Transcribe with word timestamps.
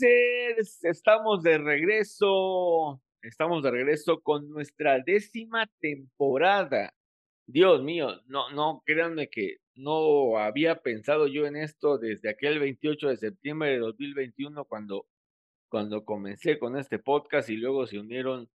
Estamos 0.00 1.42
de 1.42 1.58
regreso, 1.58 3.00
estamos 3.22 3.62
de 3.62 3.70
regreso 3.70 4.20
con 4.20 4.48
nuestra 4.50 5.00
décima 5.00 5.66
temporada. 5.80 6.94
Dios 7.46 7.82
mío, 7.82 8.20
no, 8.26 8.50
no, 8.50 8.82
créanme 8.84 9.28
que 9.28 9.56
no 9.74 10.38
había 10.38 10.82
pensado 10.82 11.26
yo 11.28 11.46
en 11.46 11.56
esto 11.56 11.98
desde 11.98 12.30
aquel 12.30 12.58
28 12.58 13.08
de 13.08 13.16
septiembre 13.16 13.70
de 13.70 13.78
2021 13.78 14.64
cuando, 14.64 15.06
cuando 15.68 16.04
comencé 16.04 16.58
con 16.58 16.76
este 16.76 16.98
podcast 16.98 17.48
y 17.48 17.56
luego 17.56 17.86
se 17.86 17.98
unieron 17.98 18.48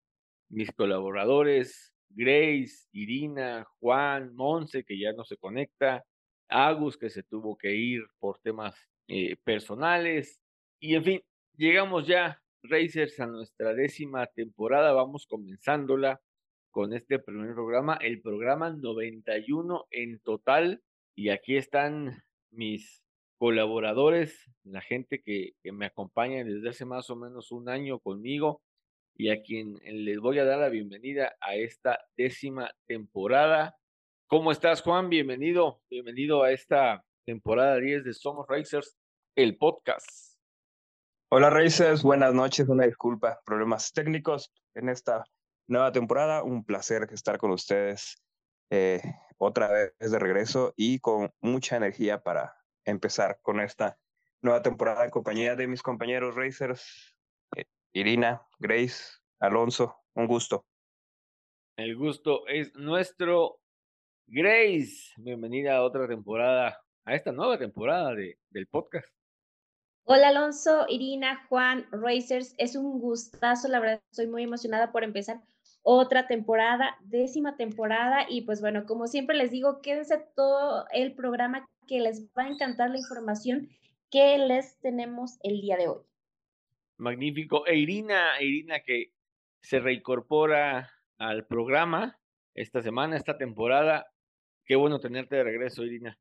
mis 0.50 0.72
colaboradores, 0.72 1.94
Grace, 2.10 2.88
Irina, 2.92 3.66
Juan, 3.80 4.36
Monse, 4.36 4.84
que 4.84 5.00
ya 5.00 5.14
no 5.14 5.24
se 5.24 5.38
conecta, 5.38 6.06
Agus, 6.48 6.98
que 6.98 7.10
se 7.10 7.24
tuvo 7.24 7.58
que 7.58 7.74
ir 7.74 8.04
por 8.20 8.40
temas 8.40 8.76
eh, 9.08 9.36
personales, 9.44 10.40
y 10.84 10.96
en 10.96 11.04
fin, 11.06 11.22
llegamos 11.58 12.08
ya, 12.08 12.42
Racers, 12.64 13.20
a 13.20 13.28
nuestra 13.28 13.74
décima 13.74 14.28
temporada. 14.28 14.94
Vamos 14.94 15.28
comenzándola 15.28 16.22
con 16.72 16.94
este 16.94 17.20
primer 17.20 17.54
programa, 17.54 17.98
el 18.02 18.22
programa 18.22 18.72
91 18.72 19.88
en 19.92 20.20
total. 20.20 20.82
Y 21.16 21.30
aquí 21.30 21.58
están 21.58 22.24
mis 22.52 23.04
colaboradores, 23.38 24.50
la 24.64 24.82
gente 24.82 25.22
que, 25.22 25.54
me 25.64 25.86
acompaña 25.86 26.44
desde 26.44 26.70
hace 26.70 26.86
más 26.86 27.10
o 27.10 27.16
menos 27.16 27.52
un 27.52 27.70
año 27.70 28.00
conmigo 28.00 28.62
y 29.16 29.30
a 29.30 29.44
quien 29.44 29.76
les 29.84 30.20
voy 30.20 30.40
a 30.40 30.46
dar 30.46 30.60
la 30.60 30.70
bienvenida 30.70 31.36
a 31.42 31.56
esta 31.56 32.00
décima 32.18 32.72
temporada. 32.88 33.76
¿Cómo 34.28 34.52
estás, 34.52 34.82
Juan? 34.82 35.10
Bienvenido, 35.10 35.82
bienvenido 35.90 36.44
a 36.44 36.52
esta 36.52 37.06
temporada 37.26 37.78
10 37.78 38.06
de 38.06 38.14
Somos 38.14 38.48
Racers, 38.48 38.98
el 39.36 39.58
podcast. 39.58 40.33
Hola 41.36 41.50
Racers, 41.50 42.04
buenas 42.04 42.32
noches, 42.32 42.70
una 42.70 42.86
disculpa, 42.86 43.42
problemas 43.44 43.92
técnicos 43.92 44.54
en 44.76 44.88
esta 44.88 45.24
nueva 45.66 45.92
temporada, 45.92 46.44
un 46.44 46.64
placer 46.64 47.08
estar 47.12 47.40
con 47.40 47.50
ustedes 47.50 48.24
eh, 48.70 49.02
otra 49.40 49.68
vez 49.72 50.12
de 50.12 50.20
regreso 50.20 50.76
y 50.78 51.00
con 51.00 51.32
mucha 51.42 51.76
energía 51.76 52.22
para 52.22 52.56
empezar 52.86 53.40
con 53.42 53.62
esta 53.62 53.98
nueva 54.44 54.62
temporada 54.62 55.06
en 55.06 55.10
compañía 55.10 55.56
de 55.56 55.66
mis 55.66 55.82
compañeros 55.82 56.36
Racers, 56.36 57.18
eh, 57.56 57.66
Irina, 57.94 58.44
Grace, 58.60 59.04
Alonso, 59.40 60.04
un 60.14 60.28
gusto. 60.28 60.68
El 61.78 61.96
gusto 61.96 62.46
es 62.46 62.76
nuestro. 62.76 63.60
Grace, 64.28 65.14
bienvenida 65.18 65.78
a 65.78 65.84
otra 65.84 66.08
temporada, 66.08 66.80
a 67.06 67.16
esta 67.16 67.32
nueva 67.32 67.58
temporada 67.58 68.14
de, 68.14 68.38
del 68.52 68.68
podcast. 68.68 69.10
Hola 70.06 70.30
Alonso, 70.30 70.86
Irina, 70.90 71.46
Juan, 71.48 71.88
Racers, 71.90 72.56
es 72.58 72.76
un 72.76 73.00
gustazo, 73.00 73.70
la 73.70 73.80
verdad 73.80 74.02
estoy 74.12 74.28
muy 74.28 74.44
emocionada 74.44 74.92
por 74.92 75.06
empezar 75.06 75.40
otra 75.82 76.28
temporada, 76.28 76.98
décima 77.06 77.56
temporada 77.56 78.26
y 78.28 78.42
pues 78.42 78.60
bueno, 78.60 78.86
como 78.86 79.08
siempre 79.08 79.38
les 79.38 79.50
digo, 79.50 79.82
quédense 79.82 80.18
todo 80.36 80.86
el 80.92 81.16
programa 81.16 81.66
que 81.88 82.02
les 82.02 82.30
va 82.38 82.44
a 82.44 82.50
encantar 82.50 82.90
la 82.90 82.98
información 82.98 83.70
que 84.12 84.38
les 84.40 84.78
tenemos 84.82 85.40
el 85.42 85.62
día 85.62 85.78
de 85.78 85.88
hoy. 85.88 86.02
Magnífico. 86.98 87.66
E 87.66 87.78
Irina, 87.78 88.42
Irina 88.42 88.82
que 88.82 89.14
se 89.62 89.80
reincorpora 89.80 90.92
al 91.18 91.48
programa 91.48 92.20
esta 92.56 92.82
semana, 92.82 93.16
esta 93.16 93.38
temporada. 93.38 94.08
Qué 94.66 94.76
bueno 94.76 95.00
tenerte 95.00 95.38
de 95.38 95.44
regreso, 95.46 95.86
Irina. 95.86 96.20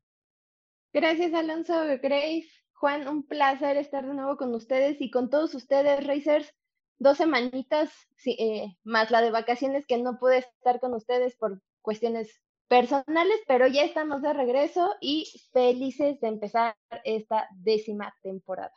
Gracias, 0.93 1.33
Alonso, 1.33 1.73
Grace. 2.01 2.62
Juan, 2.83 3.07
un 3.07 3.23
placer 3.25 3.77
estar 3.77 4.05
de 4.05 4.13
nuevo 4.13 4.35
con 4.35 4.53
ustedes 4.53 4.99
y 4.99 5.09
con 5.09 5.29
todos 5.29 5.55
ustedes, 5.55 6.05
Racers. 6.05 6.53
Dos 6.99 7.15
semanitas 7.15 7.93
eh, 8.25 8.75
más 8.83 9.09
la 9.09 9.21
de 9.21 9.31
vacaciones 9.31 9.87
que 9.87 9.97
no 9.97 10.19
pude 10.19 10.39
estar 10.39 10.81
con 10.81 10.93
ustedes 10.93 11.37
por 11.37 11.61
cuestiones 11.81 12.43
personales, 12.67 13.39
pero 13.47 13.67
ya 13.67 13.85
estamos 13.85 14.21
de 14.21 14.33
regreso 14.33 14.95
y 14.99 15.31
felices 15.53 16.19
de 16.19 16.27
empezar 16.27 16.75
esta 17.05 17.47
décima 17.55 18.13
temporada. 18.21 18.73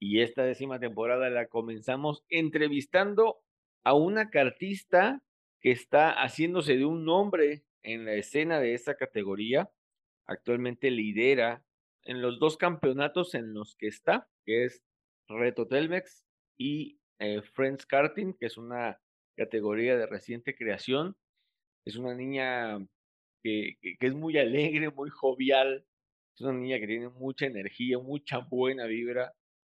Y 0.00 0.22
esta 0.22 0.42
décima 0.42 0.80
temporada 0.80 1.30
la 1.30 1.46
comenzamos 1.46 2.24
entrevistando 2.28 3.40
a 3.84 3.94
una 3.94 4.30
cartista 4.30 5.22
que 5.60 5.70
está 5.70 6.10
haciéndose 6.10 6.76
de 6.76 6.86
un 6.86 7.04
nombre 7.04 7.62
en 7.84 8.04
la 8.04 8.14
escena 8.14 8.58
de 8.58 8.74
esta 8.74 8.96
categoría. 8.96 9.70
Actualmente 10.26 10.90
lidera 10.90 11.62
en 12.04 12.20
los 12.20 12.38
dos 12.38 12.56
campeonatos 12.56 13.34
en 13.34 13.54
los 13.54 13.76
que 13.76 13.88
está, 13.88 14.28
que 14.44 14.64
es 14.64 14.82
Reto 15.28 15.66
Telmex 15.66 16.24
y 16.58 16.98
eh, 17.18 17.42
Friends 17.42 17.86
Karting, 17.86 18.34
que 18.34 18.46
es 18.46 18.56
una 18.56 19.00
categoría 19.36 19.96
de 19.96 20.06
reciente 20.06 20.54
creación. 20.54 21.16
Es 21.84 21.96
una 21.96 22.14
niña 22.14 22.78
que, 23.42 23.76
que, 23.80 23.96
es 24.00 24.14
muy 24.14 24.38
alegre, 24.38 24.90
muy 24.90 25.10
jovial. 25.10 25.86
Es 26.34 26.40
una 26.42 26.52
niña 26.52 26.78
que 26.78 26.86
tiene 26.86 27.08
mucha 27.08 27.46
energía, 27.46 27.98
mucha 27.98 28.38
buena 28.38 28.86
vibra. 28.86 29.34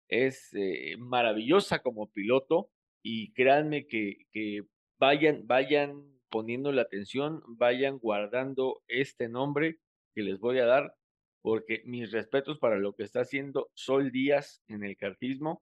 Es 0.08 0.50
eh, 0.53 0.96
maravillosa 0.97 1.80
como 1.80 2.12
piloto 2.12 2.69
y 3.03 3.34
créanme 3.34 3.88
que, 3.88 4.28
que 4.31 4.64
vayan, 5.00 5.47
vayan 5.47 6.03
poniendo 6.30 6.72
la 6.72 6.84
atención, 6.84 7.41
vayan 7.47 7.97
guardando 7.97 8.84
este 8.88 9.30
nombre 9.30 9.80
que 10.14 10.24
les 10.24 10.40
voy 10.40 10.59
a 10.59 10.66
dar 10.66 10.96
porque 11.45 11.83
mis 11.85 12.11
respetos 12.11 12.57
para 12.57 12.79
lo 12.79 12.95
que 12.95 13.03
está 13.03 13.19
haciendo 13.19 13.69
Sol 13.75 14.11
Díaz 14.11 14.63
en 14.67 14.83
el 14.83 14.97
cartismo 14.97 15.61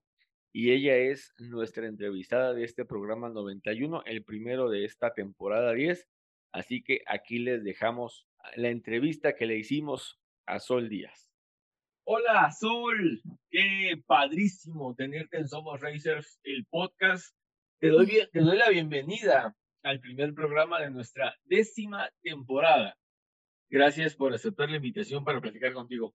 y 0.53 0.71
ella 0.71 0.95
es 0.95 1.33
nuestra 1.39 1.88
entrevistada 1.88 2.53
de 2.53 2.63
este 2.63 2.85
programa 2.85 3.27
91, 3.27 4.03
el 4.05 4.23
primero 4.23 4.69
de 4.69 4.85
esta 4.85 5.13
temporada 5.13 5.73
10. 5.73 6.07
Así 6.53 6.83
que 6.83 7.01
aquí 7.05 7.38
les 7.39 7.66
dejamos 7.66 8.25
la 8.55 8.69
entrevista 8.69 9.35
que 9.35 9.45
le 9.45 9.57
hicimos 9.57 10.22
a 10.45 10.61
Sol 10.61 10.88
Díaz. 10.88 11.33
Hola 12.05 12.49
Sol, 12.57 13.22
qué 13.51 14.01
padrísimo 14.05 14.95
tenerte 14.95 15.35
en 15.35 15.49
Somos 15.49 15.81
Racers, 15.81 16.39
el 16.45 16.66
podcast. 16.67 17.35
Te 17.81 17.89
doy, 17.89 18.07
te 18.31 18.39
doy 18.39 18.57
la 18.57 18.69
bienvenida 18.69 19.53
al 19.83 19.99
primer 19.99 20.33
programa 20.33 20.79
de 20.79 20.91
nuestra 20.91 21.35
décima 21.43 22.09
temporada. 22.22 22.95
Gracias 23.73 24.16
por 24.16 24.31
aceptar 24.35 24.69
la 24.69 24.75
invitación 24.75 25.23
para 25.23 25.41
platicar 25.41 25.73
contigo. 25.73 26.13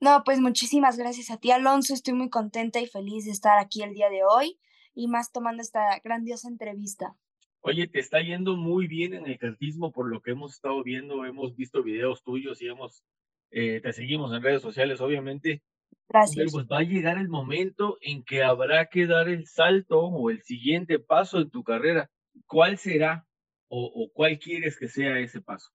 No, 0.00 0.22
pues 0.24 0.38
muchísimas 0.38 0.96
gracias 0.96 1.32
a 1.32 1.38
ti, 1.38 1.50
Alonso. 1.50 1.92
Estoy 1.92 2.14
muy 2.14 2.30
contenta 2.30 2.78
y 2.78 2.86
feliz 2.86 3.24
de 3.24 3.32
estar 3.32 3.58
aquí 3.58 3.82
el 3.82 3.94
día 3.94 4.08
de 4.08 4.22
hoy 4.22 4.60
y 4.94 5.08
más 5.08 5.32
tomando 5.32 5.60
esta 5.60 5.98
grandiosa 6.04 6.46
entrevista. 6.46 7.16
Oye, 7.62 7.88
te 7.88 7.98
está 7.98 8.20
yendo 8.20 8.56
muy 8.56 8.86
bien 8.86 9.12
en 9.14 9.26
el 9.26 9.38
cartismo 9.40 9.90
por 9.90 10.08
lo 10.08 10.22
que 10.22 10.30
hemos 10.30 10.54
estado 10.54 10.84
viendo, 10.84 11.24
hemos 11.24 11.56
visto 11.56 11.82
videos 11.82 12.22
tuyos 12.22 12.62
y 12.62 12.68
hemos, 12.68 13.02
eh, 13.50 13.80
te 13.80 13.92
seguimos 13.92 14.32
en 14.32 14.44
redes 14.44 14.62
sociales, 14.62 15.00
obviamente. 15.00 15.64
Gracias. 16.08 16.36
Pero 16.36 16.50
pues 16.52 16.66
va 16.66 16.78
a 16.78 16.84
llegar 16.84 17.18
el 17.18 17.28
momento 17.28 17.98
en 18.02 18.22
que 18.22 18.44
habrá 18.44 18.86
que 18.86 19.08
dar 19.08 19.28
el 19.28 19.48
salto 19.48 19.98
o 19.98 20.30
el 20.30 20.42
siguiente 20.44 21.00
paso 21.00 21.40
en 21.40 21.50
tu 21.50 21.64
carrera. 21.64 22.08
¿Cuál 22.46 22.78
será 22.78 23.26
o 23.68 24.10
cuál 24.12 24.38
quieres 24.38 24.78
que 24.78 24.86
sea 24.86 25.18
ese 25.18 25.40
paso? 25.40 25.70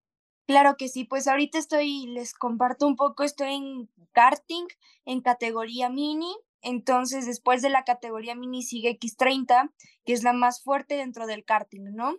Claro 0.46 0.78
que 0.78 0.90
sí, 0.90 1.06
pues 1.06 1.28
ahorita 1.28 1.58
estoy, 1.58 2.06
les 2.08 2.34
comparto 2.36 2.86
un 2.86 2.96
poco, 2.96 3.24
estoy 3.24 3.56
en 3.56 3.90
karting 4.12 4.68
en 5.06 5.22
categoría 5.22 5.90
mini, 5.90 6.32
entonces 6.62 7.26
después 7.26 7.64
de 7.64 7.70
la 7.70 7.84
categoría 7.84 8.36
mini 8.36 8.62
sigue 8.62 9.00
X30, 9.00 9.72
que 10.06 10.14
es 10.14 10.24
la 10.24 10.34
más 10.34 10.62
fuerte 10.62 10.98
dentro 10.98 11.26
del 11.26 11.46
karting, 11.46 11.96
¿no? 11.96 12.18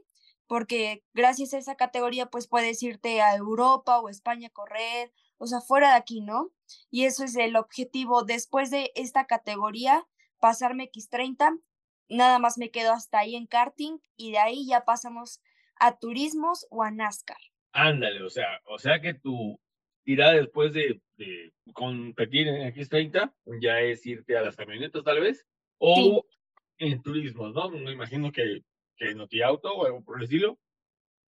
Porque 0.49 1.05
gracias 1.15 1.55
a 1.55 1.59
esa 1.59 1.77
categoría 1.77 2.27
pues 2.27 2.49
puedes 2.49 2.83
irte 2.83 3.21
a 3.23 3.37
Europa 3.37 4.01
o 4.01 4.09
España 4.09 4.49
a 4.49 4.53
correr, 4.53 5.13
o 5.39 5.47
sea, 5.47 5.61
fuera 5.61 5.91
de 5.91 5.97
aquí, 5.97 6.21
¿no? 6.21 6.51
Y 6.91 7.05
eso 7.05 7.23
es 7.25 7.37
el 7.37 7.55
objetivo. 7.57 8.25
Después 8.25 8.71
de 8.71 8.91
esta 8.97 9.27
categoría, 9.27 10.07
pasarme 10.41 10.91
X30, 10.91 11.61
nada 12.09 12.39
más 12.41 12.59
me 12.59 12.71
quedo 12.71 12.93
hasta 12.93 13.21
ahí 13.21 13.37
en 13.37 13.47
karting 13.47 13.99
y 14.17 14.33
de 14.33 14.39
ahí 14.39 14.67
ya 14.67 14.85
pasamos 14.85 15.41
a 15.77 15.97
turismos 15.99 16.67
o 16.71 16.83
a 16.83 16.91
NASCAR. 16.91 17.39
Ándale, 17.79 18.23
o 18.23 18.31
sea, 18.31 18.61
o 18.65 18.79
sea 18.79 19.01
que 19.01 19.13
tu, 19.13 19.61
tirada 20.03 20.33
después 20.33 20.73
de, 20.73 21.01
de 21.19 21.53
competir 21.75 22.49
en 22.49 22.73
X30, 22.73 23.35
ya 23.61 23.81
es 23.81 24.07
irte 24.07 24.37
a 24.39 24.43
las 24.43 24.57
camionetas 24.57 25.05
tal 25.05 25.21
vez, 25.21 25.45
o 25.79 26.25
en 26.79 27.03
turismo, 27.03 27.49
¿no? 27.49 27.69
Me 27.71 27.93
imagino 27.93 28.33
que, 28.33 28.63
que 28.97 29.11
en 29.11 29.21
Auto 29.45 29.75
o 29.75 29.85
algo 29.85 30.03
por 30.03 30.17
el 30.17 30.25
estilo. 30.25 30.59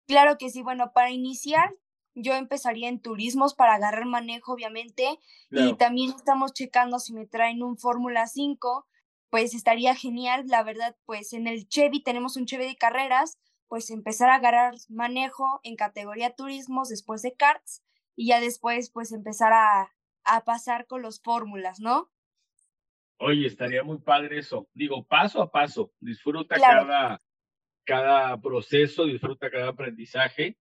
Claro 0.06 0.38
que 0.38 0.48
sí, 0.48 0.62
bueno, 0.62 0.92
para 0.94 1.10
iniciar 1.10 1.74
yo 2.14 2.34
empezaría 2.34 2.88
en 2.88 3.00
turismos 3.00 3.54
para 3.54 3.74
agarrar 3.74 4.06
manejo, 4.06 4.52
obviamente, 4.54 5.18
y 5.50 5.74
también 5.74 6.10
estamos 6.16 6.52
checando 6.52 6.98
si 6.98 7.12
me 7.12 7.26
traen 7.26 7.62
un 7.62 7.76
Fórmula 7.76 8.26
5, 8.26 8.86
pues 9.30 9.54
estaría 9.54 9.94
genial, 9.94 10.44
la 10.48 10.64
verdad, 10.64 10.96
pues 11.04 11.32
en 11.32 11.46
el 11.46 11.68
Chevy 11.68 12.02
tenemos 12.02 12.36
un 12.36 12.46
Chevy 12.46 12.64
de 12.64 12.76
carreras, 12.76 13.38
pues 13.68 13.90
empezar 13.90 14.30
a 14.30 14.36
agarrar 14.36 14.74
manejo 14.88 15.60
en 15.62 15.76
categoría 15.76 16.34
turismos 16.34 16.88
después 16.88 17.22
de 17.22 17.34
karts 17.34 17.82
y 18.16 18.28
ya 18.28 18.40
después 18.40 18.90
pues 18.90 19.12
empezar 19.12 19.52
a, 19.52 19.92
a 20.24 20.44
pasar 20.44 20.86
con 20.86 21.02
los 21.02 21.20
fórmulas, 21.20 21.80
¿no? 21.80 22.10
Oye, 23.18 23.46
estaría 23.46 23.82
muy 23.82 23.98
padre 23.98 24.38
eso. 24.38 24.68
Digo, 24.74 25.04
paso 25.04 25.42
a 25.42 25.50
paso, 25.50 25.92
disfruta 26.00 26.56
cada, 26.56 27.20
cada 27.84 28.40
proceso, 28.40 29.04
disfruta 29.04 29.50
cada 29.50 29.68
aprendizaje 29.68 30.56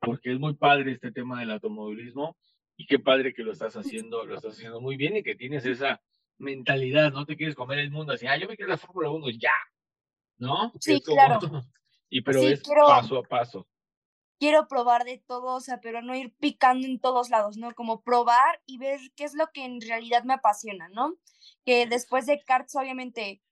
porque 0.00 0.32
es 0.32 0.38
muy 0.38 0.54
padre 0.54 0.92
este 0.92 1.12
tema 1.12 1.40
del 1.40 1.50
automovilismo 1.50 2.36
y 2.76 2.86
qué 2.86 2.98
padre 2.98 3.32
que 3.32 3.42
lo 3.42 3.52
estás 3.52 3.74
haciendo, 3.76 4.24
lo 4.24 4.34
estás 4.34 4.54
haciendo 4.54 4.80
muy 4.80 4.96
bien 4.96 5.16
y 5.16 5.22
que 5.22 5.34
tienes 5.34 5.64
esa 5.64 6.02
mentalidad, 6.36 7.12
no 7.12 7.24
te 7.26 7.36
quieres 7.36 7.54
comer 7.54 7.78
el 7.78 7.90
mundo 7.90 8.12
así, 8.12 8.26
ah, 8.26 8.36
yo 8.36 8.48
me 8.48 8.56
quiero 8.56 8.70
la 8.70 8.76
Fórmula 8.76 9.10
1, 9.10 9.30
ya, 9.30 9.52
¿no? 10.38 10.72
Sí, 10.80 11.00
claro. 11.00 11.38
Y 12.14 12.20
pero 12.20 12.42
es 12.42 12.62
paso 12.62 13.18
a 13.18 13.22
paso. 13.24 13.66
Quiero 14.38 14.68
probar 14.68 15.02
de 15.02 15.18
todo, 15.18 15.56
o 15.56 15.60
sea, 15.60 15.80
pero 15.80 16.00
no 16.00 16.14
ir 16.14 16.32
picando 16.36 16.86
en 16.86 17.00
todos 17.00 17.28
lados, 17.28 17.56
¿no? 17.56 17.74
Como 17.74 18.02
probar 18.02 18.62
y 18.66 18.78
ver 18.78 19.00
qué 19.16 19.24
es 19.24 19.34
lo 19.34 19.50
que 19.52 19.64
en 19.64 19.80
realidad 19.80 20.22
me 20.22 20.34
apasiona, 20.34 20.88
¿no? 20.90 21.16
Que 21.64 21.86
después 21.86 22.26
de 22.26 22.40
karts, 22.44 22.76
obviamente, 22.76 23.42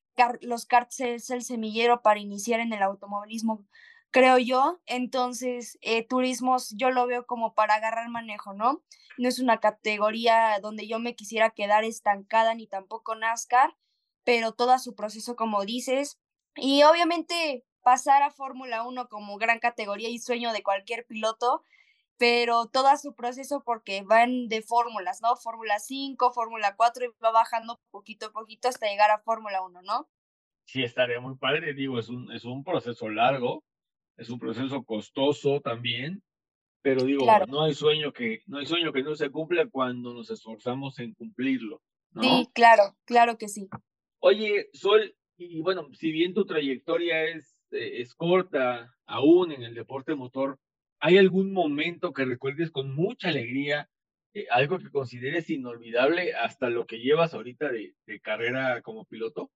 los 0.42 0.64
karts 0.64 1.00
es 1.00 1.30
el 1.30 1.42
semillero 1.42 2.02
para 2.02 2.20
iniciar 2.20 2.60
en 2.60 2.72
el 2.72 2.84
automovilismo 2.84 3.66
creo 4.12 4.38
yo. 4.38 4.80
Entonces, 4.86 5.76
eh, 5.80 6.06
turismos 6.06 6.72
yo 6.76 6.92
lo 6.92 7.08
veo 7.08 7.26
como 7.26 7.54
para 7.54 7.74
agarrar 7.74 8.08
manejo, 8.10 8.52
¿no? 8.52 8.84
No 9.18 9.28
es 9.28 9.40
una 9.40 9.58
categoría 9.58 10.56
donde 10.62 10.86
yo 10.86 11.00
me 11.00 11.16
quisiera 11.16 11.50
quedar 11.50 11.82
estancada 11.82 12.54
ni 12.54 12.68
tampoco 12.68 13.16
NASCAR, 13.16 13.74
pero 14.22 14.52
todo 14.52 14.78
su 14.78 14.94
proceso, 14.94 15.34
como 15.34 15.64
dices. 15.64 16.20
Y 16.54 16.84
obviamente 16.84 17.64
pasar 17.82 18.22
a 18.22 18.30
Fórmula 18.30 18.84
1 18.84 19.08
como 19.08 19.36
gran 19.38 19.58
categoría 19.58 20.08
y 20.08 20.18
sueño 20.18 20.52
de 20.52 20.62
cualquier 20.62 21.06
piloto, 21.06 21.64
pero 22.18 22.66
todo 22.66 22.96
su 22.96 23.14
proceso 23.14 23.62
porque 23.64 24.02
van 24.02 24.48
de 24.48 24.62
fórmulas, 24.62 25.20
¿no? 25.22 25.36
Fórmula 25.36 25.78
5, 25.78 26.32
Fórmula 26.32 26.76
4 26.76 27.04
y 27.04 27.08
va 27.22 27.32
bajando 27.32 27.80
poquito 27.90 28.26
a 28.26 28.32
poquito 28.32 28.68
hasta 28.68 28.86
llegar 28.86 29.10
a 29.10 29.18
Fórmula 29.18 29.62
1, 29.62 29.82
¿no? 29.82 30.08
Sí, 30.64 30.82
estaría 30.82 31.20
muy 31.20 31.36
padre, 31.36 31.74
digo, 31.74 31.98
es 31.98 32.08
un, 32.08 32.32
es 32.32 32.44
un 32.44 32.62
proceso 32.62 33.08
largo, 33.08 33.64
es 34.16 34.30
un 34.30 34.38
proceso 34.38 34.84
costoso 34.84 35.60
también, 35.60 36.22
pero 36.82 37.04
digo, 37.04 37.26
no 37.48 37.64
hay 37.64 37.74
sueño 37.74 38.12
que 38.12 38.42
no 38.46 38.58
hay 38.58 38.66
sueño 38.66 38.92
que 38.92 39.02
no 39.02 39.14
se 39.14 39.30
cumpla 39.30 39.66
cuando 39.68 40.14
nos 40.14 40.30
esforzamos 40.30 40.98
en 40.98 41.14
cumplirlo. 41.14 41.80
¿no? 42.12 42.22
Sí, 42.22 42.48
claro, 42.52 42.96
claro 43.04 43.38
que 43.38 43.48
sí. 43.48 43.68
Oye, 44.20 44.68
Sol, 44.72 45.14
y 45.36 45.60
bueno, 45.62 45.88
si 45.92 46.12
bien 46.12 46.34
tu 46.34 46.44
trayectoria 46.44 47.24
es, 47.24 47.51
eh, 47.72 48.00
es 48.00 48.14
corta 48.14 48.94
aún 49.06 49.52
en 49.52 49.62
el 49.62 49.74
deporte 49.74 50.14
motor, 50.14 50.58
¿hay 51.00 51.18
algún 51.18 51.52
momento 51.52 52.12
que 52.12 52.24
recuerdes 52.24 52.70
con 52.70 52.94
mucha 52.94 53.28
alegría, 53.28 53.90
eh, 54.34 54.46
algo 54.50 54.78
que 54.78 54.90
consideres 54.90 55.50
inolvidable 55.50 56.34
hasta 56.34 56.70
lo 56.70 56.86
que 56.86 56.98
llevas 56.98 57.34
ahorita 57.34 57.70
de, 57.70 57.94
de 58.06 58.20
carrera 58.20 58.82
como 58.82 59.04
piloto? 59.04 59.50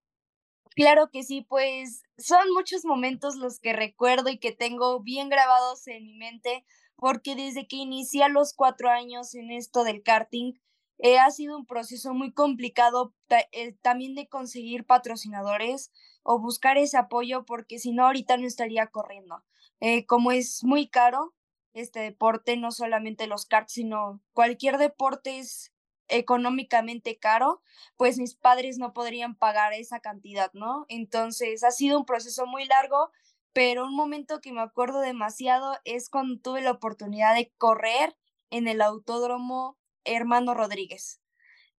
Claro 0.75 1.09
que 1.11 1.23
sí, 1.23 1.43
pues 1.49 2.03
son 2.19 2.53
muchos 2.53 2.85
momentos 2.85 3.37
los 3.37 3.61
que 3.61 3.73
recuerdo 3.73 4.29
y 4.29 4.39
que 4.39 4.53
tengo 4.53 5.01
bien 5.01 5.29
grabados 5.31 5.87
en 5.87 6.05
mi 6.05 6.17
mente, 6.19 6.65
porque 6.97 7.35
desde 7.35 7.67
que 7.67 7.77
inicié 7.77 8.25
a 8.25 8.29
los 8.29 8.53
cuatro 8.53 8.91
años 8.91 9.35
en 9.35 9.51
esto 9.51 9.85
del 9.85 10.03
karting, 10.03 10.53
eh, 10.99 11.19
ha 11.19 11.31
sido 11.31 11.57
un 11.57 11.67
proceso 11.67 12.15
muy 12.15 12.33
complicado 12.33 13.15
eh, 13.53 13.73
también 13.83 14.15
de 14.15 14.29
conseguir 14.29 14.85
patrocinadores 14.85 15.93
o 16.29 16.41
buscar 16.41 16.77
ese 16.77 16.99
apoyo, 16.99 17.45
porque 17.45 17.79
si 17.79 17.93
no, 17.93 18.05
ahorita 18.05 18.37
no 18.37 18.47
estaría 18.49 18.89
corriendo. 18.89 19.45
Eh, 19.79 20.07
como 20.07 20.33
es 20.33 20.65
muy 20.65 20.89
caro 20.89 21.35
este 21.73 22.01
deporte, 22.01 22.57
no 22.57 22.73
solamente 22.73 23.29
los 23.29 23.47
karts, 23.47 23.75
sino 23.75 24.21
cualquier 24.33 24.79
deporte 24.79 25.39
es 25.39 25.73
económicamente 26.09 27.19
caro, 27.19 27.63
pues 27.97 28.19
mis 28.19 28.35
padres 28.35 28.77
no 28.79 28.93
podrían 28.93 29.37
pagar 29.37 29.73
esa 29.73 30.01
cantidad, 30.01 30.53
¿no? 30.53 30.85
Entonces 30.89 31.63
ha 31.63 31.71
sido 31.71 31.97
un 31.99 32.07
proceso 32.07 32.45
muy 32.47 32.65
largo, 32.65 33.13
pero 33.53 33.85
un 33.85 33.95
momento 33.95 34.41
que 34.41 34.53
me 34.53 34.63
acuerdo 34.63 35.01
demasiado 35.01 35.77
es 35.85 36.09
cuando 36.09 36.41
tuve 36.41 36.61
la 36.61 36.73
oportunidad 36.73 37.37
de 37.37 37.53
correr 37.57 38.17
en 38.51 38.67
el 38.67 38.81
autódromo 38.81 39.79
Hermano 40.05 40.55
Rodríguez. 40.55 41.21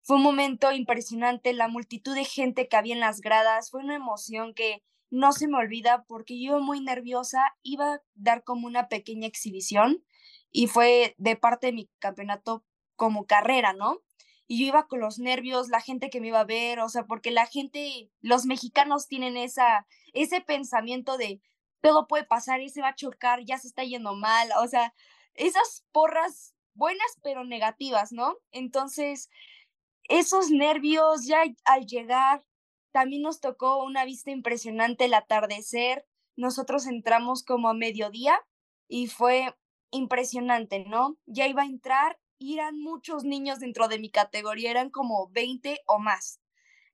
Fue 0.08 0.16
un 0.16 0.22
momento 0.22 0.72
impresionante, 0.72 1.52
la 1.52 1.68
multitud 1.68 2.14
de 2.14 2.24
gente 2.24 2.66
que 2.66 2.78
había 2.78 2.94
en 2.94 3.00
las 3.00 3.20
gradas, 3.20 3.70
fue 3.70 3.82
una 3.82 3.94
emoción 3.94 4.54
que 4.54 4.82
no 5.10 5.32
se 5.32 5.48
me 5.48 5.58
olvida 5.58 6.06
porque 6.08 6.42
yo 6.42 6.60
muy 6.60 6.80
nerviosa, 6.80 7.42
iba 7.62 7.92
a 7.92 8.02
dar 8.14 8.42
como 8.42 8.66
una 8.66 8.88
pequeña 8.88 9.26
exhibición 9.26 10.02
y 10.50 10.66
fue 10.66 11.14
de 11.18 11.36
parte 11.36 11.66
de 11.66 11.74
mi 11.74 11.90
campeonato 11.98 12.64
como 12.96 13.26
carrera, 13.26 13.74
¿no? 13.74 14.00
y 14.46 14.60
yo 14.60 14.68
iba 14.68 14.88
con 14.88 15.00
los 15.00 15.18
nervios, 15.18 15.68
la 15.68 15.82
gente 15.82 16.08
que 16.08 16.22
me 16.22 16.28
iba 16.28 16.40
a 16.40 16.44
ver, 16.44 16.80
o 16.80 16.88
sea, 16.88 17.04
porque 17.04 17.30
la 17.30 17.44
gente, 17.44 18.10
los 18.22 18.46
mexicanos 18.46 19.08
tienen 19.08 19.36
esa, 19.36 19.86
ese 20.14 20.40
pensamiento 20.40 21.18
de 21.18 21.42
todo 21.82 22.06
puede 22.06 22.24
pasar 22.24 22.62
y 22.62 22.70
se 22.70 22.80
va 22.80 22.88
a 22.88 22.94
chocar, 22.94 23.44
ya 23.44 23.58
se 23.58 23.68
está 23.68 23.84
yendo 23.84 24.14
mal, 24.14 24.48
o 24.58 24.66
sea, 24.68 24.94
esas 25.34 25.84
porras 25.92 26.54
buenas 26.72 27.18
pero 27.22 27.44
negativas, 27.44 28.10
¿no? 28.10 28.38
Entonces, 28.52 29.28
esos 30.08 30.50
nervios 30.50 31.26
ya 31.26 31.42
al 31.64 31.86
llegar, 31.86 32.44
también 32.92 33.22
nos 33.22 33.40
tocó 33.40 33.84
una 33.84 34.04
vista 34.04 34.30
impresionante 34.30 35.04
el 35.04 35.14
atardecer, 35.14 36.06
nosotros 36.36 36.86
entramos 36.86 37.44
como 37.44 37.68
a 37.68 37.74
mediodía 37.74 38.40
y 38.88 39.08
fue 39.08 39.54
impresionante, 39.90 40.84
¿no? 40.84 41.16
Ya 41.26 41.46
iba 41.46 41.62
a 41.62 41.66
entrar 41.66 42.18
eran 42.40 42.78
muchos 42.80 43.24
niños 43.24 43.60
dentro 43.60 43.88
de 43.88 43.98
mi 43.98 44.10
categoría, 44.10 44.70
eran 44.70 44.90
como 44.90 45.28
20 45.30 45.80
o 45.86 45.98
más. 45.98 46.40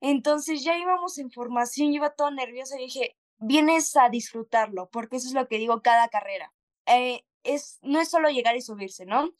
Entonces 0.00 0.64
ya 0.64 0.78
íbamos 0.78 1.18
en 1.18 1.30
formación, 1.30 1.88
yo 1.88 1.96
iba 1.96 2.14
todo 2.14 2.30
nerviosa 2.30 2.78
y 2.78 2.84
dije, 2.84 3.16
vienes 3.38 3.96
a 3.96 4.08
disfrutarlo, 4.08 4.88
porque 4.90 5.16
eso 5.16 5.28
es 5.28 5.34
lo 5.34 5.48
que 5.48 5.58
digo 5.58 5.82
cada 5.82 6.08
carrera. 6.08 6.52
Eh, 6.86 7.24
es, 7.44 7.78
no 7.82 8.00
es 8.00 8.10
solo 8.10 8.28
llegar 8.30 8.56
y 8.56 8.62
subirse, 8.62 9.06
¿no? 9.06 9.30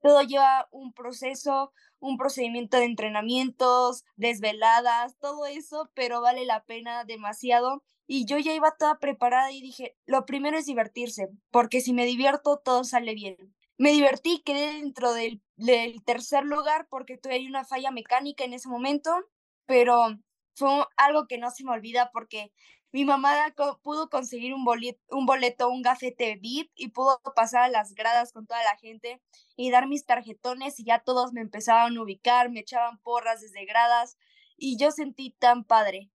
Todo 0.00 0.22
lleva 0.22 0.68
un 0.70 0.92
proceso, 0.92 1.72
un 1.98 2.16
procedimiento 2.18 2.76
de 2.76 2.84
entrenamientos, 2.84 4.04
desveladas, 4.16 5.18
todo 5.18 5.46
eso, 5.46 5.90
pero 5.94 6.20
vale 6.20 6.44
la 6.44 6.64
pena 6.64 7.04
demasiado. 7.04 7.82
Y 8.06 8.26
yo 8.26 8.38
ya 8.38 8.54
iba 8.54 8.76
toda 8.78 8.98
preparada 8.98 9.50
y 9.50 9.62
dije, 9.62 9.96
lo 10.04 10.26
primero 10.26 10.58
es 10.58 10.66
divertirse, 10.66 11.28
porque 11.50 11.80
si 11.80 11.92
me 11.92 12.04
divierto, 12.04 12.60
todo 12.62 12.84
sale 12.84 13.14
bien. 13.14 13.54
Me 13.78 13.90
divertí, 13.90 14.42
quedé 14.44 14.74
dentro 14.74 15.14
del, 15.14 15.42
tercer 16.04 16.44
lugar 16.44 16.86
porque 16.90 17.16
tuve 17.18 17.46
una 17.46 17.64
falla 17.64 17.90
mecánica 17.90 18.44
en 18.44 18.52
ese 18.52 18.68
momento, 18.68 19.10
pero 19.66 20.18
fue 20.54 20.86
algo 20.96 21.26
que 21.26 21.38
no 21.38 21.50
se 21.50 21.64
me 21.64 21.72
olvida 21.72 22.10
porque 22.12 22.52
mi 22.94 23.04
mamá 23.04 23.52
pudo 23.82 24.08
conseguir 24.08 24.54
un 24.54 24.64
boleto, 24.64 25.00
un 25.10 25.26
boleto, 25.26 25.68
un 25.68 25.82
gafete 25.82 26.36
VIP 26.36 26.70
y 26.76 26.90
pudo 26.90 27.20
pasar 27.34 27.64
a 27.64 27.68
las 27.68 27.92
gradas 27.92 28.32
con 28.32 28.46
toda 28.46 28.62
la 28.62 28.76
gente 28.76 29.20
y 29.56 29.72
dar 29.72 29.88
mis 29.88 30.06
tarjetones 30.06 30.78
y 30.78 30.84
ya 30.84 31.00
todos 31.00 31.32
me 31.32 31.40
empezaban 31.40 31.96
a 31.96 32.00
ubicar, 32.00 32.52
me 32.52 32.60
echaban 32.60 32.98
porras 32.98 33.40
desde 33.40 33.64
gradas 33.64 34.16
y 34.56 34.78
yo 34.78 34.92
sentí 34.92 35.34
tan 35.40 35.64
padre. 35.64 36.12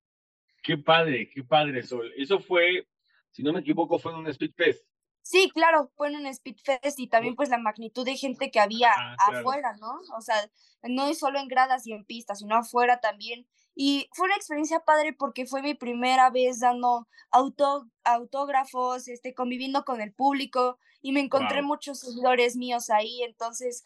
Qué 0.64 0.78
padre, 0.78 1.30
qué 1.30 1.44
padre, 1.44 1.84
Sol. 1.84 2.14
Eso 2.16 2.40
fue, 2.40 2.88
si 3.30 3.44
no 3.44 3.52
me 3.52 3.60
equivoco, 3.60 4.00
fue 4.00 4.14
en 4.14 4.20
un 4.20 4.28
Speed 4.28 4.54
Fest. 4.56 4.86
Sí, 5.22 5.52
claro, 5.54 5.92
fue 5.96 6.08
en 6.08 6.16
un 6.16 6.34
Speedfest 6.34 6.98
y 6.98 7.08
también 7.08 7.36
pues 7.36 7.50
la 7.50 7.58
magnitud 7.58 8.06
de 8.06 8.16
gente 8.16 8.52
que 8.52 8.60
había 8.60 8.92
ah, 8.96 9.16
afuera, 9.28 9.76
¿no? 9.80 10.00
O 10.18 10.22
sea, 10.22 10.50
no 10.84 11.08
es 11.08 11.20
solo 11.20 11.40
en 11.40 11.48
gradas 11.48 11.86
y 11.86 11.92
en 11.92 12.06
pistas, 12.06 12.40
sino 12.40 12.56
afuera 12.56 13.00
también. 13.00 13.46
Y 13.82 14.10
fue 14.12 14.26
una 14.26 14.36
experiencia 14.36 14.82
padre 14.82 15.14
porque 15.14 15.46
fue 15.46 15.62
mi 15.62 15.74
primera 15.74 16.30
vez 16.30 16.60
dando 16.60 17.08
auto, 17.32 17.88
autógrafos, 18.04 19.08
este, 19.08 19.34
conviviendo 19.34 19.86
con 19.86 20.02
el 20.02 20.12
público 20.12 20.78
y 21.02 21.14
me 21.14 21.22
encontré 21.22 21.62
muchos 21.62 22.02
seguidores 22.02 22.58
míos 22.58 22.90
ahí, 22.90 23.24
entonces 23.24 23.86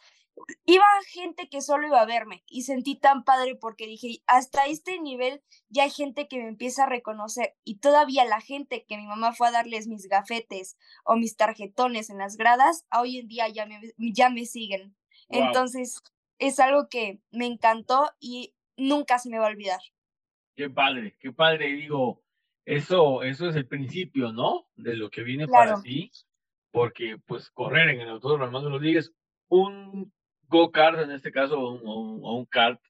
iba 0.66 0.84
gente 1.12 1.48
que 1.48 1.62
solo 1.62 1.86
iba 1.86 2.02
a 2.02 2.08
verme 2.08 2.44
y 2.48 2.64
sentí 2.64 2.96
tan 2.96 3.24
padre 3.24 3.56
porque 3.56 3.86
dije, 3.86 4.24
hasta 4.26 4.66
este 4.66 5.00
nivel 5.00 5.44
ya 5.70 5.84
hay 5.84 5.92
gente 5.92 6.28
que 6.28 6.40
me 6.40 6.48
empieza 6.48 6.86
a 6.86 6.90
reconocer 6.90 7.56
y 7.64 7.78
todavía 7.78 8.26
la 8.26 8.42
gente 8.42 8.86
que 8.88 8.98
mi 8.98 9.06
mamá 9.06 9.34
fue 9.34 9.50
a 9.50 9.52
darles 9.52 9.86
mis 9.86 10.08
gafetes 10.08 10.76
o 11.04 11.18
mis 11.18 11.36
tarjetones 11.36 12.10
en 12.10 12.18
las 12.18 12.36
gradas, 12.36 12.88
hoy 12.92 13.20
en 13.20 13.28
día 13.28 13.48
ya 13.48 13.68
me, 13.68 13.80
ya 14.00 14.32
me 14.32 14.48
siguen. 14.48 14.96
Entonces, 15.30 16.02
es 16.40 16.60
algo 16.60 16.90
que 16.90 17.20
me 17.30 17.46
encantó 17.46 18.10
y 18.20 18.56
nunca 18.78 19.20
se 19.20 19.30
me 19.30 19.40
va 19.40 19.48
a 19.48 19.52
olvidar. 19.52 19.80
Qué 20.56 20.70
padre, 20.70 21.16
qué 21.20 21.32
padre. 21.32 21.74
Digo, 21.74 22.22
eso, 22.66 23.24
eso 23.24 23.50
es 23.50 23.56
el 23.56 23.68
principio, 23.68 24.32
¿no? 24.32 24.68
De 24.76 24.96
lo 24.96 25.10
que 25.10 25.24
viene 25.24 25.48
para 25.48 25.82
ti, 25.82 26.12
porque 26.72 27.18
pues 27.26 27.50
correr 27.52 27.90
en 27.90 28.02
el 28.02 28.10
Autódromo 28.10 28.46
Armando 28.46 28.70
Rodríguez, 28.70 29.14
un 29.50 30.12
go-kart, 30.48 31.00
en 31.00 31.12
este 31.12 31.32
caso, 31.32 31.60
o 31.60 32.36
un, 32.36 32.46
kart, 32.46 32.82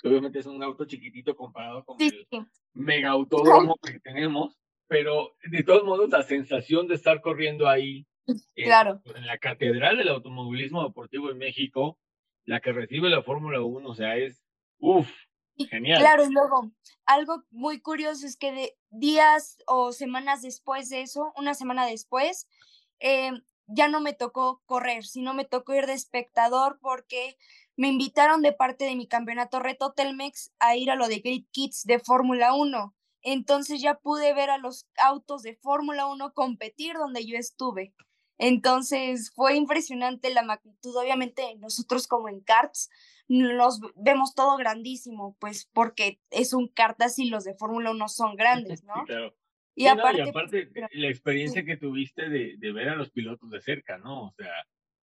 que 0.00 0.08
obviamente 0.08 0.38
es 0.38 0.46
un 0.46 0.62
auto 0.62 0.84
chiquitito 0.84 1.36
comparado 1.36 1.84
con 1.84 2.00
el 2.00 2.26
mega 2.72 3.10
autódromo 3.10 3.76
que 3.76 4.00
tenemos, 4.00 4.58
pero 4.88 5.34
de 5.44 5.62
todos 5.62 5.84
modos 5.84 6.10
la 6.10 6.22
sensación 6.22 6.88
de 6.88 6.94
estar 6.94 7.20
corriendo 7.20 7.68
ahí 7.68 8.06
en, 8.26 8.64
claro. 8.64 9.00
en 9.14 9.26
la 9.26 9.38
catedral 9.38 9.98
del 9.98 10.08
automovilismo 10.08 10.84
deportivo 10.84 11.30
en 11.30 11.38
México, 11.38 11.98
la 12.44 12.60
que 12.60 12.72
recibe 12.72 13.08
la 13.08 13.22
Fórmula 13.22 13.60
1, 13.60 13.88
o 13.88 13.94
sea, 13.94 14.16
es, 14.16 14.41
uff, 14.82 15.10
genial. 15.70 16.00
Claro, 16.00 16.24
y 16.24 16.32
luego, 16.32 16.70
algo 17.06 17.44
muy 17.50 17.80
curioso 17.80 18.26
es 18.26 18.36
que 18.36 18.52
de 18.52 18.76
días 18.90 19.58
o 19.66 19.92
semanas 19.92 20.42
después 20.42 20.88
de 20.90 21.02
eso, 21.02 21.32
una 21.36 21.54
semana 21.54 21.86
después, 21.86 22.48
eh, 23.00 23.32
ya 23.66 23.88
no 23.88 24.00
me 24.00 24.12
tocó 24.12 24.62
correr, 24.66 25.04
sino 25.04 25.34
me 25.34 25.44
tocó 25.44 25.74
ir 25.74 25.86
de 25.86 25.94
espectador 25.94 26.78
porque 26.80 27.36
me 27.76 27.88
invitaron 27.88 28.42
de 28.42 28.52
parte 28.52 28.84
de 28.84 28.96
mi 28.96 29.06
campeonato 29.06 29.60
Reto 29.60 29.92
Telmex 29.92 30.52
a 30.58 30.76
ir 30.76 30.90
a 30.90 30.96
lo 30.96 31.08
de 31.08 31.20
Great 31.20 31.46
Kids 31.52 31.84
de 31.84 31.98
Fórmula 31.98 32.54
1. 32.54 32.94
Entonces 33.22 33.80
ya 33.80 33.94
pude 33.94 34.34
ver 34.34 34.50
a 34.50 34.58
los 34.58 34.86
autos 34.96 35.42
de 35.42 35.56
Fórmula 35.56 36.06
1 36.06 36.34
competir 36.34 36.96
donde 36.96 37.24
yo 37.24 37.38
estuve. 37.38 37.94
Entonces 38.38 39.32
fue 39.34 39.56
impresionante 39.56 40.34
la 40.34 40.42
magnitud. 40.42 40.96
Obviamente 40.96 41.54
nosotros 41.58 42.06
como 42.08 42.28
en 42.28 42.40
karts 42.40 42.90
nos 43.28 43.80
vemos 43.96 44.34
todo 44.34 44.56
grandísimo, 44.56 45.36
pues 45.40 45.68
porque 45.72 46.20
es 46.30 46.52
un 46.52 46.68
kart 46.68 47.00
así, 47.02 47.28
los 47.28 47.44
de 47.44 47.54
Fórmula 47.54 47.90
1 47.90 48.08
son 48.08 48.36
grandes, 48.36 48.84
¿no? 48.84 49.04
claro. 49.06 49.34
Y, 49.74 49.86
aparte, 49.86 50.30
pues, 50.32 50.50
la 50.92 51.08
experiencia 51.08 51.64
que 51.64 51.78
tuviste 51.78 52.28
de, 52.28 52.56
de, 52.58 52.72
ver 52.72 52.90
a 52.90 52.94
los 52.94 53.10
pilotos 53.10 53.48
de 53.48 53.60
cerca, 53.62 53.96
¿no? 53.96 54.24
O 54.26 54.34
sea, 54.36 54.52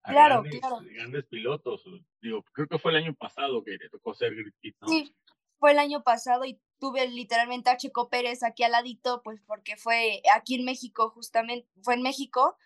claro, 0.02 0.42
grandes, 0.42 0.60
claro. 0.60 0.76
grandes 0.82 1.24
pilotos. 1.24 1.84
Digo, 2.20 2.44
creo 2.52 2.68
que 2.68 2.78
fue 2.78 2.90
el 2.90 2.98
año 2.98 3.14
pasado 3.14 3.64
que 3.64 3.78
te 3.78 3.88
tocó 3.88 4.12
ser 4.12 4.34
Grid 4.34 4.74
¿no? 4.82 4.88
Sí, 4.88 5.14
fue 5.58 5.72
el 5.72 5.78
año 5.78 6.02
pasado 6.02 6.44
y 6.44 6.60
tuve 6.78 7.08
literalmente 7.08 7.70
a 7.70 7.78
Checo 7.78 8.10
Pérez 8.10 8.42
aquí 8.42 8.62
al 8.62 8.72
ladito, 8.72 9.22
pues 9.22 9.40
porque 9.46 9.76
fue 9.76 10.22
aquí 10.34 10.56
en 10.56 10.64
México, 10.64 11.10
justamente, 11.10 11.66
fue 11.82 11.94
en 11.94 12.02
México. 12.02 12.56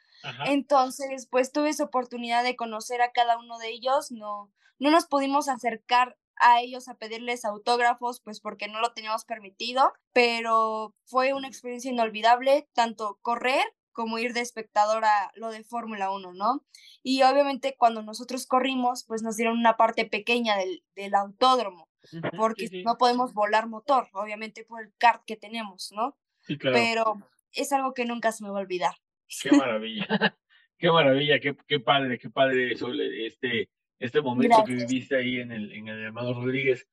Entonces, 0.46 1.26
pues 1.30 1.52
tuve 1.52 1.70
esa 1.70 1.84
oportunidad 1.84 2.44
de 2.44 2.56
conocer 2.56 3.02
a 3.02 3.12
cada 3.12 3.38
uno 3.38 3.58
de 3.58 3.70
ellos, 3.70 4.10
no, 4.10 4.52
no 4.78 4.90
nos 4.90 5.06
pudimos 5.06 5.48
acercar 5.48 6.16
a 6.36 6.60
ellos 6.60 6.88
a 6.88 6.94
pedirles 6.94 7.44
autógrafos, 7.44 8.20
pues 8.20 8.40
porque 8.40 8.68
no 8.68 8.80
lo 8.80 8.92
teníamos 8.92 9.24
permitido, 9.24 9.92
pero 10.12 10.94
fue 11.04 11.32
una 11.32 11.48
experiencia 11.48 11.90
inolvidable, 11.90 12.68
tanto 12.72 13.18
correr 13.22 13.62
como 13.92 14.18
ir 14.18 14.32
de 14.32 14.40
espectador 14.40 15.04
a 15.04 15.30
lo 15.34 15.50
de 15.50 15.64
Fórmula 15.64 16.10
1, 16.10 16.32
¿no? 16.32 16.64
Y 17.02 17.22
obviamente 17.22 17.76
cuando 17.78 18.02
nosotros 18.02 18.46
corrimos, 18.46 19.04
pues 19.04 19.22
nos 19.22 19.36
dieron 19.36 19.58
una 19.58 19.76
parte 19.76 20.06
pequeña 20.06 20.56
del, 20.56 20.82
del 20.96 21.14
autódromo, 21.14 21.88
porque 22.36 22.82
no 22.84 22.96
podemos 22.98 23.34
volar 23.34 23.68
motor, 23.68 24.08
obviamente 24.12 24.64
por 24.64 24.82
el 24.82 24.92
kart 24.98 25.22
que 25.24 25.36
tenemos, 25.36 25.92
¿no? 25.92 26.16
Sí, 26.40 26.58
claro. 26.58 26.76
Pero 26.76 27.18
es 27.52 27.72
algo 27.72 27.94
que 27.94 28.04
nunca 28.04 28.32
se 28.32 28.42
me 28.42 28.50
va 28.50 28.58
a 28.58 28.62
olvidar. 28.62 28.94
Qué 29.40 29.50
maravilla, 29.56 30.06
qué 30.78 30.90
maravilla, 30.90 31.40
qué, 31.40 31.56
qué 31.66 31.80
padre, 31.80 32.18
qué 32.18 32.30
padre 32.30 32.72
eso, 32.72 32.92
este, 32.92 33.70
este 33.98 34.20
momento 34.20 34.64
que 34.66 34.74
viviste 34.74 35.16
ahí 35.16 35.38
en 35.38 35.52
el, 35.52 35.72
en 35.72 35.88
el 35.88 36.04
hermano 36.04 36.34
Rodríguez. 36.34 36.86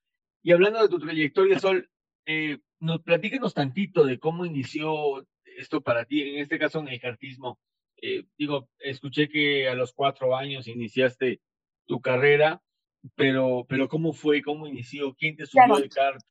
Y 0.43 0.51
hablando 0.51 0.81
de 0.81 0.89
tu 0.89 0.99
trayectoria, 0.99 1.59
Sol, 1.59 1.89
eh, 2.25 2.59
nos, 2.79 3.01
platícanos 3.01 3.53
tantito 3.53 4.05
de 4.05 4.19
cómo 4.19 4.45
inició 4.45 5.27
esto 5.57 5.81
para 5.81 6.05
ti, 6.05 6.21
en 6.21 6.39
este 6.39 6.59
caso 6.59 6.79
en 6.79 6.87
el 6.87 6.99
cartismo. 6.99 7.59
Eh, 8.01 8.25
digo, 8.37 8.69
escuché 8.79 9.27
que 9.27 9.67
a 9.67 9.75
los 9.75 9.91
cuatro 9.93 10.35
años 10.35 10.67
iniciaste 10.67 11.41
tu 11.85 11.99
carrera, 11.99 12.61
pero, 13.15 13.65
pero 13.67 13.89
¿cómo 13.89 14.13
fue? 14.13 14.41
¿Cómo 14.41 14.67
inició? 14.67 15.13
¿Quién 15.15 15.35
te 15.35 15.45
subió 15.45 15.77
el 15.77 15.89
kart? 15.89 16.21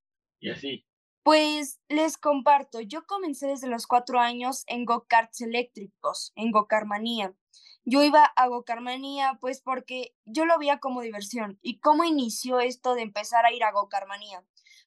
Y 0.41 0.51
así. 0.51 0.87
Pues 1.29 1.79
les 1.91 2.17
comparto, 2.17 2.81
yo 2.81 3.07
comencé 3.07 3.49
desde 3.49 3.69
los 3.69 3.87
cuatro 3.87 4.19
años 4.19 4.65
en 4.67 4.87
go-karts 4.87 5.43
eléctricos, 5.43 6.33
en 6.37 6.51
Gokarmanía. 6.51 7.35
Yo 7.85 8.03
iba 8.03 8.25
a 8.25 8.49
Gokarmanía 8.49 9.37
pues 9.39 9.61
porque 9.61 10.15
yo 10.25 10.47
lo 10.47 10.59
veía 10.59 10.81
como 10.81 11.03
diversión. 11.03 11.59
¿Y 11.61 11.81
cómo 11.81 12.05
inició 12.05 12.61
esto 12.61 12.95
de 12.95 13.03
empezar 13.03 13.45
a 13.45 13.53
ir 13.53 13.63
a 13.63 13.73
Gokarmanía? 13.73 14.43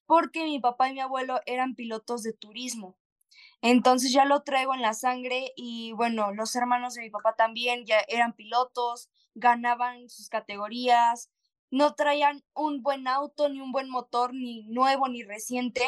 Porque 0.07 0.43
mi 0.43 0.59
papá 0.59 0.89
y 0.89 0.93
mi 0.93 1.01
abuelo 1.01 1.41
eran 1.45 1.75
pilotos 1.75 2.23
de 2.23 2.33
turismo. 2.33 2.97
Entonces 3.61 4.11
ya 4.11 4.25
lo 4.25 4.41
traigo 4.41 4.73
en 4.73 4.81
la 4.81 4.95
sangre 4.95 5.53
y 5.55 5.91
bueno, 5.91 6.33
los 6.33 6.55
hermanos 6.55 6.95
de 6.95 7.01
mi 7.01 7.11
papá 7.11 7.35
también 7.35 7.85
ya 7.85 7.99
eran 8.07 8.33
pilotos, 8.33 9.11
ganaban 9.35 10.09
sus 10.09 10.27
categorías, 10.27 11.29
no 11.69 11.93
traían 11.93 12.43
un 12.55 12.81
buen 12.81 13.07
auto, 13.07 13.47
ni 13.47 13.61
un 13.61 13.71
buen 13.71 13.91
motor, 13.91 14.33
ni 14.33 14.63
nuevo, 14.63 15.07
ni 15.07 15.21
reciente, 15.21 15.83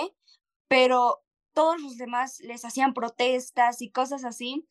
pero 0.74 1.24
todos 1.54 1.80
los 1.80 1.98
demás 1.98 2.40
les 2.40 2.66
hacían 2.66 2.96
protestas 2.96 3.84
y 3.84 3.92
cosas 3.92 4.26
así. 4.26 4.68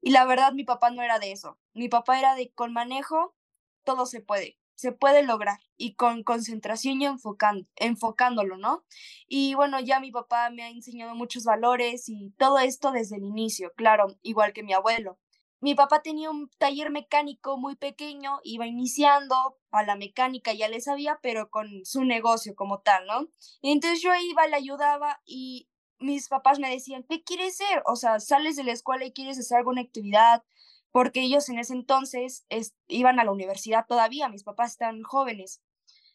Y 0.00 0.10
la 0.10 0.24
verdad, 0.24 0.52
mi 0.52 0.64
papá 0.64 0.90
no 0.90 1.02
era 1.02 1.20
de 1.20 1.30
eso. 1.30 1.56
Mi 1.72 1.88
papá 1.88 2.18
era 2.18 2.34
de 2.34 2.50
con 2.50 2.72
manejo, 2.72 3.36
todo 3.84 4.06
se 4.06 4.20
puede, 4.20 4.58
se 4.74 4.90
puede 4.90 5.22
lograr 5.22 5.60
y 5.76 5.94
con 5.94 6.24
concentración 6.24 7.00
y 7.00 7.06
enfocando, 7.06 7.68
enfocándolo, 7.76 8.56
¿no? 8.56 8.84
Y 9.28 9.54
bueno, 9.54 9.78
ya 9.78 10.00
mi 10.00 10.10
papá 10.10 10.50
me 10.50 10.64
ha 10.64 10.68
enseñado 10.68 11.14
muchos 11.14 11.44
valores 11.44 12.08
y 12.08 12.30
todo 12.36 12.58
esto 12.58 12.90
desde 12.90 13.14
el 13.14 13.22
inicio, 13.22 13.72
claro, 13.76 14.18
igual 14.22 14.52
que 14.52 14.64
mi 14.64 14.72
abuelo. 14.72 15.16
Mi 15.66 15.74
papá 15.74 16.00
tenía 16.00 16.30
un 16.30 16.48
taller 16.58 16.92
mecánico 16.92 17.58
muy 17.58 17.74
pequeño, 17.74 18.38
iba 18.44 18.68
iniciando 18.68 19.58
a 19.72 19.82
la 19.82 19.96
mecánica, 19.96 20.52
ya 20.52 20.68
le 20.68 20.80
sabía, 20.80 21.18
pero 21.20 21.50
con 21.50 21.84
su 21.84 22.04
negocio 22.04 22.54
como 22.54 22.82
tal, 22.82 23.04
¿no? 23.08 23.26
Y 23.62 23.72
entonces 23.72 24.00
yo 24.00 24.14
iba, 24.14 24.46
le 24.46 24.54
ayudaba 24.54 25.20
y 25.24 25.68
mis 25.98 26.28
papás 26.28 26.60
me 26.60 26.70
decían, 26.70 27.04
¿qué 27.08 27.24
quieres 27.24 27.56
ser? 27.56 27.82
O 27.84 27.96
sea, 27.96 28.20
sales 28.20 28.54
de 28.54 28.62
la 28.62 28.70
escuela 28.70 29.06
y 29.06 29.12
quieres 29.12 29.40
hacer 29.40 29.58
alguna 29.58 29.80
actividad, 29.80 30.44
porque 30.92 31.22
ellos 31.22 31.48
en 31.48 31.58
ese 31.58 31.72
entonces 31.72 32.46
iban 32.86 33.18
a 33.18 33.24
la 33.24 33.32
universidad 33.32 33.86
todavía, 33.88 34.28
mis 34.28 34.44
papás 34.44 34.70
están 34.70 35.02
jóvenes. 35.02 35.62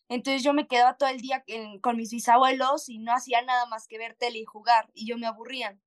Entonces 0.08 0.44
yo 0.44 0.54
me 0.54 0.68
quedaba 0.68 0.96
todo 0.96 1.10
el 1.10 1.20
día 1.20 1.44
con 1.82 1.98
mis 1.98 2.12
bisabuelos 2.12 2.88
y 2.88 3.00
no 3.00 3.12
hacía 3.12 3.42
nada 3.42 3.66
más 3.66 3.90
que 3.90 3.98
ver 3.98 4.16
tele 4.16 4.40
y 4.40 4.46
jugar, 4.46 4.90
y 4.94 5.08
yo 5.08 5.18
me 5.18 5.28
aburría 5.28 5.78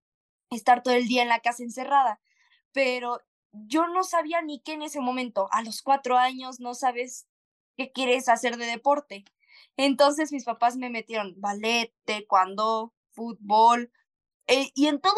estar 0.50 0.83
todo 0.83 0.92
el 0.92 1.09
día 1.09 1.23
en 1.23 1.30
la 1.30 1.40
casa 1.40 1.62
encerrada. 1.62 2.21
Pero 2.71 3.21
yo 3.66 3.87
no 3.88 4.02
sabía 4.02 4.42
ni 4.42 4.61
qué 4.61 4.73
en 4.73 4.82
ese 4.82 5.00
momento, 5.00 5.49
a 5.52 5.62
los 5.62 5.82
cuatro 5.82 6.18
años 6.18 6.61
no 6.61 6.75
sabes 6.75 7.26
qué 7.76 7.92
quieres 7.92 8.28
hacer 8.28 8.56
de 8.56 8.66
deporte. 8.66 9.25
Entonces 9.76 10.32
mis 10.32 10.44
papás 10.44 10.76
me 10.76 10.90
metieron 10.90 11.34
ballet, 11.38 11.94
taekwondo, 12.04 12.92
fútbol, 13.12 13.92
eh, 14.46 14.70
y 14.75 14.88
en 14.88 15.00
todo, 15.00 15.16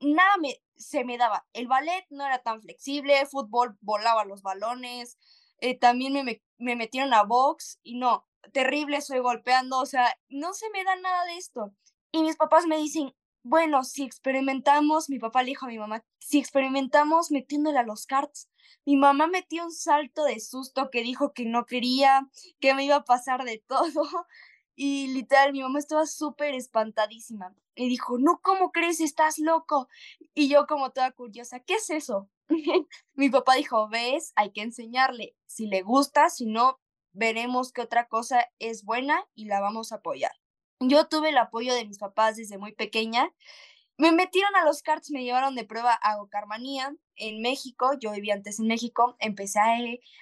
nada 0.00 0.36
me, 0.38 0.62
se 0.76 1.04
me 1.04 1.18
daba. 1.18 1.46
El 1.52 1.66
ballet 1.66 2.06
no 2.10 2.24
era 2.24 2.38
tan 2.42 2.60
flexible, 2.62 3.26
fútbol 3.26 3.76
volaba 3.80 4.24
los 4.24 4.42
balones, 4.42 5.18
eh, 5.60 5.78
también 5.78 6.12
me, 6.24 6.42
me 6.58 6.76
metieron 6.76 7.12
a 7.14 7.24
box 7.24 7.80
y 7.82 7.98
no, 7.98 8.26
terrible, 8.52 9.00
soy 9.00 9.18
golpeando, 9.20 9.78
o 9.78 9.86
sea, 9.86 10.16
no 10.28 10.52
se 10.54 10.70
me 10.70 10.84
da 10.84 10.96
nada 10.96 11.24
de 11.24 11.36
esto. 11.36 11.72
Y 12.12 12.22
mis 12.22 12.36
papás 12.36 12.66
me 12.66 12.78
dicen, 12.78 13.14
bueno, 13.42 13.84
si 13.84 14.04
experimentamos, 14.04 15.08
mi 15.08 15.18
papá 15.18 15.42
le 15.42 15.50
dijo 15.50 15.66
a 15.66 15.68
mi 15.68 15.78
mamá, 15.78 16.04
si 16.18 16.38
experimentamos 16.38 17.30
metiéndole 17.30 17.78
a 17.78 17.82
los 17.84 18.06
carts, 18.06 18.48
mi 18.84 18.96
mamá 18.96 19.26
metió 19.26 19.64
un 19.64 19.72
salto 19.72 20.24
de 20.24 20.40
susto 20.40 20.90
que 20.90 21.02
dijo 21.02 21.32
que 21.32 21.44
no 21.44 21.66
quería, 21.66 22.28
que 22.60 22.74
me 22.74 22.84
iba 22.84 22.96
a 22.96 23.04
pasar 23.04 23.44
de 23.44 23.58
todo. 23.66 24.26
Y 24.74 25.08
literal, 25.08 25.52
mi 25.52 25.60
mamá 25.60 25.78
estaba 25.78 26.06
súper 26.06 26.54
espantadísima. 26.54 27.54
Y 27.74 27.88
dijo, 27.88 28.18
no, 28.18 28.40
¿cómo 28.42 28.70
crees? 28.70 29.00
Estás 29.00 29.38
loco. 29.38 29.88
Y 30.34 30.48
yo 30.48 30.66
como 30.66 30.90
toda 30.90 31.10
curiosa, 31.12 31.60
¿qué 31.60 31.74
es 31.74 31.90
eso? 31.90 32.28
mi 33.14 33.28
papá 33.28 33.54
dijo, 33.54 33.88
ves, 33.88 34.32
hay 34.36 34.52
que 34.52 34.62
enseñarle. 34.62 35.36
Si 35.46 35.66
le 35.66 35.82
gusta, 35.82 36.30
si 36.30 36.46
no, 36.46 36.80
veremos 37.12 37.72
qué 37.72 37.82
otra 37.82 38.08
cosa 38.08 38.46
es 38.58 38.84
buena 38.84 39.24
y 39.34 39.46
la 39.46 39.60
vamos 39.60 39.92
a 39.92 39.96
apoyar. 39.96 40.32
Yo 40.80 41.08
tuve 41.08 41.30
el 41.30 41.38
apoyo 41.38 41.74
de 41.74 41.84
mis 41.84 41.98
papás 41.98 42.36
desde 42.36 42.58
muy 42.58 42.72
pequeña. 42.72 43.32
Me 43.96 44.12
metieron 44.12 44.54
a 44.56 44.64
los 44.64 44.82
karts, 44.82 45.10
me 45.10 45.24
llevaron 45.24 45.56
de 45.56 45.64
prueba 45.64 45.92
a 45.92 46.16
Gocarmanía 46.16 46.94
en 47.16 47.42
México. 47.42 47.90
Yo 48.00 48.12
vivía 48.12 48.34
antes 48.34 48.60
en 48.60 48.68
México, 48.68 49.16
empecé 49.18 49.58
a, 49.58 49.74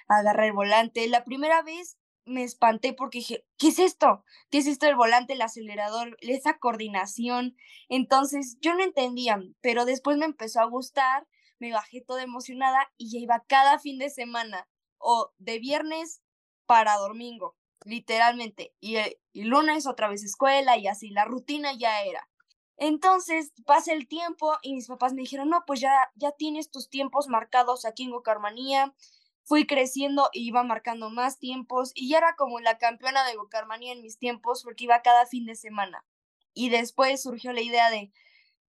a 0.07 0.19
agarrar 0.19 0.47
el 0.47 0.53
volante. 0.53 1.07
La 1.07 1.23
primera 1.23 1.61
vez 1.61 1.97
me 2.25 2.43
espanté 2.43 2.93
porque 2.93 3.19
dije, 3.19 3.45
¿qué 3.57 3.67
es 3.69 3.79
esto? 3.79 4.23
¿Qué 4.49 4.57
es 4.57 4.67
esto 4.67 4.87
del 4.87 4.95
volante, 4.95 5.33
el 5.33 5.41
acelerador, 5.41 6.17
esa 6.21 6.57
coordinación? 6.57 7.55
Entonces 7.87 8.57
yo 8.59 8.73
no 8.73 8.83
entendía, 8.83 9.39
pero 9.61 9.85
después 9.85 10.17
me 10.17 10.25
empezó 10.25 10.59
a 10.59 10.65
gustar, 10.65 11.27
me 11.59 11.71
bajé 11.71 12.01
toda 12.01 12.23
emocionada 12.23 12.91
y 12.97 13.11
ya 13.11 13.19
iba 13.19 13.45
cada 13.47 13.79
fin 13.79 13.99
de 13.99 14.09
semana 14.09 14.67
o 14.97 15.31
de 15.37 15.59
viernes 15.59 16.21
para 16.65 16.97
domingo, 16.97 17.55
literalmente. 17.87 18.73
Y, 18.79 18.97
eh, 18.97 19.19
y 19.33 19.43
lunes 19.43 19.87
otra 19.87 20.09
vez 20.09 20.23
escuela 20.23 20.77
y 20.77 20.87
así, 20.87 21.09
la 21.09 21.25
rutina 21.25 21.73
ya 21.73 22.01
era. 22.03 22.27
Entonces 22.77 23.53
pasa 23.65 23.91
el 23.93 24.07
tiempo 24.07 24.55
y 24.61 24.73
mis 24.73 24.87
papás 24.87 25.13
me 25.13 25.21
dijeron, 25.21 25.49
no, 25.49 25.63
pues 25.65 25.79
ya, 25.79 26.11
ya 26.15 26.31
tienes 26.31 26.69
tus 26.69 26.89
tiempos 26.89 27.27
marcados 27.27 27.85
aquí 27.85 28.03
en 28.03 28.11
Gocarmanía. 28.11 28.93
Fui 29.43 29.65
creciendo 29.65 30.29
iba 30.33 30.61
marcando 30.63 31.09
más 31.09 31.39
tiempos 31.39 31.91
y 31.95 32.09
ya 32.09 32.19
era 32.19 32.35
como 32.35 32.59
la 32.59 32.77
campeona 32.77 33.25
de 33.25 33.35
Gocarmanía 33.35 33.93
en 33.93 34.01
mis 34.01 34.19
tiempos 34.19 34.63
porque 34.63 34.83
iba 34.83 35.01
cada 35.01 35.25
fin 35.25 35.45
de 35.45 35.55
semana. 35.55 36.05
Y 36.53 36.69
después 36.69 37.21
surgió 37.23 37.53
la 37.53 37.61
idea 37.61 37.89
de, 37.89 38.11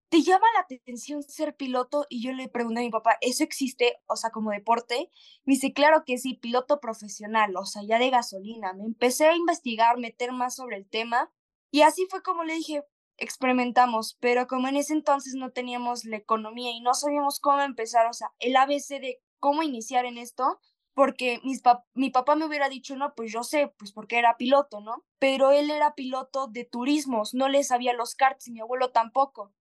¿te 0.08 0.22
llama 0.22 0.46
la 0.54 0.60
atención 0.60 1.22
ser 1.22 1.56
piloto? 1.56 2.06
Y 2.08 2.22
yo 2.22 2.32
le 2.32 2.48
pregunté 2.48 2.80
a 2.80 2.84
mi 2.84 2.90
papá, 2.90 3.18
¿eso 3.20 3.44
existe? 3.44 4.00
O 4.06 4.16
sea, 4.16 4.30
como 4.30 4.50
deporte. 4.50 5.10
Me 5.44 5.54
dice, 5.54 5.72
claro 5.72 6.04
que 6.04 6.18
sí, 6.18 6.34
piloto 6.34 6.80
profesional, 6.80 7.56
o 7.56 7.64
sea, 7.64 7.82
ya 7.86 7.98
de 7.98 8.10
gasolina. 8.10 8.72
Me 8.72 8.84
empecé 8.84 9.26
a 9.26 9.36
investigar, 9.36 9.98
meter 9.98 10.32
más 10.32 10.56
sobre 10.56 10.76
el 10.76 10.88
tema. 10.88 11.30
Y 11.70 11.82
así 11.82 12.06
fue 12.10 12.22
como 12.22 12.44
le 12.44 12.54
dije, 12.54 12.82
experimentamos, 13.18 14.16
pero 14.20 14.46
como 14.46 14.68
en 14.68 14.76
ese 14.76 14.94
entonces 14.94 15.34
no 15.34 15.50
teníamos 15.50 16.04
la 16.04 16.16
economía 16.16 16.70
y 16.70 16.80
no 16.80 16.94
sabíamos 16.94 17.40
cómo 17.40 17.60
empezar, 17.60 18.06
o 18.06 18.12
sea, 18.12 18.32
el 18.38 18.56
ABC 18.56 19.00
de 19.00 19.20
cómo 19.40 19.62
iniciar 19.62 20.06
en 20.06 20.18
esto, 20.18 20.60
porque 20.94 21.40
mis 21.44 21.62
mi 21.94 22.10
papá 22.10 22.36
me 22.36 22.46
hubiera 22.46 22.68
dicho, 22.68 22.96
no, 22.96 23.14
pues 23.14 23.32
yo 23.32 23.42
sé, 23.42 23.72
pues 23.76 23.92
porque 23.92 24.18
era 24.18 24.36
piloto, 24.36 24.80
¿no? 24.80 25.04
Pero 25.18 25.52
él 25.52 25.70
era 25.70 25.94
piloto 25.94 26.46
de 26.48 26.64
turismos, 26.64 27.34
no 27.34 27.48
le 27.48 27.62
sabía 27.64 27.92
los 27.92 28.14
karts 28.14 28.48
y 28.48 28.52
mi 28.52 28.60
abuelo 28.60 28.90
tampoco. 28.90 29.52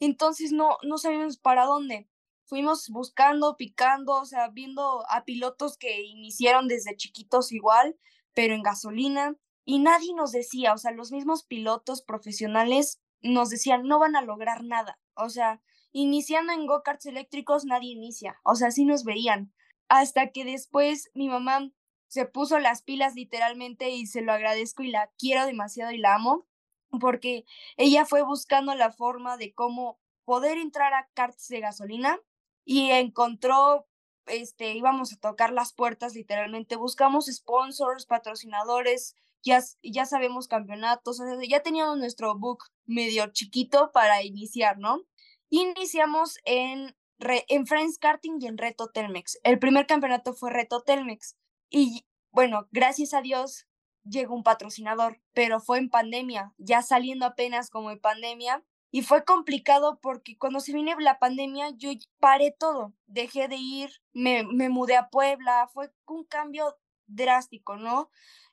Entonces 0.00 0.52
no, 0.52 0.78
no 0.82 0.98
sabíamos 0.98 1.38
para 1.38 1.66
dónde. 1.66 2.08
Fuimos 2.44 2.88
buscando, 2.88 3.56
picando, 3.56 4.14
o 4.14 4.24
sea, 4.24 4.48
viendo 4.48 5.04
a 5.08 5.24
pilotos 5.24 5.76
que 5.76 6.02
iniciaron 6.02 6.66
desde 6.66 6.96
chiquitos 6.96 7.52
igual, 7.52 7.96
pero 8.34 8.54
en 8.54 8.62
gasolina, 8.62 9.36
y 9.64 9.78
nadie 9.78 10.14
nos 10.14 10.32
decía, 10.32 10.72
o 10.72 10.78
sea, 10.78 10.90
los 10.90 11.12
mismos 11.12 11.44
pilotos 11.44 12.02
profesionales 12.02 13.00
nos 13.22 13.50
decían, 13.50 13.86
no 13.86 13.98
van 13.98 14.16
a 14.16 14.22
lograr 14.22 14.64
nada. 14.64 14.98
O 15.14 15.28
sea, 15.28 15.62
iniciando 15.92 16.52
en 16.52 16.66
go-karts 16.66 17.06
eléctricos, 17.06 17.64
nadie 17.64 17.92
inicia. 17.92 18.40
O 18.42 18.56
sea, 18.56 18.68
así 18.68 18.84
nos 18.84 19.04
veían. 19.04 19.52
Hasta 19.88 20.30
que 20.30 20.44
después 20.44 21.10
mi 21.14 21.28
mamá 21.28 21.70
se 22.08 22.24
puso 22.24 22.58
las 22.58 22.82
pilas 22.82 23.14
literalmente 23.14 23.90
y 23.90 24.06
se 24.06 24.22
lo 24.22 24.32
agradezco 24.32 24.82
y 24.82 24.90
la 24.90 25.10
quiero 25.18 25.46
demasiado 25.46 25.92
y 25.92 25.98
la 25.98 26.14
amo 26.14 26.48
porque 27.00 27.44
ella 27.76 28.04
fue 28.04 28.22
buscando 28.22 28.74
la 28.74 28.92
forma 28.92 29.36
de 29.36 29.52
cómo 29.52 29.98
poder 30.24 30.58
entrar 30.58 30.94
a 30.94 31.08
karts 31.14 31.48
de 31.48 31.60
gasolina 31.60 32.18
y 32.64 32.90
encontró 32.90 33.86
este 34.26 34.74
íbamos 34.74 35.12
a 35.12 35.16
tocar 35.16 35.52
las 35.52 35.72
puertas 35.72 36.14
literalmente 36.14 36.76
buscamos 36.76 37.26
sponsors 37.26 38.06
patrocinadores 38.06 39.16
ya, 39.42 39.62
ya 39.82 40.04
sabemos 40.04 40.48
campeonatos, 40.48 41.20
ya 41.48 41.62
teníamos 41.62 41.98
nuestro 41.98 42.36
book 42.38 42.64
medio 42.84 43.26
chiquito 43.32 43.90
para 43.92 44.22
iniciar, 44.22 44.78
¿no? 44.78 45.02
Iniciamos 45.48 46.38
en, 46.44 46.94
en 47.18 47.66
Friends 47.66 47.98
Karting 47.98 48.38
y 48.40 48.46
en 48.46 48.58
Reto 48.58 48.88
Telmex. 48.88 49.38
El 49.42 49.58
primer 49.58 49.86
campeonato 49.86 50.34
fue 50.34 50.50
Reto 50.50 50.82
Telmex. 50.82 51.36
Y 51.70 52.04
bueno, 52.30 52.68
gracias 52.70 53.14
a 53.14 53.22
Dios 53.22 53.66
llegó 54.10 54.34
un 54.34 54.42
patrocinador, 54.42 55.20
pero 55.32 55.60
fue 55.60 55.78
en 55.78 55.90
pandemia, 55.90 56.52
ya 56.58 56.82
saliendo 56.82 57.26
apenas 57.26 57.70
como 57.70 57.90
en 57.90 58.00
pandemia. 58.00 58.64
Y 58.92 59.02
fue 59.02 59.24
complicado 59.24 60.00
porque 60.02 60.36
cuando 60.36 60.58
se 60.58 60.72
vino 60.72 60.98
la 60.98 61.20
pandemia 61.20 61.70
yo 61.76 61.90
paré 62.18 62.50
todo, 62.50 62.92
dejé 63.06 63.46
de 63.46 63.56
ir, 63.56 63.90
me, 64.12 64.42
me 64.42 64.68
mudé 64.68 64.96
a 64.96 65.10
Puebla, 65.10 65.68
fue 65.72 65.92
un 66.08 66.24
cambio 66.24 66.76
drástico, 67.06 67.76
¿no? 67.76 68.10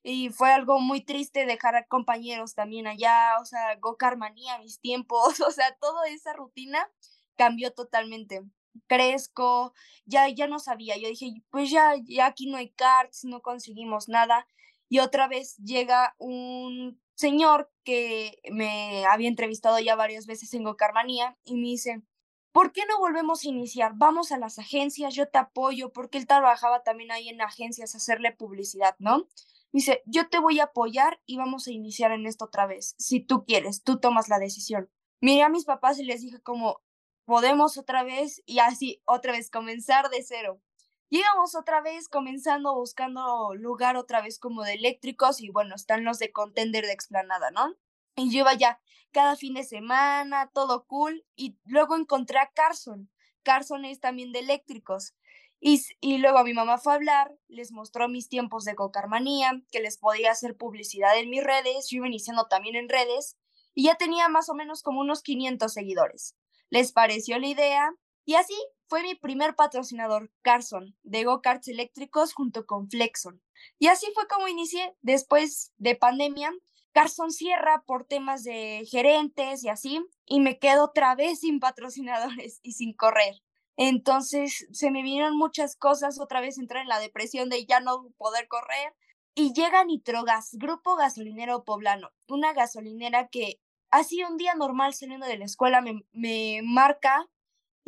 y 0.09 0.29
fue 0.29 0.51
algo 0.53 0.79
muy 0.79 1.01
triste 1.01 1.45
dejar 1.45 1.75
a 1.75 1.85
compañeros 1.85 2.55
también 2.55 2.87
allá, 2.87 3.37
o 3.41 3.45
sea, 3.45 3.75
Gokarmanía, 3.75 4.57
mis 4.59 4.79
tiempos, 4.79 5.39
o 5.41 5.51
sea, 5.51 5.75
toda 5.81 6.07
esa 6.07 6.33
rutina 6.33 6.89
cambió 7.35 7.73
totalmente. 7.73 8.41
Crezco, 8.87 9.73
ya, 10.05 10.29
ya 10.29 10.47
no 10.47 10.59
sabía, 10.59 10.97
yo 10.97 11.09
dije, 11.09 11.33
pues 11.49 11.69
ya, 11.71 11.95
ya 12.05 12.27
aquí 12.27 12.47
no 12.47 12.57
hay 12.57 12.69
carts, 12.69 13.25
no 13.25 13.41
conseguimos 13.41 14.07
nada. 14.07 14.47
Y 14.89 14.99
otra 14.99 15.27
vez 15.27 15.57
llega 15.57 16.15
un 16.17 17.01
señor 17.15 17.71
que 17.83 18.39
me 18.51 19.05
había 19.05 19.27
entrevistado 19.27 19.79
ya 19.79 19.95
varias 19.95 20.25
veces 20.27 20.53
en 20.53 20.63
Gokarmanía 20.63 21.37
y 21.43 21.55
me 21.55 21.67
dice, 21.67 22.03
¿por 22.51 22.71
qué 22.71 22.81
no 22.87 22.97
volvemos 22.99 23.43
a 23.43 23.49
iniciar? 23.49 23.93
Vamos 23.95 24.31
a 24.31 24.37
las 24.37 24.59
agencias, 24.59 25.13
yo 25.13 25.27
te 25.27 25.37
apoyo, 25.37 25.91
porque 25.91 26.17
él 26.17 26.27
trabajaba 26.27 26.83
también 26.83 27.11
ahí 27.11 27.29
en 27.29 27.41
agencias, 27.41 27.95
hacerle 27.95 28.31
publicidad, 28.31 28.95
¿no? 28.99 29.27
Dice, 29.71 30.01
yo 30.05 30.29
te 30.29 30.39
voy 30.39 30.59
a 30.59 30.65
apoyar 30.65 31.19
y 31.25 31.37
vamos 31.37 31.67
a 31.67 31.71
iniciar 31.71 32.11
en 32.11 32.25
esto 32.25 32.45
otra 32.45 32.65
vez. 32.65 32.95
Si 32.97 33.19
tú 33.19 33.45
quieres, 33.45 33.83
tú 33.83 33.99
tomas 33.99 34.29
la 34.29 34.39
decisión. 34.39 34.89
Miré 35.21 35.43
a 35.43 35.49
mis 35.49 35.65
papás 35.65 35.99
y 35.99 36.03
les 36.03 36.21
dije 36.21 36.39
como, 36.41 36.81
podemos 37.25 37.77
otra 37.77 38.03
vez 38.03 38.41
y 38.45 38.59
así 38.59 39.01
otra 39.05 39.33
vez 39.33 39.51
comenzar 39.51 40.09
de 40.09 40.23
cero. 40.23 40.61
Llegamos 41.09 41.55
otra 41.55 41.81
vez 41.81 42.09
comenzando 42.09 42.75
buscando 42.75 43.55
lugar 43.55 43.95
otra 43.95 44.21
vez 44.21 44.39
como 44.39 44.63
de 44.63 44.73
eléctricos 44.73 45.41
y 45.41 45.49
bueno, 45.49 45.75
están 45.75 46.03
los 46.03 46.19
de 46.19 46.33
contender 46.33 46.85
de 46.85 46.91
explanada, 46.91 47.49
¿no? 47.51 47.75
Y 48.15 48.29
yo 48.29 48.39
iba 48.39 48.53
ya 48.55 48.79
cada 49.11 49.37
fin 49.37 49.53
de 49.53 49.63
semana, 49.63 50.51
todo 50.53 50.85
cool 50.85 51.25
y 51.35 51.57
luego 51.63 51.95
encontré 51.95 52.39
a 52.39 52.51
Carson. 52.53 53.09
Carson 53.43 53.85
es 53.85 54.01
también 54.01 54.33
de 54.33 54.39
eléctricos. 54.39 55.13
Y, 55.59 55.81
y, 56.01 56.17
luego 56.17 56.43
mi 56.43 56.53
mamá 56.53 56.77
fue 56.77 56.93
a 56.93 56.95
hablar, 56.97 57.33
les 57.47 57.71
mostró 57.71 58.09
mis 58.09 58.29
tiempos 58.29 58.63
de 58.63 58.75
cocarmanía, 58.75 59.63
que 59.71 59.79
les 59.79 59.97
podía 59.97 60.31
hacer 60.31 60.55
publicidad 60.55 61.17
en 61.17 61.31
mis 61.31 61.43
redes, 61.43 61.87
yo 61.89 61.97
iba 61.97 62.07
iniciando 62.07 62.45
también 62.45 62.75
en 62.75 62.89
redes, 62.89 63.37
y 63.73 63.85
ya 63.85 63.95
tenía 63.95 64.29
más 64.29 64.49
o 64.49 64.53
menos 64.53 64.83
como 64.83 64.99
unos 64.99 65.23
500 65.23 65.73
seguidores. 65.73 66.35
Les 66.69 66.91
pareció 66.91 67.39
la 67.39 67.47
idea, 67.47 67.91
y 68.23 68.35
así 68.35 68.53
fue 68.87 69.03
mi 69.03 69.15
primer 69.15 69.55
patrocinador, 69.55 70.31
Carson, 70.41 70.95
de 71.03 71.23
go-karts 71.23 71.67
eléctricos 71.67 72.33
junto 72.33 72.65
con 72.65 72.89
Flexon. 72.89 73.41
Y 73.79 73.87
así 73.87 74.07
fue 74.13 74.27
como 74.27 74.47
inicié. 74.47 74.95
Después 75.01 75.73
de 75.77 75.95
pandemia, 75.95 76.53
Carson 76.93 77.31
cierra 77.31 77.83
por 77.85 78.05
temas 78.05 78.43
de 78.43 78.83
gerentes 78.89 79.63
y 79.63 79.69
así, 79.69 80.03
y 80.25 80.39
me 80.39 80.57
quedo 80.57 80.85
otra 80.85 81.13
vez 81.15 81.41
sin 81.41 81.59
patrocinadores 81.59 82.59
y 82.63 82.71
sin 82.71 82.93
correr. 82.93 83.35
Entonces 83.75 84.67
se 84.71 84.89
me 84.89 85.03
vinieron 85.03 85.37
muchas 85.37 85.75
cosas, 85.75 86.19
otra 86.19 86.41
vez 86.41 86.57
entré 86.57 86.81
en 86.81 86.87
la 86.87 86.99
depresión 86.99 87.49
de 87.49 87.65
ya 87.65 87.79
no 87.79 88.09
poder 88.17 88.47
correr. 88.47 88.95
Y 89.35 89.53
llega 89.53 89.85
Nitrogas, 89.85 90.49
Grupo 90.53 90.95
Gasolinero 90.95 91.63
Poblano, 91.63 92.09
una 92.27 92.53
gasolinera 92.53 93.27
que 93.27 93.59
así 93.91 94.23
un 94.23 94.37
día 94.37 94.55
normal 94.55 94.95
saliendo 94.95 95.27
de 95.27 95.37
la 95.37 95.45
escuela 95.45 95.81
me, 95.81 96.03
me 96.11 96.61
marca, 96.63 97.29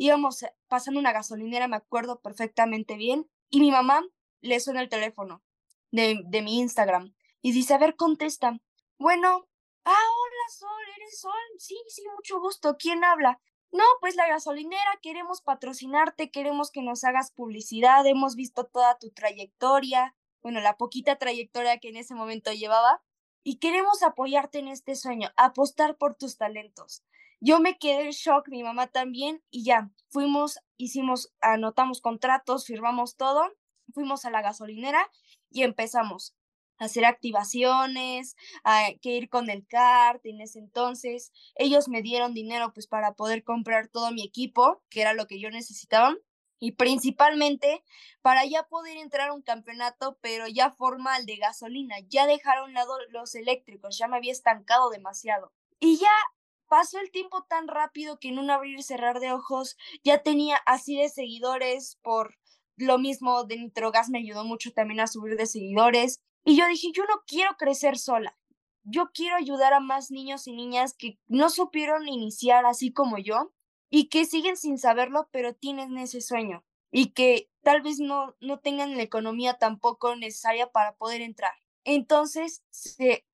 íbamos 0.00 0.46
pasando 0.66 0.98
una 0.98 1.12
gasolinera, 1.12 1.68
me 1.68 1.76
acuerdo 1.76 2.20
perfectamente 2.20 2.96
bien, 2.96 3.30
y 3.50 3.60
mi 3.60 3.70
mamá 3.70 4.02
le 4.40 4.58
suena 4.58 4.80
el 4.80 4.88
teléfono 4.88 5.42
de, 5.90 6.22
de 6.24 6.40
mi 6.40 6.58
Instagram 6.58 7.14
y 7.42 7.52
dice, 7.52 7.74
a 7.74 7.78
ver, 7.78 7.96
contesta. 7.96 8.58
Bueno, 8.98 9.46
ah, 9.84 9.90
hola 9.92 10.48
Sol, 10.48 10.94
¿eres 10.96 11.20
Sol? 11.20 11.32
Sí, 11.58 11.76
sí, 11.88 12.02
mucho 12.16 12.40
gusto. 12.40 12.76
¿Quién 12.78 13.04
habla? 13.04 13.40
No, 13.72 13.84
pues 14.00 14.16
la 14.16 14.26
gasolinera, 14.26 14.98
queremos 15.02 15.42
patrocinarte, 15.42 16.30
queremos 16.30 16.70
que 16.70 16.80
nos 16.80 17.04
hagas 17.04 17.30
publicidad, 17.32 18.06
hemos 18.06 18.36
visto 18.36 18.64
toda 18.64 18.96
tu 18.96 19.10
trayectoria, 19.10 20.16
bueno, 20.42 20.60
la 20.60 20.78
poquita 20.78 21.16
trayectoria 21.16 21.78
que 21.78 21.90
en 21.90 21.98
ese 21.98 22.14
momento 22.14 22.50
llevaba, 22.52 23.02
y 23.42 23.58
queremos 23.58 24.02
apoyarte 24.02 24.60
en 24.60 24.68
este 24.68 24.96
sueño, 24.96 25.30
apostar 25.36 25.98
por 25.98 26.14
tus 26.14 26.38
talentos. 26.38 27.04
Yo 27.40 27.58
me 27.60 27.78
quedé 27.78 28.04
en 28.04 28.10
shock, 28.10 28.48
mi 28.48 28.62
mamá 28.62 28.86
también, 28.86 29.42
y 29.50 29.64
ya, 29.64 29.90
fuimos, 30.08 30.58
hicimos, 30.76 31.32
anotamos 31.40 32.00
contratos, 32.00 32.66
firmamos 32.66 33.16
todo, 33.16 33.50
fuimos 33.94 34.24
a 34.24 34.30
la 34.30 34.42
gasolinera 34.42 35.10
y 35.50 35.62
empezamos 35.62 36.34
hacer 36.80 37.04
activaciones, 37.04 38.36
a, 38.64 38.88
que 39.00 39.10
ir 39.10 39.28
con 39.28 39.50
el 39.50 39.66
CART 39.66 40.24
en 40.26 40.40
ese 40.40 40.58
entonces. 40.58 41.30
Ellos 41.54 41.88
me 41.88 42.02
dieron 42.02 42.34
dinero 42.34 42.72
pues 42.72 42.86
para 42.86 43.14
poder 43.14 43.44
comprar 43.44 43.88
todo 43.88 44.10
mi 44.12 44.24
equipo, 44.24 44.82
que 44.88 45.02
era 45.02 45.14
lo 45.14 45.26
que 45.26 45.38
yo 45.38 45.50
necesitaba. 45.50 46.16
Y 46.58 46.72
principalmente 46.72 47.82
para 48.22 48.44
ya 48.44 48.64
poder 48.64 48.98
entrar 48.98 49.30
a 49.30 49.32
un 49.32 49.42
campeonato, 49.42 50.18
pero 50.20 50.46
ya 50.48 50.70
formal 50.70 51.24
de 51.24 51.36
gasolina. 51.36 51.96
Ya 52.08 52.26
dejaron 52.26 52.64
a 52.64 52.66
un 52.66 52.74
lado 52.74 52.94
los 53.10 53.34
eléctricos, 53.34 53.96
ya 53.96 54.08
me 54.08 54.16
había 54.16 54.32
estancado 54.32 54.90
demasiado. 54.90 55.52
Y 55.78 55.98
ya 55.98 56.12
pasó 56.70 57.00
el 57.00 57.10
tiempo 57.10 57.42
tan 57.48 57.66
rápido 57.66 58.20
que 58.20 58.28
en 58.28 58.38
un 58.38 58.48
abrir 58.48 58.78
y 58.78 58.82
cerrar 58.84 59.18
de 59.18 59.32
ojos 59.32 59.76
ya 60.04 60.22
tenía 60.22 60.56
así 60.66 60.96
de 60.96 61.08
seguidores 61.08 61.98
por 62.00 62.38
lo 62.76 62.96
mismo 62.96 63.44
de 63.44 63.56
Nitrogas 63.56 64.08
me 64.08 64.18
ayudó 64.20 64.44
mucho 64.44 64.72
también 64.72 65.00
a 65.00 65.08
subir 65.08 65.36
de 65.36 65.46
seguidores. 65.46 66.20
Y 66.44 66.56
yo 66.56 66.66
dije, 66.68 66.92
yo 66.94 67.04
no 67.04 67.22
quiero 67.26 67.56
crecer 67.58 67.98
sola. 67.98 68.38
Yo 68.84 69.10
quiero 69.12 69.36
ayudar 69.36 69.74
a 69.74 69.80
más 69.80 70.12
niños 70.12 70.46
y 70.46 70.52
niñas 70.52 70.94
que 70.94 71.18
no 71.26 71.50
supieron 71.50 72.06
iniciar 72.06 72.64
así 72.64 72.92
como 72.92 73.18
yo 73.18 73.52
y 73.90 74.08
que 74.08 74.24
siguen 74.24 74.56
sin 74.56 74.78
saberlo, 74.78 75.28
pero 75.32 75.54
tienen 75.54 75.98
ese 75.98 76.20
sueño. 76.20 76.64
y 76.92 77.12
que 77.12 77.50
tal 77.62 77.82
vez 77.82 77.98
no, 78.00 78.36
no 78.40 78.60
tengan 78.60 78.96
la 78.96 79.02
economía 79.02 79.54
tampoco 79.58 80.16
necesaria 80.16 80.72
para 80.72 80.96
poder 80.96 81.20
entrar. 81.20 81.52
Entonces, 81.84 82.62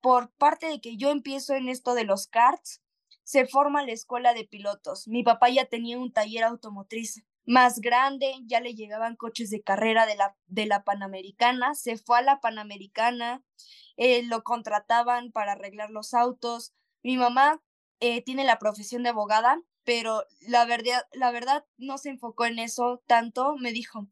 por 0.01 0.31
parte 0.33 0.67
de 0.67 0.81
que 0.81 0.97
yo 0.97 1.11
empiezo 1.11 1.55
en 1.55 1.69
esto 1.69 1.95
de 1.95 2.05
los 2.05 2.27
karts, 2.27 2.83
se 3.27 3.45
forma 3.45 3.85
la 3.85 3.91
escuela 3.91 4.35
de 4.35 4.45
pilotos. 4.45 5.09
Mi 5.09 5.25
papá 5.25 5.51
ya 5.51 5.65
tenía 5.65 5.99
un 5.99 6.13
taller 6.13 6.45
automotriz 6.45 7.25
más 7.45 7.81
grande, 7.81 8.33
ya 8.45 8.61
le 8.61 8.75
llegaban 8.75 9.17
coches 9.17 9.51
de 9.51 9.63
carrera 9.63 10.07
de 10.07 10.15
la, 10.15 10.37
de 10.47 10.67
la 10.67 10.85
Panamericana, 10.85 11.75
se 11.75 11.97
fue 11.97 12.19
a 12.19 12.23
la 12.23 12.41
Panamericana, 12.41 13.43
eh, 13.97 14.23
lo 14.23 14.45
contrataban 14.45 15.33
para 15.33 15.53
arreglar 15.53 15.91
los 15.91 16.15
autos. 16.15 16.73
Mi 17.03 17.17
mamá 17.17 17.61
eh, 17.99 18.23
tiene 18.23 18.45
la 18.45 18.61
profesión 18.61 19.03
de 19.03 19.09
abogada, 19.09 19.61
pero 19.83 20.25
la 20.47 20.65
verdad, 20.65 21.03
la 21.13 21.33
verdad 21.33 21.67
no 21.79 21.99
se 21.99 22.11
enfocó 22.11 22.45
en 22.45 22.61
eso 22.61 23.03
tanto. 23.09 23.57
Me 23.57 23.73
dijo, 23.73 24.07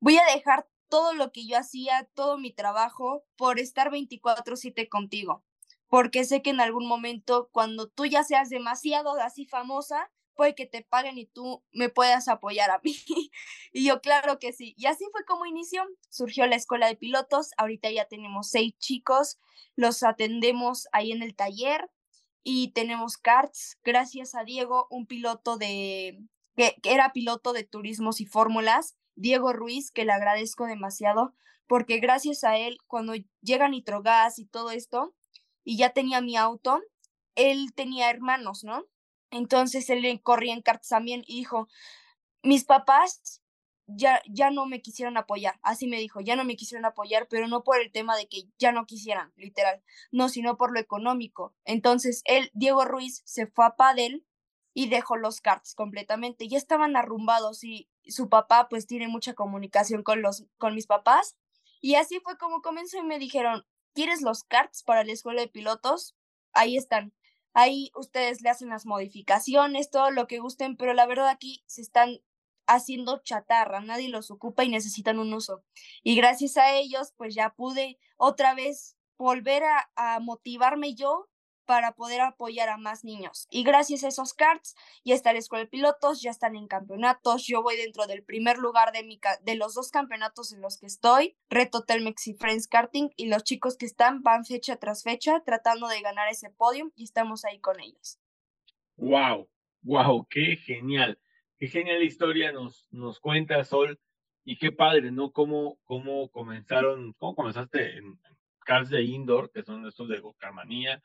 voy 0.00 0.16
a 0.16 0.34
dejar 0.34 0.66
todo 0.88 1.12
lo 1.12 1.32
que 1.32 1.46
yo 1.46 1.58
hacía, 1.58 2.08
todo 2.14 2.38
mi 2.38 2.50
trabajo, 2.50 3.26
por 3.36 3.60
estar 3.60 3.90
24/7 3.90 4.88
contigo, 4.88 5.44
porque 5.88 6.24
sé 6.24 6.42
que 6.42 6.50
en 6.50 6.60
algún 6.60 6.86
momento, 6.86 7.48
cuando 7.52 7.88
tú 7.88 8.06
ya 8.06 8.24
seas 8.24 8.50
demasiado 8.50 9.12
así 9.20 9.46
famosa, 9.46 10.10
puede 10.34 10.54
que 10.54 10.66
te 10.66 10.82
paguen 10.82 11.18
y 11.18 11.26
tú 11.26 11.64
me 11.72 11.88
puedas 11.88 12.28
apoyar 12.28 12.70
a 12.70 12.80
mí. 12.84 12.94
y 13.72 13.86
yo, 13.86 14.00
claro 14.00 14.38
que 14.38 14.52
sí. 14.52 14.74
Y 14.76 14.86
así 14.86 15.04
fue 15.10 15.24
como 15.24 15.46
inició. 15.46 15.84
Surgió 16.10 16.46
la 16.46 16.56
escuela 16.56 16.86
de 16.86 16.96
pilotos. 16.96 17.50
Ahorita 17.56 17.90
ya 17.90 18.04
tenemos 18.04 18.48
seis 18.48 18.78
chicos. 18.78 19.38
Los 19.74 20.02
atendemos 20.04 20.86
ahí 20.92 21.10
en 21.10 21.22
el 21.22 21.34
taller 21.34 21.90
y 22.44 22.70
tenemos 22.72 23.16
karts. 23.16 23.78
Gracias 23.82 24.34
a 24.34 24.44
Diego, 24.44 24.86
un 24.90 25.06
piloto 25.06 25.56
de, 25.56 26.22
que, 26.56 26.76
era 26.84 27.12
piloto 27.12 27.52
de 27.52 27.64
turismos 27.64 28.20
y 28.20 28.26
fórmulas 28.26 28.96
Diego 29.16 29.52
Ruiz, 29.52 29.90
que 29.90 30.04
le 30.04 30.12
agradezco 30.12 30.66
demasiado, 30.66 31.34
porque 31.66 31.98
gracias 31.98 32.44
a 32.44 32.56
él, 32.56 32.78
cuando 32.86 33.14
llega 33.42 33.68
Nitrogas 33.68 34.38
y 34.38 34.46
todo 34.46 34.70
esto, 34.70 35.14
y 35.68 35.76
ya 35.76 35.90
tenía 35.90 36.22
mi 36.22 36.34
auto, 36.34 36.80
él 37.34 37.74
tenía 37.74 38.08
hermanos, 38.08 38.64
¿no? 38.64 38.86
Entonces 39.30 39.90
él 39.90 40.18
corría 40.22 40.54
en 40.54 40.62
karts 40.62 40.88
también 40.88 41.24
y 41.26 41.40
dijo, 41.40 41.68
mis 42.42 42.64
papás 42.64 43.42
ya, 43.84 44.22
ya 44.30 44.50
no 44.50 44.64
me 44.64 44.80
quisieron 44.80 45.18
apoyar, 45.18 45.60
así 45.60 45.86
me 45.86 45.98
dijo, 45.98 46.22
ya 46.22 46.36
no 46.36 46.44
me 46.44 46.56
quisieron 46.56 46.86
apoyar, 46.86 47.28
pero 47.28 47.48
no 47.48 47.64
por 47.64 47.82
el 47.82 47.92
tema 47.92 48.16
de 48.16 48.28
que 48.28 48.44
ya 48.58 48.72
no 48.72 48.86
quisieran, 48.86 49.30
literal, 49.36 49.82
no, 50.10 50.30
sino 50.30 50.56
por 50.56 50.72
lo 50.72 50.80
económico. 50.80 51.54
Entonces 51.66 52.22
él, 52.24 52.50
Diego 52.54 52.86
Ruiz, 52.86 53.20
se 53.26 53.46
fue 53.46 53.66
a 53.66 53.76
Padel 53.76 54.24
y 54.72 54.88
dejó 54.88 55.18
los 55.18 55.42
karts 55.42 55.74
completamente, 55.74 56.48
ya 56.48 56.56
estaban 56.56 56.96
arrumbados 56.96 57.62
y 57.62 57.90
su 58.06 58.30
papá 58.30 58.68
pues 58.70 58.86
tiene 58.86 59.06
mucha 59.06 59.34
comunicación 59.34 60.02
con, 60.02 60.22
los, 60.22 60.46
con 60.56 60.74
mis 60.74 60.86
papás. 60.86 61.36
Y 61.82 61.96
así 61.96 62.20
fue 62.20 62.38
como 62.38 62.62
comenzó 62.62 62.96
y 62.96 63.02
me 63.02 63.18
dijeron, 63.18 63.66
¿quieres 63.94 64.22
los 64.22 64.44
carts 64.44 64.82
para 64.82 65.04
la 65.04 65.12
escuela 65.12 65.40
de 65.40 65.48
pilotos? 65.48 66.16
Ahí 66.52 66.76
están. 66.76 67.12
Ahí 67.54 67.90
ustedes 67.94 68.40
le 68.42 68.50
hacen 68.50 68.68
las 68.68 68.86
modificaciones, 68.86 69.90
todo 69.90 70.10
lo 70.10 70.26
que 70.26 70.38
gusten, 70.38 70.76
pero 70.76 70.94
la 70.94 71.06
verdad 71.06 71.28
aquí 71.28 71.62
se 71.66 71.80
están 71.80 72.20
haciendo 72.66 73.22
chatarra, 73.22 73.80
nadie 73.80 74.08
los 74.08 74.30
ocupa 74.30 74.64
y 74.64 74.68
necesitan 74.68 75.18
un 75.18 75.32
uso. 75.32 75.64
Y 76.02 76.14
gracias 76.16 76.56
a 76.56 76.74
ellos, 76.74 77.12
pues 77.16 77.34
ya 77.34 77.50
pude 77.50 77.98
otra 78.16 78.54
vez 78.54 78.96
volver 79.16 79.64
a, 79.64 79.90
a 79.96 80.20
motivarme 80.20 80.94
yo 80.94 81.28
para 81.68 81.92
poder 81.92 82.22
apoyar 82.22 82.70
a 82.70 82.78
más 82.78 83.04
niños. 83.04 83.46
Y 83.50 83.62
gracias 83.62 84.02
a 84.02 84.08
esos 84.08 84.32
cards, 84.32 84.74
ya 85.04 85.14
está 85.14 85.34
la 85.34 85.38
escuela 85.38 85.64
de 85.64 85.70
pilotos, 85.70 86.22
ya 86.22 86.30
están 86.30 86.56
en 86.56 86.66
campeonatos. 86.66 87.46
Yo 87.46 87.62
voy 87.62 87.76
dentro 87.76 88.06
del 88.06 88.22
primer 88.22 88.56
lugar 88.56 88.90
de, 88.92 89.04
mi, 89.04 89.20
de 89.42 89.54
los 89.54 89.74
dos 89.74 89.90
campeonatos 89.90 90.54
en 90.54 90.62
los 90.62 90.78
que 90.78 90.86
estoy, 90.86 91.36
Reto 91.50 91.84
Telmex 91.84 92.26
y 92.26 92.32
Friends 92.32 92.68
Karting, 92.68 93.10
y 93.16 93.26
los 93.26 93.44
chicos 93.44 93.76
que 93.76 93.84
están 93.84 94.22
van 94.22 94.46
fecha 94.46 94.76
tras 94.76 95.02
fecha 95.02 95.42
tratando 95.44 95.88
de 95.88 96.00
ganar 96.00 96.30
ese 96.30 96.48
podium 96.48 96.90
y 96.96 97.04
estamos 97.04 97.44
ahí 97.44 97.60
con 97.60 97.78
ellos. 97.80 98.18
¡Wow! 98.96 99.46
¡Wow! 99.82 100.26
¡Qué 100.30 100.56
genial! 100.56 101.18
¡Qué 101.58 101.68
genial 101.68 102.02
historia 102.02 102.50
nos, 102.50 102.88
nos 102.90 103.20
cuenta 103.20 103.62
Sol! 103.64 104.00
Y 104.42 104.56
qué 104.56 104.72
padre, 104.72 105.10
¿no? 105.10 105.32
¿Cómo, 105.32 105.78
cómo 105.84 106.30
comenzaron, 106.30 107.12
cómo 107.18 107.34
comenzaste 107.34 107.98
en, 107.98 108.18
cars 108.68 108.90
de 108.90 109.02
indoor, 109.02 109.50
que 109.50 109.62
son 109.62 109.86
estos 109.86 110.10
de 110.10 110.22
Carmanía, 110.36 111.02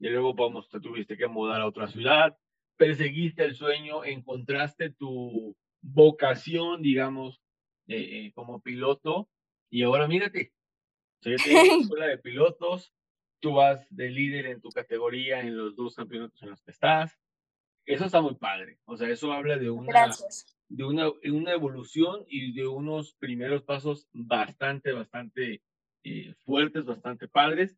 y 0.00 0.08
luego 0.08 0.32
vamos, 0.34 0.68
te 0.70 0.80
tuviste 0.80 1.16
que 1.16 1.28
mudar 1.28 1.60
a 1.60 1.66
otra 1.66 1.86
ciudad, 1.86 2.36
perseguiste 2.76 3.44
el 3.44 3.54
sueño, 3.54 4.02
encontraste 4.02 4.90
tu 4.90 5.54
vocación, 5.82 6.80
digamos, 6.80 7.42
eh, 7.86 8.26
eh, 8.26 8.32
como 8.34 8.60
piloto, 8.60 9.28
y 9.68 9.82
ahora 9.82 10.08
mírate, 10.08 10.52
se 11.20 11.34
escuela 11.94 12.06
de 12.06 12.16
pilotos, 12.16 12.94
tú 13.40 13.52
vas 13.54 13.86
de 13.90 14.08
líder 14.08 14.46
en 14.46 14.62
tu 14.62 14.70
categoría 14.70 15.40
en 15.40 15.56
los 15.56 15.76
dos 15.76 15.94
campeonatos 15.94 16.42
en 16.42 16.50
los 16.50 16.62
que 16.62 16.70
estás. 16.70 17.18
Eso 17.86 18.04
está 18.04 18.20
muy 18.20 18.34
padre. 18.34 18.78
O 18.84 18.96
sea, 18.96 19.08
eso 19.08 19.32
habla 19.32 19.56
de 19.56 19.70
una, 19.70 20.10
de 20.68 20.84
una, 20.84 21.10
una 21.24 21.52
evolución 21.52 22.24
y 22.28 22.52
de 22.52 22.66
unos 22.66 23.14
primeros 23.14 23.62
pasos 23.62 24.06
bastante, 24.12 24.92
bastante 24.92 25.62
eh, 26.04 26.34
fuertes, 26.44 26.84
bastante 26.84 27.28
padres 27.28 27.76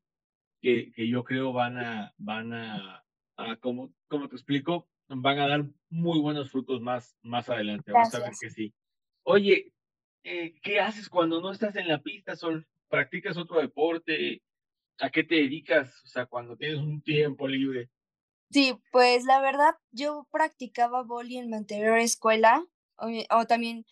que, 0.63 0.93
que 0.93 1.09
yo 1.09 1.25
creo 1.25 1.53
van 1.53 1.77
a, 1.77 2.15
van 2.17 2.53
a, 2.53 3.05
a 3.37 3.57
como, 3.57 3.93
como 4.09 4.29
te 4.29 4.37
explico, 4.37 4.89
van 5.09 5.39
a 5.41 5.49
dar 5.49 5.65
muy 5.91 6.21
buenos 6.21 6.51
frutos 6.51 6.81
más, 6.81 7.17
más 7.23 7.49
adelante. 7.51 7.93
Vamos 7.93 8.15
a 8.15 8.21
ver 8.21 8.33
que 8.41 8.49
sí. 8.49 8.73
Oye, 9.25 9.73
eh, 10.23 10.55
¿qué 10.63 10.81
haces 10.81 11.09
cuando 11.09 11.41
no 11.41 11.51
estás 11.51 11.75
en 11.77 11.89
la 11.89 12.01
pista, 12.01 12.37
Sol? 12.37 12.67
¿Practicas 12.89 13.37
otro 13.37 13.61
deporte? 13.61 14.43
¿A 15.01 15.11
qué 15.11 15.25
te 15.25 15.35
dedicas? 15.35 16.01
O 16.05 16.09
sea, 16.09 16.27
cuando 16.27 16.57
tienes 16.57 16.79
un 16.79 17.03
tiempo 17.03 17.49
libre. 17.49 17.91
Sí, 18.51 18.79
pues 18.93 19.25
la 19.25 19.41
verdad, 19.41 19.75
yo 19.91 20.29
practicaba 20.31 21.03
boli 21.03 21.39
en 21.39 21.49
mi 21.49 21.57
anterior 21.57 21.99
escuela, 21.99 22.65
o, 22.97 23.09
o, 23.31 23.47
también 23.47 23.85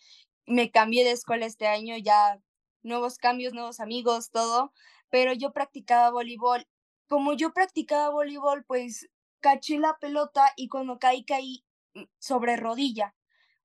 me 0.45 0.69
cambié 0.69 1.03
de 1.03 1.11
escuela 1.11 1.47
este 1.47 1.67
año, 1.67 1.97
ya 1.97 2.39
nuevos 2.83 3.17
cambios, 3.17 3.53
nuevos 3.53 3.79
amigos, 3.79 4.29
todo, 4.29 4.71
pero 5.11 5.33
yo 5.33 5.51
practicaba 5.53 6.09
voleibol. 6.09 6.65
Como 7.07 7.33
yo 7.33 7.53
practicaba 7.53 8.09
voleibol, 8.09 8.63
pues 8.65 9.09
caché 9.41 9.77
la 9.77 9.97
pelota 9.99 10.53
y 10.55 10.69
cuando 10.69 10.97
caí, 10.97 11.23
caí 11.25 11.63
mm, 11.93 12.03
sobre 12.17 12.55
rodilla. 12.57 13.13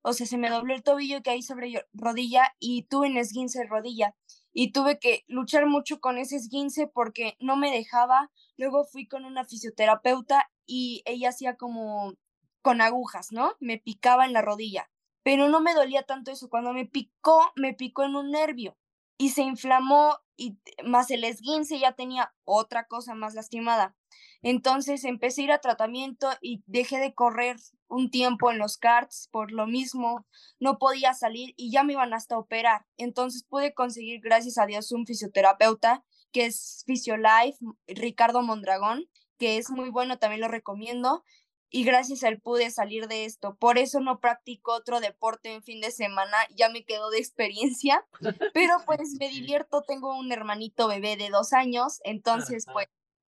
O 0.03 0.13
sea, 0.13 0.27
se 0.27 0.37
me 0.37 0.49
dobló 0.49 0.75
el 0.75 0.83
tobillo 0.83 1.17
y 1.17 1.21
caí 1.23 1.41
sobre 1.41 1.85
rodilla 1.93 2.55
y 2.59 2.83
tuve 2.83 3.09
un 3.09 3.17
esguince 3.17 3.59
de 3.59 3.65
rodilla. 3.65 4.15
Y 4.53 4.71
tuve 4.71 4.99
que 4.99 5.23
luchar 5.27 5.67
mucho 5.67 5.99
con 5.99 6.17
ese 6.17 6.35
esguince 6.35 6.87
porque 6.87 7.35
no 7.39 7.55
me 7.57 7.71
dejaba. 7.71 8.31
Luego 8.57 8.85
fui 8.85 9.07
con 9.07 9.25
una 9.25 9.45
fisioterapeuta 9.45 10.51
y 10.65 11.01
ella 11.05 11.29
hacía 11.29 11.55
como 11.55 12.13
con 12.61 12.81
agujas, 12.81 13.31
¿no? 13.31 13.55
Me 13.59 13.77
picaba 13.77 14.25
en 14.25 14.33
la 14.33 14.41
rodilla. 14.41 14.89
Pero 15.23 15.49
no 15.49 15.61
me 15.61 15.73
dolía 15.73 16.03
tanto 16.03 16.31
eso. 16.31 16.49
Cuando 16.49 16.73
me 16.73 16.85
picó, 16.85 17.51
me 17.55 17.73
picó 17.73 18.03
en 18.03 18.15
un 18.15 18.31
nervio 18.31 18.77
y 19.17 19.29
se 19.29 19.41
inflamó 19.41 20.17
y 20.35 20.57
más 20.85 21.09
el 21.09 21.23
esguince 21.23 21.79
ya 21.79 21.93
tenía 21.93 22.33
otra 22.43 22.85
cosa 22.85 23.15
más 23.15 23.33
lastimada. 23.33 23.95
Entonces 24.43 25.03
empecé 25.03 25.41
a 25.41 25.43
ir 25.45 25.51
a 25.51 25.61
tratamiento 25.61 26.29
y 26.41 26.63
dejé 26.67 26.99
de 26.99 27.13
correr 27.13 27.57
un 27.87 28.11
tiempo 28.11 28.51
en 28.51 28.59
los 28.59 28.77
karts 28.77 29.29
por 29.31 29.51
lo 29.51 29.65
mismo, 29.65 30.25
no 30.59 30.77
podía 30.77 31.13
salir 31.13 31.53
y 31.57 31.71
ya 31.71 31.83
me 31.83 31.93
iban 31.93 32.13
hasta 32.13 32.37
operar. 32.37 32.85
Entonces 32.97 33.43
pude 33.43 33.73
conseguir, 33.73 34.21
gracias 34.21 34.57
a 34.57 34.65
Dios, 34.65 34.91
un 34.91 35.05
fisioterapeuta 35.05 36.03
que 36.31 36.45
es 36.45 36.83
Fisiolife, 36.85 37.57
Ricardo 37.87 38.43
Mondragón, 38.43 39.09
que 39.39 39.57
es 39.57 39.69
muy 39.69 39.89
bueno, 39.89 40.19
también 40.19 40.41
lo 40.41 40.47
recomiendo 40.47 41.23
y 41.69 41.83
gracias 41.83 42.23
a 42.23 42.29
él 42.29 42.39
pude 42.39 42.69
salir 42.71 43.07
de 43.07 43.25
esto. 43.25 43.55
Por 43.55 43.77
eso 43.77 43.99
no 43.99 44.19
practico 44.19 44.73
otro 44.73 44.99
deporte 44.99 45.53
en 45.53 45.63
fin 45.63 45.81
de 45.81 45.91
semana, 45.91 46.37
ya 46.55 46.69
me 46.69 46.85
quedo 46.85 47.09
de 47.09 47.19
experiencia, 47.19 48.05
pero 48.53 48.75
pues 48.85 49.15
me 49.19 49.29
divierto, 49.29 49.83
tengo 49.83 50.17
un 50.17 50.31
hermanito 50.31 50.87
bebé 50.87 51.17
de 51.17 51.29
dos 51.29 51.53
años, 51.53 51.99
entonces 52.03 52.65
pues 52.71 52.87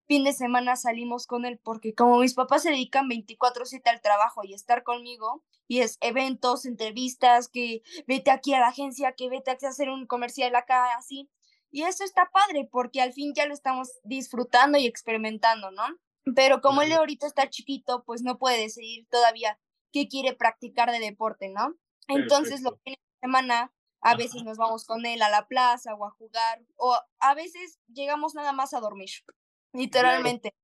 fin 0.07 0.25
de 0.25 0.33
semana 0.33 0.77
salimos 0.77 1.27
con 1.27 1.45
él 1.45 1.59
porque 1.63 1.95
como 1.95 2.19
mis 2.19 2.35
papás 2.35 2.63
se 2.63 2.71
dedican 2.71 3.09
24/7 3.09 3.91
al 3.91 4.01
trabajo 4.01 4.43
y 4.45 4.55
estar 4.55 4.83
conmigo, 4.83 5.43
y 5.69 5.81
es 5.81 5.99
eventos, 6.01 6.65
entrevistas, 6.65 7.49
que 7.49 7.83
vete 8.07 8.31
aquí 8.31 8.55
a 8.55 8.61
la 8.61 8.69
agencia, 8.69 9.13
que 9.13 9.29
vete 9.29 9.51
a 9.51 9.69
hacer 9.69 9.89
un 9.89 10.07
comercial 10.07 10.55
acá, 10.55 10.95
así. 10.97 11.29
Y 11.73 11.83
eso 11.83 12.05
está 12.05 12.31
padre 12.33 12.69
porque 12.71 13.03
al 13.03 13.13
fin 13.13 13.35
ya 13.35 13.47
lo 13.47 13.53
estamos 13.53 13.91
disfrutando 14.05 14.79
y 14.79 14.87
experimentando, 14.87 15.73
¿no? 15.73 15.85
Pero 16.35 16.61
como 16.61 16.83
él 16.83 16.93
ahorita 16.93 17.27
está 17.27 17.49
chiquito, 17.49 18.03
pues 18.05 18.23
no 18.23 18.39
puede 18.39 18.61
decidir 18.61 19.07
todavía 19.09 19.59
qué 19.93 20.09
quiere 20.09 20.35
practicar 20.35 20.91
de 20.91 20.99
deporte, 20.99 21.49
¿no? 21.49 21.75
Entonces, 22.09 22.63
lo 22.63 22.79
que 22.85 22.97
semana 23.21 23.73
a 24.01 24.17
veces 24.17 24.43
nos 24.45 24.57
vamos 24.57 24.85
con 24.85 25.05
él 25.07 25.23
a 25.23 25.31
la 25.31 25.47
plaza 25.47 25.95
o 25.95 26.05
a 26.05 26.11
jugar, 26.11 26.61
o 26.77 26.97
a 27.19 27.35
veces 27.35 27.79
llegamos 27.89 28.35
nada 28.35 28.53
más 28.53 28.75
a 28.75 28.81
dormir, 28.81 29.11
literalmente. 29.73 30.55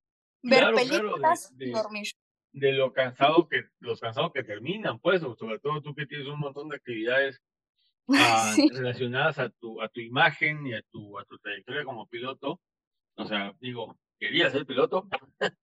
Ver 0.43 0.75
películas 0.75 1.53
y 1.59 1.71
dormir. 1.71 2.09
De 2.53 2.73
lo 2.73 2.93
cansado 2.93 3.49
que, 3.49 3.63
los 3.79 4.01
cansados 4.01 4.33
que 4.33 4.45
terminan, 4.45 4.99
pues, 4.99 5.23
sobre 5.23 5.59
todo 5.59 5.81
tú 5.81 5.95
que 5.95 6.07
tienes 6.07 6.27
un 6.27 6.41
montón 6.41 6.69
de 6.69 6.77
actividades 6.77 7.41
relacionadas 8.73 9.39
a 9.39 9.49
tu, 9.51 9.81
a 9.81 9.89
tu 9.89 10.01
imagen 10.01 10.67
y 10.67 10.75
a 10.75 10.83
tu, 10.91 11.19
a 11.19 11.25
tu 11.25 11.39
trayectoria 11.39 11.85
como 11.85 12.09
piloto. 12.09 12.61
O 13.15 13.25
sea, 13.25 13.55
digo, 13.61 13.97
quería 14.23 14.51
ser 14.51 14.67
piloto. 14.67 15.09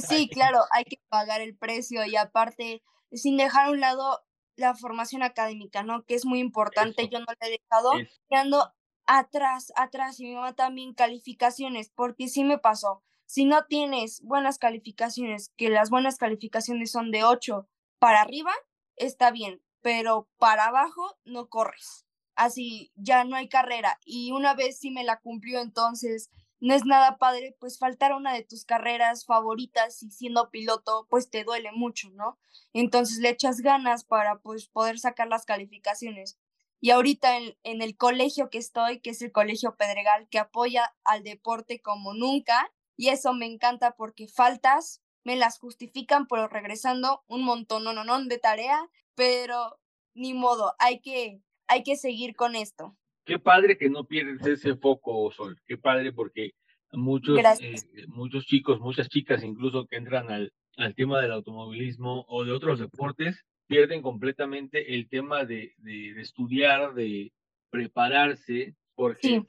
Sí, 0.00 0.30
claro, 0.32 0.60
hay 0.72 0.84
que 0.84 1.02
pagar 1.10 1.42
el 1.42 1.54
precio 1.54 2.06
y 2.06 2.16
aparte, 2.16 2.82
sin 3.12 3.36
dejar 3.36 3.66
a 3.66 3.70
un 3.70 3.80
lado 3.80 4.24
la 4.56 4.74
formación 4.74 5.22
académica, 5.22 5.82
¿no? 5.82 6.02
Que 6.06 6.14
es 6.14 6.24
muy 6.24 6.40
importante, 6.40 7.10
yo 7.10 7.18
no 7.18 7.26
le 7.38 7.46
he 7.46 7.58
dejado, 7.60 7.92
quedando 8.30 8.72
atrás, 9.04 9.74
atrás, 9.76 10.18
y 10.18 10.24
mi 10.24 10.34
mamá 10.34 10.54
también 10.54 10.94
calificaciones, 10.94 11.90
porque 11.94 12.28
sí 12.28 12.42
me 12.42 12.56
pasó, 12.56 13.04
si 13.26 13.44
no 13.44 13.66
tienes 13.66 14.22
buenas 14.22 14.58
calificaciones, 14.58 15.52
que 15.56 15.68
las 15.68 15.90
buenas 15.90 16.16
calificaciones 16.16 16.90
son 16.90 17.10
de 17.10 17.24
8 17.24 17.68
para 17.98 18.22
arriba, 18.22 18.52
está 18.96 19.30
bien, 19.30 19.60
pero 19.82 20.28
para 20.38 20.66
abajo 20.66 21.18
no 21.24 21.48
corres. 21.48 22.06
Así 22.34 22.92
ya 22.94 23.24
no 23.24 23.34
hay 23.36 23.48
carrera. 23.48 23.98
Y 24.04 24.30
una 24.30 24.54
vez 24.54 24.78
sí 24.78 24.90
me 24.90 25.04
la 25.04 25.18
cumplió, 25.20 25.60
entonces 25.60 26.30
no 26.66 26.74
es 26.74 26.84
nada 26.84 27.16
padre, 27.16 27.56
pues 27.60 27.78
faltar 27.78 28.12
una 28.12 28.34
de 28.34 28.42
tus 28.42 28.64
carreras 28.64 29.24
favoritas 29.24 30.02
y 30.02 30.10
siendo 30.10 30.50
piloto, 30.50 31.06
pues 31.08 31.30
te 31.30 31.44
duele 31.44 31.70
mucho, 31.70 32.10
¿no? 32.10 32.40
Entonces 32.72 33.18
le 33.18 33.28
echas 33.28 33.60
ganas 33.60 34.02
para 34.02 34.40
pues 34.40 34.66
poder 34.66 34.98
sacar 34.98 35.28
las 35.28 35.44
calificaciones. 35.44 36.40
Y 36.80 36.90
ahorita 36.90 37.36
en, 37.36 37.56
en 37.62 37.82
el 37.82 37.96
colegio 37.96 38.50
que 38.50 38.58
estoy, 38.58 39.00
que 39.00 39.10
es 39.10 39.22
el 39.22 39.30
Colegio 39.30 39.76
Pedregal, 39.76 40.28
que 40.28 40.40
apoya 40.40 40.92
al 41.04 41.22
deporte 41.22 41.80
como 41.80 42.14
nunca, 42.14 42.72
y 42.96 43.10
eso 43.10 43.32
me 43.32 43.46
encanta 43.46 43.94
porque 43.94 44.26
faltas 44.26 45.02
me 45.22 45.36
las 45.36 45.60
justifican, 45.60 46.26
pero 46.26 46.48
regresando 46.48 47.22
un 47.28 47.44
montón 47.44 47.84
no, 47.84 47.92
no, 47.92 48.02
no, 48.02 48.24
de 48.24 48.38
tarea, 48.38 48.90
pero 49.14 49.78
ni 50.14 50.34
modo, 50.34 50.74
hay 50.80 51.00
que, 51.00 51.40
hay 51.68 51.84
que 51.84 51.94
seguir 51.94 52.34
con 52.34 52.56
esto. 52.56 52.96
Qué 53.26 53.40
padre 53.40 53.76
que 53.76 53.90
no 53.90 54.04
pierdes 54.04 54.46
ese 54.46 54.76
foco, 54.76 55.30
Sol. 55.32 55.60
Qué 55.66 55.76
padre 55.76 56.12
porque 56.12 56.52
muchos, 56.92 57.38
eh, 57.60 57.74
muchos 58.06 58.46
chicos, 58.46 58.78
muchas 58.80 59.08
chicas 59.08 59.42
incluso 59.42 59.86
que 59.86 59.96
entran 59.96 60.30
al, 60.30 60.52
al 60.76 60.94
tema 60.94 61.20
del 61.20 61.32
automovilismo 61.32 62.24
o 62.28 62.44
de 62.44 62.52
otros 62.52 62.78
deportes, 62.78 63.44
pierden 63.66 64.00
completamente 64.00 64.94
el 64.94 65.08
tema 65.08 65.44
de, 65.44 65.74
de, 65.78 66.20
estudiar, 66.20 66.94
de 66.94 67.32
prepararse, 67.68 68.76
porque, 68.94 69.42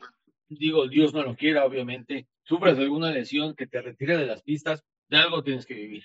digo, 0.49 0.87
Dios 0.87 1.13
no 1.13 1.21
lo 1.21 1.35
quiera, 1.35 1.63
obviamente, 1.63 2.27
sufres 2.43 2.79
alguna 2.79 3.11
lesión 3.11 3.55
que 3.55 3.67
te 3.67 3.79
retire 3.79 4.17
de 4.17 4.25
las 4.25 4.41
pistas, 4.41 4.83
de 5.07 5.17
algo 5.17 5.43
tienes 5.43 5.67
que 5.67 5.75
vivir. 5.75 6.03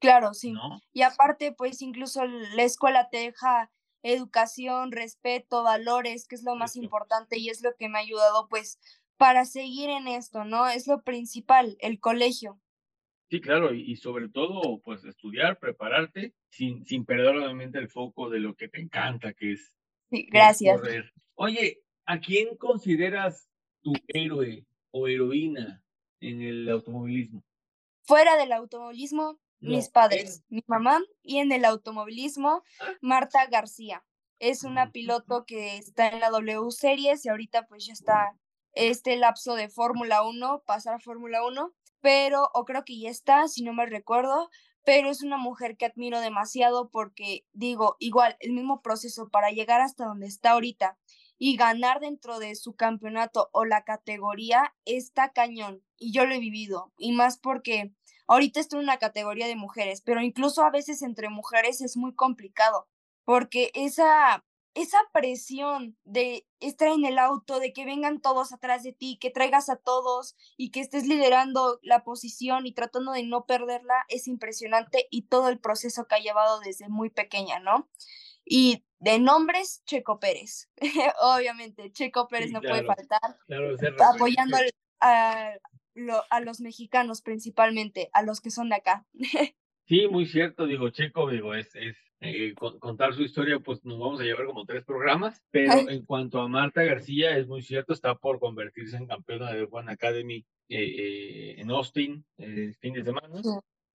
Claro, 0.00 0.34
sí. 0.34 0.54
Y 0.92 1.02
aparte, 1.02 1.52
pues 1.56 1.82
incluso 1.82 2.24
la 2.26 2.64
escuela 2.64 3.08
te 3.10 3.18
deja 3.18 3.70
educación, 4.02 4.92
respeto, 4.92 5.62
valores, 5.62 6.26
que 6.26 6.34
es 6.34 6.42
lo 6.42 6.56
más 6.56 6.76
importante 6.76 7.38
y 7.38 7.48
es 7.48 7.62
lo 7.62 7.74
que 7.76 7.88
me 7.88 7.98
ha 7.98 8.02
ayudado, 8.02 8.48
pues, 8.48 8.78
para 9.16 9.44
seguir 9.44 9.90
en 9.90 10.08
esto, 10.08 10.44
¿no? 10.44 10.68
Es 10.68 10.86
lo 10.86 11.02
principal, 11.02 11.76
el 11.80 12.00
colegio. 12.00 12.60
Sí, 13.30 13.40
claro, 13.40 13.72
y, 13.72 13.94
sobre 13.96 14.28
todo, 14.28 14.80
pues, 14.80 15.04
estudiar, 15.04 15.58
prepararte, 15.58 16.34
sin, 16.48 16.84
sin 16.84 17.04
perder 17.04 17.36
obviamente 17.36 17.78
el 17.78 17.88
foco 17.88 18.28
de 18.28 18.40
lo 18.40 18.54
que 18.54 18.68
te 18.68 18.80
encanta, 18.80 19.32
que 19.34 19.52
es. 19.52 19.72
Sí, 20.10 20.26
gracias. 20.30 20.80
Oye, 21.34 21.82
¿a 22.06 22.18
quién 22.18 22.56
consideras 22.56 23.48
tu 23.82 23.92
héroe 24.08 24.66
o 24.90 25.06
heroína 25.06 25.84
en 26.20 26.42
el 26.42 26.68
automovilismo? 26.68 27.44
Fuera 28.02 28.36
del 28.36 28.52
automovilismo, 28.52 29.38
mis 29.60 29.88
padres, 29.88 30.42
mi 30.48 30.62
mamá 30.66 31.00
y 31.22 31.38
en 31.38 31.52
el 31.52 31.64
automovilismo, 31.64 32.62
Marta 33.00 33.46
García. 33.46 34.04
Es 34.38 34.64
una 34.64 34.90
piloto 34.90 35.44
que 35.44 35.76
está 35.76 36.08
en 36.08 36.20
la 36.20 36.30
W 36.30 36.70
Series 36.70 37.24
y 37.24 37.28
ahorita 37.28 37.66
pues 37.66 37.86
ya 37.86 37.92
está 37.92 38.36
este 38.72 39.16
lapso 39.16 39.54
de 39.54 39.68
Fórmula 39.68 40.22
1, 40.22 40.62
pasar 40.64 40.94
a 40.94 41.00
Fórmula 41.00 41.44
1, 41.44 41.74
pero, 42.00 42.48
o 42.54 42.64
creo 42.64 42.84
que 42.84 42.98
ya 42.98 43.10
está, 43.10 43.48
si 43.48 43.62
no 43.62 43.74
me 43.74 43.86
recuerdo, 43.86 44.48
pero 44.84 45.10
es 45.10 45.22
una 45.22 45.36
mujer 45.36 45.76
que 45.76 45.86
admiro 45.86 46.20
demasiado 46.20 46.88
porque 46.90 47.44
digo, 47.52 47.96
igual, 47.98 48.36
el 48.40 48.52
mismo 48.52 48.80
proceso 48.80 49.28
para 49.28 49.50
llegar 49.50 49.80
hasta 49.80 50.06
donde 50.06 50.26
está 50.26 50.52
ahorita 50.52 50.98
y 51.38 51.56
ganar 51.56 52.00
dentro 52.00 52.38
de 52.38 52.54
su 52.54 52.74
campeonato 52.74 53.50
o 53.52 53.64
la 53.64 53.82
categoría 53.84 54.74
está 54.84 55.32
cañón 55.32 55.82
y 55.98 56.12
yo 56.12 56.26
lo 56.26 56.34
he 56.34 56.38
vivido 56.38 56.92
y 56.98 57.12
más 57.12 57.38
porque 57.38 57.92
ahorita 58.30 58.60
estoy 58.60 58.78
en 58.78 58.84
una 58.84 58.98
categoría 58.98 59.48
de 59.48 59.56
mujeres, 59.56 60.02
pero 60.02 60.22
incluso 60.22 60.62
a 60.62 60.70
veces 60.70 61.02
entre 61.02 61.28
mujeres 61.28 61.80
es 61.80 61.96
muy 61.96 62.14
complicado 62.14 62.88
porque 63.24 63.70
esa 63.74 64.44
esa 64.74 64.98
presión 65.12 65.96
de 66.04 66.46
estar 66.60 66.88
en 66.88 67.04
el 67.04 67.18
auto, 67.18 67.58
de 67.58 67.72
que 67.72 67.84
vengan 67.84 68.20
todos 68.20 68.52
atrás 68.52 68.84
de 68.84 68.92
ti, 68.92 69.18
que 69.20 69.30
traigas 69.30 69.68
a 69.68 69.74
todos 69.74 70.36
y 70.56 70.70
que 70.70 70.78
estés 70.80 71.06
liderando 71.06 71.80
la 71.82 72.04
posición 72.04 72.66
y 72.66 72.72
tratando 72.72 73.10
de 73.10 73.24
no 73.24 73.46
perderla, 73.46 74.04
es 74.08 74.28
impresionante 74.28 75.08
y 75.10 75.22
todo 75.22 75.48
el 75.48 75.58
proceso 75.58 76.06
que 76.06 76.14
ha 76.14 76.20
llevado 76.20 76.60
desde 76.60 76.88
muy 76.88 77.10
pequeña, 77.10 77.58
¿no? 77.58 77.88
Y 78.44 78.84
de 79.00 79.18
nombres, 79.18 79.82
Checo 79.86 80.20
Pérez. 80.20 80.70
Obviamente, 81.20 81.90
Checo 81.90 82.28
Pérez 82.28 82.52
no 82.52 82.60
puede 82.60 82.84
faltar. 82.84 83.38
apoyando 84.14 84.56
a, 86.10 86.36
a 86.36 86.40
los 86.40 86.60
mexicanos 86.60 87.22
principalmente, 87.22 88.10
a 88.12 88.22
los 88.22 88.40
que 88.40 88.50
son 88.50 88.68
de 88.68 88.76
acá. 88.76 89.06
Sí, 89.90 90.06
muy 90.06 90.24
cierto, 90.26 90.66
digo, 90.68 90.88
Checo, 90.90 91.28
digo, 91.28 91.52
es, 91.52 91.74
es 91.74 91.96
eh, 92.20 92.54
contar 92.54 93.12
su 93.12 93.22
historia, 93.22 93.58
pues 93.58 93.84
nos 93.84 93.98
vamos 93.98 94.20
a 94.20 94.22
llevar 94.22 94.46
como 94.46 94.64
tres 94.64 94.84
programas, 94.84 95.42
pero 95.50 95.72
en 95.90 96.04
cuanto 96.04 96.40
a 96.40 96.46
Marta 96.46 96.84
García, 96.84 97.36
es 97.36 97.48
muy 97.48 97.60
cierto, 97.62 97.92
está 97.92 98.14
por 98.14 98.38
convertirse 98.38 98.96
en 98.96 99.08
campeona 99.08 99.52
de 99.52 99.66
One 99.68 99.90
Academy 99.90 100.46
eh, 100.68 100.78
eh, 100.78 101.54
en 101.60 101.70
Austin 101.72 102.24
el 102.38 102.76
fin 102.76 102.94
de 102.94 103.02
semana. 103.02 103.42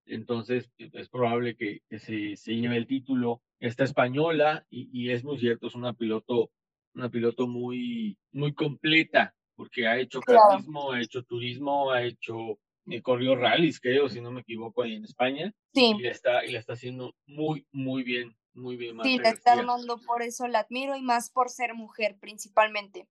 Entonces, 0.05 0.69
es 0.77 1.07
probable 1.07 1.55
que, 1.55 1.81
se, 1.97 2.35
se, 2.35 2.55
lleve 2.55 2.75
el 2.75 2.87
título. 2.87 3.41
Está 3.61 3.85
española 3.85 4.67
y, 4.69 4.89
y, 4.91 5.11
es 5.11 5.23
muy 5.23 5.39
cierto, 5.39 5.67
es 5.67 5.75
una 5.75 5.93
piloto, 5.93 6.51
una 6.93 7.09
piloto 7.09 7.47
muy, 7.47 8.17
muy 8.33 8.53
completa, 8.53 9.33
porque 9.55 9.87
ha 9.87 9.97
hecho 9.99 10.19
claro. 10.21 10.59
ha 10.91 11.01
hecho 11.01 11.23
turismo, 11.23 11.91
ha 11.91 12.03
hecho, 12.03 12.59
eh, 12.87 13.01
corrió 13.01 13.35
rallies, 13.35 13.79
creo, 13.79 14.09
si 14.09 14.21
no 14.21 14.31
me 14.31 14.41
equivoco, 14.41 14.83
ahí 14.83 14.95
en 14.95 15.05
España. 15.05 15.53
Sí. 15.73 15.93
Y 15.97 16.03
la 16.03 16.11
está, 16.11 16.45
y 16.45 16.51
la 16.51 16.59
está 16.59 16.73
haciendo 16.73 17.15
muy, 17.25 17.65
muy 17.71 18.03
bien, 18.03 18.35
muy 18.53 18.77
bien. 18.77 18.97
sí, 19.03 19.17
la 19.17 19.29
está 19.29 19.53
armando, 19.53 19.99
por 20.05 20.21
eso 20.21 20.47
la 20.47 20.59
admiro 20.59 20.95
y 20.95 21.01
más 21.01 21.29
por 21.29 21.49
ser 21.49 21.73
mujer, 21.73 22.17
principalmente. 22.19 23.07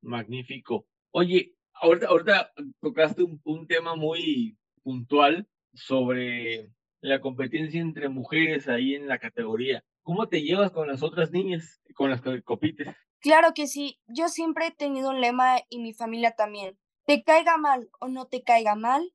Magnífico. 0.00 0.86
Oye, 1.12 1.54
ahorita, 1.74 2.06
ahorita 2.06 2.52
tocaste 2.80 3.22
un, 3.22 3.40
un 3.44 3.66
tema 3.66 3.94
muy 3.94 4.56
puntual 4.82 5.46
sobre 5.74 6.70
la 7.00 7.20
competencia 7.20 7.80
entre 7.80 8.08
mujeres 8.08 8.68
ahí 8.68 8.94
en 8.94 9.08
la 9.08 9.18
categoría. 9.18 9.84
¿Cómo 10.02 10.28
te 10.28 10.42
llevas 10.42 10.70
con 10.72 10.88
las 10.88 11.02
otras 11.02 11.30
niñas, 11.30 11.80
con 11.94 12.10
las 12.10 12.20
que 12.20 12.42
copites? 12.42 12.88
Claro 13.22 13.54
que 13.54 13.68
sí, 13.68 14.00
yo 14.08 14.28
siempre 14.28 14.66
he 14.66 14.70
tenido 14.72 15.10
un 15.10 15.20
lema 15.20 15.60
y 15.68 15.78
mi 15.78 15.94
familia 15.94 16.32
también. 16.32 16.76
Te 17.06 17.22
caiga 17.22 17.56
mal 17.56 17.88
o 18.00 18.08
no 18.08 18.26
te 18.26 18.42
caiga 18.42 18.74
mal, 18.74 19.14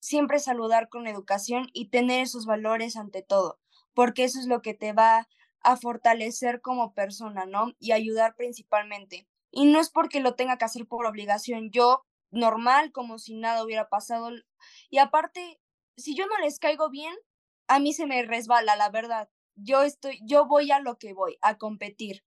siempre 0.00 0.38
saludar 0.38 0.88
con 0.88 1.06
educación 1.06 1.68
y 1.74 1.90
tener 1.90 2.22
esos 2.22 2.46
valores 2.46 2.96
ante 2.96 3.20
todo, 3.20 3.60
porque 3.92 4.24
eso 4.24 4.40
es 4.40 4.46
lo 4.46 4.62
que 4.62 4.72
te 4.72 4.94
va 4.94 5.28
a 5.60 5.76
fortalecer 5.76 6.62
como 6.62 6.94
persona, 6.94 7.44
¿no? 7.44 7.74
Y 7.78 7.92
ayudar 7.92 8.36
principalmente. 8.36 9.28
Y 9.50 9.66
no 9.66 9.80
es 9.80 9.90
porque 9.90 10.20
lo 10.20 10.34
tenga 10.34 10.56
que 10.56 10.64
hacer 10.64 10.86
por 10.86 11.04
obligación, 11.04 11.70
yo 11.70 12.06
normal, 12.30 12.90
como 12.90 13.18
si 13.18 13.34
nada 13.34 13.62
hubiera 13.62 13.90
pasado. 13.90 14.30
Y 14.88 14.96
aparte, 14.96 15.60
si 15.98 16.16
yo 16.16 16.26
no 16.26 16.38
les 16.38 16.58
caigo 16.58 16.88
bien, 16.88 17.14
a 17.68 17.80
mí 17.80 17.92
se 17.92 18.06
me 18.06 18.22
resbala, 18.22 18.76
la 18.76 18.88
verdad. 18.88 19.28
Yo 19.56 19.82
estoy, 19.82 20.18
yo 20.22 20.46
voy 20.46 20.70
a 20.70 20.80
lo 20.80 20.96
que 20.96 21.12
voy, 21.12 21.36
a 21.42 21.58
competir. 21.58 22.24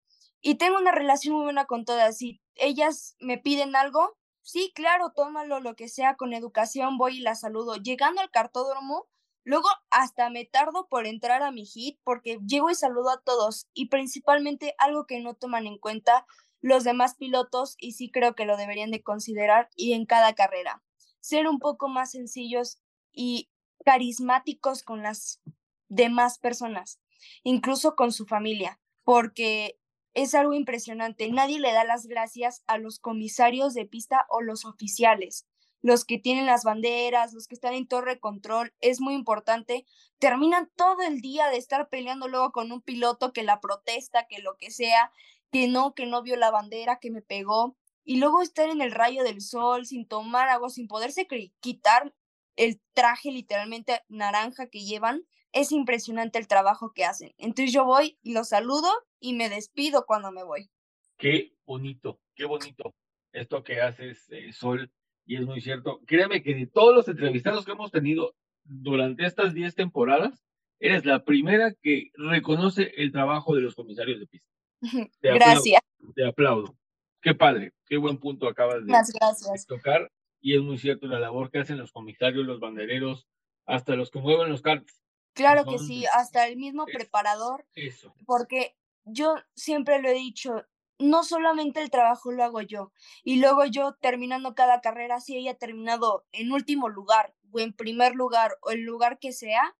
Y 0.45 0.55
tengo 0.55 0.77
una 0.77 0.91
relación 0.91 1.35
muy 1.35 1.45
buena 1.45 1.65
con 1.65 1.85
todas. 1.85 2.17
Si 2.17 2.41
ellas 2.55 3.15
me 3.21 3.37
piden 3.37 3.77
algo, 3.77 4.17
sí, 4.41 4.73
claro, 4.75 5.13
tómalo, 5.15 5.61
lo 5.61 5.75
que 5.75 5.87
sea, 5.87 6.17
con 6.17 6.33
educación 6.33 6.97
voy 6.97 7.17
y 7.17 7.21
la 7.21 7.33
saludo. 7.33 7.77
Llegando 7.77 8.19
al 8.19 8.29
cartódromo, 8.29 9.07
luego 9.45 9.69
hasta 9.89 10.29
me 10.29 10.43
tardo 10.43 10.89
por 10.89 11.07
entrar 11.07 11.43
a 11.43 11.51
mi 11.51 11.65
hit 11.65 11.97
porque 12.03 12.39
llego 12.45 12.69
y 12.69 12.75
saludo 12.75 13.09
a 13.09 13.21
todos. 13.21 13.69
Y 13.73 13.87
principalmente 13.87 14.75
algo 14.79 15.05
que 15.05 15.21
no 15.21 15.33
toman 15.33 15.65
en 15.65 15.77
cuenta 15.77 16.25
los 16.59 16.83
demás 16.83 17.15
pilotos 17.15 17.75
y 17.79 17.93
sí 17.93 18.11
creo 18.11 18.35
que 18.35 18.45
lo 18.45 18.57
deberían 18.57 18.91
de 18.91 19.01
considerar 19.01 19.69
y 19.77 19.93
en 19.93 20.05
cada 20.05 20.33
carrera. 20.33 20.83
Ser 21.21 21.47
un 21.47 21.59
poco 21.59 21.87
más 21.87 22.11
sencillos 22.11 22.79
y 23.13 23.49
carismáticos 23.85 24.83
con 24.83 25.03
las 25.03 25.41
demás 25.87 26.37
personas, 26.37 26.99
incluso 27.43 27.95
con 27.95 28.11
su 28.11 28.25
familia, 28.25 28.81
porque 29.05 29.79
es 30.13 30.35
algo 30.35 30.53
impresionante. 30.53 31.29
Nadie 31.29 31.59
le 31.59 31.71
da 31.71 31.83
las 31.83 32.05
gracias 32.05 32.63
a 32.67 32.77
los 32.77 32.99
comisarios 32.99 33.73
de 33.73 33.85
pista 33.85 34.25
o 34.29 34.41
los 34.41 34.65
oficiales, 34.65 35.45
los 35.81 36.05
que 36.05 36.19
tienen 36.19 36.45
las 36.45 36.63
banderas, 36.63 37.33
los 37.33 37.47
que 37.47 37.55
están 37.55 37.73
en 37.73 37.87
torre 37.87 38.19
control. 38.19 38.73
Es 38.79 39.01
muy 39.01 39.13
importante. 39.13 39.85
Terminan 40.19 40.71
todo 40.75 41.01
el 41.01 41.21
día 41.21 41.49
de 41.49 41.57
estar 41.57 41.89
peleando 41.89 42.27
luego 42.27 42.51
con 42.51 42.71
un 42.71 42.81
piloto 42.81 43.33
que 43.33 43.43
la 43.43 43.59
protesta, 43.59 44.27
que 44.27 44.39
lo 44.39 44.55
que 44.57 44.71
sea, 44.71 45.11
que 45.51 45.67
no, 45.67 45.93
que 45.93 46.05
no 46.05 46.21
vio 46.21 46.35
la 46.35 46.51
bandera, 46.51 46.99
que 46.99 47.11
me 47.11 47.21
pegó. 47.21 47.75
Y 48.05 48.17
luego 48.17 48.41
estar 48.41 48.69
en 48.69 48.81
el 48.81 48.91
rayo 48.91 49.23
del 49.23 49.41
sol, 49.41 49.85
sin 49.85 50.07
tomar 50.07 50.49
agua, 50.49 50.69
sin 50.69 50.87
poderse 50.87 51.27
quitar 51.59 52.13
el 52.55 52.81
traje 52.93 53.31
literalmente 53.31 54.01
naranja 54.09 54.67
que 54.67 54.83
llevan, 54.83 55.25
es 55.53 55.71
impresionante 55.71 56.39
el 56.39 56.47
trabajo 56.47 56.93
que 56.93 57.05
hacen. 57.05 57.33
Entonces 57.37 57.71
yo 57.73 57.85
voy 57.85 58.17
y 58.21 58.33
los 58.33 58.49
saludo 58.49 58.89
y 59.23 59.33
me 59.33 59.49
despido 59.49 60.05
cuando 60.05 60.31
me 60.31 60.43
voy. 60.43 60.69
Qué 61.17 61.53
bonito, 61.65 62.19
qué 62.35 62.43
bonito 62.43 62.93
esto 63.31 63.63
que 63.63 63.79
haces, 63.79 64.29
eh, 64.29 64.51
Sol, 64.51 64.91
y 65.25 65.37
es 65.37 65.45
muy 65.45 65.61
cierto. 65.61 66.01
Créeme 66.05 66.43
que 66.43 66.53
de 66.53 66.67
todos 66.67 66.93
los 66.93 67.07
entrevistados 67.07 67.65
que 67.65 67.71
hemos 67.71 67.89
tenido 67.89 68.35
durante 68.65 69.25
estas 69.25 69.53
10 69.53 69.75
temporadas, 69.75 70.43
eres 70.77 71.05
la 71.05 71.23
primera 71.23 71.73
que 71.81 72.11
reconoce 72.15 72.91
el 72.97 73.13
trabajo 73.13 73.55
de 73.55 73.61
los 73.61 73.75
comisarios 73.75 74.19
de 74.19 74.27
pista. 74.27 74.49
gracias. 75.21 75.81
te 76.13 76.27
aplaudo. 76.27 76.75
Qué 77.21 77.33
padre, 77.33 77.71
qué 77.85 77.95
buen 77.95 78.17
punto 78.17 78.49
acabas 78.49 78.85
de, 78.85 78.91
gracias. 78.91 79.65
tocar. 79.65 80.11
Y 80.41 80.57
es 80.57 80.61
muy 80.61 80.77
cierto 80.77 81.07
la 81.07 81.21
labor 81.21 81.49
que 81.49 81.59
hacen 81.59 81.77
los 81.77 81.93
comisarios, 81.93 82.45
los 82.45 82.59
bandereros, 82.59 83.25
hasta 83.65 83.95
los 83.95 84.11
que 84.11 84.19
mueven 84.19 84.49
los 84.49 84.61
cartas. 84.61 85.01
Claro 85.31 85.63
que 85.63 85.79
sí, 85.79 86.05
hasta 86.13 86.45
el 86.47 86.57
mismo 86.57 86.85
preparador. 86.85 87.65
Eso. 87.73 88.13
Porque 88.25 88.75
yo 89.05 89.35
siempre 89.55 90.01
lo 90.01 90.09
he 90.09 90.13
dicho, 90.13 90.65
no 90.99 91.23
solamente 91.23 91.81
el 91.81 91.89
trabajo 91.89 92.31
lo 92.31 92.43
hago 92.43 92.61
yo, 92.61 92.91
y 93.23 93.37
luego 93.37 93.65
yo 93.65 93.93
terminando 94.01 94.55
cada 94.55 94.81
carrera, 94.81 95.19
si 95.19 95.37
ella 95.37 95.55
terminado 95.55 96.25
en 96.31 96.51
último 96.51 96.89
lugar 96.89 97.33
o 97.51 97.59
en 97.59 97.73
primer 97.73 98.15
lugar 98.15 98.57
o 98.61 98.71
el 98.71 98.81
lugar 98.81 99.19
que 99.19 99.31
sea, 99.31 99.75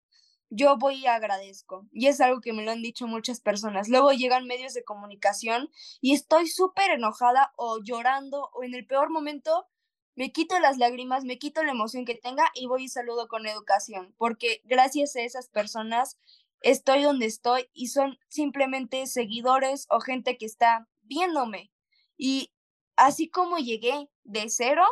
yo 0.50 0.78
voy 0.78 0.96
y 0.98 1.08
agradezco. 1.08 1.88
Y 1.92 2.08
es 2.08 2.22
algo 2.22 2.40
que 2.40 2.54
me 2.54 2.64
lo 2.64 2.72
han 2.72 2.84
dicho 2.84 3.08
muchas 3.08 3.40
personas. 3.42 3.90
Luego 3.90 4.12
llegan 4.12 4.46
medios 4.46 4.74
de 4.76 4.84
comunicación 4.84 5.70
y 6.00 6.14
estoy 6.14 6.48
súper 6.48 6.92
enojada 6.92 7.54
o 7.58 7.80
llorando 7.84 8.52
o 8.54 8.64
en 8.64 8.76
el 8.76 8.86
peor 8.86 9.10
momento 9.10 9.68
me 10.16 10.32
quito 10.32 10.60
las 10.60 10.78
lágrimas, 10.78 11.24
me 11.24 11.40
quito 11.40 11.64
la 11.64 11.72
emoción 11.72 12.06
que 12.06 12.16
tenga 12.16 12.46
y 12.54 12.68
voy 12.68 12.84
y 12.84 12.90
saludo 12.90 13.28
con 13.28 13.48
educación, 13.48 14.14
porque 14.18 14.62
gracias 14.64 15.16
a 15.16 15.22
esas 15.22 15.50
personas 15.50 16.20
estoy 16.63 17.04
donde 17.04 17.28
estoy 17.28 17.69
y 17.73 17.88
son 17.88 18.17
simplemente 18.30 19.06
seguidores 19.06 19.86
o 19.89 19.99
gente 19.99 20.38
que 20.38 20.45
está 20.45 20.88
viéndome. 21.02 21.71
Y 22.17 22.52
así 22.95 23.30
como 23.30 23.58
llegué 23.58 24.10
de 24.23 24.49
cero, 24.49 24.84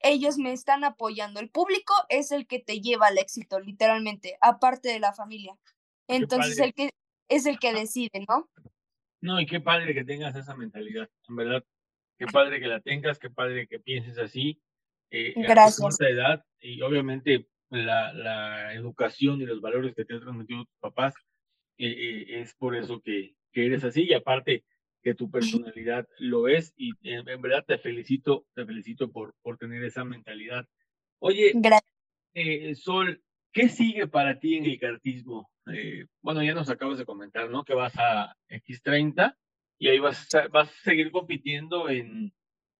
ellos 0.00 0.36
me 0.36 0.52
están 0.52 0.84
apoyando. 0.84 1.40
El 1.40 1.50
público 1.50 1.94
es 2.10 2.30
el 2.30 2.46
que 2.46 2.58
te 2.58 2.80
lleva 2.80 3.06
al 3.06 3.18
éxito, 3.18 3.58
literalmente, 3.60 4.36
aparte 4.40 4.90
de 4.90 5.00
la 5.00 5.14
familia. 5.14 5.56
Entonces, 6.08 6.58
el 6.58 6.74
que 6.74 6.90
es 7.28 7.46
el 7.46 7.58
que 7.58 7.72
decide, 7.72 8.26
¿no? 8.28 8.50
No, 9.22 9.40
y 9.40 9.46
qué 9.46 9.60
padre 9.60 9.94
que 9.94 10.04
tengas 10.04 10.36
esa 10.36 10.54
mentalidad, 10.54 11.08
en 11.28 11.36
verdad. 11.36 11.64
Qué 12.18 12.26
padre 12.26 12.60
que 12.60 12.66
la 12.66 12.80
tengas, 12.80 13.18
qué 13.18 13.30
padre 13.30 13.66
que 13.66 13.80
pienses 13.80 14.18
así. 14.18 14.60
Eh, 15.10 15.32
Gracias. 15.36 16.00
A 16.00 16.08
edad, 16.08 16.44
y 16.60 16.82
obviamente 16.82 17.48
la, 17.74 18.12
la, 18.12 18.74
educación 18.74 19.40
y 19.40 19.46
los 19.46 19.60
valores 19.60 19.94
que 19.94 20.04
te 20.04 20.14
han 20.14 20.20
transmitido 20.20 20.64
tus 20.64 20.78
papás, 20.80 21.14
eh, 21.78 21.88
eh, 21.88 22.40
es 22.40 22.54
por 22.54 22.76
eso 22.76 23.00
que, 23.00 23.34
que 23.52 23.66
eres 23.66 23.84
así. 23.84 24.04
Y 24.04 24.14
aparte, 24.14 24.64
que 25.04 25.14
tu 25.14 25.30
personalidad 25.30 26.08
lo 26.18 26.48
es 26.48 26.72
y 26.76 26.92
en, 27.02 27.24
verdad 27.42 27.64
te 27.64 27.78
felicito, 27.78 28.46
te 28.54 28.64
felicito 28.64 29.12
por, 29.12 29.34
por 29.42 29.58
tener 29.58 29.84
esa 29.84 30.02
mentalidad. 30.02 30.66
Oye, 31.18 31.52
eh, 32.32 32.74
Sol, 32.74 33.22
¿qué 33.52 33.68
sigue 33.68 34.08
para 34.08 34.40
ti 34.40 34.56
en 34.56 34.64
el 34.64 34.80
cartismo? 34.80 35.50
Eh, 35.72 36.06
bueno, 36.22 36.42
ya 36.42 36.54
nos 36.54 36.70
acabas 36.70 36.98
de 36.98 37.04
comentar, 37.04 37.50
¿no? 37.50 37.64
Que 37.64 37.74
vas 37.74 37.92
a 37.98 38.34
X30 38.48 39.36
y 39.78 39.88
ahí 39.88 39.98
vas 39.98 40.34
a, 40.34 40.48
vas 40.48 40.70
a 40.70 40.82
seguir 40.82 41.10
compitiendo 41.10 41.90
en, 41.90 42.32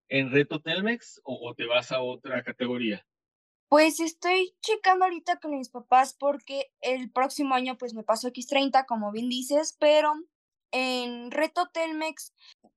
en 0.09 0.33
Reto 0.33 0.61
Telmex 0.61 1.21
o, 1.25 1.51
o 1.51 1.55
te 1.55 1.67
vas 1.67 1.93
a 1.93 2.01
otra 2.01 2.43
categoría. 2.43 3.05
Pues 3.75 3.99
estoy 3.99 4.55
checando 4.61 5.05
ahorita 5.05 5.41
con 5.41 5.59
mis 5.59 5.69
papás 5.69 6.15
porque 6.17 6.73
el 6.81 7.11
próximo 7.11 7.57
año 7.57 7.77
pues 7.77 7.93
me 7.93 8.05
paso 8.05 8.29
X30, 8.29 8.87
como 8.87 9.11
bien 9.11 9.29
dices, 9.29 9.77
pero 9.81 10.15
en 10.71 11.33
Reto 11.33 11.67
Telmex 11.73 12.33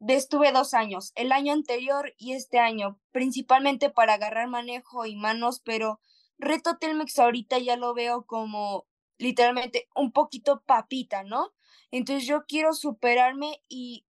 estuve 0.07 0.51
dos 0.51 0.73
años, 0.73 1.11
el 1.13 1.31
año 1.33 1.53
anterior 1.53 2.15
y 2.17 2.31
este 2.33 2.57
año, 2.57 2.99
principalmente 3.11 3.91
para 3.91 4.15
agarrar 4.15 4.47
manejo 4.47 5.05
y 5.05 5.15
manos, 5.15 5.61
pero 5.63 5.99
Reto 6.39 6.79
Telmex 6.79 7.19
ahorita 7.19 7.59
ya 7.59 7.77
lo 7.77 7.93
veo 7.93 8.25
como 8.25 8.87
literalmente 9.19 9.87
un 9.95 10.11
poquito 10.11 10.63
papita, 10.65 11.21
¿no? 11.21 11.53
Entonces 11.91 12.27
yo 12.27 12.45
quiero 12.47 12.73
superarme 12.73 13.61
y 13.69 14.06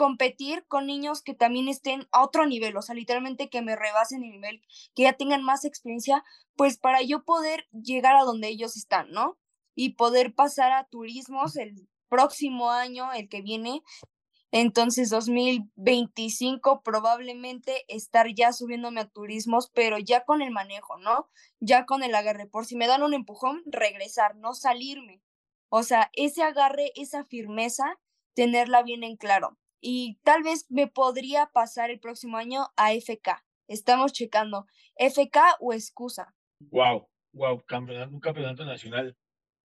competir 0.00 0.64
con 0.66 0.86
niños 0.86 1.20
que 1.20 1.34
también 1.34 1.68
estén 1.68 2.08
a 2.10 2.22
otro 2.22 2.46
nivel, 2.46 2.74
o 2.74 2.80
sea, 2.80 2.94
literalmente 2.94 3.50
que 3.50 3.60
me 3.60 3.76
rebasen 3.76 4.24
el 4.24 4.30
nivel, 4.30 4.62
que 4.94 5.02
ya 5.02 5.12
tengan 5.12 5.42
más 5.42 5.66
experiencia, 5.66 6.24
pues 6.56 6.78
para 6.78 7.02
yo 7.02 7.22
poder 7.22 7.68
llegar 7.70 8.16
a 8.16 8.24
donde 8.24 8.48
ellos 8.48 8.78
están, 8.78 9.10
¿no? 9.10 9.36
Y 9.74 9.96
poder 9.96 10.34
pasar 10.34 10.72
a 10.72 10.84
turismos 10.84 11.54
el 11.56 11.86
próximo 12.08 12.70
año, 12.70 13.12
el 13.12 13.28
que 13.28 13.42
viene, 13.42 13.82
entonces 14.52 15.10
2025 15.10 16.80
probablemente 16.82 17.84
estar 17.88 18.26
ya 18.34 18.54
subiéndome 18.54 19.02
a 19.02 19.08
turismos, 19.08 19.70
pero 19.74 19.98
ya 19.98 20.24
con 20.24 20.40
el 20.40 20.50
manejo, 20.50 20.96
¿no? 20.96 21.28
Ya 21.60 21.84
con 21.84 22.02
el 22.02 22.14
agarre. 22.14 22.46
Por 22.46 22.64
si 22.64 22.74
me 22.74 22.86
dan 22.86 23.02
un 23.02 23.12
empujón, 23.12 23.60
regresar, 23.66 24.34
no 24.34 24.54
salirme. 24.54 25.20
O 25.68 25.82
sea, 25.82 26.10
ese 26.14 26.42
agarre, 26.42 26.90
esa 26.94 27.26
firmeza, 27.26 28.00
tenerla 28.32 28.82
bien 28.82 29.04
en 29.04 29.18
claro. 29.18 29.58
Y 29.80 30.18
tal 30.24 30.42
vez 30.42 30.66
me 30.70 30.86
podría 30.86 31.46
pasar 31.46 31.90
el 31.90 32.00
próximo 32.00 32.36
año 32.36 32.68
a 32.76 32.92
FK. 32.92 33.44
Estamos 33.66 34.12
checando 34.12 34.66
FK 34.96 35.56
o 35.60 35.72
excusa. 35.72 36.34
Wow, 36.60 37.08
wow, 37.32 37.62
campeonato, 37.64 38.12
un 38.12 38.20
campeonato 38.20 38.64
nacional 38.64 39.16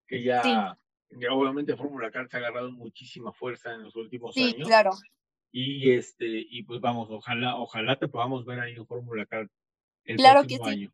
que 0.08 0.24
ya 0.24 0.78
obviamente 1.32 1.76
Fórmula 1.76 2.12
Car 2.12 2.30
se 2.30 2.38
ha 2.38 2.40
agarrado 2.40 2.72
muchísima 2.72 3.32
fuerza 3.32 3.74
en 3.74 3.84
los 3.84 3.96
últimos 3.96 4.36
años. 4.38 4.52
Sí, 4.52 4.62
claro. 4.64 4.92
Y 5.52 5.92
este, 5.92 6.28
y 6.28 6.64
pues 6.64 6.82
vamos, 6.82 7.08
ojalá, 7.10 7.56
ojalá 7.56 7.98
te 7.98 8.08
podamos 8.08 8.46
ver 8.46 8.60
ahí 8.60 8.74
en 8.74 8.86
Fórmula 8.86 9.26
Car 9.26 9.50
el 10.04 10.18
claro 10.18 10.42
próximo 10.42 10.66
que 10.66 10.72
año. 10.72 10.94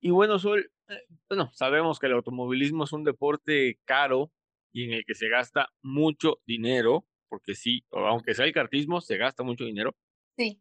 Y 0.00 0.10
bueno, 0.10 0.38
Sol, 0.38 0.70
eh, 0.88 1.06
bueno, 1.28 1.50
sabemos 1.52 1.98
que 1.98 2.06
el 2.06 2.12
automovilismo 2.12 2.84
es 2.84 2.92
un 2.92 3.04
deporte 3.04 3.78
caro 3.84 4.30
y 4.72 4.84
en 4.84 4.92
el 4.92 5.04
que 5.04 5.14
se 5.14 5.28
gasta 5.28 5.68
mucho 5.82 6.40
dinero, 6.46 7.06
porque 7.36 7.54
sí, 7.54 7.84
aunque 7.90 8.32
sea 8.32 8.46
el 8.46 8.54
cartismo, 8.54 9.02
se 9.02 9.18
gasta 9.18 9.42
mucho 9.42 9.64
dinero. 9.66 9.94
Sí. 10.38 10.58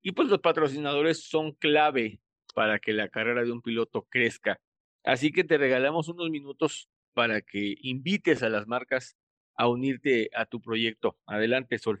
Y 0.00 0.12
pues 0.12 0.28
los 0.28 0.38
patrocinadores 0.38 1.24
son 1.24 1.50
clave 1.54 2.20
para 2.54 2.78
que 2.78 2.92
la 2.92 3.08
carrera 3.08 3.42
de 3.42 3.50
un 3.50 3.60
piloto 3.60 4.06
crezca. 4.08 4.60
Así 5.02 5.32
que 5.32 5.42
te 5.42 5.58
regalamos 5.58 6.08
unos 6.08 6.30
minutos 6.30 6.88
para 7.14 7.40
que 7.40 7.74
invites 7.80 8.44
a 8.44 8.48
las 8.48 8.68
marcas 8.68 9.16
a 9.56 9.66
unirte 9.66 10.30
a 10.36 10.46
tu 10.46 10.60
proyecto. 10.60 11.16
Adelante, 11.26 11.80
Sol. 11.80 11.98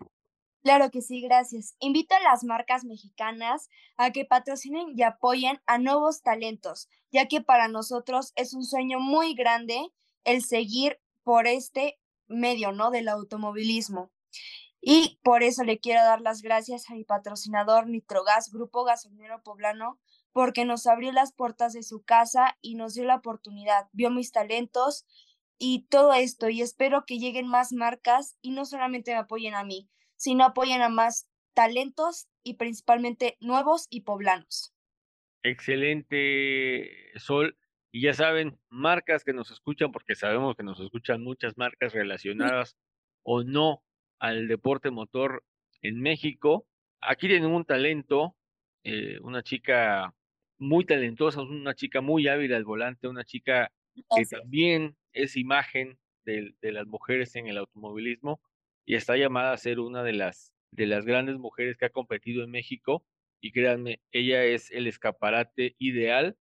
Claro 0.62 0.92
que 0.92 1.02
sí, 1.02 1.20
gracias. 1.20 1.74
Invito 1.80 2.14
a 2.14 2.20
las 2.20 2.44
marcas 2.44 2.84
mexicanas 2.84 3.68
a 3.96 4.12
que 4.12 4.24
patrocinen 4.24 4.96
y 4.96 5.02
apoyen 5.02 5.60
a 5.66 5.78
nuevos 5.78 6.22
talentos, 6.22 6.88
ya 7.10 7.26
que 7.26 7.40
para 7.40 7.66
nosotros 7.66 8.32
es 8.36 8.54
un 8.54 8.64
sueño 8.64 9.00
muy 9.00 9.34
grande 9.34 9.88
el 10.22 10.40
seguir 10.44 11.00
por 11.24 11.48
este 11.48 11.98
medio, 12.28 12.72
¿no? 12.72 12.90
Del 12.90 13.08
automovilismo. 13.08 14.12
Y 14.80 15.18
por 15.22 15.42
eso 15.42 15.64
le 15.64 15.78
quiero 15.78 16.02
dar 16.02 16.20
las 16.20 16.42
gracias 16.42 16.90
a 16.90 16.94
mi 16.94 17.04
patrocinador 17.04 17.88
Nitrogas, 17.88 18.52
Grupo 18.52 18.84
Gasolinero 18.84 19.42
Poblano, 19.42 19.98
porque 20.32 20.64
nos 20.64 20.86
abrió 20.86 21.10
las 21.12 21.32
puertas 21.32 21.72
de 21.72 21.82
su 21.82 22.02
casa 22.02 22.58
y 22.60 22.74
nos 22.74 22.94
dio 22.94 23.04
la 23.04 23.16
oportunidad, 23.16 23.88
vio 23.92 24.10
mis 24.10 24.30
talentos 24.30 25.06
y 25.58 25.86
todo 25.88 26.12
esto. 26.12 26.50
Y 26.50 26.60
espero 26.60 27.04
que 27.06 27.18
lleguen 27.18 27.46
más 27.46 27.72
marcas 27.72 28.36
y 28.42 28.50
no 28.50 28.66
solamente 28.66 29.12
me 29.12 29.18
apoyen 29.18 29.54
a 29.54 29.64
mí, 29.64 29.88
sino 30.16 30.44
apoyen 30.44 30.82
a 30.82 30.90
más 30.90 31.28
talentos 31.54 32.28
y 32.42 32.54
principalmente 32.54 33.38
nuevos 33.40 33.86
y 33.88 34.02
poblanos. 34.02 34.74
Excelente, 35.42 36.90
Sol. 37.16 37.56
Y 37.94 38.00
ya 38.00 38.12
saben, 38.12 38.58
marcas 38.70 39.22
que 39.22 39.32
nos 39.32 39.52
escuchan, 39.52 39.92
porque 39.92 40.16
sabemos 40.16 40.56
que 40.56 40.64
nos 40.64 40.80
escuchan 40.80 41.22
muchas 41.22 41.56
marcas 41.56 41.92
relacionadas 41.92 42.76
o 43.22 43.44
no 43.44 43.84
al 44.18 44.48
deporte 44.48 44.90
motor 44.90 45.44
en 45.80 46.00
México. 46.00 46.66
Aquí 47.00 47.28
tienen 47.28 47.52
un 47.52 47.64
talento, 47.64 48.34
eh, 48.82 49.20
una 49.20 49.44
chica 49.44 50.12
muy 50.58 50.84
talentosa, 50.84 51.40
una 51.42 51.76
chica 51.76 52.00
muy 52.00 52.26
hábil 52.26 52.52
al 52.54 52.64
volante, 52.64 53.06
una 53.06 53.22
chica 53.22 53.70
que 53.94 54.24
también 54.24 54.96
es 55.12 55.36
imagen 55.36 55.96
de, 56.24 56.52
de, 56.60 56.72
las 56.72 56.88
mujeres 56.88 57.36
en 57.36 57.46
el 57.46 57.58
automovilismo 57.58 58.40
y 58.84 58.96
está 58.96 59.16
llamada 59.16 59.52
a 59.52 59.56
ser 59.56 59.78
una 59.78 60.02
de 60.02 60.14
las, 60.14 60.52
de 60.72 60.86
las 60.88 61.04
grandes 61.04 61.38
mujeres 61.38 61.76
que 61.76 61.84
ha 61.84 61.90
competido 61.90 62.42
en 62.42 62.50
México. 62.50 63.06
Y 63.40 63.52
créanme, 63.52 64.00
ella 64.10 64.42
es 64.42 64.72
el 64.72 64.88
escaparate 64.88 65.76
ideal 65.78 66.36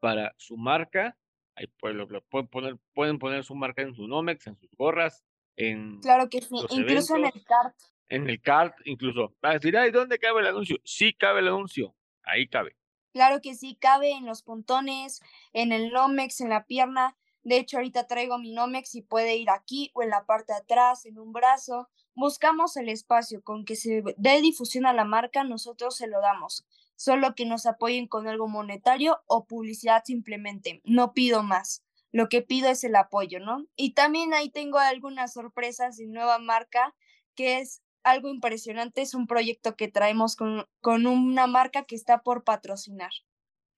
para 0.00 0.34
su 0.38 0.56
marca. 0.56 1.16
Ahí 1.54 1.66
pueden, 1.78 2.06
poner, 2.50 2.78
pueden 2.94 3.18
poner 3.18 3.44
su 3.44 3.54
marca 3.54 3.82
en 3.82 3.94
su 3.94 4.08
Nomex, 4.08 4.46
en 4.46 4.56
sus 4.56 4.70
gorras, 4.76 5.24
en 5.56 6.00
claro 6.00 6.28
que 6.30 6.40
sí, 6.40 6.54
incluso 6.70 7.16
en 7.16 7.26
el 7.26 7.44
kart. 7.44 7.76
en 8.08 8.30
el 8.30 8.40
kart, 8.40 8.74
incluso. 8.84 9.34
a 9.42 9.52
decir, 9.52 9.74
¿y 9.74 9.90
dónde 9.90 10.18
cabe 10.18 10.40
el 10.40 10.46
anuncio? 10.46 10.78
Sí 10.84 11.12
cabe 11.12 11.40
el 11.40 11.48
anuncio, 11.48 11.94
ahí 12.22 12.48
cabe. 12.48 12.76
Claro 13.12 13.40
que 13.42 13.54
sí, 13.54 13.76
cabe 13.78 14.12
en 14.12 14.24
los 14.24 14.42
pontones, 14.42 15.20
en 15.52 15.72
el 15.72 15.90
Nomex, 15.90 16.40
en 16.40 16.48
la 16.48 16.64
pierna. 16.64 17.16
De 17.42 17.56
hecho, 17.56 17.78
ahorita 17.78 18.06
traigo 18.06 18.38
mi 18.38 18.52
Nomex 18.52 18.94
y 18.94 19.02
puede 19.02 19.36
ir 19.36 19.50
aquí 19.50 19.90
o 19.94 20.02
en 20.02 20.10
la 20.10 20.24
parte 20.24 20.52
de 20.52 20.58
atrás, 20.60 21.04
en 21.06 21.18
un 21.18 21.32
brazo. 21.32 21.88
Buscamos 22.14 22.76
el 22.76 22.88
espacio 22.88 23.42
con 23.42 23.64
que 23.64 23.76
se 23.76 24.02
dé 24.16 24.40
difusión 24.40 24.86
a 24.86 24.92
la 24.92 25.04
marca, 25.04 25.42
nosotros 25.42 25.96
se 25.96 26.06
lo 26.06 26.20
damos. 26.20 26.64
Solo 27.00 27.34
que 27.34 27.46
nos 27.46 27.64
apoyen 27.64 28.06
con 28.06 28.28
algo 28.28 28.46
monetario 28.46 29.22
o 29.26 29.46
publicidad 29.46 30.02
simplemente. 30.04 30.82
No 30.84 31.14
pido 31.14 31.42
más. 31.42 31.82
Lo 32.12 32.28
que 32.28 32.42
pido 32.42 32.68
es 32.68 32.84
el 32.84 32.94
apoyo, 32.94 33.40
¿no? 33.40 33.64
Y 33.74 33.94
también 33.94 34.34
ahí 34.34 34.50
tengo 34.50 34.76
algunas 34.76 35.32
sorpresas 35.32 35.96
de 35.96 36.08
nueva 36.08 36.38
marca, 36.38 36.94
que 37.34 37.60
es 37.60 37.82
algo 38.02 38.28
impresionante. 38.28 39.00
Es 39.00 39.14
un 39.14 39.26
proyecto 39.26 39.76
que 39.76 39.88
traemos 39.88 40.36
con, 40.36 40.66
con 40.82 41.06
una 41.06 41.46
marca 41.46 41.84
que 41.84 41.94
está 41.94 42.20
por 42.20 42.44
patrocinar. 42.44 43.12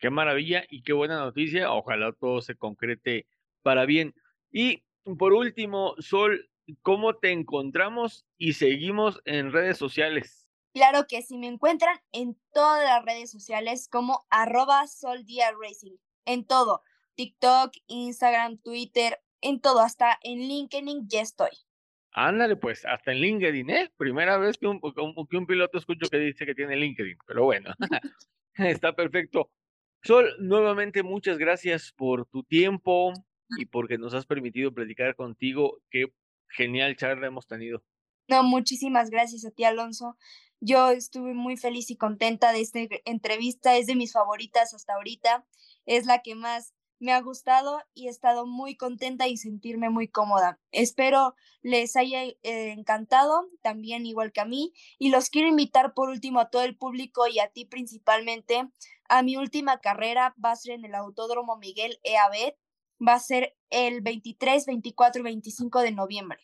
Qué 0.00 0.10
maravilla 0.10 0.64
y 0.68 0.82
qué 0.82 0.92
buena 0.92 1.20
noticia. 1.20 1.70
Ojalá 1.70 2.12
todo 2.18 2.40
se 2.40 2.56
concrete 2.56 3.28
para 3.62 3.86
bien. 3.86 4.16
Y 4.50 4.82
por 5.16 5.32
último, 5.32 5.94
Sol, 6.00 6.50
¿cómo 6.80 7.14
te 7.14 7.30
encontramos 7.30 8.26
y 8.36 8.54
seguimos 8.54 9.22
en 9.26 9.52
redes 9.52 9.78
sociales? 9.78 10.41
Claro 10.72 11.06
que 11.06 11.22
sí, 11.22 11.36
me 11.36 11.48
encuentran 11.48 11.98
en 12.12 12.38
todas 12.52 12.82
las 12.82 13.04
redes 13.04 13.30
sociales 13.30 13.88
como 13.90 14.26
arroba 14.30 14.84
Racing, 15.60 15.96
en 16.24 16.46
todo, 16.46 16.82
TikTok, 17.14 17.72
Instagram, 17.88 18.58
Twitter, 18.58 19.20
en 19.42 19.60
todo, 19.60 19.80
hasta 19.80 20.18
en 20.22 20.38
LinkedIn 20.38 21.08
ya 21.08 21.20
estoy. 21.20 21.50
Ándale, 22.12 22.56
pues, 22.56 22.84
hasta 22.84 23.12
en 23.12 23.18
LinkedIn, 23.18 23.70
¿eh? 23.70 23.92
Primera 23.96 24.38
vez 24.38 24.58
que 24.58 24.66
un, 24.66 24.80
que 24.80 25.36
un 25.36 25.46
piloto 25.46 25.78
escucho 25.78 26.08
que 26.10 26.18
dice 26.18 26.46
que 26.46 26.54
tiene 26.54 26.76
LinkedIn, 26.76 27.18
pero 27.26 27.44
bueno, 27.44 27.74
está 28.54 28.94
perfecto. 28.94 29.50
Sol, 30.02 30.34
nuevamente 30.40 31.02
muchas 31.02 31.38
gracias 31.38 31.92
por 31.92 32.26
tu 32.26 32.42
tiempo 32.42 33.12
y 33.56 33.66
porque 33.66 33.98
nos 33.98 34.14
has 34.14 34.26
permitido 34.26 34.72
platicar 34.72 35.14
contigo. 35.14 35.78
Qué 35.90 36.06
genial 36.48 36.96
charla 36.96 37.28
hemos 37.28 37.46
tenido. 37.46 37.82
No, 38.28 38.42
muchísimas 38.42 39.10
gracias 39.10 39.44
a 39.44 39.50
ti, 39.50 39.64
Alonso. 39.64 40.16
Yo 40.64 40.90
estuve 40.90 41.34
muy 41.34 41.56
feliz 41.56 41.90
y 41.90 41.96
contenta 41.96 42.52
de 42.52 42.60
esta 42.60 42.78
entrevista. 43.04 43.76
Es 43.76 43.88
de 43.88 43.96
mis 43.96 44.12
favoritas 44.12 44.72
hasta 44.74 44.94
ahorita. 44.94 45.44
Es 45.86 46.06
la 46.06 46.22
que 46.22 46.36
más 46.36 46.72
me 47.00 47.12
ha 47.12 47.20
gustado 47.20 47.80
y 47.94 48.06
he 48.06 48.10
estado 48.10 48.46
muy 48.46 48.76
contenta 48.76 49.26
y 49.26 49.36
sentirme 49.36 49.90
muy 49.90 50.06
cómoda. 50.06 50.60
Espero 50.70 51.34
les 51.62 51.96
haya 51.96 52.22
eh, 52.22 52.36
encantado, 52.42 53.48
también 53.60 54.06
igual 54.06 54.30
que 54.30 54.40
a 54.40 54.44
mí, 54.44 54.72
y 55.00 55.10
los 55.10 55.30
quiero 55.30 55.48
invitar 55.48 55.94
por 55.94 56.10
último 56.10 56.38
a 56.38 56.48
todo 56.48 56.62
el 56.62 56.76
público 56.76 57.26
y 57.26 57.40
a 57.40 57.48
ti 57.48 57.64
principalmente. 57.64 58.68
A 59.08 59.24
mi 59.24 59.36
última 59.36 59.80
carrera 59.80 60.32
va 60.42 60.52
a 60.52 60.56
ser 60.56 60.74
en 60.74 60.84
el 60.84 60.94
Autódromo 60.94 61.56
Miguel 61.56 61.98
EABET, 62.04 62.56
va 63.04 63.14
a 63.14 63.18
ser 63.18 63.56
el 63.68 64.00
23, 64.00 64.64
24 64.64 65.22
y 65.22 65.24
25 65.24 65.80
de 65.80 65.90
noviembre. 65.90 66.38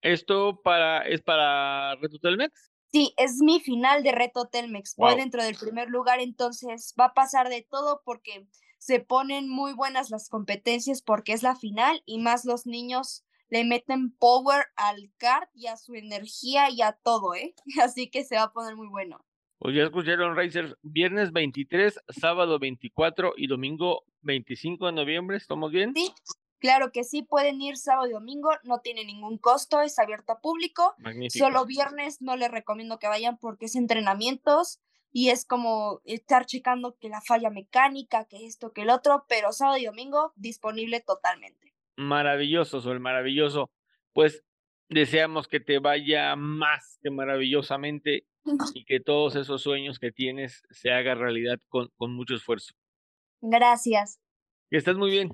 ¿Esto 0.00 0.62
para, 0.62 1.08
es 1.08 1.22
para 1.22 1.96
Reto 1.96 2.20
Telmex? 2.20 2.70
Sí, 2.90 3.12
es 3.18 3.36
mi 3.42 3.60
final 3.60 4.02
de 4.02 4.12
Reto 4.12 4.46
Telmex. 4.46 4.96
Voy 4.96 5.14
dentro 5.16 5.42
del 5.42 5.56
primer 5.56 5.88
lugar, 5.88 6.20
entonces 6.20 6.94
va 6.98 7.06
a 7.06 7.14
pasar 7.14 7.48
de 7.48 7.66
todo 7.68 8.02
porque 8.04 8.46
se 8.78 9.00
ponen 9.00 9.48
muy 9.48 9.74
buenas 9.74 10.10
las 10.10 10.28
competencias 10.28 11.02
porque 11.02 11.32
es 11.32 11.42
la 11.42 11.54
final 11.54 12.02
y 12.06 12.18
más 12.18 12.44
los 12.44 12.66
niños 12.66 13.24
le 13.50 13.64
meten 13.64 14.12
power 14.12 14.66
al 14.76 15.10
kart 15.18 15.50
y 15.54 15.66
a 15.66 15.76
su 15.76 15.94
energía 15.94 16.70
y 16.70 16.82
a 16.82 16.92
todo, 16.92 17.34
¿eh? 17.34 17.54
Así 17.82 18.08
que 18.08 18.24
se 18.24 18.36
va 18.36 18.44
a 18.44 18.52
poner 18.52 18.76
muy 18.76 18.88
bueno. 18.88 19.24
Pues 19.58 19.74
ya 19.74 19.82
escucharon 19.82 20.36
Racers, 20.36 20.76
viernes 20.82 21.32
23, 21.32 21.98
sábado 22.08 22.60
24 22.60 23.34
y 23.36 23.48
domingo 23.48 24.04
25 24.22 24.86
de 24.86 24.92
noviembre, 24.92 25.36
¿estamos 25.36 25.72
bien? 25.72 25.92
Sí, 25.96 26.12
claro 26.58 26.92
que 26.92 27.04
sí, 27.04 27.22
pueden 27.22 27.60
ir 27.60 27.76
sábado 27.76 28.08
y 28.08 28.12
domingo, 28.12 28.50
no 28.64 28.80
tiene 28.80 29.04
ningún 29.04 29.38
costo, 29.38 29.80
es 29.80 29.98
abierto 29.98 30.32
a 30.32 30.40
público. 30.40 30.94
Magnífico. 30.98 31.44
Solo 31.44 31.64
viernes 31.64 32.20
no 32.20 32.36
les 32.36 32.50
recomiendo 32.50 32.98
que 32.98 33.08
vayan 33.08 33.38
porque 33.38 33.66
es 33.66 33.76
entrenamientos 33.76 34.80
y 35.12 35.30
es 35.30 35.44
como 35.44 36.00
estar 36.04 36.46
checando 36.46 36.96
que 36.98 37.08
la 37.08 37.20
falla 37.20 37.50
mecánica, 37.50 38.26
que 38.26 38.46
esto, 38.46 38.72
que 38.72 38.82
el 38.82 38.90
otro, 38.90 39.24
pero 39.28 39.52
sábado 39.52 39.78
y 39.78 39.86
domingo 39.86 40.32
disponible 40.36 41.00
totalmente. 41.00 41.74
Maravilloso, 41.96 42.80
Sol, 42.80 43.00
maravilloso. 43.00 43.70
Pues 44.12 44.44
deseamos 44.88 45.48
que 45.48 45.60
te 45.60 45.78
vaya 45.78 46.36
más 46.36 46.98
que 47.02 47.10
maravillosamente 47.10 48.26
y 48.74 48.84
que 48.84 49.00
todos 49.00 49.36
esos 49.36 49.62
sueños 49.62 49.98
que 49.98 50.12
tienes 50.12 50.62
se 50.70 50.92
hagan 50.92 51.18
realidad 51.18 51.58
con, 51.68 51.88
con 51.96 52.14
mucho 52.14 52.34
esfuerzo. 52.34 52.74
Gracias. 53.40 54.20
Que 54.70 54.76
estés 54.76 54.96
muy 54.96 55.10
bien. 55.10 55.30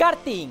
Karting 0.00 0.50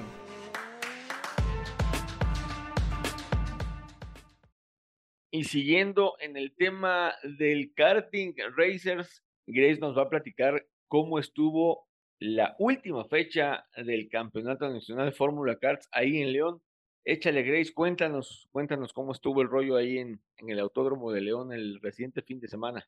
Y 5.32 5.44
siguiendo 5.46 6.14
en 6.20 6.38
el 6.38 6.56
tema 6.56 7.16
del 7.24 7.74
karting 7.74 8.36
racers, 8.56 9.24
Grace 9.48 9.80
nos 9.80 9.98
va 9.98 10.04
a 10.04 10.10
platicar 10.10 10.68
cómo 10.88 11.18
estuvo 11.18 11.88
la 12.20 12.56
última 12.60 13.06
fecha 13.06 13.66
del 13.76 14.08
Campeonato 14.08 14.70
Nacional 14.70 15.08
de 15.08 15.14
Fórmula 15.14 15.58
Karts 15.58 15.90
ahí 15.94 16.22
en 16.22 16.32
León. 16.32 16.62
Échale, 17.04 17.42
Grace, 17.42 17.74
cuéntanos, 17.74 18.48
cuéntanos 18.52 18.94
cómo 18.94 19.14
estuvo 19.14 19.42
el 19.42 19.50
rollo 19.50 19.78
ahí 19.78 19.98
en, 19.98 20.22
en 20.38 20.50
el 20.52 20.60
Autódromo 20.60 21.12
de 21.12 21.22
León 21.22 21.54
el 21.54 21.82
reciente 21.82 22.22
fin 22.22 22.40
de 22.40 22.50
semana. 22.50 22.88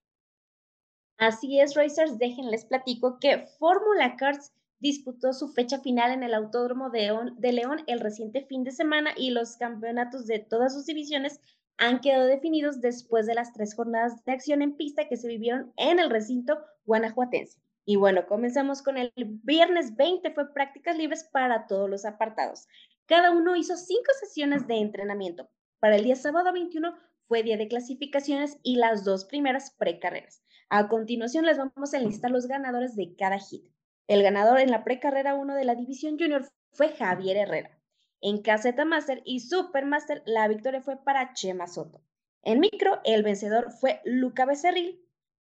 Así 1.18 1.60
es, 1.60 1.74
Racers, 1.74 2.20
déjenles 2.20 2.66
platico 2.66 3.18
que 3.20 3.48
Fórmula 3.58 4.16
Karts 4.16 4.54
disputó 4.82 5.32
su 5.32 5.48
fecha 5.48 5.80
final 5.80 6.12
en 6.12 6.24
el 6.24 6.34
Autódromo 6.34 6.90
de 6.90 7.52
León, 7.54 7.84
el 7.88 8.00
reciente 8.00 8.46
fin 8.46 8.64
de 8.64 8.72
semana 8.72 9.12
y 9.16 9.30
los 9.30 9.56
campeonatos 9.56 10.26
de 10.26 10.40
todas 10.40 10.74
sus 10.74 10.86
divisiones 10.88 11.40
han 11.78 12.00
quedado 12.00 12.26
definidos 12.26 12.82
después 12.82 13.26
de 13.28 13.36
las 13.36 13.54
tres 13.54 13.76
jornadas 13.76 14.26
de 14.26 14.34
acción 14.34 14.62
en 14.62 14.76
pista 14.76 15.08
que 15.08 15.18
se 15.18 15.28
vivieron 15.28 15.72
en 15.78 16.00
el 16.00 16.10
recinto 16.10 16.60
guanajuatense. 16.86 17.62
Y 17.86 17.96
bueno, 17.96 18.26
comenzamos 18.28 18.82
con 18.82 18.98
el 18.98 19.12
viernes 19.16 19.96
20, 19.96 20.32
fue 20.32 20.54
prácticas 20.54 20.98
libres 20.98 21.24
para 21.32 21.68
todos 21.68 21.90
los 21.90 22.06
apartados. 22.06 22.68
Cada 23.06 23.32
uno 23.32 23.56
hizo 23.56 23.76
cinco 23.76 24.12
sesiones 24.20 24.68
de 24.68 24.76
entrenamiento. 24.76 25.50
Para 25.80 25.96
el 25.96 26.04
día 26.04 26.16
sábado 26.16 26.54
21 26.54 26.96
fue 27.28 27.44
día 27.44 27.58
de 27.58 27.68
clasificaciones 27.68 28.58
y 28.64 28.76
las 28.76 29.04
dos 29.04 29.26
primeras 29.26 29.72
precarreras. 29.72 30.44
A 30.70 30.88
continuación 30.88 31.46
les 31.46 31.58
vamos 31.58 31.94
a 31.94 31.98
enlistar 31.98 32.32
los 32.32 32.48
ganadores 32.48 32.96
de 32.96 33.16
cada 33.16 33.40
hit. 33.40 33.66
El 34.12 34.24
ganador 34.24 34.60
en 34.60 34.72
la 34.72 34.84
precarrera 34.84 35.36
1 35.36 35.56
de 35.56 35.64
la 35.64 35.74
división 35.74 36.20
junior 36.20 36.46
fue 36.74 36.90
Javier 36.90 37.38
Herrera. 37.38 37.80
En 38.20 38.42
caseta 38.42 38.84
master 38.84 39.22
y 39.24 39.40
supermaster, 39.40 40.22
la 40.26 40.50
victoria 40.50 40.82
fue 40.82 41.02
para 41.02 41.32
Chema 41.32 41.66
Soto. 41.66 42.02
En 42.44 42.60
micro, 42.60 43.00
el 43.06 43.24
vencedor 43.24 43.72
fue 43.72 44.02
Luca 44.04 44.46
Becerril. 44.46 45.00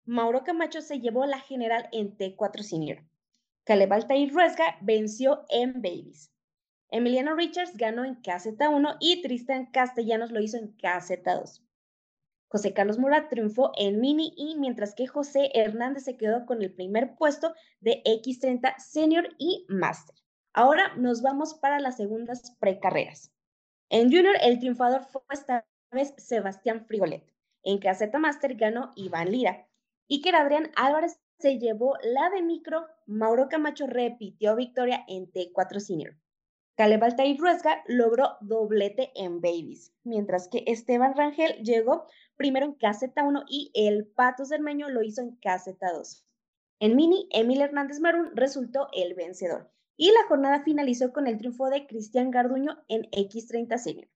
Mauro 0.05 0.43
Camacho 0.43 0.81
se 0.81 0.99
llevó 0.99 1.27
la 1.27 1.39
general 1.39 1.89
en 1.93 2.19
T4 2.19 2.63
Senior. 2.63 3.05
Caleb 3.63 3.93
Altair 3.93 4.33
Ruesga 4.33 4.79
venció 4.81 5.45
en 5.49 5.75
Babies. 5.81 6.33
Emiliano 6.91 7.37
Richards 7.37 7.77
ganó 7.77 8.05
en 8.05 8.17
caseta 8.17 8.69
1 8.69 8.97
y 8.99 9.23
Tristan 9.23 9.67
Castellanos 9.67 10.33
lo 10.33 10.41
hizo 10.41 10.57
en 10.57 10.73
caseta 10.73 11.37
2. 11.37 11.63
José 12.49 12.73
Carlos 12.73 12.99
Murat 12.99 13.29
triunfó 13.29 13.73
en 13.77 14.01
mini 14.01 14.33
y 14.37 14.57
mientras 14.57 14.95
que 14.95 15.07
José 15.07 15.51
Hernández 15.55 16.05
se 16.05 16.17
quedó 16.17 16.47
con 16.47 16.63
el 16.63 16.73
primer 16.73 17.17
puesto 17.17 17.55
de 17.81 18.03
X30 18.05 18.77
Senior 18.79 19.29
y 19.39 19.67
Master. 19.69 20.15
Ahora 20.53 20.95
nos 20.97 21.23
vamos 21.23 21.55
para 21.55 21.81
las 21.81 21.97
segundas 21.97 22.57
precarreras. 22.61 23.33
En 23.91 24.11
Junior, 24.11 24.37
el 24.41 24.59
triunfador 24.59 25.05
fue 25.05 25.23
esta 25.31 25.67
vez 25.91 26.15
Sebastián 26.17 26.87
Frigolet. 26.87 27.25
En 27.63 27.79
Caseta 27.79 28.19
Master 28.19 28.55
ganó 28.55 28.93
Iván 28.97 29.31
Lira. 29.31 29.69
Iker 30.09 30.37
Adrián 30.37 30.71
Álvarez 30.77 31.19
se 31.39 31.59
llevó 31.59 31.97
la 32.03 32.31
de 32.31 32.43
micro. 32.43 32.87
Mauro 33.07 33.49
Camacho 33.49 33.87
repitió 33.87 34.57
victoria 34.57 35.05
en 35.09 35.31
T4 35.31 35.81
Senior. 35.81 36.17
Caleb 36.77 37.05
Altair 37.05 37.39
Ruesga 37.39 37.83
logró 37.87 38.37
doblete 38.41 39.11
en 39.15 39.41
Babies, 39.41 39.95
mientras 40.05 40.49
que 40.49 40.63
Esteban 40.67 41.17
Rangel 41.17 41.63
llegó 41.63 42.07
primero 42.37 42.67
en 42.67 42.75
caseta 42.75 43.25
1 43.25 43.45
y 43.49 43.71
el 43.75 44.07
Pato 44.07 44.45
Cermeño 44.45 44.89
lo 44.89 45.03
hizo 45.03 45.23
en 45.23 45.37
caseta 45.37 45.93
2. 45.93 46.25
En 46.81 46.97
mini, 46.97 47.29
Emil 47.31 47.63
Hernández 47.63 48.01
Marún 48.01 48.31
resultó 48.35 48.89
el 48.93 49.15
vencedor 49.15 49.71
y 49.97 50.11
la 50.13 50.27
jornada 50.29 50.63
finalizó 50.63 51.13
con 51.13 51.27
el 51.27 51.39
triunfo 51.39 51.71
de 51.71 51.87
Cristian 51.87 52.31
Garduño 52.31 52.79
en 52.89 53.03
X30 53.11 53.79
Senior. 53.79 54.09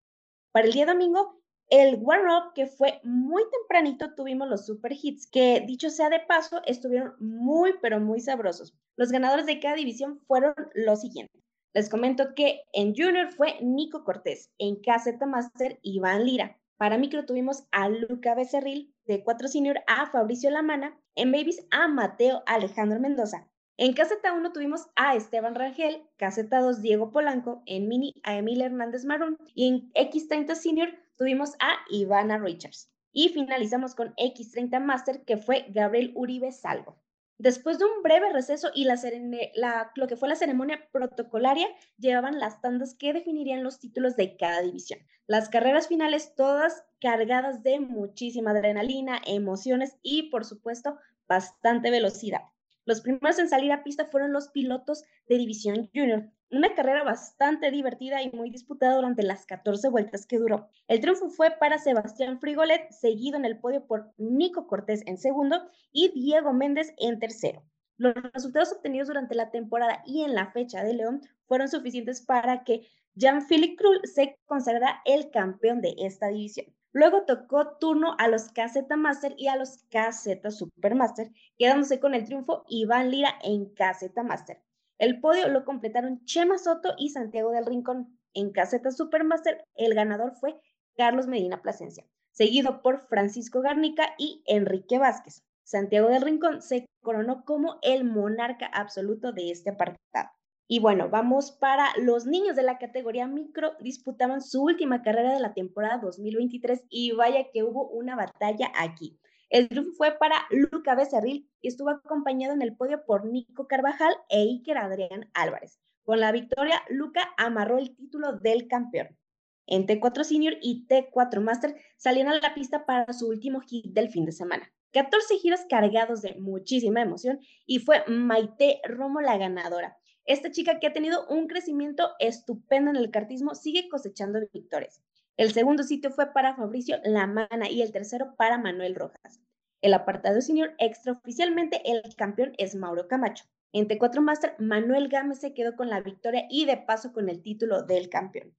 Para 0.52 0.66
el 0.66 0.72
día 0.72 0.86
domingo, 0.86 1.40
el 1.70 1.98
warm-up 2.02 2.52
que 2.54 2.66
fue 2.66 3.00
muy 3.04 3.44
tempranito, 3.50 4.14
tuvimos 4.14 4.48
los 4.48 4.66
super 4.66 4.92
hits 4.92 5.28
que, 5.30 5.62
dicho 5.66 5.88
sea 5.88 6.10
de 6.10 6.20
paso, 6.20 6.60
estuvieron 6.66 7.14
muy, 7.20 7.74
pero 7.80 8.00
muy 8.00 8.20
sabrosos. 8.20 8.74
Los 8.96 9.12
ganadores 9.12 9.46
de 9.46 9.60
cada 9.60 9.76
división 9.76 10.18
fueron 10.26 10.54
los 10.74 11.00
siguientes. 11.00 11.40
Les 11.72 11.88
comento 11.88 12.34
que 12.34 12.62
en 12.72 12.94
Junior 12.96 13.30
fue 13.30 13.60
Nico 13.62 14.02
Cortés, 14.02 14.50
en 14.58 14.76
KZ 14.82 15.24
Master 15.26 15.78
Iván 15.82 16.24
Lira. 16.24 16.59
Para 16.80 16.96
micro 16.96 17.26
tuvimos 17.26 17.64
a 17.72 17.90
Luca 17.90 18.34
Becerril, 18.34 18.94
de 19.04 19.22
4 19.22 19.48
Senior 19.48 19.80
a 19.86 20.06
Fabricio 20.06 20.48
Lamana, 20.48 20.98
en 21.14 21.30
Babies 21.30 21.62
a 21.70 21.88
Mateo 21.88 22.42
Alejandro 22.46 22.98
Mendoza. 22.98 23.46
En 23.76 23.92
KZ1 23.92 24.50
tuvimos 24.54 24.86
a 24.96 25.14
Esteban 25.14 25.54
Rangel, 25.54 26.02
KZ2 26.18 26.76
Diego 26.78 27.10
Polanco, 27.10 27.62
en 27.66 27.86
Mini 27.86 28.14
a 28.22 28.38
Emil 28.38 28.62
Hernández 28.62 29.04
Marón 29.04 29.36
y 29.54 29.68
en 29.68 29.92
X30 29.92 30.54
Senior 30.54 30.88
tuvimos 31.18 31.52
a 31.60 31.76
Ivana 31.90 32.38
Richards. 32.38 32.90
Y 33.12 33.28
finalizamos 33.28 33.94
con 33.94 34.14
X30 34.14 34.80
Master 34.80 35.22
que 35.26 35.36
fue 35.36 35.66
Gabriel 35.68 36.12
Uribe 36.14 36.50
Salvo. 36.50 36.96
Después 37.40 37.78
de 37.78 37.86
un 37.86 38.02
breve 38.02 38.30
receso 38.34 38.68
y 38.74 38.84
la, 38.84 39.92
lo 39.94 40.06
que 40.06 40.16
fue 40.16 40.28
la 40.28 40.36
ceremonia 40.36 40.86
protocolaria, 40.92 41.66
llevaban 41.96 42.38
las 42.38 42.60
tandas 42.60 42.94
que 42.94 43.14
definirían 43.14 43.64
los 43.64 43.80
títulos 43.80 44.14
de 44.14 44.36
cada 44.36 44.60
división. 44.60 45.00
Las 45.26 45.48
carreras 45.48 45.88
finales 45.88 46.34
todas 46.34 46.84
cargadas 47.00 47.62
de 47.62 47.80
muchísima 47.80 48.50
adrenalina, 48.50 49.22
emociones 49.24 49.96
y, 50.02 50.24
por 50.24 50.44
supuesto, 50.44 50.98
bastante 51.26 51.90
velocidad. 51.90 52.42
Los 52.90 53.02
primeros 53.02 53.38
en 53.38 53.48
salir 53.48 53.70
a 53.70 53.84
pista 53.84 54.06
fueron 54.06 54.32
los 54.32 54.48
pilotos 54.48 55.04
de 55.28 55.38
División 55.38 55.88
Junior, 55.94 56.28
una 56.50 56.74
carrera 56.74 57.04
bastante 57.04 57.70
divertida 57.70 58.20
y 58.20 58.32
muy 58.32 58.50
disputada 58.50 58.96
durante 58.96 59.22
las 59.22 59.46
14 59.46 59.90
vueltas 59.90 60.26
que 60.26 60.38
duró. 60.38 60.68
El 60.88 60.98
triunfo 60.98 61.30
fue 61.30 61.52
para 61.52 61.78
Sebastián 61.78 62.40
Frigolet, 62.40 62.90
seguido 62.90 63.36
en 63.36 63.44
el 63.44 63.60
podio 63.60 63.86
por 63.86 64.12
Nico 64.18 64.66
Cortés 64.66 65.04
en 65.06 65.18
segundo 65.18 65.70
y 65.92 66.08
Diego 66.08 66.52
Méndez 66.52 66.92
en 66.98 67.20
tercero. 67.20 67.62
Los 67.96 68.12
resultados 68.34 68.72
obtenidos 68.72 69.06
durante 69.06 69.36
la 69.36 69.52
temporada 69.52 70.02
y 70.04 70.24
en 70.24 70.34
la 70.34 70.50
fecha 70.50 70.82
de 70.82 70.94
León 70.94 71.20
fueron 71.46 71.68
suficientes 71.68 72.20
para 72.22 72.64
que 72.64 72.88
Jean-Philippe 73.14 73.76
Krull 73.76 74.00
se 74.02 74.36
consagrara 74.46 75.00
el 75.04 75.30
campeón 75.30 75.80
de 75.80 75.94
esta 75.96 76.26
división. 76.26 76.66
Luego 76.92 77.24
tocó 77.24 77.76
turno 77.78 78.16
a 78.18 78.26
los 78.26 78.50
KZ 78.50 78.96
Master 78.96 79.34
y 79.36 79.46
a 79.46 79.56
los 79.56 79.84
KZ 79.90 80.52
Supermaster, 80.52 81.30
quedándose 81.56 82.00
con 82.00 82.14
el 82.14 82.24
triunfo 82.24 82.64
Iván 82.68 83.10
Lira 83.10 83.38
en 83.42 83.66
KZ 83.66 84.12
Master. 84.24 84.60
El 84.98 85.20
podio 85.20 85.48
lo 85.48 85.64
completaron 85.64 86.24
Chema 86.24 86.58
Soto 86.58 86.94
y 86.98 87.10
Santiago 87.10 87.52
del 87.52 87.64
Rincón. 87.66 88.18
En 88.34 88.52
KZ 88.52 88.96
Supermaster, 88.96 89.64
el 89.74 89.94
ganador 89.94 90.34
fue 90.34 90.60
Carlos 90.96 91.26
Medina 91.26 91.62
Plasencia, 91.62 92.04
seguido 92.32 92.82
por 92.82 93.00
Francisco 93.00 93.60
Garnica 93.60 94.14
y 94.18 94.42
Enrique 94.46 94.98
Vázquez. 94.98 95.42
Santiago 95.62 96.08
del 96.08 96.22
Rincón 96.22 96.60
se 96.60 96.86
coronó 97.02 97.44
como 97.44 97.78
el 97.82 98.04
monarca 98.04 98.66
absoluto 98.66 99.32
de 99.32 99.52
este 99.52 99.70
apartado. 99.70 100.30
Y 100.72 100.78
bueno, 100.78 101.08
vamos 101.10 101.50
para 101.50 101.88
los 102.00 102.26
niños 102.26 102.54
de 102.54 102.62
la 102.62 102.78
categoría 102.78 103.26
micro, 103.26 103.72
disputaban 103.80 104.40
su 104.40 104.62
última 104.62 105.02
carrera 105.02 105.34
de 105.34 105.40
la 105.40 105.52
temporada 105.52 105.98
2023 105.98 106.84
y 106.88 107.10
vaya 107.10 107.50
que 107.52 107.64
hubo 107.64 107.88
una 107.88 108.14
batalla 108.14 108.70
aquí. 108.76 109.18
El 109.48 109.68
triunfo 109.68 109.90
fue 109.96 110.12
para 110.12 110.36
Luca 110.50 110.94
Becerril 110.94 111.50
y 111.60 111.66
estuvo 111.66 111.90
acompañado 111.90 112.54
en 112.54 112.62
el 112.62 112.76
podio 112.76 113.04
por 113.04 113.26
Nico 113.26 113.66
Carvajal 113.66 114.14
e 114.28 114.42
Iker 114.42 114.78
Adrián 114.78 115.28
Álvarez. 115.34 115.80
Con 116.04 116.20
la 116.20 116.30
victoria, 116.30 116.80
Luca 116.88 117.22
amarró 117.36 117.76
el 117.76 117.96
título 117.96 118.34
del 118.34 118.68
campeón. 118.68 119.18
En 119.66 119.88
T4 119.88 120.22
Senior 120.22 120.54
y 120.62 120.86
T4 120.86 121.40
Master 121.40 121.74
salieron 121.96 122.34
a 122.34 122.38
la 122.38 122.54
pista 122.54 122.86
para 122.86 123.12
su 123.12 123.26
último 123.26 123.60
hit 123.60 123.86
del 123.86 124.08
fin 124.08 124.24
de 124.24 124.30
semana. 124.30 124.72
14 124.92 125.36
giros 125.38 125.62
cargados 125.68 126.22
de 126.22 126.36
muchísima 126.36 127.02
emoción 127.02 127.40
y 127.66 127.80
fue 127.80 128.04
Maite 128.06 128.80
Romo 128.84 129.20
la 129.20 129.36
ganadora. 129.36 129.99
Esta 130.30 130.52
chica 130.52 130.78
que 130.78 130.86
ha 130.86 130.92
tenido 130.92 131.26
un 131.26 131.48
crecimiento 131.48 132.12
estupendo 132.20 132.88
en 132.88 132.94
el 132.94 133.10
cartismo 133.10 133.56
sigue 133.56 133.88
cosechando 133.88 134.38
victorias. 134.52 135.02
El 135.36 135.52
segundo 135.52 135.82
sitio 135.82 136.12
fue 136.12 136.32
para 136.32 136.54
Fabricio 136.54 136.98
Lamana 137.02 137.68
y 137.68 137.82
el 137.82 137.90
tercero 137.90 138.36
para 138.36 138.56
Manuel 138.56 138.94
Rojas. 138.94 139.40
El 139.80 139.92
apartado 139.92 140.40
senior 140.40 140.72
extraoficialmente 140.78 141.82
el 141.84 142.14
campeón 142.14 142.52
es 142.58 142.76
Mauro 142.76 143.08
Camacho. 143.08 143.46
En 143.72 143.88
T4 143.88 144.20
Master, 144.20 144.54
Manuel 144.60 145.08
Gámez 145.08 145.40
se 145.40 145.52
quedó 145.52 145.74
con 145.74 145.88
la 145.88 146.00
victoria 146.00 146.46
y 146.48 146.64
de 146.64 146.76
paso 146.76 147.12
con 147.12 147.28
el 147.28 147.42
título 147.42 147.82
del 147.82 148.08
campeón. 148.08 148.54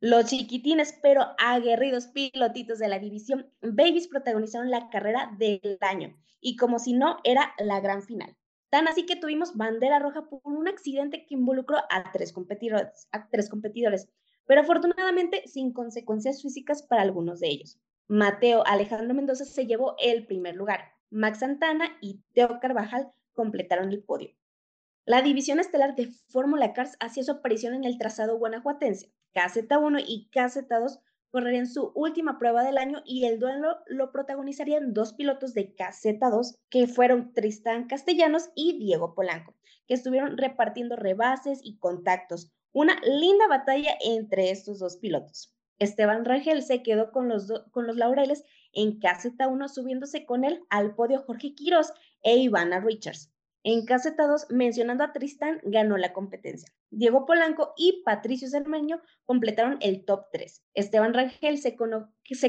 Los 0.00 0.24
chiquitines 0.24 0.98
pero 1.02 1.34
aguerridos 1.36 2.06
pilotitos 2.06 2.78
de 2.78 2.88
la 2.88 2.98
división 2.98 3.52
Babies 3.60 4.08
protagonizaron 4.08 4.70
la 4.70 4.88
carrera 4.88 5.36
del 5.36 5.76
año 5.82 6.16
y 6.40 6.56
como 6.56 6.78
si 6.78 6.94
no 6.94 7.18
era 7.24 7.52
la 7.58 7.80
gran 7.80 8.02
final. 8.02 8.34
Tan 8.70 8.88
así 8.88 9.04
que 9.04 9.16
tuvimos 9.16 9.56
bandera 9.56 9.98
roja 9.98 10.28
por 10.28 10.40
un 10.44 10.68
accidente 10.68 11.26
que 11.26 11.34
involucró 11.34 11.78
a 11.90 12.10
tres 12.12 12.32
competidores, 12.32 13.08
a 13.12 13.28
tres 13.28 13.50
competidores 13.50 14.08
pero 14.50 14.62
afortunadamente 14.62 15.46
sin 15.46 15.72
consecuencias 15.72 16.42
físicas 16.42 16.82
para 16.82 17.02
algunos 17.02 17.38
de 17.38 17.46
ellos. 17.46 17.78
Mateo 18.08 18.66
Alejandro 18.66 19.14
Mendoza 19.14 19.44
se 19.44 19.64
llevó 19.64 19.94
el 20.00 20.26
primer 20.26 20.56
lugar. 20.56 20.80
Max 21.08 21.38
Santana 21.38 21.96
y 22.00 22.24
Teo 22.32 22.58
Carvajal 22.58 23.12
completaron 23.32 23.90
el 23.90 24.02
podio. 24.02 24.34
La 25.04 25.22
división 25.22 25.60
estelar 25.60 25.94
de 25.94 26.08
Fórmula 26.30 26.72
Cars 26.72 26.96
hacía 26.98 27.22
su 27.22 27.30
aparición 27.30 27.74
en 27.74 27.84
el 27.84 27.96
trazado 27.96 28.38
guanajuatense. 28.38 29.12
KZ1 29.34 30.02
y 30.04 30.28
KZ2 30.32 30.98
correrían 31.30 31.66
su 31.66 31.92
última 31.94 32.38
prueba 32.38 32.62
del 32.62 32.78
año 32.78 33.02
y 33.04 33.24
el 33.24 33.38
duelo 33.38 33.78
lo 33.86 34.12
protagonizarían 34.12 34.92
dos 34.92 35.12
pilotos 35.12 35.54
de 35.54 35.74
KZ2 35.74 36.58
que 36.68 36.86
fueron 36.86 37.32
Tristán 37.32 37.86
Castellanos 37.86 38.50
y 38.54 38.78
Diego 38.78 39.14
Polanco, 39.14 39.54
que 39.86 39.94
estuvieron 39.94 40.36
repartiendo 40.36 40.96
rebases 40.96 41.60
y 41.62 41.78
contactos. 41.78 42.52
Una 42.72 43.00
linda 43.02 43.48
batalla 43.48 43.96
entre 44.00 44.50
estos 44.50 44.78
dos 44.78 44.96
pilotos. 44.96 45.54
Esteban 45.78 46.24
Rangel 46.24 46.62
se 46.62 46.82
quedó 46.82 47.10
con 47.10 47.28
los, 47.28 47.50
con 47.72 47.86
los 47.86 47.96
laureles 47.96 48.44
en 48.72 49.00
KZ1 49.00 49.68
subiéndose 49.68 50.26
con 50.26 50.44
él 50.44 50.62
al 50.68 50.94
podio 50.94 51.22
Jorge 51.22 51.54
Quiroz 51.54 51.92
e 52.22 52.36
Ivana 52.36 52.80
Richards. 52.80 53.32
En 53.62 53.84
caseta 53.84 54.26
2, 54.26 54.46
mencionando 54.48 55.04
a 55.04 55.12
Tristán, 55.12 55.60
ganó 55.64 55.98
la 55.98 56.14
competencia. 56.14 56.72
Diego 56.88 57.26
Polanco 57.26 57.74
y 57.76 58.02
Patricio 58.06 58.48
Cermeño 58.48 59.02
completaron 59.26 59.76
el 59.82 60.06
top 60.06 60.28
3. 60.32 60.64
Esteban 60.72 61.12
Rangel 61.12 61.58
se, 61.58 61.76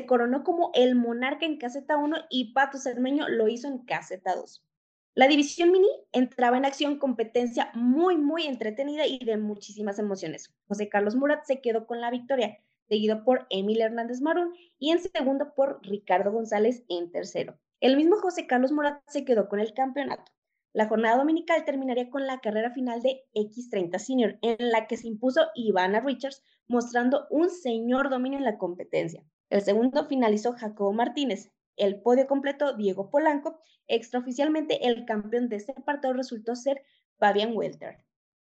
coronó 0.06 0.44
como 0.46 0.72
el 0.74 0.96
monarca 0.96 1.46
en 1.46 1.58
caseta 1.58 1.98
1 1.98 2.16
y 2.30 2.54
Pato 2.54 2.78
Cermeño 2.78 3.28
lo 3.28 3.50
hizo 3.50 3.68
en 3.68 3.80
caseta 3.80 4.36
2. 4.36 4.66
La 5.14 5.28
división 5.28 5.74
mini 5.74 5.90
entraba 6.14 6.56
en 6.56 6.64
acción 6.64 6.98
competencia 6.98 7.72
muy, 7.74 8.16
muy 8.16 8.44
entretenida 8.44 9.06
y 9.06 9.20
de 9.20 9.36
muchísimas 9.36 10.00
emociones. 10.00 10.56
José 10.70 10.88
Carlos 10.88 11.16
Murat 11.16 11.44
se 11.44 11.60
quedó 11.60 11.88
con 11.88 12.00
la 12.00 12.10
victoria, 12.10 12.58
seguido 12.88 13.26
por 13.26 13.48
Emil 13.50 13.82
Hernández 13.82 14.22
Marún 14.22 14.56
y 14.80 14.92
en 14.92 15.00
segundo 15.00 15.54
por 15.56 15.82
Ricardo 15.84 16.32
González 16.32 16.86
en 16.88 17.12
tercero. 17.12 17.60
El 17.82 17.98
mismo 17.98 18.16
José 18.16 18.48
Carlos 18.48 18.72
Murat 18.72 19.02
se 19.08 19.26
quedó 19.26 19.50
con 19.50 19.60
el 19.60 19.74
campeonato. 19.74 20.32
La 20.74 20.88
jornada 20.88 21.18
dominical 21.18 21.66
terminaría 21.66 22.10
con 22.10 22.26
la 22.26 22.40
carrera 22.40 22.72
final 22.72 23.02
de 23.02 23.26
X30 23.34 24.00
Senior, 24.00 24.40
en 24.42 24.72
la 24.72 24.88
que 24.88 24.96
se 24.96 25.08
impuso 25.08 25.42
Ivana 25.54 26.00
Richards, 26.00 26.44
mostrando 26.68 27.28
un 27.30 27.50
señor 27.50 28.10
dominio 28.10 28.38
en 28.40 28.46
la 28.46 28.58
competencia. 28.58 29.24
El 29.50 29.62
segundo 29.62 30.06
finalizó 30.06 30.54
Jacobo 30.54 30.94
Martínez. 30.94 31.52
El 31.76 32.02
podio 32.02 32.26
completo 32.26 32.74
Diego 32.78 33.10
Polanco. 33.10 33.60
Extraoficialmente, 33.88 34.88
el 34.88 35.04
campeón 35.04 35.50
de 35.50 35.58
este 35.58 35.74
partido 35.74 36.14
resultó 36.14 36.56
ser 36.56 36.84
Fabian 37.18 37.56
Welter. 37.56 37.98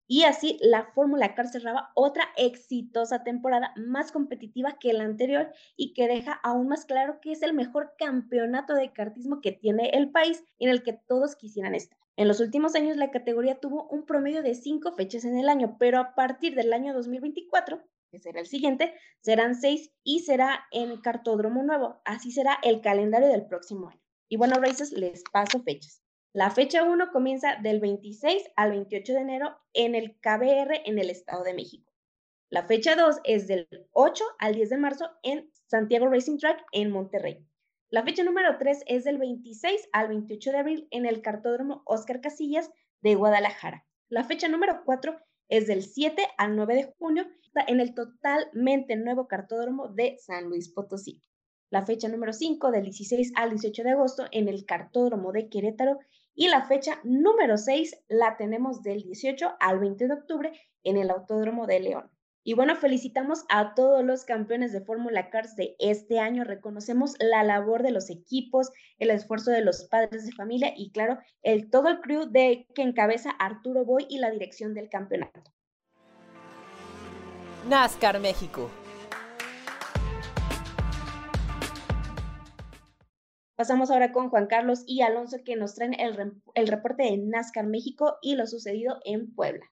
Y 0.07 0.25
así 0.25 0.59
la 0.61 0.85
Fórmula 0.93 1.35
Car 1.35 1.49
cerraba 1.49 1.91
otra 1.95 2.29
exitosa 2.37 3.23
temporada 3.25 3.73
más 3.77 4.13
competitiva 4.13 4.79
que 4.79 4.93
la 4.93 5.05
anterior 5.05 5.53
y 5.77 5.95
que 5.95 6.09
deja 6.09 6.33
aún 6.33 6.69
más 6.69 6.85
claro 6.85 7.21
que 7.21 7.33
es 7.33 7.43
el 7.43 7.55
mejor 7.55 7.95
campeonato 7.99 8.75
de 8.75 8.93
kartismo 8.93 9.41
que 9.41 9.53
tiene 9.53 9.91
el 9.91 10.11
país 10.11 10.45
en 10.59 10.71
el 10.71 10.83
que 10.83 10.93
todos 10.93 11.37
quisieran 11.37 11.75
estar. 11.75 11.99
En 12.17 12.29
los 12.29 12.41
últimos 12.41 12.75
años 12.75 12.97
la 12.97 13.11
categoría 13.11 13.59
tuvo 13.59 13.89
un 13.89 14.05
promedio 14.05 14.43
de 14.43 14.55
cinco 14.55 14.93
fechas 14.93 15.25
en 15.25 15.39
el 15.39 15.49
año, 15.49 15.77
pero 15.79 15.99
a 15.99 16.15
partir 16.15 16.55
del 16.55 16.73
año 16.73 16.93
2024, 16.93 17.83
que 18.11 18.19
será 18.19 18.41
el 18.41 18.47
siguiente, 18.47 18.95
serán 19.23 19.55
seis 19.55 19.91
y 20.05 20.21
será 20.21 20.67
en 20.73 21.01
cartódromo 21.01 21.63
nuevo. 21.63 22.03
Así 22.05 22.31
será 22.31 22.59
el 22.63 22.83
calendario 22.83 23.29
del 23.29 23.47
próximo 23.47 23.89
año. 23.89 24.03
Y 24.29 24.37
bueno, 24.37 24.57
Races, 24.57 24.93
les 24.93 25.25
paso 25.33 25.63
fechas. 25.63 26.02
La 26.35 26.51
fecha 26.51 26.83
1 26.83 27.11
comienza 27.13 27.57
del 27.57 27.79
26 27.79 28.53
al 28.57 28.71
28 28.71 29.13
de 29.13 29.21
enero 29.21 29.55
en 29.75 29.95
el 29.95 30.19
KBR 30.19 30.81
en 30.87 30.99
el 30.99 31.11
Estado 31.11 31.45
de 31.45 31.53
México. 31.53 31.93
La 32.49 32.63
fecha 32.63 32.97
2 32.97 33.21
es 33.25 33.47
del 33.49 33.69
8 33.93 34.25
al 34.39 34.55
10 34.55 34.71
de 34.71 34.79
marzo 34.79 35.11
en 35.23 35.51
Santiago 35.67 36.09
Racing 36.09 36.39
Track 36.39 36.65
en 36.73 36.91
Monterrey. 36.91 37.47
La 37.91 38.03
fecha 38.03 38.25
número 38.25 38.57
3 38.57 38.85
es 38.87 39.05
del 39.05 39.19
26 39.19 39.91
al 39.93 40.09
28 40.09 40.53
de 40.53 40.59
abril 40.59 40.89
en 40.91 41.05
el 41.05 41.21
cartódromo 41.21 41.83
Oscar 41.85 42.23
Casillas 42.23 42.71
de 43.03 43.15
Guadalajara. 43.15 43.85
La 44.09 44.25
fecha 44.25 44.49
número 44.49 44.85
4 44.87 45.15
es 45.51 45.67
del 45.67 45.83
7 45.83 46.27
al 46.39 46.57
9 46.57 46.75
de 46.77 46.95
junio 46.99 47.27
en 47.67 47.79
el 47.79 47.93
totalmente 47.93 48.97
nuevo 48.97 49.29
cartódromo 49.29 49.89
de 49.89 50.17
San 50.19 50.45
Luis 50.45 50.73
Potosí. 50.73 51.21
La 51.69 51.85
fecha 51.85 52.09
número 52.09 52.33
5 52.33 52.71
del 52.71 52.85
16 52.85 53.33
al 53.35 53.51
18 53.51 53.83
de 53.83 53.91
agosto 53.91 54.25
en 54.31 54.49
el 54.49 54.65
cartódromo 54.65 55.33
de 55.33 55.51
Querétaro 55.51 55.99
Y 56.35 56.49
la 56.49 56.63
fecha 56.63 56.99
número 57.05 57.59
6 57.59 58.05
la 58.09 58.37
tenemos 58.37 58.83
del 58.83 59.03
18 59.03 59.57
al 59.61 59.79
20 59.79 60.07
de 60.07 60.15
octubre 60.15 60.53
en 60.83 60.97
el 60.97 61.11
Autódromo 61.11 61.67
de 61.67 61.81
León. 61.81 62.11
Y 62.45 62.55
bueno, 62.55 62.75
felicitamos 62.75 63.45
a 63.49 63.75
todos 63.75 64.05
los 64.05 64.25
campeones 64.25 64.73
de 64.73 64.81
Fórmula 64.81 65.31
Cars 65.31 65.55
de 65.55 65.77
este 65.79 66.19
año. 66.19 66.43
Reconocemos 66.43 67.15
la 67.21 67.45
labor 67.45 67.85
de 67.85 67.93
los 67.93 68.11
equipos, 68.11 68.73
el 68.99 69.11
esfuerzo 69.11 69.53
de 69.53 69.61
los 69.61 69.85
padres 69.85 70.27
de 70.27 70.33
familia 70.33 70.73
y 70.77 70.91
claro, 70.91 71.19
el 71.43 71.71
todo 71.71 71.89
el 71.89 72.01
crew 72.01 72.25
de 72.25 72.67
que 72.75 72.83
encabeza 72.83 73.31
Arturo 73.31 73.85
Boy 73.85 74.07
y 74.09 74.19
la 74.19 74.31
dirección 74.31 74.75
del 74.75 74.89
campeonato. 74.89 75.53
NASCAR 77.69 78.19
México. 78.19 78.71
Pasamos 83.63 83.93
ahora 83.93 84.11
con 84.11 84.29
Juan 84.29 84.49
Carlos 84.49 84.83
y 84.89 85.03
Alonso 85.03 85.37
que 85.45 85.55
nos 85.55 85.77
traen 85.77 85.95
el, 85.95 86.67
reporte 86.67 87.05
de 87.05 87.17
NASCAR 87.17 87.69
México 87.69 88.17
y 88.21 88.35
lo 88.35 88.49
sucedido 88.49 88.99
en 89.05 89.33
Puebla. 89.33 89.65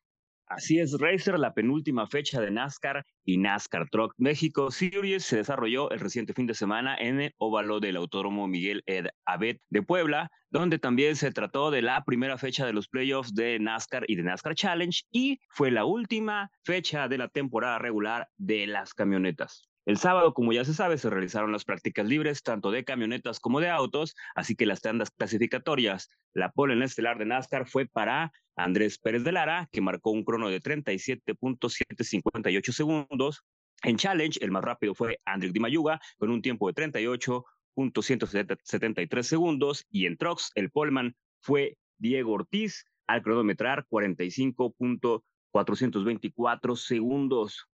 Así 0.47 0.79
es, 0.79 0.97
Racer, 1.01 1.37
la 1.41 1.55
penúltima 1.55 2.07
fecha 2.07 2.41
de 2.41 2.53
NASCAR 2.53 3.05
y 3.25 3.39
NASCAR 3.39 3.89
Truck 3.91 4.15
México 4.17 4.71
Series 4.71 5.25
se 5.25 5.39
desarrolló 5.39 5.91
el 5.91 5.99
reciente 5.99 6.35
fin 6.35 6.47
de 6.47 6.55
semana 6.55 6.97
en 6.97 7.21
el 7.21 7.35
óvalo 7.39 7.81
del 7.81 7.97
Autódromo 7.97 8.47
Miguel 8.47 8.85
Ed 8.87 9.07
de 9.71 9.83
Puebla, 9.83 10.31
donde 10.51 10.79
también 10.79 11.17
se 11.17 11.33
trató 11.33 11.73
de 11.73 11.83
la 11.83 12.05
primera 12.05 12.39
fecha 12.39 12.65
de 12.65 12.73
los 12.73 12.87
playoffs 12.87 13.35
de 13.35 13.59
NASCAR 13.59 14.05
y 14.07 14.15
de 14.15 14.23
NASCAR 14.23 14.55
Challenge 14.55 15.03
y 15.11 15.41
fue 15.49 15.73
la 15.73 15.85
última 15.85 16.49
fecha 16.63 17.09
de 17.09 17.19
la 17.19 17.27
temporada 17.27 17.81
regular 17.81 18.29
de 18.37 18.69
las 18.69 18.95
camionetas. 18.95 19.70
El 19.87 19.97
sábado, 19.97 20.35
como 20.35 20.53
ya 20.53 20.63
se 20.65 20.75
sabe, 20.75 20.99
se 20.99 21.09
realizaron 21.09 21.53
las 21.53 21.65
prácticas 21.65 22.07
libres 22.07 22.43
tanto 22.43 22.71
de 22.71 22.85
camionetas 22.85 23.41
como 23.41 23.61
de 23.61 23.71
autos, 23.71 24.15
así 24.35 24.55
que 24.55 24.67
las 24.67 24.83
tandas 24.83 25.11
clasificatorias, 25.11 26.11
la 26.35 26.53
pole 26.53 26.75
en 26.75 26.83
estelar 26.83 27.17
de 27.19 27.25
NASCAR 27.25 27.67
fue 27.67 27.87
para 27.87 28.31
Andrés 28.57 28.99
Pérez 28.99 29.25
de 29.25 29.33
Lara, 29.33 29.71
que 29.73 29.81
marcó 29.81 30.11
un 30.11 30.23
crono 30.23 30.51
de 30.51 30.61
37.758 30.61 32.73
segundos. 32.73 33.43
En 33.83 33.97
Challenge, 33.97 34.39
el 34.45 34.51
más 34.51 34.63
rápido 34.63 34.95
fue 34.95 35.19
Andrick 35.25 35.53
Di 35.53 35.61
Mayuga, 35.61 35.99
con 36.19 36.31
un 36.31 36.43
tiempo 36.43 36.71
de 36.71 36.75
38.173 36.75 39.23
segundos. 39.23 39.87
Y 39.91 40.05
en 40.05 40.19
Trucks, 40.19 40.53
el 40.57 40.71
poleman 40.71 41.17
fue 41.41 41.79
Diego 41.97 42.33
Ortiz, 42.33 42.85
al 43.07 43.23
cronometrar 43.23 43.87
45.424 43.89 46.77
segundos. 46.77 47.70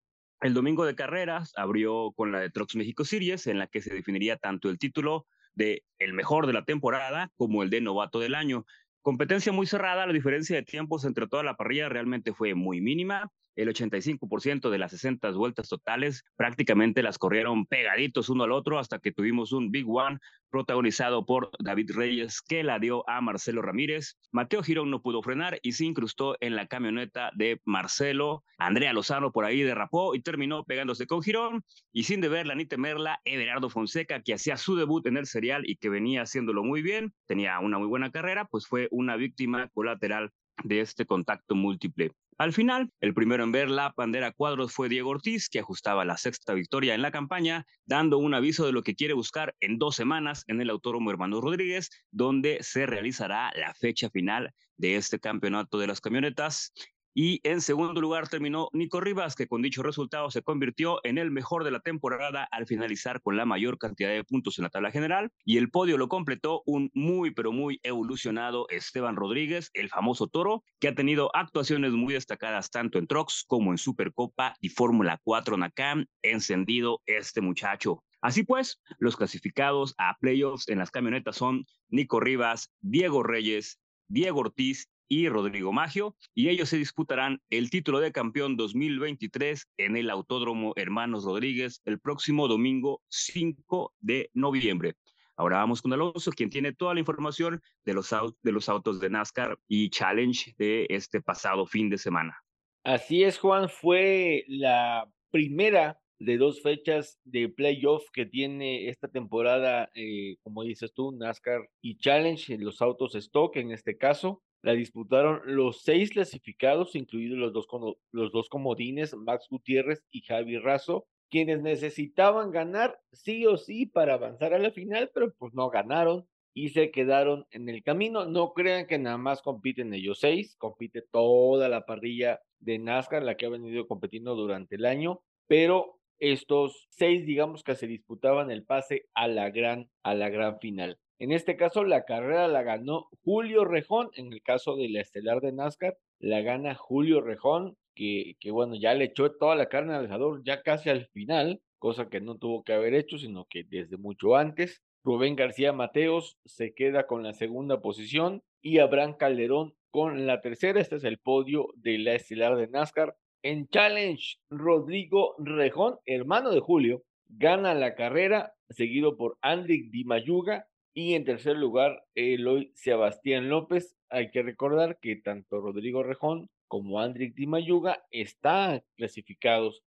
El 0.44 0.52
domingo 0.52 0.84
de 0.84 0.94
carreras 0.94 1.54
abrió 1.56 2.12
con 2.12 2.30
la 2.30 2.38
de 2.38 2.50
Trucks 2.50 2.76
México 2.76 3.06
Series, 3.06 3.46
en 3.46 3.58
la 3.58 3.66
que 3.66 3.80
se 3.80 3.94
definiría 3.94 4.36
tanto 4.36 4.68
el 4.68 4.78
título 4.78 5.26
de 5.54 5.84
el 5.98 6.12
mejor 6.12 6.46
de 6.46 6.52
la 6.52 6.66
temporada 6.66 7.32
como 7.36 7.62
el 7.62 7.70
de 7.70 7.80
novato 7.80 8.20
del 8.20 8.34
año. 8.34 8.66
Competencia 9.00 9.52
muy 9.52 9.66
cerrada, 9.66 10.06
la 10.06 10.12
diferencia 10.12 10.54
de 10.54 10.62
tiempos 10.62 11.06
entre 11.06 11.28
toda 11.28 11.44
la 11.44 11.56
parrilla 11.56 11.88
realmente 11.88 12.34
fue 12.34 12.54
muy 12.54 12.82
mínima 12.82 13.32
el 13.56 13.68
85% 13.68 14.70
de 14.70 14.78
las 14.78 14.90
60 14.92 15.30
vueltas 15.32 15.68
totales 15.68 16.24
prácticamente 16.36 17.02
las 17.02 17.18
corrieron 17.18 17.66
pegaditos 17.66 18.28
uno 18.28 18.44
al 18.44 18.52
otro 18.52 18.78
hasta 18.78 18.98
que 18.98 19.12
tuvimos 19.12 19.52
un 19.52 19.70
Big 19.70 19.88
One 19.88 20.18
protagonizado 20.50 21.26
por 21.26 21.50
David 21.58 21.90
Reyes 21.94 22.40
que 22.40 22.62
la 22.62 22.78
dio 22.78 23.08
a 23.08 23.20
Marcelo 23.20 23.60
Ramírez. 23.62 24.16
Mateo 24.30 24.62
Girón 24.62 24.90
no 24.90 25.02
pudo 25.02 25.22
frenar 25.22 25.58
y 25.62 25.72
se 25.72 25.84
incrustó 25.84 26.36
en 26.40 26.54
la 26.54 26.66
camioneta 26.66 27.30
de 27.34 27.60
Marcelo. 27.64 28.44
Andrea 28.58 28.92
Lozano 28.92 29.32
por 29.32 29.44
ahí 29.44 29.62
derrapó 29.62 30.14
y 30.14 30.20
terminó 30.20 30.64
pegándose 30.64 31.06
con 31.06 31.22
Girón 31.22 31.64
y 31.92 32.04
sin 32.04 32.20
deberla 32.20 32.54
ni 32.54 32.66
temerla, 32.66 33.20
Everardo 33.24 33.68
Fonseca 33.68 34.22
que 34.22 34.34
hacía 34.34 34.56
su 34.56 34.76
debut 34.76 35.06
en 35.06 35.16
el 35.16 35.26
serial 35.26 35.68
y 35.68 35.76
que 35.76 35.88
venía 35.88 36.22
haciéndolo 36.22 36.62
muy 36.62 36.82
bien, 36.82 37.12
tenía 37.26 37.58
una 37.58 37.78
muy 37.78 37.88
buena 37.88 38.10
carrera, 38.10 38.44
pues 38.44 38.66
fue 38.66 38.88
una 38.90 39.16
víctima 39.16 39.68
colateral 39.74 40.30
de 40.62 40.80
este 40.80 41.04
contacto 41.04 41.54
múltiple. 41.54 42.12
Al 42.36 42.52
final, 42.52 42.90
el 43.00 43.14
primero 43.14 43.44
en 43.44 43.52
ver 43.52 43.70
la 43.70 43.92
bandera 43.96 44.32
cuadros 44.32 44.72
fue 44.72 44.88
Diego 44.88 45.10
Ortiz, 45.10 45.48
que 45.48 45.60
ajustaba 45.60 46.04
la 46.04 46.16
sexta 46.16 46.52
victoria 46.54 46.94
en 46.94 47.02
la 47.02 47.12
campaña, 47.12 47.64
dando 47.84 48.18
un 48.18 48.34
aviso 48.34 48.66
de 48.66 48.72
lo 48.72 48.82
que 48.82 48.96
quiere 48.96 49.14
buscar 49.14 49.54
en 49.60 49.78
dos 49.78 49.94
semanas 49.94 50.44
en 50.48 50.60
el 50.60 50.70
Autódromo 50.70 51.10
Hermano 51.10 51.40
Rodríguez, 51.40 51.90
donde 52.10 52.58
se 52.62 52.86
realizará 52.86 53.52
la 53.54 53.72
fecha 53.74 54.10
final 54.10 54.52
de 54.76 54.96
este 54.96 55.20
campeonato 55.20 55.78
de 55.78 55.86
las 55.86 56.00
camionetas. 56.00 56.72
Y 57.16 57.40
en 57.44 57.60
segundo 57.60 58.00
lugar 58.00 58.28
terminó 58.28 58.68
Nico 58.72 59.00
Rivas, 59.00 59.36
que 59.36 59.46
con 59.46 59.62
dicho 59.62 59.84
resultado 59.84 60.32
se 60.32 60.42
convirtió 60.42 60.98
en 61.04 61.16
el 61.16 61.30
mejor 61.30 61.62
de 61.62 61.70
la 61.70 61.78
temporada 61.78 62.42
al 62.50 62.66
finalizar 62.66 63.22
con 63.22 63.36
la 63.36 63.44
mayor 63.44 63.78
cantidad 63.78 64.10
de 64.10 64.24
puntos 64.24 64.58
en 64.58 64.64
la 64.64 64.68
tabla 64.70 64.90
general. 64.90 65.30
Y 65.44 65.58
el 65.58 65.70
podio 65.70 65.96
lo 65.96 66.08
completó 66.08 66.64
un 66.66 66.90
muy, 66.92 67.30
pero 67.30 67.52
muy 67.52 67.78
evolucionado 67.84 68.66
Esteban 68.68 69.14
Rodríguez, 69.14 69.70
el 69.74 69.90
famoso 69.90 70.26
toro, 70.26 70.64
que 70.80 70.88
ha 70.88 70.94
tenido 70.96 71.30
actuaciones 71.36 71.92
muy 71.92 72.14
destacadas 72.14 72.72
tanto 72.72 72.98
en 72.98 73.06
Trox 73.06 73.44
como 73.46 73.70
en 73.70 73.78
Supercopa 73.78 74.56
y 74.60 74.70
Fórmula 74.70 75.20
4 75.22 75.56
Nakam. 75.56 76.06
Encendido 76.22 77.00
este 77.06 77.40
muchacho. 77.40 78.02
Así 78.22 78.42
pues, 78.42 78.80
los 78.98 79.16
clasificados 79.16 79.94
a 79.98 80.16
playoffs 80.18 80.68
en 80.68 80.78
las 80.78 80.90
camionetas 80.90 81.36
son 81.36 81.64
Nico 81.90 82.18
Rivas, 82.18 82.72
Diego 82.80 83.22
Reyes, 83.22 83.78
Diego 84.08 84.40
Ortiz 84.40 84.88
y 85.08 85.28
Rodrigo 85.28 85.72
Magio, 85.72 86.16
y 86.34 86.48
ellos 86.48 86.68
se 86.68 86.78
disputarán 86.78 87.40
el 87.50 87.70
título 87.70 88.00
de 88.00 88.12
campeón 88.12 88.56
2023 88.56 89.68
en 89.76 89.96
el 89.96 90.10
Autódromo 90.10 90.72
Hermanos 90.76 91.24
Rodríguez 91.24 91.82
el 91.84 92.00
próximo 92.00 92.48
domingo 92.48 93.02
5 93.08 93.94
de 94.00 94.30
noviembre. 94.34 94.94
Ahora 95.36 95.58
vamos 95.58 95.82
con 95.82 95.92
Alonso, 95.92 96.30
quien 96.30 96.50
tiene 96.50 96.72
toda 96.72 96.94
la 96.94 97.00
información 97.00 97.60
de 97.84 97.94
los, 97.94 98.14
de 98.42 98.52
los 98.52 98.68
autos 98.68 99.00
de 99.00 99.10
NASCAR 99.10 99.58
y 99.66 99.90
Challenge 99.90 100.54
de 100.56 100.86
este 100.88 101.20
pasado 101.20 101.66
fin 101.66 101.90
de 101.90 101.98
semana. 101.98 102.38
Así 102.84 103.24
es, 103.24 103.38
Juan, 103.38 103.68
fue 103.68 104.44
la 104.46 105.08
primera 105.30 105.98
de 106.20 106.38
dos 106.38 106.62
fechas 106.62 107.18
de 107.24 107.48
playoff 107.48 108.04
que 108.12 108.26
tiene 108.26 108.88
esta 108.88 109.08
temporada, 109.08 109.90
eh, 109.94 110.36
como 110.42 110.62
dices 110.62 110.92
tú, 110.94 111.10
NASCAR 111.12 111.68
y 111.80 111.96
Challenge, 111.98 112.56
los 112.58 112.80
autos 112.80 113.14
stock 113.16 113.56
en 113.56 113.72
este 113.72 113.96
caso. 113.96 114.42
La 114.64 114.72
disputaron 114.72 115.42
los 115.44 115.82
seis 115.82 116.08
clasificados, 116.08 116.96
incluidos 116.96 117.36
los 117.36 117.52
dos, 117.52 117.66
los 118.12 118.32
dos 118.32 118.48
comodines, 118.48 119.14
Max 119.14 119.46
Gutiérrez 119.50 120.02
y 120.10 120.22
Javi 120.22 120.56
Razo, 120.56 121.06
quienes 121.28 121.60
necesitaban 121.60 122.50
ganar 122.50 122.98
sí 123.12 123.44
o 123.44 123.58
sí 123.58 123.84
para 123.84 124.14
avanzar 124.14 124.54
a 124.54 124.58
la 124.58 124.70
final, 124.70 125.10
pero 125.12 125.34
pues 125.34 125.52
no 125.52 125.68
ganaron 125.68 126.26
y 126.54 126.70
se 126.70 126.90
quedaron 126.90 127.46
en 127.50 127.68
el 127.68 127.82
camino. 127.82 128.24
No 128.24 128.54
crean 128.54 128.86
que 128.86 128.96
nada 128.96 129.18
más 129.18 129.42
compiten 129.42 129.92
ellos 129.92 130.20
seis, 130.20 130.56
compite 130.56 131.02
toda 131.02 131.68
la 131.68 131.84
parrilla 131.84 132.40
de 132.58 132.78
NASCAR, 132.78 133.22
la 133.22 133.36
que 133.36 133.44
ha 133.44 133.50
venido 133.50 133.86
compitiendo 133.86 134.34
durante 134.34 134.76
el 134.76 134.86
año, 134.86 135.20
pero 135.46 136.00
estos 136.18 136.86
seis, 136.88 137.26
digamos 137.26 137.62
que 137.62 137.74
se 137.74 137.86
disputaban 137.86 138.50
el 138.50 138.64
pase 138.64 139.10
a 139.12 139.28
la 139.28 139.50
gran, 139.50 139.90
a 140.02 140.14
la 140.14 140.30
gran 140.30 140.58
final. 140.58 140.98
En 141.18 141.32
este 141.32 141.56
caso, 141.56 141.84
la 141.84 142.04
carrera 142.04 142.48
la 142.48 142.62
ganó 142.62 143.08
Julio 143.22 143.64
Rejón. 143.64 144.10
En 144.14 144.32
el 144.32 144.42
caso 144.42 144.76
de 144.76 144.88
la 144.88 145.00
estelar 145.00 145.40
de 145.40 145.52
NASCAR, 145.52 145.96
la 146.18 146.40
gana 146.40 146.74
Julio 146.74 147.20
Rejón, 147.20 147.76
que, 147.94 148.36
que 148.40 148.50
bueno, 148.50 148.74
ya 148.74 148.94
le 148.94 149.04
echó 149.04 149.32
toda 149.32 149.54
la 149.54 149.68
carne 149.68 149.94
al 149.94 150.06
asador 150.06 150.42
ya 150.44 150.62
casi 150.62 150.90
al 150.90 151.06
final, 151.06 151.60
cosa 151.78 152.08
que 152.08 152.20
no 152.20 152.36
tuvo 152.36 152.64
que 152.64 152.72
haber 152.72 152.94
hecho, 152.94 153.18
sino 153.18 153.46
que 153.46 153.64
desde 153.64 153.96
mucho 153.96 154.36
antes. 154.36 154.82
Rubén 155.04 155.36
García 155.36 155.72
Mateos 155.74 156.38
se 156.46 156.72
queda 156.72 157.06
con 157.06 157.22
la 157.22 157.34
segunda 157.34 157.82
posición 157.82 158.42
y 158.62 158.78
Abraham 158.78 159.16
Calderón 159.18 159.74
con 159.90 160.26
la 160.26 160.40
tercera. 160.40 160.80
Este 160.80 160.96
es 160.96 161.04
el 161.04 161.18
podio 161.18 161.68
de 161.76 161.98
la 161.98 162.14
estelar 162.14 162.56
de 162.56 162.68
NASCAR. 162.68 163.14
En 163.42 163.68
Challenge, 163.68 164.38
Rodrigo 164.48 165.34
Rejón, 165.38 165.98
hermano 166.06 166.50
de 166.50 166.60
Julio, 166.60 167.02
gana 167.28 167.74
la 167.74 167.94
carrera, 167.94 168.54
seguido 168.70 169.18
por 169.18 169.36
Andy 169.42 169.90
Di 169.90 170.04
Mayuga, 170.04 170.66
y 170.94 171.14
en 171.14 171.24
tercer 171.24 171.56
lugar, 171.56 172.04
Eloy 172.14 172.70
Sebastián 172.74 173.48
López. 173.48 173.96
Hay 174.08 174.30
que 174.30 174.42
recordar 174.42 174.98
que 175.00 175.16
tanto 175.16 175.60
Rodrigo 175.60 176.04
Rejón 176.04 176.48
como 176.68 177.00
Andrick 177.00 177.34
Di 177.34 177.48
Mayuga 177.48 178.04
están 178.12 178.82
clasificados 178.96 179.82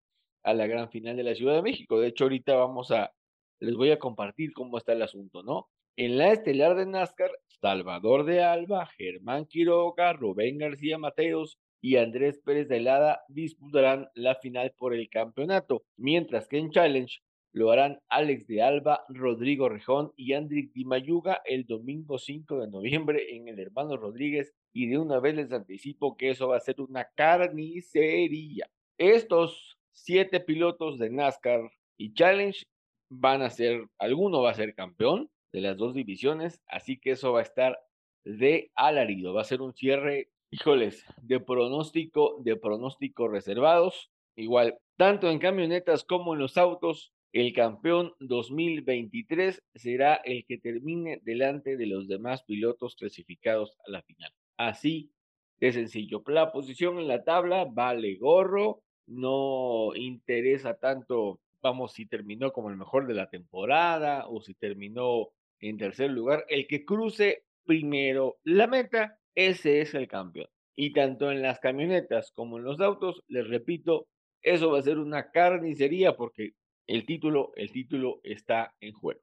a 0.44 0.56
la 0.56 0.66
gran 0.66 0.90
final 0.90 1.16
de 1.16 1.24
la 1.24 1.36
Ciudad 1.36 1.56
de 1.56 1.62
México. 1.62 2.00
De 2.00 2.08
hecho, 2.08 2.26
ahorita 2.26 2.56
vamos 2.56 2.90
a, 2.90 3.14
les 3.60 3.76
voy 3.76 3.92
a 3.92 4.00
compartir 4.00 4.52
cómo 4.54 4.80
está 4.80 4.94
el 4.94 5.04
asunto, 5.04 5.44
¿no? 5.44 5.70
En 5.96 6.18
la 6.18 6.34
estelar 6.34 6.76
de 6.76 6.88
NASCAR, 6.88 7.32
Salvador 7.62 8.26
de 8.26 8.44
Alba, 8.44 8.88
Germán 8.98 9.46
Quiroga, 9.46 10.12
Rubén 10.14 10.58
García 10.58 10.98
Mateos 10.98 11.60
y 11.82 11.98
Andrés 11.98 12.40
Pérez 12.44 12.68
de 12.68 12.82
Lada 12.82 13.22
disputarán 13.28 14.10
la 14.16 14.36
final 14.36 14.74
por 14.76 14.96
el 14.96 15.08
campeonato, 15.08 15.84
mientras 15.98 16.48
que 16.48 16.58
en 16.58 16.72
Challenge 16.72 17.20
lo 17.56 17.72
harán 17.72 18.02
Alex 18.10 18.48
de 18.48 18.62
Alba, 18.62 19.06
Rodrigo 19.08 19.70
Rejón 19.70 20.12
y 20.18 20.34
Andrick 20.34 20.74
Di 20.74 20.84
Mayuga 20.84 21.42
el 21.46 21.66
domingo 21.66 22.20
5 22.20 22.60
de 22.60 22.68
noviembre 22.68 23.34
en 23.34 23.48
el 23.48 23.58
Hermano 23.62 23.96
Rodríguez. 23.96 24.54
Y 24.74 24.88
de 24.88 24.98
una 24.98 25.22
vez 25.22 25.36
les 25.36 25.54
anticipo 25.54 26.18
que 26.18 26.32
eso 26.32 26.50
va 26.50 26.58
a 26.58 26.60
ser 26.60 26.82
una 26.82 27.08
carnicería. 27.16 28.70
Estos 28.98 29.78
siete 29.94 30.42
pilotos 30.42 31.00
de 31.00 31.10
NASCAR 31.10 31.72
y 31.96 32.14
Challenge 32.14 32.66
van 33.10 33.42
a 33.42 33.50
ser, 33.50 33.88
alguno 34.00 34.42
va 34.42 34.52
a 34.52 34.56
ser 34.56 34.76
campeón 34.76 35.30
de 35.54 35.62
las 35.62 35.78
dos 35.78 35.94
divisiones, 35.94 36.62
así 36.68 37.00
que 37.00 37.12
eso 37.12 37.32
va 37.32 37.40
a 37.40 37.44
estar 37.44 37.80
de 38.26 38.70
Alarido. 38.76 39.34
Va 39.34 39.44
a 39.44 39.46
ser 39.46 39.62
un 39.62 39.74
cierre, 39.74 40.30
híjoles, 40.52 41.06
de 41.22 41.40
pronóstico, 41.40 42.36
de 42.44 42.58
pronóstico 42.58 43.30
reservados. 43.30 44.12
Igual, 44.36 44.78
tanto 44.98 45.32
en 45.32 45.40
camionetas 45.40 46.04
como 46.04 46.34
en 46.34 46.42
los 46.42 46.58
autos, 46.58 47.14
el 47.36 47.52
campeón 47.52 48.14
2023 48.22 49.62
será 49.76 50.16
el 50.24 50.46
que 50.46 50.58
termine 50.58 51.20
delante 51.22 51.76
de 51.76 51.86
los 51.86 52.08
demás 52.08 52.44
pilotos 52.44 52.96
clasificados 52.96 53.76
a 53.86 53.92
la 53.92 54.02
final. 54.04 54.32
Así 54.56 55.12
de 55.60 55.74
sencillo. 55.74 56.24
La 56.28 56.54
posición 56.54 56.98
en 56.98 57.10
la 57.10 57.26
tabla 57.26 57.66
vale 57.66 58.16
gorro, 58.16 58.84
no 59.08 59.94
interesa 59.96 60.78
tanto, 60.78 61.42
vamos, 61.62 61.92
si 61.92 62.06
terminó 62.06 62.54
como 62.54 62.70
el 62.70 62.78
mejor 62.78 63.06
de 63.06 63.16
la 63.16 63.30
temporada 63.30 64.30
o 64.30 64.40
si 64.40 64.54
terminó 64.54 65.28
en 65.60 65.78
tercer 65.78 66.12
lugar. 66.12 66.46
El 66.48 66.68
que 66.68 66.86
cruce 66.86 67.44
primero 67.66 68.38
la 68.46 68.68
meta, 68.68 69.20
ese 69.36 69.82
es 69.82 69.94
el 69.94 70.08
campeón. 70.08 70.48
Y 70.74 70.94
tanto 70.94 71.30
en 71.30 71.42
las 71.42 71.60
camionetas 71.60 72.32
como 72.32 72.60
en 72.60 72.64
los 72.64 72.80
autos, 72.80 73.24
les 73.28 73.46
repito, 73.46 74.08
eso 74.42 74.72
va 74.72 74.80
a 74.80 74.84
ser 74.84 75.00
una 75.00 75.32
carnicería 75.32 76.16
porque 76.16 76.54
el 76.88 77.06
título, 77.06 77.52
el 77.56 77.72
título 77.72 78.20
está 78.24 78.76
en 78.80 78.94
juego. 78.94 79.22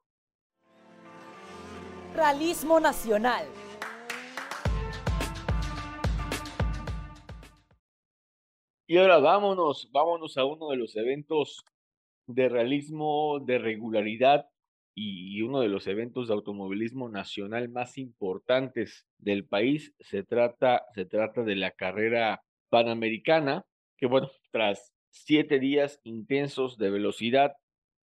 Realismo 2.14 2.80
Nacional. 2.80 3.46
Y 8.86 8.98
ahora 8.98 9.18
vámonos, 9.18 9.88
vámonos 9.90 10.36
a 10.36 10.44
uno 10.44 10.68
de 10.70 10.76
los 10.76 10.96
eventos 10.96 11.64
de 12.26 12.48
realismo, 12.48 13.40
de 13.40 13.58
regularidad 13.58 14.46
y 14.94 15.40
uno 15.40 15.60
de 15.60 15.68
los 15.68 15.86
eventos 15.86 16.28
de 16.28 16.34
automovilismo 16.34 17.08
nacional 17.08 17.70
más 17.70 17.96
importantes 17.96 19.06
del 19.16 19.46
país. 19.46 19.94
Se 20.00 20.22
trata, 20.24 20.84
se 20.94 21.06
trata 21.06 21.42
de 21.42 21.56
la 21.56 21.70
carrera 21.70 22.42
panamericana, 22.68 23.64
que 23.96 24.06
bueno, 24.06 24.30
tras 24.50 24.92
siete 25.12 25.60
días 25.60 26.00
intensos 26.02 26.78
de 26.78 26.90
velocidad, 26.90 27.52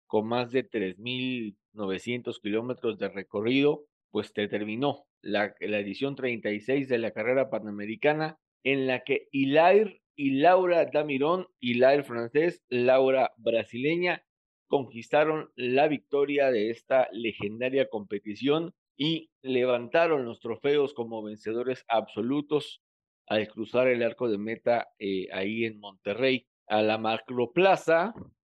con 0.07 0.27
más 0.27 0.51
de 0.51 0.69
3.900 0.69 2.39
kilómetros 2.41 2.97
de 2.97 3.09
recorrido, 3.09 3.85
pues 4.11 4.33
terminó 4.33 5.05
la, 5.21 5.55
la 5.59 5.79
edición 5.79 6.15
36 6.15 6.89
de 6.89 6.97
la 6.97 7.11
carrera 7.11 7.49
panamericana, 7.49 8.37
en 8.63 8.87
la 8.87 9.03
que 9.03 9.27
Hilaire 9.31 10.01
y 10.15 10.31
Laura 10.39 10.85
Damirón, 10.85 11.47
Hilaire 11.59 12.03
francés, 12.03 12.63
Laura 12.69 13.31
brasileña, 13.37 14.23
conquistaron 14.67 15.51
la 15.55 15.87
victoria 15.87 16.51
de 16.51 16.69
esta 16.69 17.07
legendaria 17.11 17.87
competición 17.89 18.73
y 18.97 19.29
levantaron 19.41 20.25
los 20.25 20.39
trofeos 20.39 20.93
como 20.93 21.21
vencedores 21.21 21.83
absolutos 21.87 22.81
al 23.27 23.47
cruzar 23.47 23.87
el 23.87 24.03
arco 24.03 24.29
de 24.29 24.37
meta 24.37 24.87
eh, 24.99 25.27
ahí 25.31 25.65
en 25.65 25.79
Monterrey. 25.79 26.47
A 26.67 26.81
la 26.81 26.97
macroplaza 26.97 28.13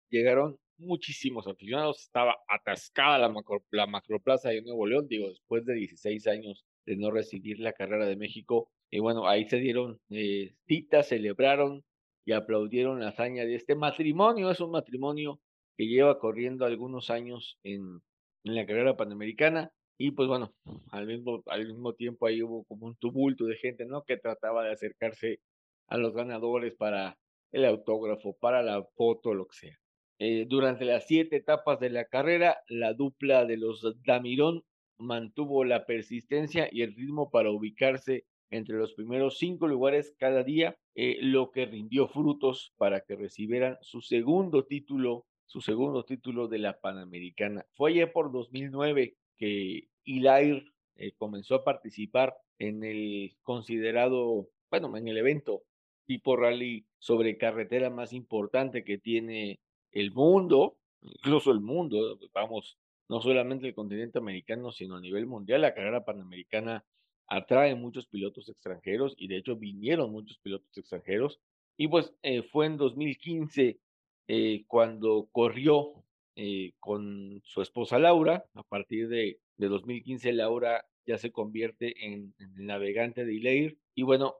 llegaron 0.09 0.57
muchísimos 0.77 1.47
aficionados, 1.47 2.01
estaba 2.01 2.35
atascada 2.47 3.17
la, 3.17 3.29
macro, 3.29 3.63
la 3.71 3.87
macroplaza 3.87 4.49
de 4.49 4.61
Nuevo 4.61 4.85
León, 4.85 5.07
digo, 5.07 5.29
después 5.29 5.65
de 5.65 5.75
16 5.75 6.27
años 6.27 6.65
de 6.85 6.97
no 6.97 7.11
recibir 7.11 7.59
la 7.59 7.73
carrera 7.73 8.05
de 8.05 8.15
México. 8.15 8.69
Y 8.89 8.99
bueno, 8.99 9.27
ahí 9.27 9.47
se 9.47 9.57
dieron 9.57 9.99
eh, 10.09 10.53
citas, 10.67 11.07
celebraron 11.07 11.83
y 12.25 12.33
aplaudieron 12.33 12.99
la 12.99 13.09
hazaña 13.09 13.45
de 13.45 13.55
este 13.55 13.75
matrimonio. 13.75 14.51
Es 14.51 14.59
un 14.59 14.71
matrimonio 14.71 15.39
que 15.77 15.85
lleva 15.87 16.19
corriendo 16.19 16.65
algunos 16.65 17.09
años 17.09 17.57
en, 17.63 18.01
en 18.43 18.55
la 18.55 18.65
carrera 18.65 18.97
panamericana. 18.97 19.71
Y 19.97 20.11
pues 20.11 20.27
bueno, 20.27 20.53
al 20.91 21.05
mismo, 21.05 21.43
al 21.45 21.67
mismo 21.67 21.93
tiempo 21.93 22.25
ahí 22.25 22.41
hubo 22.41 22.63
como 22.65 22.87
un 22.87 22.95
tumulto 22.95 23.45
de 23.45 23.55
gente, 23.55 23.85
¿no? 23.85 24.03
Que 24.03 24.17
trataba 24.17 24.63
de 24.63 24.71
acercarse 24.71 25.39
a 25.87 25.97
los 25.97 26.13
ganadores 26.13 26.73
para 26.75 27.17
el 27.51 27.65
autógrafo, 27.65 28.35
para 28.39 28.63
la 28.63 28.83
foto, 28.95 29.33
lo 29.33 29.47
que 29.47 29.55
sea. 29.55 29.79
Eh, 30.19 30.45
durante 30.47 30.85
las 30.85 31.07
siete 31.07 31.37
etapas 31.37 31.79
de 31.79 31.89
la 31.89 32.05
carrera, 32.05 32.61
la 32.67 32.93
dupla 32.93 33.45
de 33.45 33.57
los 33.57 33.83
Damirón 34.03 34.63
mantuvo 34.99 35.63
la 35.63 35.85
persistencia 35.85 36.69
y 36.71 36.83
el 36.83 36.95
ritmo 36.95 37.31
para 37.31 37.49
ubicarse 37.49 38.25
entre 38.51 38.75
los 38.75 38.93
primeros 38.93 39.39
cinco 39.39 39.67
lugares 39.67 40.13
cada 40.19 40.43
día, 40.43 40.77
eh, 40.93 41.17
lo 41.21 41.51
que 41.51 41.65
rindió 41.65 42.07
frutos 42.07 42.73
para 42.77 43.01
que 43.01 43.15
recibieran 43.15 43.77
su 43.81 44.01
segundo 44.01 44.65
título, 44.65 45.25
su 45.45 45.61
segundo 45.61 46.03
título 46.03 46.47
de 46.47 46.59
la 46.59 46.79
Panamericana. 46.79 47.65
Fue 47.73 47.91
ayer 47.91 48.11
por 48.11 48.31
2009 48.31 49.15
que 49.37 49.87
Hilaire 50.03 50.65
eh, 50.97 51.13
comenzó 51.17 51.55
a 51.55 51.63
participar 51.63 52.35
en 52.59 52.83
el 52.83 53.35
considerado, 53.41 54.49
bueno, 54.69 54.95
en 54.97 55.07
el 55.07 55.17
evento 55.17 55.63
tipo 56.11 56.35
rally 56.35 56.85
sobre 56.99 57.37
carretera 57.37 57.89
más 57.89 58.11
importante 58.11 58.83
que 58.83 58.97
tiene 58.97 59.61
el 59.93 60.11
mundo, 60.11 60.75
incluso 61.01 61.53
el 61.53 61.61
mundo, 61.61 62.19
vamos, 62.33 62.77
no 63.07 63.21
solamente 63.21 63.65
el 63.65 63.73
continente 63.73 64.17
americano, 64.17 64.73
sino 64.73 64.97
a 64.97 64.99
nivel 64.99 65.25
mundial, 65.25 65.61
la 65.61 65.73
carrera 65.73 66.03
panamericana 66.03 66.83
atrae 67.27 67.75
muchos 67.75 68.07
pilotos 68.07 68.49
extranjeros 68.49 69.15
y 69.17 69.29
de 69.29 69.37
hecho 69.37 69.55
vinieron 69.55 70.11
muchos 70.11 70.37
pilotos 70.39 70.77
extranjeros. 70.77 71.39
Y 71.77 71.87
pues 71.87 72.13
eh, 72.23 72.43
fue 72.43 72.65
en 72.65 72.75
2015 72.75 73.79
eh, 74.27 74.65
cuando 74.67 75.29
corrió 75.31 76.03
eh, 76.35 76.73
con 76.81 77.41
su 77.45 77.61
esposa 77.61 77.99
Laura. 77.99 78.43
A 78.53 78.63
partir 78.63 79.07
de, 79.07 79.39
de 79.55 79.67
2015 79.69 80.33
Laura 80.33 80.85
ya 81.05 81.17
se 81.17 81.31
convierte 81.31 82.05
en, 82.05 82.35
navegante 82.57 83.23
de 83.23 83.33
Ileir. 83.33 83.77
Y 83.95 84.03
bueno, 84.03 84.35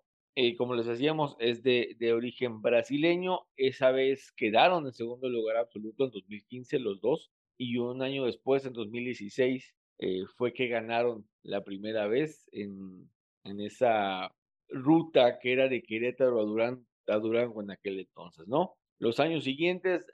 como 0.57 0.75
les 0.75 0.85
decíamos, 0.85 1.35
es 1.39 1.61
de, 1.63 1.95
de, 1.99 2.13
origen 2.13 2.61
brasileño. 2.61 3.41
Esa 3.57 3.91
vez 3.91 4.31
quedaron 4.31 4.85
en 4.85 4.93
segundo 4.93 5.29
lugar 5.29 5.57
absoluto 5.57 6.05
en 6.05 6.11
2015 6.11 6.79
los 6.79 7.01
dos. 7.01 7.31
Y 7.57 7.77
un 7.77 8.01
año 8.01 8.25
después, 8.25 8.65
en 8.65 8.73
2016, 8.73 9.75
eh, 9.99 10.23
fue 10.35 10.53
que 10.53 10.67
ganaron 10.67 11.27
la 11.43 11.63
primera 11.63 12.07
vez 12.07 12.47
en, 12.51 13.09
en 13.43 13.59
esa 13.61 14.33
ruta 14.69 15.37
que 15.39 15.53
era 15.53 15.67
de 15.67 15.83
Querétaro 15.83 16.39
a, 16.39 16.43
Durán, 16.43 16.87
a 17.07 17.17
Durango 17.17 17.61
en 17.61 17.71
aquel 17.71 17.99
entonces, 17.99 18.47
¿no? 18.47 18.73
Los 18.99 19.19
años 19.19 19.43
siguientes, 19.43 20.05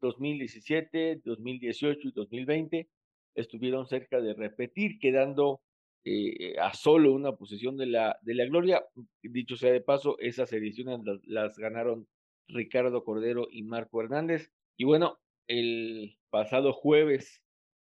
2017, 0.00 1.22
2018 1.24 2.08
y 2.08 2.12
2020, 2.12 2.88
estuvieron 3.34 3.86
cerca 3.86 4.20
de 4.20 4.34
repetir, 4.34 4.98
quedando 4.98 5.60
eh, 6.04 6.56
a 6.60 6.74
solo 6.74 7.12
una 7.12 7.32
posición 7.32 7.76
de 7.76 7.86
la, 7.86 8.18
de 8.22 8.34
la 8.34 8.44
gloria. 8.44 8.84
Dicho 9.22 9.56
sea 9.56 9.72
de 9.72 9.80
paso, 9.80 10.16
esas 10.18 10.52
ediciones 10.52 11.00
las, 11.24 11.56
ganaron 11.58 12.06
Ricardo 12.48 13.04
Cordero 13.04 13.48
y 13.50 13.62
Marco 13.62 14.02
Hernández. 14.02 14.50
Y 14.76 14.84
bueno, 14.84 15.18
el 15.46 16.16
pasado 16.30 16.72
jueves 16.72 17.42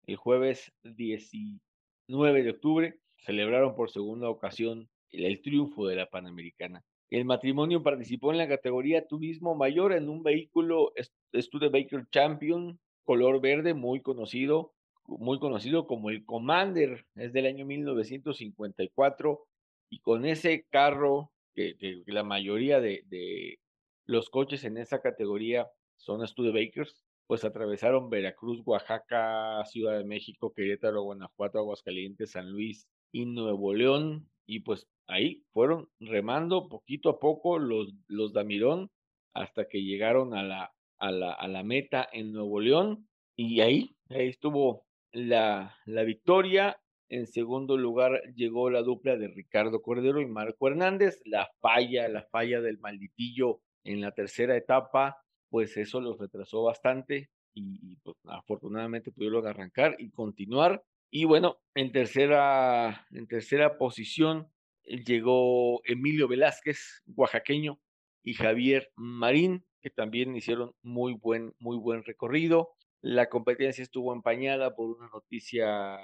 el 0.08 0.16
jueves 0.16 0.72
19 0.84 2.42
de 2.42 2.50
octubre 2.50 2.98
celebraron 3.18 3.74
por 3.74 3.90
segunda 3.90 4.30
ocasión 4.30 4.88
el, 5.10 5.42
triunfo 5.42 5.86
de 5.86 5.96
la 5.96 6.06
Panamericana. 6.06 6.82
El 7.10 7.26
matrimonio 7.26 7.82
participó 7.82 8.32
en 8.32 8.38
la 8.38 8.48
categoría 8.48 9.06
turismo 9.06 9.54
mayor 9.54 9.92
en 9.92 10.08
un 10.08 10.22
vehículo 10.22 10.94
Studebaker 11.34 12.06
Champion 12.10 12.80
color 13.04 13.42
verde 13.42 13.74
muy 13.74 14.00
conocido, 14.00 14.72
muy 15.08 15.38
conocido 15.38 15.86
como 15.86 16.10
el 16.10 16.24
Commander, 16.24 17.06
es 17.16 17.32
del 17.32 17.46
año 17.46 17.64
1954 17.64 19.46
y 19.90 20.00
con 20.00 20.26
ese 20.26 20.66
carro 20.70 21.32
que, 21.54 21.76
que 21.76 22.02
la 22.06 22.22
mayoría 22.22 22.80
de, 22.80 23.02
de, 23.06 23.58
los 24.04 24.30
coches 24.30 24.64
en 24.64 24.78
esa 24.78 25.00
categoría 25.00 25.68
son 25.96 26.26
Studebakers, 26.26 27.04
pues 27.26 27.44
atravesaron 27.44 28.08
Veracruz, 28.08 28.62
Oaxaca, 28.64 29.62
Ciudad 29.66 29.98
de 29.98 30.04
México, 30.04 30.52
Querétaro, 30.54 31.02
Guanajuato, 31.02 31.58
Aguascalientes, 31.58 32.32
San 32.32 32.50
Luis 32.50 32.88
y 33.12 33.26
Nuevo 33.26 33.74
León. 33.74 34.30
Y 34.46 34.60
pues 34.60 34.88
ahí 35.06 35.44
fueron 35.52 35.90
remando 36.00 36.68
poquito 36.68 37.10
a 37.10 37.20
poco 37.20 37.58
los, 37.58 37.92
los 38.06 38.32
Damirón 38.32 38.90
hasta 39.34 39.68
que 39.68 39.82
llegaron 39.82 40.34
a 40.34 40.42
la, 40.42 40.72
a 40.98 41.10
la, 41.10 41.32
a 41.32 41.48
la 41.48 41.62
meta 41.62 42.08
en 42.12 42.32
Nuevo 42.32 42.60
León. 42.60 43.08
Y 43.36 43.60
ahí, 43.60 43.94
ahí 44.08 44.28
estuvo 44.28 44.87
la, 45.12 45.76
la 45.86 46.02
victoria. 46.02 46.80
En 47.08 47.26
segundo 47.26 47.76
lugar 47.76 48.22
llegó 48.34 48.70
la 48.70 48.82
dupla 48.82 49.16
de 49.16 49.28
Ricardo 49.28 49.80
Cordero 49.80 50.20
y 50.20 50.26
Marco 50.26 50.68
Hernández. 50.68 51.20
La 51.24 51.48
falla, 51.60 52.08
la 52.08 52.24
falla 52.24 52.60
del 52.60 52.78
malditillo 52.78 53.60
en 53.84 54.00
la 54.00 54.12
tercera 54.12 54.56
etapa 54.56 55.16
pues 55.50 55.76
eso 55.76 56.00
los 56.00 56.18
retrasó 56.18 56.62
bastante 56.62 57.30
y, 57.54 57.96
pues, 57.96 58.16
afortunadamente 58.24 59.10
pudieron 59.10 59.46
arrancar 59.46 59.96
y 59.98 60.10
continuar. 60.10 60.84
Y 61.10 61.24
bueno, 61.24 61.58
en 61.74 61.90
tercera, 61.90 63.06
en 63.10 63.26
tercera 63.26 63.78
posición 63.78 64.48
eh, 64.84 65.02
llegó 65.04 65.80
Emilio 65.84 66.28
Velázquez, 66.28 67.02
oaxaqueño, 67.16 67.80
y 68.22 68.34
Javier 68.34 68.92
Marín, 68.96 69.64
que 69.80 69.90
también 69.90 70.36
hicieron 70.36 70.74
muy 70.82 71.14
buen, 71.14 71.54
muy 71.58 71.78
buen 71.78 72.04
recorrido. 72.04 72.70
La 73.00 73.28
competencia 73.28 73.82
estuvo 73.82 74.12
empañada 74.12 74.74
por 74.74 74.96
una 74.96 75.08
noticia 75.08 75.98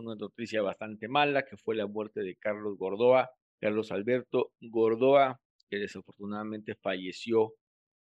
una 0.00 0.14
noticia 0.14 0.62
bastante 0.62 1.08
mala, 1.08 1.44
que 1.44 1.56
fue 1.56 1.74
la 1.74 1.86
muerte 1.86 2.20
de 2.20 2.36
Carlos 2.36 2.76
Gordoa, 2.76 3.30
Carlos 3.60 3.90
Alberto 3.92 4.52
Gordoa, 4.60 5.40
que 5.68 5.78
desafortunadamente 5.78 6.74
falleció 6.74 7.54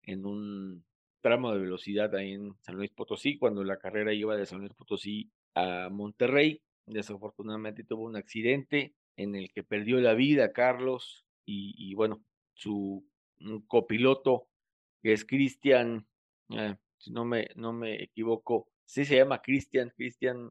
en 0.03 0.25
un 0.25 0.85
tramo 1.21 1.53
de 1.53 1.59
velocidad 1.59 2.15
ahí 2.15 2.33
en 2.33 2.55
San 2.61 2.77
Luis 2.77 2.91
Potosí, 2.91 3.37
cuando 3.37 3.63
la 3.63 3.77
carrera 3.77 4.13
iba 4.13 4.35
de 4.35 4.45
San 4.45 4.59
Luis 4.59 4.73
Potosí 4.73 5.29
a 5.53 5.89
Monterrey. 5.91 6.61
Desafortunadamente 6.85 7.83
tuvo 7.83 8.03
un 8.03 8.15
accidente 8.15 8.95
en 9.15 9.35
el 9.35 9.51
que 9.51 9.63
perdió 9.63 9.99
la 9.99 10.13
vida 10.13 10.51
Carlos 10.51 11.25
y, 11.45 11.93
bueno, 11.95 12.23
su 12.53 13.05
copiloto, 13.67 14.47
que 15.03 15.11
es 15.11 15.25
Cristian, 15.25 16.07
eh, 16.49 16.75
si 17.01 17.11
no 17.11 17.25
me, 17.25 17.49
no 17.55 17.73
me 17.73 18.01
equivoco, 18.03 18.67
sí 18.85 19.05
se 19.05 19.17
llama 19.17 19.41
Cristian, 19.41 19.91
Cristian 19.95 20.49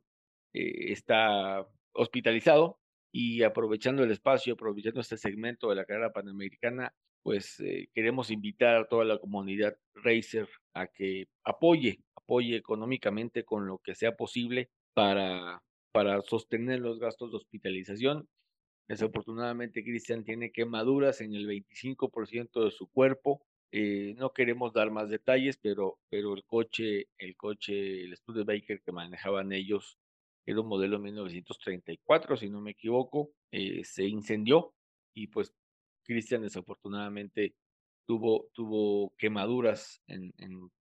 eh, 0.53 0.93
está 0.93 1.67
hospitalizado 1.93 2.79
y 3.13 3.43
aprovechando 3.43 4.03
el 4.03 4.11
espacio, 4.11 4.55
aprovechando 4.55 5.01
este 5.01 5.17
segmento 5.17 5.69
de 5.71 5.77
la 5.77 5.85
carrera 5.85 6.13
panamericana, 6.13 6.93
pues 7.23 7.61
eh, 7.61 7.89
queremos 7.95 8.31
invitar 8.31 8.77
a 8.77 8.89
toda 8.89 9.05
la 9.05 9.19
comunidad 9.19 9.77
racer 9.95 10.49
a 10.75 10.87
que 10.87 11.29
apoye, 11.45 12.01
apoye 12.17 12.57
económicamente 12.57 13.45
con 13.45 13.67
lo 13.67 13.79
que 13.79 13.95
sea 13.95 14.17
posible 14.17 14.71
para, 14.95 15.63
para 15.93 16.21
sostener 16.23 16.81
los 16.81 16.99
gastos 16.99 17.31
de 17.31 17.37
hospitalización. 17.37 18.29
Desafortunadamente, 18.89 19.85
Cristian 19.85 20.25
tiene 20.25 20.51
quemaduras 20.51 21.21
en 21.21 21.35
el 21.35 21.47
25% 21.47 22.65
de 22.65 22.71
su 22.73 22.89
cuerpo. 22.89 23.41
Eh, 23.73 24.15
no 24.19 24.33
queremos 24.33 24.73
dar 24.73 24.91
más 24.91 25.09
detalles, 25.09 25.57
pero, 25.57 25.99
pero 26.09 26.35
el 26.35 26.45
coche, 26.45 27.09
el 27.19 27.37
coche, 27.37 28.03
el 28.05 28.17
Studebaker 28.17 28.83
que 28.83 28.93
manejaban 28.93 29.53
ellos, 29.53 29.97
era 30.45 30.61
un 30.61 30.67
modelo 30.69 30.99
1934, 30.99 32.37
si 32.37 32.51
no 32.51 32.61
me 32.61 32.73
equivoco, 32.73 33.31
eh, 33.53 33.85
se 33.85 34.05
incendió 34.05 34.75
y 35.15 35.29
pues 35.29 35.55
Cristian 36.05 36.43
desafortunadamente 36.43 37.55
tuvo, 38.07 38.49
tuvo 38.55 39.15
quemaduras 39.17 40.03
en, 40.09 40.33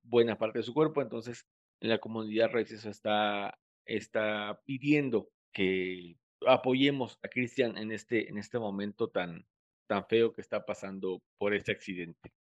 buena 0.03 0.37
parte 0.37 0.59
de 0.59 0.63
su 0.63 0.73
cuerpo, 0.73 1.01
entonces 1.01 1.45
la 1.81 1.99
comunidad 1.99 2.51
raíces 2.51 2.85
está, 2.85 3.59
está 3.85 4.61
pidiendo 4.65 5.29
que 5.51 6.15
apoyemos 6.45 7.19
a 7.23 7.27
Cristian 7.27 7.77
en 7.77 7.91
este, 7.91 8.29
en 8.29 8.37
este 8.37 8.59
momento 8.59 9.09
tan, 9.09 9.45
tan 9.87 10.05
feo 10.07 10.31
que 10.31 10.41
está 10.41 10.65
pasando 10.65 11.21
por 11.37 11.53
este 11.53 11.73
accidente. 11.73 12.31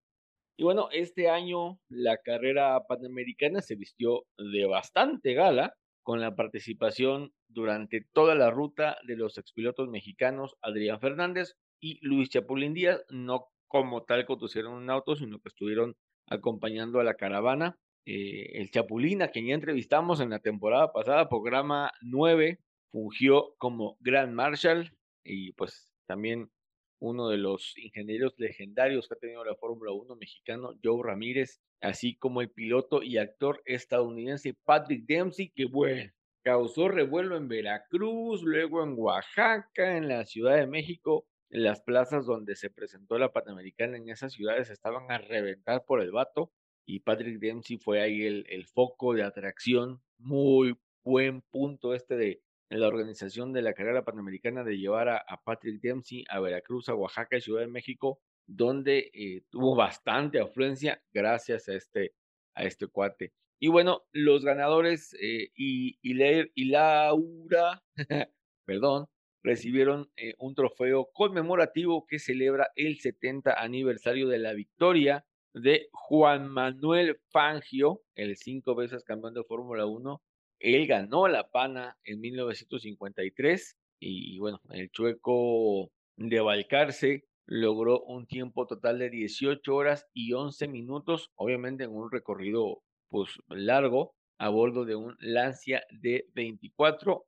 Y 0.59 0.65
bueno, 0.65 0.89
este 0.91 1.29
año 1.29 1.79
la 1.89 2.17
carrera 2.19 2.81
panamericana 2.89 3.61
se 3.61 3.77
vistió 3.77 4.25
de 4.39 4.65
bastante 4.67 5.35
gala 5.35 5.75
con 6.03 6.21
la 6.21 6.35
participación 6.35 7.33
durante 7.49 8.07
toda 8.13 8.35
la 8.35 8.51
ruta 8.51 8.97
de 9.07 9.17
los 9.17 9.37
expilotos 9.39 9.89
mexicanos 9.89 10.57
Adrián 10.63 11.01
Fernández 11.01 11.57
y 11.81 11.99
Luis 12.01 12.31
Chapulín 12.31 12.73
Díaz, 12.73 13.05
no 13.11 13.49
como 13.69 14.05
tal 14.05 14.25
conducieron 14.25 14.73
un 14.73 14.89
auto, 14.89 15.17
sino 15.17 15.41
que 15.41 15.49
estuvieron 15.49 15.97
acompañando 16.27 17.01
a 17.01 17.05
la 17.05 17.15
caravana. 17.15 17.77
Eh, 18.07 18.61
el 18.61 18.71
Chapulín, 18.71 19.21
a 19.21 19.29
quien 19.29 19.49
ya 19.49 19.55
entrevistamos 19.55 20.21
en 20.21 20.31
la 20.31 20.39
temporada 20.39 20.93
pasada, 20.93 21.29
programa 21.29 21.91
9, 22.01 22.61
fungió 22.93 23.55
como 23.59 23.97
Grand 24.01 24.33
Marshal 24.33 24.93
y 25.25 25.53
pues 25.53 25.91
también 26.07 26.51
uno 26.99 27.28
de 27.28 27.36
los 27.36 27.76
ingenieros 27.76 28.34
legendarios 28.38 29.09
que 29.09 29.14
ha 29.14 29.18
tenido 29.18 29.44
la 29.44 29.55
Fórmula 29.57 29.92
1 29.92 30.16
mexicano, 30.16 30.74
Joe 30.82 31.03
Ramírez, 31.05 31.61
así 31.80 32.16
como 32.16 32.40
el 32.40 32.51
piloto 32.51 33.03
y 33.03 33.18
actor 33.18 33.62
estadounidense 33.66 34.55
Patrick 34.64 35.05
Dempsey, 35.07 35.51
que 35.55 35.66
bueno, 35.66 36.11
causó 36.42 36.88
revuelo 36.88 37.36
en 37.36 37.49
Veracruz, 37.49 38.42
luego 38.42 38.82
en 38.82 38.94
Oaxaca, 38.97 39.97
en 39.97 40.09
la 40.09 40.24
Ciudad 40.24 40.57
de 40.57 40.66
México, 40.66 41.26
en 41.51 41.64
las 41.64 41.80
plazas 41.80 42.26
donde 42.26 42.57
se 42.57 42.70
presentó 42.70 43.18
la 43.18 43.32
Panamericana 43.32 43.97
en 43.97 44.09
esas 44.09 44.32
ciudades 44.32 44.70
estaban 44.70 45.11
a 45.11 45.18
reventar 45.18 45.84
por 45.84 46.01
el 46.01 46.12
vato 46.12 46.51
y 46.86 47.01
Patrick 47.01 47.38
Dempsey 47.40 47.78
fue 47.78 48.01
ahí 48.01 48.22
el, 48.22 48.47
el 48.49 48.66
foco 48.66 49.12
de 49.12 49.22
atracción, 49.22 50.01
muy 50.18 50.76
buen 51.05 51.42
punto 51.42 51.94
este 51.94 52.16
de 52.16 52.42
la 52.69 52.89
organización 52.89 53.53
de 53.53 53.62
la 53.62 53.75
carrera 53.75 54.05
panamericana 54.05 54.64
de 54.64 54.79
llevar 54.79 55.09
a, 55.09 55.25
Patrick 55.45 55.81
Dempsey 55.81 56.25
a 56.29 56.41
Veracruz, 56.41 56.89
a 56.89 56.95
Oaxaca 56.95 57.37
y 57.37 57.41
Ciudad 57.41 57.61
de 57.61 57.69
México, 57.69 58.21
donde 58.47 59.11
eh, 59.12 59.43
tuvo 59.51 59.75
bastante 59.75 60.41
afluencia 60.41 61.03
gracias 61.12 61.69
a 61.69 61.75
este, 61.75 62.14
a 62.55 62.64
este 62.64 62.87
cuate. 62.89 63.33
Y 63.59 63.69
bueno, 63.69 64.03
los 64.12 64.45
ganadores 64.45 65.14
eh, 65.21 65.51
y, 65.55 65.99
y, 66.03 66.51
y 66.55 66.64
Laura, 66.67 67.83
perdón, 68.67 69.07
recibieron 69.43 70.11
eh, 70.17 70.35
un 70.39 70.55
trofeo 70.55 71.11
conmemorativo 71.12 72.07
que 72.07 72.19
celebra 72.19 72.73
el 72.75 72.99
70 72.99 73.55
aniversario 73.55 74.29
de 74.29 74.39
la 74.39 74.53
victoria 74.53 75.25
de 75.55 75.89
Juan 75.93 76.49
Manuel 76.49 77.19
Fangio, 77.31 78.03
el 78.14 78.37
cinco 78.37 78.75
veces 78.75 79.05
campeón 79.05 79.35
de 79.35 79.45
Fórmula 79.45 79.87
1, 79.87 80.21
él 80.59 80.87
ganó 80.87 81.29
la 81.29 81.49
PANA 81.49 81.97
en 82.05 82.21
1953 82.21 83.77
y, 84.01 84.39
bueno, 84.39 84.61
el 84.71 84.91
chueco 84.91 85.91
de 86.17 86.41
Valcarce 86.41 87.25
logró 87.47 88.03
un 88.03 88.27
tiempo 88.27 88.67
total 88.67 88.99
de 88.99 89.11
18 89.11 89.75
horas 89.75 90.07
y 90.13 90.33
11 90.33 90.69
minutos, 90.69 91.31
obviamente 91.37 91.85
en 91.85 91.91
un 91.91 92.11
recorrido 92.11 92.83
pues 93.09 93.39
largo 93.49 94.15
a 94.39 94.49
bordo 94.49 94.85
de 94.85 94.97
un 94.97 95.17
Lancia 95.21 95.85
de 95.91 96.27
24. 96.35 97.25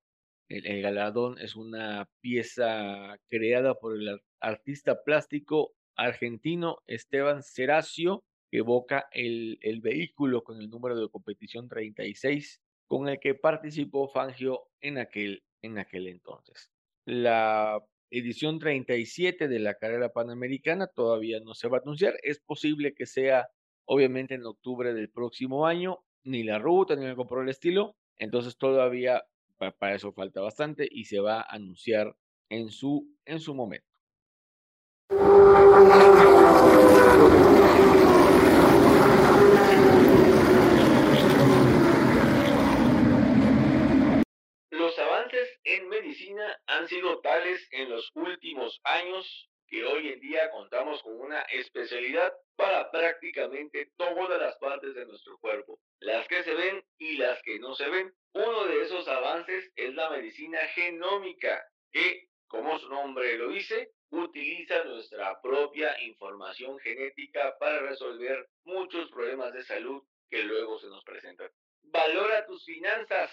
El, 0.49 0.83
galardón 0.83 1.39
es 1.39 1.57
una 1.57 2.09
pieza 2.21 3.19
creada 3.29 3.75
por 3.75 3.97
el 3.97 4.21
artista 4.41 5.03
plástico 5.05 5.73
argentino 5.95 6.79
Esteban 6.87 7.43
Seracio, 7.43 8.25
que 8.51 8.59
evoca 8.59 9.09
el, 9.13 9.59
el 9.61 9.81
vehículo 9.81 10.43
con 10.43 10.61
el 10.61 10.71
número 10.71 10.99
de 10.99 11.09
competición 11.11 11.69
36 11.69 12.61
con 12.89 13.09
el 13.09 13.21
que 13.21 13.35
participó 13.35 14.09
Fangio 14.09 14.69
en 14.81 14.99
aquel, 14.99 15.45
en 15.63 15.79
aquel 15.79 16.09
entonces. 16.09 16.71
La 17.05 17.81
edición 18.11 18.59
37 18.59 19.47
de 19.47 19.59
la 19.59 19.75
carrera 19.75 20.09
panamericana 20.13 20.89
todavía 20.89 21.39
no 21.41 21.55
se 21.55 21.69
va 21.69 21.79
a 21.79 21.81
anunciar. 21.83 22.15
Es 22.23 22.41
posible 22.41 22.95
que 22.95 23.07
sea, 23.07 23.49
obviamente, 23.85 24.35
en 24.35 24.47
octubre 24.47 24.93
del 24.95 25.11
próximo 25.11 25.67
año, 25.67 26.01
ni 26.25 26.43
la 26.43 26.59
ruta 26.59 26.97
ni 26.97 27.07
algo 27.07 27.27
por 27.27 27.43
el 27.43 27.51
estilo. 27.51 27.95
Entonces 28.17 28.57
todavía 28.57 29.23
para 29.59 29.95
eso 29.95 30.13
falta 30.13 30.41
bastante 30.41 30.89
y 30.91 31.05
se 31.05 31.21
va 31.21 31.41
a 31.41 31.55
anunciar 31.55 32.17
en 32.49 32.71
su, 32.71 33.07
en 33.25 33.41
su 33.41 33.55
momento. 33.55 33.87
En 45.75 45.89
medicina 45.89 46.59
han 46.67 46.89
sido 46.89 47.21
tales 47.21 47.69
en 47.73 47.91
los 47.91 48.11
últimos 48.15 48.81
años 48.85 49.51
que 49.67 49.85
hoy 49.85 50.09
en 50.09 50.21
día 50.21 50.51
contamos 50.51 51.03
con 51.03 51.21
una 51.21 51.43
especialidad 51.43 52.33
para 52.57 52.91
prácticamente 52.91 53.93
todas 53.99 54.41
las 54.41 54.57
partes 54.57 54.95
de 54.95 55.05
nuestro 55.05 55.37
cuerpo, 55.39 55.79
las 56.01 56.27
que 56.27 56.43
se 56.43 56.55
ven 56.55 56.83
y 56.97 57.19
las 57.19 57.43
que 57.43 57.59
no 57.59 57.75
se 57.75 57.87
ven. 57.91 58.11
Uno 58.33 58.65
de 58.65 58.83
esos 58.83 59.07
avances 59.09 59.71
es 59.77 59.95
la 59.95 60.09
medicina 60.09 60.59
genómica, 60.69 61.63
que, 61.93 62.29
como 62.47 62.79
su 62.79 62.89
nombre 62.89 63.37
lo 63.37 63.51
dice, 63.51 63.91
utiliza 64.11 64.85
nuestra 64.85 65.39
propia 65.43 66.01
información 66.01 66.79
genética 66.79 67.59
para 67.59 67.81
resolver 67.81 68.49
muchos 68.65 69.11
problemas 69.11 69.53
de 69.53 69.65
salud 69.65 70.03
que 70.31 70.45
luego 70.45 70.79
se 70.79 70.87
nos 70.87 71.05
presentan. 71.05 71.51
Valora 71.83 72.47
tus 72.47 72.65
finanzas 72.65 73.31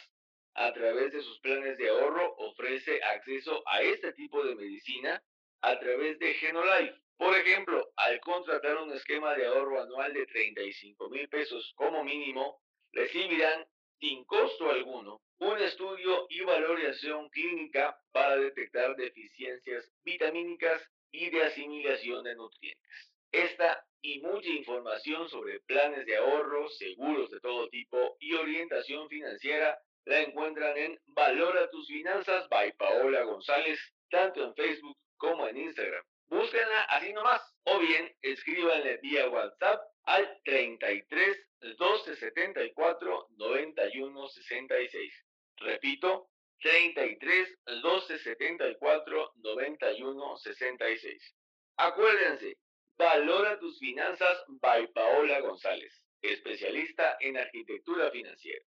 a 0.55 0.73
través 0.73 1.11
de 1.11 1.21
sus 1.21 1.39
planes 1.41 1.77
de 1.77 1.89
ahorro 1.89 2.35
ofrece 2.37 3.03
acceso 3.03 3.61
a 3.67 3.81
este 3.81 4.13
tipo 4.13 4.43
de 4.43 4.55
medicina 4.55 5.21
a 5.61 5.77
través 5.79 6.17
de 6.19 6.33
Genolife. 6.35 6.95
Por 7.17 7.35
ejemplo, 7.35 7.91
al 7.95 8.19
contratar 8.21 8.77
un 8.77 8.91
esquema 8.93 9.35
de 9.35 9.45
ahorro 9.45 9.81
anual 9.81 10.13
de 10.13 10.25
35 10.25 11.09
mil 11.09 11.27
pesos 11.29 11.73
como 11.75 12.03
mínimo, 12.03 12.61
recibirán 12.91 13.65
sin 13.99 14.23
costo 14.25 14.69
alguno 14.69 15.21
un 15.39 15.57
estudio 15.59 16.27
y 16.29 16.41
valoración 16.41 17.29
clínica 17.29 17.97
para 18.11 18.37
detectar 18.37 18.95
deficiencias 18.95 19.91
vitamínicas 20.03 20.81
y 21.11 21.29
de 21.29 21.43
asimilación 21.43 22.23
de 22.23 22.35
nutrientes. 22.35 23.13
Esta 23.31 23.85
y 24.01 24.19
mucha 24.21 24.49
información 24.49 25.27
sobre 25.29 25.59
planes 25.61 26.05
de 26.05 26.17
ahorro, 26.17 26.69
seguros 26.69 27.29
de 27.31 27.39
todo 27.41 27.67
tipo 27.69 28.15
y 28.19 28.33
orientación 28.33 29.09
financiera 29.09 29.77
la 30.05 30.21
encuentran 30.21 30.77
en 30.77 30.99
Valora 31.07 31.69
tus 31.69 31.87
finanzas 31.87 32.47
by 32.49 32.71
Paola 32.73 33.23
González, 33.23 33.79
tanto 34.09 34.43
en 34.43 34.55
Facebook 34.55 34.97
como 35.17 35.47
en 35.47 35.57
Instagram. 35.57 36.03
Búsquenla 36.27 36.83
así 36.83 37.13
nomás 37.13 37.41
o 37.65 37.79
bien 37.79 38.11
escríbanle 38.21 38.97
vía 38.97 39.29
WhatsApp 39.29 39.81
al 40.03 40.41
33 40.43 41.37
12 41.77 42.15
74 42.15 43.27
91 43.37 44.29
66. 44.29 45.25
Repito, 45.57 46.29
33 46.61 47.59
12 47.81 48.19
74 48.19 49.31
91 49.35 50.37
66. 50.37 51.35
Acuérdense, 51.77 52.57
valora 52.97 53.59
tus 53.59 53.79
finanzas 53.79 54.43
by 54.47 54.87
Paola 54.93 55.41
González, 55.41 56.01
especialista 56.21 57.17
en 57.19 57.37
arquitectura 57.37 58.09
financiera. 58.11 58.65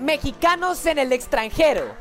Mexicanos 0.00 0.86
en 0.86 0.98
el 0.98 1.12
extranjero. 1.12 1.94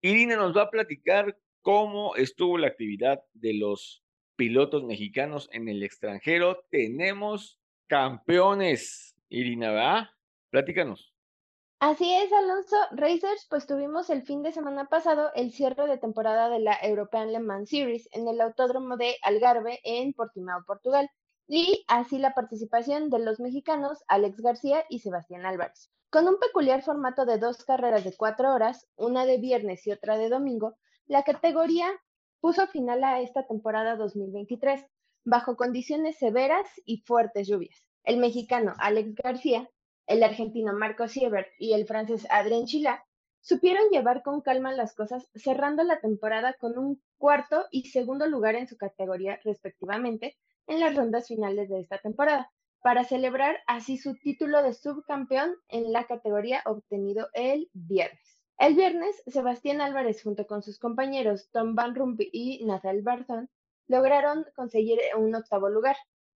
Irina 0.00 0.34
nos 0.34 0.56
va 0.56 0.62
a 0.62 0.70
platicar 0.70 1.38
cómo 1.60 2.16
estuvo 2.16 2.58
la 2.58 2.66
actividad 2.66 3.22
de 3.32 3.54
los 3.54 4.02
pilotos 4.34 4.82
mexicanos 4.82 5.48
en 5.52 5.68
el 5.68 5.84
extranjero. 5.84 6.64
Tenemos 6.68 7.60
campeones, 7.86 9.14
Irina, 9.28 9.70
¿verdad? 9.70 10.08
Platícanos. 10.50 11.14
Así 11.78 12.12
es, 12.12 12.32
Alonso. 12.32 12.76
Racers, 12.90 13.46
pues 13.48 13.68
tuvimos 13.68 14.10
el 14.10 14.22
fin 14.22 14.42
de 14.42 14.50
semana 14.50 14.88
pasado 14.88 15.30
el 15.36 15.52
cierre 15.52 15.86
de 15.86 15.98
temporada 15.98 16.48
de 16.48 16.58
la 16.58 16.76
European 16.82 17.32
Le 17.32 17.38
Mans 17.38 17.70
Series 17.70 18.08
en 18.10 18.26
el 18.26 18.40
Autódromo 18.40 18.96
de 18.96 19.16
Algarve 19.22 19.78
en 19.84 20.12
Portimao, 20.12 20.64
Portugal 20.66 21.08
y 21.48 21.84
así 21.88 22.18
la 22.18 22.34
participación 22.34 23.10
de 23.10 23.18
los 23.18 23.40
mexicanos 23.40 24.02
Alex 24.08 24.40
García 24.40 24.84
y 24.88 25.00
Sebastián 25.00 25.46
Álvarez. 25.46 25.90
Con 26.10 26.28
un 26.28 26.38
peculiar 26.38 26.82
formato 26.82 27.24
de 27.24 27.38
dos 27.38 27.64
carreras 27.64 28.04
de 28.04 28.14
cuatro 28.16 28.52
horas, 28.52 28.86
una 28.96 29.24
de 29.24 29.38
viernes 29.38 29.86
y 29.86 29.92
otra 29.92 30.18
de 30.18 30.28
domingo, 30.28 30.76
la 31.06 31.22
categoría 31.22 31.88
puso 32.40 32.66
final 32.66 33.02
a 33.04 33.20
esta 33.20 33.46
temporada 33.46 33.96
2023 33.96 34.84
bajo 35.24 35.56
condiciones 35.56 36.16
severas 36.18 36.68
y 36.84 36.98
fuertes 36.98 37.48
lluvias. 37.48 37.86
El 38.04 38.18
mexicano 38.18 38.74
Alex 38.78 39.14
García, 39.14 39.70
el 40.06 40.22
argentino 40.22 40.72
Marco 40.72 41.06
Siebert 41.08 41.48
y 41.58 41.72
el 41.72 41.86
francés 41.86 42.26
Adrien 42.30 42.66
Chila 42.66 43.04
supieron 43.40 43.88
llevar 43.90 44.22
con 44.22 44.40
calma 44.40 44.72
las 44.72 44.94
cosas, 44.94 45.28
cerrando 45.34 45.82
la 45.84 46.00
temporada 46.00 46.54
con 46.54 46.78
un 46.78 47.02
cuarto 47.18 47.66
y 47.70 47.90
segundo 47.90 48.26
lugar 48.26 48.54
en 48.54 48.68
su 48.68 48.76
categoría 48.76 49.38
respectivamente, 49.44 50.36
en 50.66 50.80
las 50.80 50.94
rondas 50.94 51.28
finales 51.28 51.68
de 51.68 51.80
esta 51.80 51.98
temporada, 51.98 52.50
para 52.82 53.04
celebrar 53.04 53.58
así 53.66 53.96
su 53.96 54.14
título 54.16 54.62
de 54.62 54.74
subcampeón 54.74 55.54
en 55.68 55.92
la 55.92 56.06
categoría 56.06 56.62
obtenido 56.66 57.28
el 57.32 57.70
viernes. 57.72 58.38
El 58.58 58.74
viernes, 58.74 59.22
Sebastián 59.26 59.80
Álvarez 59.80 60.22
junto 60.22 60.46
con 60.46 60.62
sus 60.62 60.78
compañeros 60.78 61.48
Tom 61.50 61.74
Van 61.74 61.94
Rumpi 61.94 62.28
y 62.32 62.64
Nathal 62.64 63.02
Barzón 63.02 63.48
lograron 63.88 64.46
conseguir 64.54 64.98
un 65.16 65.34
octavo 65.34 65.68
lugar. 65.68 65.96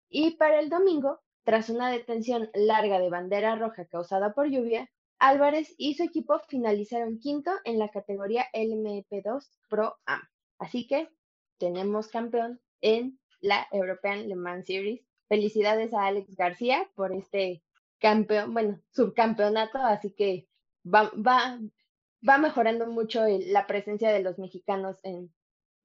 Y 0.09 0.37
para 0.37 0.61
el 0.61 0.71
domingo, 0.71 1.21
tras 1.45 1.69
una 1.69 1.91
detención 1.91 2.51
larga 2.55 2.99
de 2.99 3.11
bandera 3.11 3.57
roja 3.57 3.85
causada 3.87 4.33
por 4.33 4.49
lluvia, 4.49 4.91
Álvarez 5.19 5.75
y 5.79 5.95
su 5.95 6.03
equipo 6.03 6.41
finalizaron 6.49 7.19
quinto 7.19 7.51
en 7.65 7.79
la 7.79 7.89
categoría 7.89 8.47
LMP2 8.53 9.49
Pro 9.69 9.97
Am. 10.07 10.21
Así 10.59 10.87
que 10.87 11.09
tenemos 11.59 12.09
campeón 12.09 12.61
en 12.81 13.19
la 13.45 13.69
European 13.71 14.27
Le 14.27 14.37
Mans 14.37 14.67
Series. 14.67 15.03
Felicidades 15.29 15.93
a 15.93 16.07
Alex 16.07 16.35
García 16.35 16.89
por 16.95 17.13
este 17.13 17.63
campeón, 17.99 18.55
bueno, 18.55 18.81
subcampeonato, 18.91 19.79
así 19.79 20.13
que 20.13 20.49
va, 20.85 21.11
va, 21.15 21.59
va 22.27 22.39
mejorando 22.39 22.87
mucho 22.87 23.25
la 23.27 23.67
presencia 23.67 24.11
de 24.13 24.23
los 24.23 24.39
mexicanos 24.39 24.97
en 25.03 25.33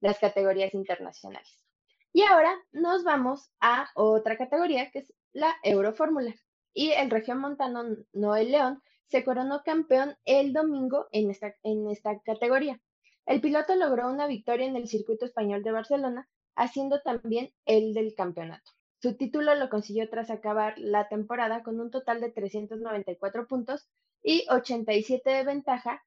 las 0.00 0.18
categorías 0.18 0.72
internacionales. 0.74 1.64
Y 2.12 2.22
ahora 2.22 2.52
nos 2.72 3.04
vamos 3.04 3.52
a 3.60 3.88
otra 3.94 4.36
categoría 4.36 4.90
que 4.90 5.00
es 5.00 5.14
la 5.32 5.54
Eurofórmula. 5.62 6.34
Y 6.72 6.92
el 6.92 7.10
región 7.10 7.40
montano 7.40 7.84
Noel 8.12 8.52
León 8.52 8.82
se 9.08 9.22
coronó 9.24 9.62
campeón 9.64 10.16
el 10.24 10.52
domingo 10.52 11.08
en 11.12 11.30
esta, 11.30 11.54
en 11.62 11.90
esta 11.90 12.20
categoría. 12.20 12.80
El 13.26 13.40
piloto 13.40 13.74
logró 13.76 14.08
una 14.08 14.26
victoria 14.26 14.66
en 14.66 14.76
el 14.76 14.88
circuito 14.88 15.26
español 15.26 15.62
de 15.62 15.72
Barcelona 15.72 16.28
haciendo 16.60 17.00
también 17.00 17.50
el 17.64 17.94
del 17.94 18.14
campeonato. 18.14 18.70
Su 19.02 19.16
título 19.16 19.54
lo 19.54 19.70
consiguió 19.70 20.08
tras 20.10 20.30
acabar 20.30 20.78
la 20.78 21.08
temporada 21.08 21.62
con 21.62 21.80
un 21.80 21.90
total 21.90 22.20
de 22.20 22.30
394 22.30 23.46
puntos 23.46 23.88
y 24.22 24.46
87 24.50 25.30
de 25.30 25.44
ventaja 25.44 26.04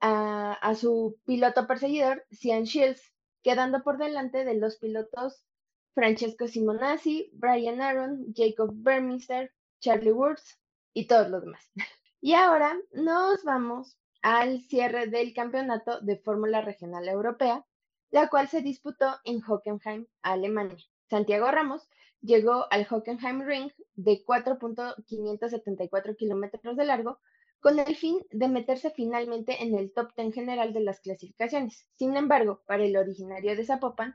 a, 0.00 0.74
su 0.74 1.18
piloto 1.24 1.66
perseguidor, 1.66 2.26
Cian 2.30 2.64
Shields, 2.64 3.00
quedando 3.42 3.82
por 3.82 3.96
delante 3.96 4.44
de 4.44 4.54
los 4.54 4.76
pilotos 4.76 5.46
Francesco 5.94 6.46
Simonazzi, 6.46 7.30
Brian 7.32 7.80
Aaron, 7.80 8.34
Jacob 8.36 8.70
Berminster, 8.74 9.54
Charlie 9.80 10.12
Wurz 10.12 10.58
y 10.92 11.06
todos 11.06 11.30
los 11.30 11.42
demás. 11.42 11.70
Y 12.20 12.32
ahora 12.32 12.74
nos 12.92 13.44
vamos 13.44 13.98
al 14.22 14.62
cierre 14.62 15.08
del 15.08 15.34
campeonato 15.34 16.00
de 16.00 16.16
Fórmula 16.16 16.62
Regional 16.62 17.06
Europea, 17.06 17.66
la 18.14 18.28
cual 18.28 18.46
se 18.46 18.62
disputó 18.62 19.16
en 19.24 19.40
Hockenheim, 19.42 20.06
Alemania. 20.22 20.78
Santiago 21.10 21.50
Ramos 21.50 21.88
llegó 22.20 22.66
al 22.70 22.86
Hockenheim 22.88 23.42
Ring 23.42 23.72
de 23.96 24.24
4.574 24.24 26.14
kilómetros 26.14 26.76
de 26.76 26.84
largo 26.84 27.18
con 27.58 27.80
el 27.80 27.96
fin 27.96 28.24
de 28.30 28.46
meterse 28.46 28.90
finalmente 28.90 29.64
en 29.64 29.76
el 29.76 29.92
top 29.92 30.12
10 30.16 30.32
general 30.32 30.72
de 30.72 30.82
las 30.82 31.00
clasificaciones. 31.00 31.88
Sin 31.96 32.16
embargo, 32.16 32.62
para 32.68 32.84
el 32.84 32.96
originario 32.96 33.56
de 33.56 33.64
Zapopan, 33.64 34.14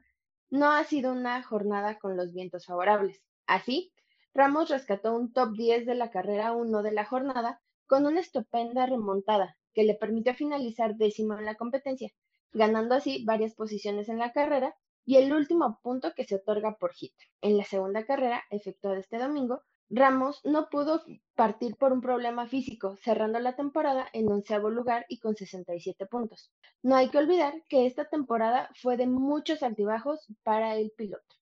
no 0.50 0.72
ha 0.72 0.86
sido 0.86 1.12
una 1.12 1.44
jornada 1.44 2.00
con 2.00 2.16
los 2.16 2.34
vientos 2.34 2.68
favorables. 2.68 3.22
Así, 3.48 3.92
Ramos 4.34 4.70
rescató 4.70 5.14
un 5.14 5.34
top 5.34 5.58
10 5.58 5.86
de 5.86 5.96
la 5.96 6.10
carrera 6.10 6.54
1 6.54 6.84
de 6.84 6.94
la 6.94 7.04
jornada 7.04 7.60
con 7.86 8.06
una 8.06 8.22
estupenda 8.22 8.86
remontada 8.86 9.58
que 9.74 9.84
le 9.84 9.96
permitió 9.96 10.34
finalizar 10.36 10.96
décimo 10.96 11.38
en 11.38 11.44
la 11.44 11.56
competencia, 11.56 12.14
ganando 12.52 12.96
así 12.96 13.24
varias 13.26 13.54
posiciones 13.56 14.10
en 14.10 14.20
la 14.20 14.32
carrera 14.32 14.76
y 15.06 15.18
el 15.18 15.34
último 15.34 15.80
punto 15.82 16.14
que 16.16 16.26
se 16.26 16.36
otorga 16.36 16.76
por 16.76 16.94
hit. 16.94 17.14
En 17.42 17.58
la 17.58 17.64
segunda 17.64 18.06
carrera, 18.06 18.44
efectuada 18.52 19.00
este 19.00 19.18
domingo, 19.18 19.64
Ramos 19.92 20.40
no 20.44 20.70
pudo 20.70 21.04
partir 21.34 21.76
por 21.76 21.92
un 21.92 22.02
problema 22.02 22.46
físico, 22.46 22.96
cerrando 22.98 23.40
la 23.40 23.56
temporada 23.56 24.08
en 24.14 24.32
onceavo 24.32 24.70
lugar 24.70 25.08
y 25.10 25.18
con 25.18 25.36
67 25.36 26.06
puntos. 26.06 26.52
No 26.84 26.96
hay 26.96 27.10
que 27.10 27.18
olvidar 27.18 27.64
que 27.68 27.88
esta 27.88 28.06
temporada 28.06 28.70
fue 28.76 28.98
de 28.98 29.08
muchos 29.08 29.64
altibajos 29.64 30.28
para 30.44 30.76
el 30.76 30.92
piloto. 30.92 31.36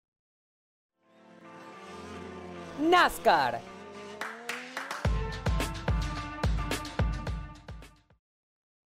NASCAR. 2.80 3.62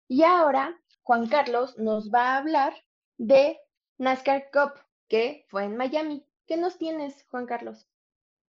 Y 0.09 0.24
ahora 0.24 0.76
Juan 1.07 1.28
Carlos 1.28 1.78
nos 1.78 2.11
va 2.11 2.34
a 2.34 2.38
hablar 2.38 2.72
de 3.16 3.57
NASCAR 3.96 4.46
Cup, 4.52 4.72
que 5.09 5.44
fue 5.46 5.62
en 5.62 5.76
Miami. 5.76 6.26
¿Qué 6.48 6.57
nos 6.57 6.78
tienes, 6.78 7.24
Juan 7.28 7.46
Carlos? 7.46 7.88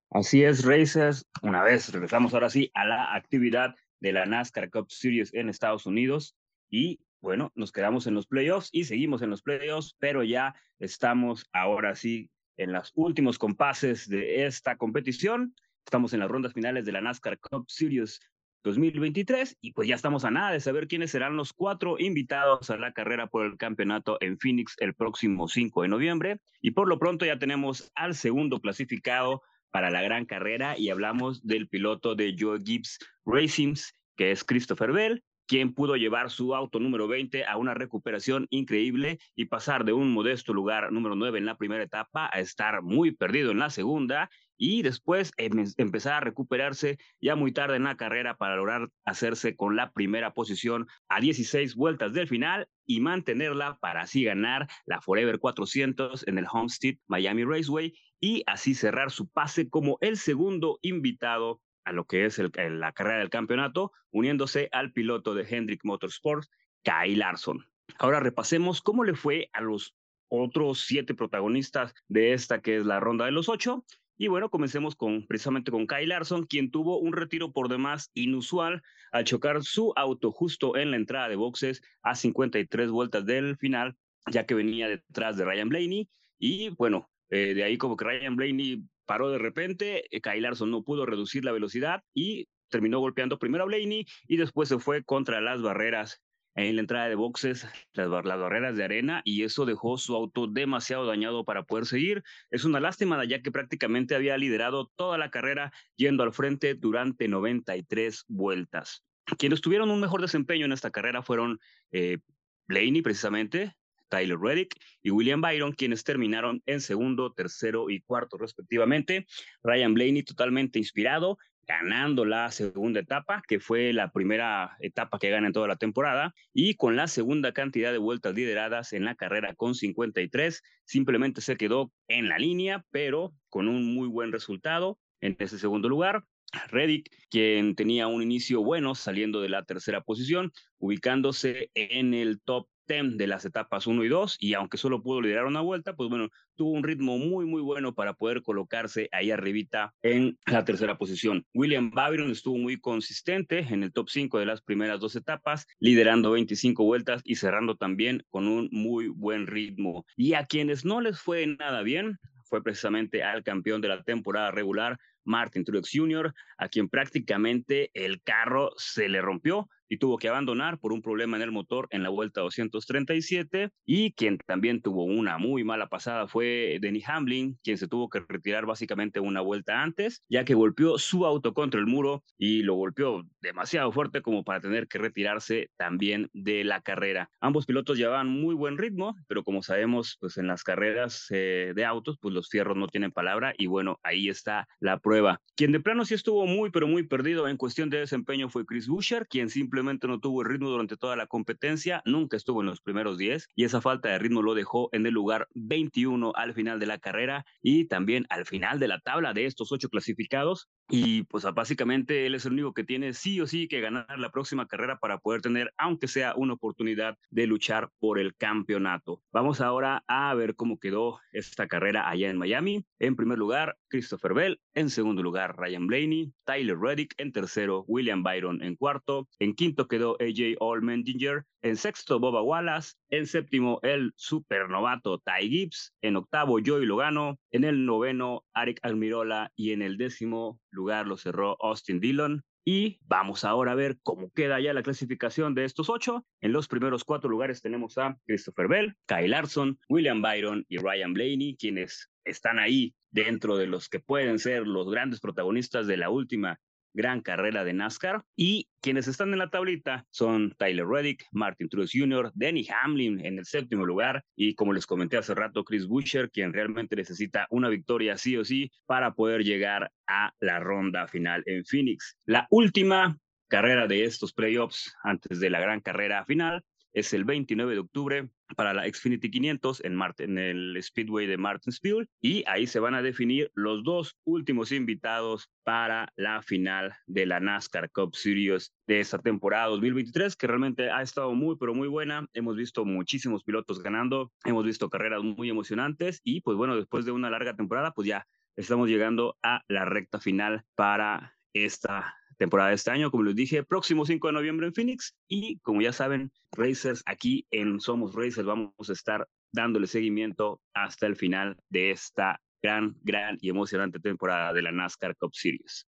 Así 0.09 0.41
es, 0.41 0.63
Racers. 0.63 1.25
Una 1.41 1.63
vez 1.63 1.91
regresamos 1.91 2.33
ahora 2.33 2.49
sí 2.49 2.71
a 2.73 2.85
la 2.85 3.13
actividad 3.13 3.75
de 3.99 4.13
la 4.13 4.25
NASCAR 4.25 4.69
Cup 4.71 4.89
Series 4.89 5.33
en 5.33 5.49
Estados 5.49 5.85
Unidos 5.85 6.37
y 6.69 7.01
bueno, 7.19 7.51
nos 7.55 7.73
quedamos 7.73 8.07
en 8.07 8.13
los 8.13 8.25
playoffs 8.25 8.69
y 8.71 8.85
seguimos 8.85 9.21
en 9.21 9.31
los 9.31 9.41
playoffs, 9.41 9.93
pero 9.99 10.23
ya 10.23 10.55
estamos 10.79 11.49
ahora 11.51 11.93
sí 11.93 12.31
en 12.55 12.71
los 12.71 12.93
últimos 12.95 13.37
compases 13.37 14.07
de 14.07 14.45
esta 14.45 14.77
competición. 14.77 15.53
Estamos 15.85 16.13
en 16.13 16.21
las 16.21 16.31
rondas 16.31 16.53
finales 16.53 16.85
de 16.85 16.93
la 16.93 17.01
NASCAR 17.01 17.37
Cup 17.37 17.65
Series 17.67 18.21
2023 18.65 19.59
y 19.61 19.71
pues 19.73 19.87
ya 19.87 19.95
estamos 19.95 20.25
a 20.25 20.31
nada 20.31 20.51
de 20.51 20.59
saber 20.59 20.87
quiénes 20.87 21.11
serán 21.11 21.37
los 21.37 21.53
cuatro 21.53 21.97
invitados 21.99 22.69
a 22.69 22.77
la 22.77 22.91
carrera 22.91 23.27
por 23.27 23.45
el 23.45 23.57
campeonato 23.57 24.17
en 24.21 24.37
Phoenix 24.39 24.75
el 24.79 24.95
próximo 24.95 25.47
5 25.47 25.83
de 25.83 25.87
noviembre. 25.87 26.39
Y 26.61 26.71
por 26.71 26.87
lo 26.87 26.97
pronto 26.97 27.25
ya 27.25 27.37
tenemos 27.37 27.91
al 27.95 28.15
segundo 28.15 28.59
clasificado 28.59 29.43
para 29.69 29.91
la 29.91 30.01
gran 30.01 30.25
carrera 30.25 30.77
y 30.77 30.89
hablamos 30.89 31.45
del 31.45 31.67
piloto 31.67 32.15
de 32.15 32.35
Joe 32.37 32.59
Gibbs 32.63 32.97
Racings 33.25 33.93
que 34.15 34.31
es 34.31 34.43
Christopher 34.43 34.91
Bell 34.91 35.23
quien 35.47 35.73
pudo 35.73 35.95
llevar 35.95 36.31
su 36.31 36.55
auto 36.55 36.79
número 36.79 37.07
20 37.07 37.45
a 37.45 37.57
una 37.57 37.73
recuperación 37.73 38.47
increíble 38.49 39.19
y 39.35 39.45
pasar 39.45 39.85
de 39.85 39.93
un 39.93 40.11
modesto 40.11 40.53
lugar 40.53 40.91
número 40.91 41.15
9 41.15 41.37
en 41.37 41.45
la 41.45 41.57
primera 41.57 41.83
etapa 41.83 42.29
a 42.33 42.39
estar 42.39 42.81
muy 42.81 43.11
perdido 43.11 43.51
en 43.51 43.59
la 43.59 43.69
segunda 43.69 44.29
y 44.57 44.81
después 44.81 45.31
em, 45.37 45.65
empezar 45.77 46.13
a 46.13 46.19
recuperarse 46.19 46.97
ya 47.21 47.35
muy 47.35 47.51
tarde 47.51 47.75
en 47.77 47.83
la 47.83 47.97
carrera 47.97 48.37
para 48.37 48.55
lograr 48.55 48.89
hacerse 49.05 49.55
con 49.55 49.75
la 49.75 49.91
primera 49.91 50.33
posición 50.33 50.87
a 51.09 51.19
16 51.19 51.75
vueltas 51.75 52.13
del 52.13 52.27
final 52.27 52.67
y 52.85 53.01
mantenerla 53.01 53.77
para 53.79 54.01
así 54.01 54.23
ganar 54.23 54.67
la 54.85 55.01
Forever 55.01 55.39
400 55.39 56.27
en 56.27 56.37
el 56.37 56.45
Homestead 56.51 56.97
Miami 57.07 57.43
Raceway 57.43 57.93
y 58.19 58.43
así 58.47 58.73
cerrar 58.73 59.11
su 59.11 59.27
pase 59.27 59.69
como 59.69 59.97
el 60.01 60.17
segundo 60.17 60.79
invitado 60.81 61.61
a 61.85 61.91
lo 61.91 62.05
que 62.05 62.25
es 62.25 62.39
la 62.39 62.91
carrera 62.93 63.19
del 63.19 63.29
campeonato, 63.29 63.91
uniéndose 64.11 64.69
al 64.71 64.91
piloto 64.91 65.35
de 65.35 65.45
Hendrick 65.47 65.81
Motorsports, 65.83 66.49
Kyle 66.83 67.19
Larson. 67.19 67.65
Ahora 67.99 68.19
repasemos 68.19 68.81
cómo 68.81 69.03
le 69.03 69.13
fue 69.13 69.49
a 69.53 69.61
los 69.61 69.95
otros 70.27 70.79
siete 70.79 71.13
protagonistas 71.13 71.93
de 72.07 72.33
esta 72.33 72.61
que 72.61 72.77
es 72.77 72.85
la 72.85 72.99
ronda 72.99 73.25
de 73.25 73.31
los 73.31 73.49
ocho. 73.49 73.85
Y 74.17 74.27
bueno, 74.27 74.49
comencemos 74.49 74.95
con 74.95 75.25
precisamente 75.27 75.71
con 75.71 75.87
Kyle 75.87 76.07
Larson, 76.07 76.45
quien 76.45 76.71
tuvo 76.71 76.99
un 76.99 77.11
retiro 77.11 77.51
por 77.51 77.67
demás 77.67 78.11
inusual 78.13 78.81
al 79.11 79.25
chocar 79.25 79.63
su 79.63 79.91
auto 79.95 80.31
justo 80.31 80.77
en 80.77 80.91
la 80.91 80.97
entrada 80.97 81.27
de 81.27 81.35
boxes 81.35 81.81
a 82.01 82.15
53 82.15 82.91
vueltas 82.91 83.25
del 83.25 83.57
final, 83.57 83.95
ya 84.31 84.45
que 84.45 84.55
venía 84.55 84.87
detrás 84.87 85.35
de 85.35 85.43
Ryan 85.43 85.69
Blaney. 85.69 86.09
Y 86.39 86.69
bueno, 86.69 87.09
eh, 87.29 87.53
de 87.53 87.63
ahí 87.63 87.77
como 87.77 87.97
que 87.97 88.05
Ryan 88.05 88.37
Blaney 88.37 88.83
paró 89.05 89.29
de 89.29 89.37
repente, 89.37 90.05
eh, 90.15 90.21
Kyle 90.21 90.41
Larson 90.41 90.71
no 90.71 90.83
pudo 90.83 91.05
reducir 91.05 91.43
la 91.43 91.51
velocidad 91.51 92.01
y 92.13 92.47
terminó 92.69 92.99
golpeando 92.99 93.37
primero 93.37 93.63
a 93.63 93.67
Blaney 93.67 94.05
y 94.27 94.37
después 94.37 94.69
se 94.69 94.79
fue 94.79 95.03
contra 95.03 95.41
las 95.41 95.61
barreras 95.61 96.21
en 96.55 96.75
la 96.75 96.81
entrada 96.81 97.09
de 97.09 97.15
boxes 97.15 97.67
las, 97.93 98.09
barreras 98.09 98.75
de 98.75 98.83
arena 98.83 99.21
y 99.25 99.43
eso 99.43 99.65
dejó 99.65 99.97
su 99.97 100.15
auto 100.15 100.47
demasiado 100.47 101.05
dañado 101.05 101.43
para 101.43 101.63
poder 101.63 101.85
seguir. 101.85 102.23
Es 102.49 102.63
una 102.63 102.79
lástima 102.79 103.23
ya 103.25 103.41
que 103.41 103.51
prácticamente 103.51 104.15
había 104.15 104.37
liderado 104.37 104.91
toda 104.95 105.17
la 105.17 105.29
carrera 105.29 105.71
yendo 105.97 106.23
al 106.23 106.33
frente 106.33 106.73
durante 106.73 107.27
93 107.27 108.25
vueltas. 108.27 109.03
Quienes 109.37 109.61
tuvieron 109.61 109.89
un 109.89 109.99
mejor 109.99 110.21
desempeño 110.21 110.65
en 110.65 110.71
esta 110.71 110.91
carrera 110.91 111.21
fueron 111.21 111.59
eh, 111.91 112.19
Blaney 112.67 113.01
precisamente, 113.01 113.75
Tyler 114.07 114.37
Reddick 114.39 114.75
y 115.01 115.11
William 115.11 115.41
Byron, 115.41 115.73
quienes 115.73 116.03
terminaron 116.03 116.61
en 116.67 116.79
segundo, 116.79 117.33
tercero 117.33 117.89
y 117.89 118.01
cuarto 118.01 118.37
respectivamente. 118.37 119.25
Ryan 119.63 119.93
Blaney 119.93 120.23
totalmente 120.23 120.79
inspirado, 120.79 121.37
ganando 121.67 122.25
la 122.25 122.51
segunda 122.51 122.99
etapa, 122.99 123.41
que 123.47 123.59
fue 123.59 123.93
la 123.93 124.11
primera 124.11 124.75
etapa 124.79 125.19
que 125.19 125.29
gana 125.29 125.47
en 125.47 125.53
toda 125.53 125.67
la 125.67 125.75
temporada, 125.75 126.33
y 126.53 126.75
con 126.75 126.95
la 126.95 127.07
segunda 127.07 127.51
cantidad 127.53 127.91
de 127.91 127.97
vueltas 127.97 128.33
lideradas 128.33 128.93
en 128.93 129.05
la 129.05 129.15
carrera 129.15 129.55
con 129.55 129.75
53, 129.75 130.61
simplemente 130.85 131.41
se 131.41 131.57
quedó 131.57 131.91
en 132.07 132.29
la 132.29 132.37
línea, 132.37 132.85
pero 132.91 133.33
con 133.49 133.67
un 133.67 133.93
muy 133.93 134.07
buen 134.07 134.31
resultado 134.31 134.99
en 135.21 135.35
ese 135.39 135.57
segundo 135.57 135.89
lugar. 135.89 136.23
Reddick, 136.69 137.09
quien 137.29 137.75
tenía 137.75 138.07
un 138.07 138.21
inicio 138.21 138.63
bueno 138.63 138.95
saliendo 138.95 139.41
de 139.41 139.49
la 139.49 139.63
tercera 139.63 140.01
posición, 140.01 140.51
ubicándose 140.77 141.71
en 141.73 142.13
el 142.13 142.39
top 142.41 142.67
de 142.87 143.27
las 143.27 143.45
etapas 143.45 143.87
1 143.87 144.03
y 144.03 144.09
2 144.09 144.37
y 144.39 144.53
aunque 144.53 144.77
solo 144.77 145.01
pudo 145.01 145.21
liderar 145.21 145.45
una 145.45 145.61
vuelta, 145.61 145.95
pues 145.95 146.07
bueno, 146.07 146.29
tuvo 146.55 146.69
un 146.71 146.83
ritmo 146.83 147.17
muy 147.17 147.45
muy 147.45 147.61
bueno 147.61 147.95
para 147.95 148.13
poder 148.13 148.43
colocarse 148.43 149.09
ahí 149.11 149.31
arribita 149.31 149.93
en 150.03 150.37
la 150.45 150.63
tercera 150.65 150.97
posición. 150.97 151.45
William 151.55 151.89
Byron 151.89 152.29
estuvo 152.29 152.57
muy 152.57 152.79
consistente 152.79 153.59
en 153.59 153.81
el 153.81 153.91
top 153.91 154.09
5 154.09 154.37
de 154.37 154.45
las 154.45 154.61
primeras 154.61 154.99
dos 154.99 155.15
etapas, 155.15 155.65
liderando 155.79 156.31
25 156.31 156.83
vueltas 156.83 157.21
y 157.23 157.35
cerrando 157.35 157.75
también 157.75 158.23
con 158.29 158.47
un 158.47 158.69
muy 158.71 159.07
buen 159.07 159.47
ritmo. 159.47 160.05
Y 160.15 160.33
a 160.33 160.45
quienes 160.45 160.85
no 160.85 161.01
les 161.01 161.19
fue 161.19 161.47
nada 161.47 161.81
bien, 161.81 162.19
fue 162.43 162.63
precisamente 162.63 163.23
al 163.23 163.43
campeón 163.43 163.81
de 163.81 163.87
la 163.87 164.03
temporada 164.03 164.51
regular, 164.51 164.99
Martin 165.23 165.65
Truex 165.65 165.89
Jr., 165.91 166.33
a 166.57 166.69
quien 166.69 166.87
prácticamente 166.87 167.89
el 167.95 168.21
carro 168.21 168.73
se 168.77 169.09
le 169.09 169.21
rompió 169.21 169.67
y 169.89 169.97
tuvo 169.97 170.17
que 170.17 170.29
abandonar 170.29 170.79
por 170.79 170.93
un 170.93 171.01
problema 171.01 171.37
en 171.37 171.43
el 171.43 171.51
motor 171.51 171.87
en 171.91 172.03
la 172.03 172.09
vuelta 172.09 172.41
237 172.41 173.69
y 173.85 174.13
quien 174.13 174.37
también 174.45 174.81
tuvo 174.81 175.03
una 175.03 175.37
muy 175.37 175.63
mala 175.63 175.87
pasada 175.87 176.27
fue 176.27 176.77
Denny 176.81 177.03
Hamlin, 177.05 177.57
quien 177.63 177.77
se 177.77 177.87
tuvo 177.87 178.09
que 178.09 178.23
retirar 178.27 178.65
básicamente 178.65 179.19
una 179.19 179.41
vuelta 179.41 179.81
antes, 179.81 180.23
ya 180.29 180.45
que 180.45 180.53
golpeó 180.53 180.97
su 180.97 181.25
auto 181.25 181.53
contra 181.53 181.79
el 181.79 181.87
muro 181.87 182.23
y 182.37 182.63
lo 182.63 182.75
golpeó 182.75 183.23
demasiado 183.41 183.91
fuerte 183.91 184.21
como 184.21 184.43
para 184.43 184.61
tener 184.61 184.87
que 184.87 184.97
retirarse 184.97 185.69
también 185.77 186.29
de 186.33 186.63
la 186.63 186.81
carrera. 186.81 187.29
Ambos 187.39 187.65
pilotos 187.65 187.97
llevaban 187.97 188.27
muy 188.27 188.55
buen 188.55 188.77
ritmo, 188.77 189.15
pero 189.27 189.43
como 189.43 189.61
sabemos, 189.61 190.17
pues 190.19 190.37
en 190.37 190.47
las 190.47 190.63
carreras 190.63 191.27
eh, 191.29 191.73
de 191.75 191.85
autos, 191.85 192.17
pues 192.19 192.33
los 192.33 192.49
fierros 192.49 192.77
no 192.77 192.87
tienen 192.87 193.11
palabra 193.11 193.53
y 193.57 193.67
bueno, 193.67 193.99
ahí 194.03 194.29
está 194.29 194.67
la 194.79 194.99
prueba. 194.99 195.41
Quien 195.55 195.71
de 195.71 195.79
plano 195.79 196.05
sí 196.05 196.13
estuvo 196.13 196.45
muy, 196.47 196.71
pero 196.71 196.87
muy 196.87 197.03
perdido 197.03 197.47
en 197.47 197.57
cuestión 197.57 197.89
de 197.89 197.99
desempeño 197.99 198.49
fue 198.49 198.65
Chris 198.65 198.87
Buescher, 198.87 199.27
quien 199.27 199.49
simplemente 199.49 199.74
simplemente 199.75 200.07
no 200.07 200.21
tuvo 200.21 200.41
el 200.41 200.47
ritmo 200.47 200.69
durante 200.69 200.95
toda 200.95 201.17
la 201.17 201.27
competencia, 201.27 202.01
nunca 202.05 202.37
estuvo 202.37 202.61
en 202.61 202.67
los 202.67 202.79
primeros 202.79 203.17
10 203.17 203.49
y 203.57 203.65
esa 203.65 203.81
falta 203.81 204.07
de 204.07 204.19
ritmo 204.19 204.41
lo 204.41 204.53
dejó 204.53 204.87
en 204.93 205.05
el 205.05 205.13
lugar 205.13 205.49
21 205.53 206.31
al 206.33 206.53
final 206.53 206.79
de 206.79 206.85
la 206.85 206.97
carrera 206.97 207.45
y 207.61 207.89
también 207.89 208.25
al 208.29 208.45
final 208.45 208.79
de 208.79 208.87
la 208.87 209.01
tabla 209.01 209.33
de 209.33 209.47
estos 209.47 209.73
ocho 209.73 209.89
clasificados. 209.89 210.69
Y 210.89 211.23
pues 211.23 211.43
básicamente 211.53 212.25
él 212.27 212.35
es 212.35 212.45
el 212.45 212.53
único 212.53 212.73
que 212.73 212.83
tiene 212.83 213.13
sí 213.13 213.41
o 213.41 213.47
sí 213.47 213.67
que 213.67 213.81
ganar 213.81 214.19
la 214.19 214.31
próxima 214.31 214.67
carrera 214.67 214.99
para 214.99 215.17
poder 215.17 215.41
tener, 215.41 215.73
aunque 215.77 216.07
sea 216.07 216.35
una 216.35 216.53
oportunidad 216.53 217.17
de 217.31 217.47
luchar 217.47 217.89
por 217.99 218.19
el 218.19 218.35
campeonato. 218.35 219.21
Vamos 219.31 219.61
ahora 219.61 220.03
a 220.07 220.33
ver 220.35 220.55
cómo 220.55 220.79
quedó 220.79 221.19
esta 221.31 221.67
carrera 221.67 222.09
allá 222.09 222.29
en 222.29 222.37
Miami. 222.37 222.85
En 222.99 223.15
primer 223.15 223.37
lugar, 223.37 223.77
Christopher 223.89 224.33
Bell. 224.33 224.59
En 224.73 224.89
segundo 224.89 225.23
lugar, 225.23 225.55
Ryan 225.57 225.87
Blaney. 225.87 226.33
Tyler 226.43 226.77
Reddick. 226.77 227.13
En 227.17 227.31
tercero, 227.31 227.83
William 227.87 228.23
Byron. 228.23 228.61
En 228.61 228.75
cuarto. 228.75 229.27
En 229.39 229.55
quinto 229.55 229.87
quedó 229.87 230.17
AJ 230.19 230.57
Allmendinger. 230.59 231.45
En 231.61 231.77
sexto, 231.77 232.19
Boba 232.19 232.41
Wallace. 232.41 232.93
En 233.09 233.25
séptimo, 233.25 233.79
el 233.83 234.13
supernovato 234.15 235.19
Ty 235.19 235.49
Gibbs. 235.49 235.93
En 236.01 236.15
octavo, 236.17 236.59
Joey 236.63 236.85
Logano. 236.85 237.39
En 237.51 237.63
el 237.63 237.85
noveno, 237.85 238.43
Arik 238.53 238.79
Almirola. 238.83 239.51
Y 239.55 239.71
en 239.71 239.81
el 239.81 239.97
décimo 239.97 240.59
lugar 240.75 241.07
lo 241.07 241.17
cerró 241.17 241.57
Austin 241.61 241.99
Dillon. 241.99 242.43
Y 242.67 242.99
vamos 243.01 243.45
ahora 243.45 243.73
a 243.73 243.75
ver 243.75 243.99
cómo 244.01 244.31
queda 244.31 244.59
ya 244.59 244.73
la 244.73 244.81
clasificación 244.81 245.53
de 245.53 245.65
estos 245.65 245.89
ocho. 245.89 246.25
En 246.41 246.51
los 246.51 246.67
primeros 246.67 247.03
cuatro 247.03 247.29
lugares 247.29 247.61
tenemos 247.61 247.97
a 247.99 248.17
Christopher 248.25 248.67
Bell, 248.67 248.95
Kyle 249.05 249.29
Larson, 249.29 249.79
William 249.87 250.21
Byron 250.21 250.65
y 250.67 250.77
Ryan 250.77 251.13
Blaney, 251.13 251.57
quienes 251.57 252.09
están 252.23 252.57
ahí 252.57 252.95
dentro 253.11 253.55
de 253.55 253.67
los 253.67 253.87
que 253.87 253.99
pueden 253.99 254.39
ser 254.39 254.65
los 254.65 254.89
grandes 254.89 255.19
protagonistas 255.19 255.85
de 255.85 255.97
la 255.97 256.09
última 256.09 256.59
gran 256.95 257.21
carrera 257.21 257.63
de 257.63 257.73
NASCAR. 257.73 258.23
Y 258.35 258.67
quienes 258.81 259.07
están 259.07 259.31
en 259.33 259.39
la 259.39 259.49
tablita 259.49 260.05
son 260.09 260.55
Tyler 260.57 260.87
Reddick, 260.87 261.25
Martin 261.31 261.69
Truex 261.69 261.91
Jr., 261.93 262.31
Denny 262.33 262.65
Hamlin 262.69 263.23
en 263.23 263.37
el 263.37 263.45
séptimo 263.45 263.85
lugar 263.85 264.23
y 264.35 264.55
como 264.55 264.73
les 264.73 264.87
comenté 264.87 265.17
hace 265.17 265.35
rato, 265.35 265.63
Chris 265.63 265.85
Buescher, 265.85 266.31
quien 266.31 266.53
realmente 266.53 266.95
necesita 266.95 267.45
una 267.49 267.69
victoria 267.69 268.17
sí 268.17 268.37
o 268.37 268.45
sí 268.45 268.71
para 268.85 269.13
poder 269.13 269.43
llegar 269.43 269.91
a 270.07 270.33
la 270.39 270.59
ronda 270.59 271.07
final 271.07 271.43
en 271.45 271.65
Phoenix. 271.65 272.17
La 272.25 272.47
última 272.49 273.17
carrera 273.47 273.87
de 273.87 274.05
estos 274.05 274.33
playoffs 274.33 274.93
antes 275.03 275.39
de 275.39 275.49
la 275.49 275.59
gran 275.59 275.81
carrera 275.81 276.25
final 276.25 276.63
es 276.93 277.13
el 277.13 277.25
29 277.25 277.73
de 277.73 277.79
octubre 277.79 278.29
para 278.55 278.73
la 278.73 278.83
Xfinity 278.87 279.29
500 279.31 279.83
en, 279.83 279.99
en 280.19 280.37
el 280.37 280.77
Speedway 280.81 281.27
de 281.27 281.37
Martinsville 281.37 282.07
y 282.21 282.43
ahí 282.47 282.67
se 282.67 282.79
van 282.79 282.95
a 282.95 283.01
definir 283.01 283.51
los 283.53 283.83
dos 283.83 284.17
últimos 284.23 284.71
invitados 284.71 285.49
para 285.63 286.09
la 286.15 286.41
final 286.41 286.93
de 287.07 287.25
la 287.25 287.39
NASCAR 287.39 287.89
Cup 287.91 288.15
Series 288.15 288.73
de 288.87 288.99
esta 288.99 289.17
temporada 289.17 289.67
2023 289.67 290.35
que 290.35 290.47
realmente 290.47 290.91
ha 290.91 291.01
estado 291.01 291.33
muy 291.33 291.55
pero 291.57 291.73
muy 291.73 291.87
buena. 291.87 292.27
Hemos 292.33 292.55
visto 292.55 292.85
muchísimos 292.85 293.43
pilotos 293.43 293.81
ganando, 293.81 294.31
hemos 294.43 294.65
visto 294.65 294.89
carreras 294.89 295.23
muy 295.23 295.49
emocionantes 295.49 296.21
y 296.23 296.41
pues 296.41 296.57
bueno, 296.57 296.75
después 296.75 297.05
de 297.05 297.11
una 297.11 297.29
larga 297.29 297.55
temporada 297.55 297.91
pues 297.91 298.07
ya 298.07 298.27
estamos 298.55 298.89
llegando 298.89 299.37
a 299.43 299.63
la 299.67 299.85
recta 299.85 300.19
final 300.19 300.63
para 300.75 301.35
esta 301.53 302.15
temporada 302.37 302.69
de 302.69 302.75
este 302.75 302.91
año, 302.91 303.11
como 303.11 303.23
les 303.23 303.35
dije, 303.35 303.63
próximo 303.63 304.05
5 304.05 304.27
de 304.27 304.33
noviembre 304.33 304.67
en 304.67 304.73
Phoenix. 304.73 305.15
Y 305.27 305.59
como 305.59 305.81
ya 305.81 305.93
saben, 305.93 306.31
Racers 306.51 307.03
aquí 307.05 307.45
en 307.51 307.79
Somos 307.79 308.13
Racers 308.13 308.45
vamos 308.45 308.89
a 308.89 308.93
estar 308.93 309.27
dándole 309.51 309.87
seguimiento 309.87 310.61
hasta 310.73 311.07
el 311.07 311.15
final 311.15 311.57
de 311.69 311.91
esta 311.91 312.41
gran, 312.61 312.95
gran 313.01 313.37
y 313.41 313.49
emocionante 313.49 313.99
temporada 313.99 314.53
de 314.53 314.61
la 314.61 314.71
NASCAR 314.71 315.15
Cup 315.15 315.33
Series. 315.33 315.87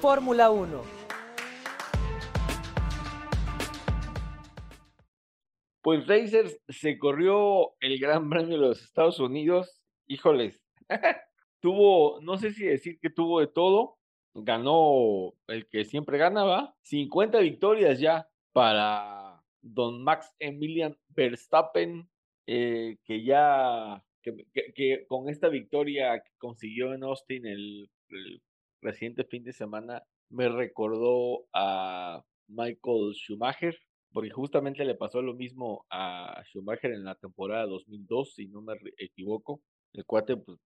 Fórmula 0.00 0.50
1. 0.50 0.82
Pues 5.82 6.06
Racers 6.06 6.58
se 6.68 6.98
corrió 6.98 7.74
el 7.80 7.98
Gran 7.98 8.28
Premio 8.28 8.56
de 8.56 8.66
los 8.68 8.82
Estados 8.82 9.18
Unidos. 9.18 9.80
Híjoles, 10.06 10.60
tuvo, 11.62 12.20
no 12.20 12.36
sé 12.36 12.52
si 12.52 12.64
decir 12.66 12.98
que 13.00 13.08
tuvo 13.08 13.40
de 13.40 13.46
todo, 13.46 13.96
ganó 14.34 15.32
el 15.46 15.68
que 15.68 15.84
siempre 15.84 16.18
ganaba, 16.18 16.76
50 16.82 17.38
victorias 17.38 18.00
ya 18.00 18.28
para 18.52 19.40
don 19.62 20.02
Max 20.02 20.34
Emilian 20.40 20.98
Verstappen, 21.08 22.10
eh, 22.46 22.98
que 23.04 23.24
ya, 23.24 24.04
que, 24.22 25.06
con 25.06 25.28
esta 25.28 25.48
victoria 25.48 26.20
que 26.20 26.32
consiguió 26.38 26.94
en 26.94 27.04
Austin 27.04 27.46
el, 27.46 27.88
el 28.08 28.42
reciente 28.80 29.24
fin 29.24 29.44
de 29.44 29.52
semana, 29.52 30.02
me 30.30 30.48
recordó 30.48 31.46
a 31.52 32.24
Michael 32.48 33.14
Schumacher, 33.14 33.78
porque 34.12 34.30
justamente 34.30 34.84
le 34.84 34.96
pasó 34.96 35.22
lo 35.22 35.34
mismo 35.34 35.86
a 35.90 36.42
Schumacher 36.46 36.92
en 36.92 37.04
la 37.04 37.14
temporada 37.14 37.66
2002, 37.66 38.34
si 38.34 38.48
no 38.48 38.62
me 38.62 38.74
equivoco. 38.98 39.62
El 39.92 40.04
cuate 40.04 40.36
pues, 40.36 40.58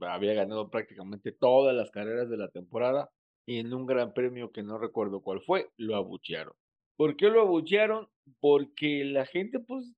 había 0.00 0.34
ganado 0.34 0.70
prácticamente 0.70 1.32
todas 1.32 1.74
las 1.74 1.90
carreras 1.90 2.28
de 2.28 2.36
la 2.36 2.48
temporada 2.48 3.10
y 3.46 3.58
en 3.58 3.72
un 3.72 3.86
gran 3.86 4.12
premio 4.12 4.52
que 4.52 4.62
no 4.62 4.78
recuerdo 4.78 5.20
cuál 5.20 5.40
fue, 5.40 5.70
lo 5.76 5.96
abuchearon. 5.96 6.54
¿Por 6.96 7.16
qué 7.16 7.28
lo 7.28 7.42
abuchearon? 7.42 8.08
Porque 8.40 9.04
la 9.04 9.26
gente, 9.26 9.60
pues, 9.60 9.94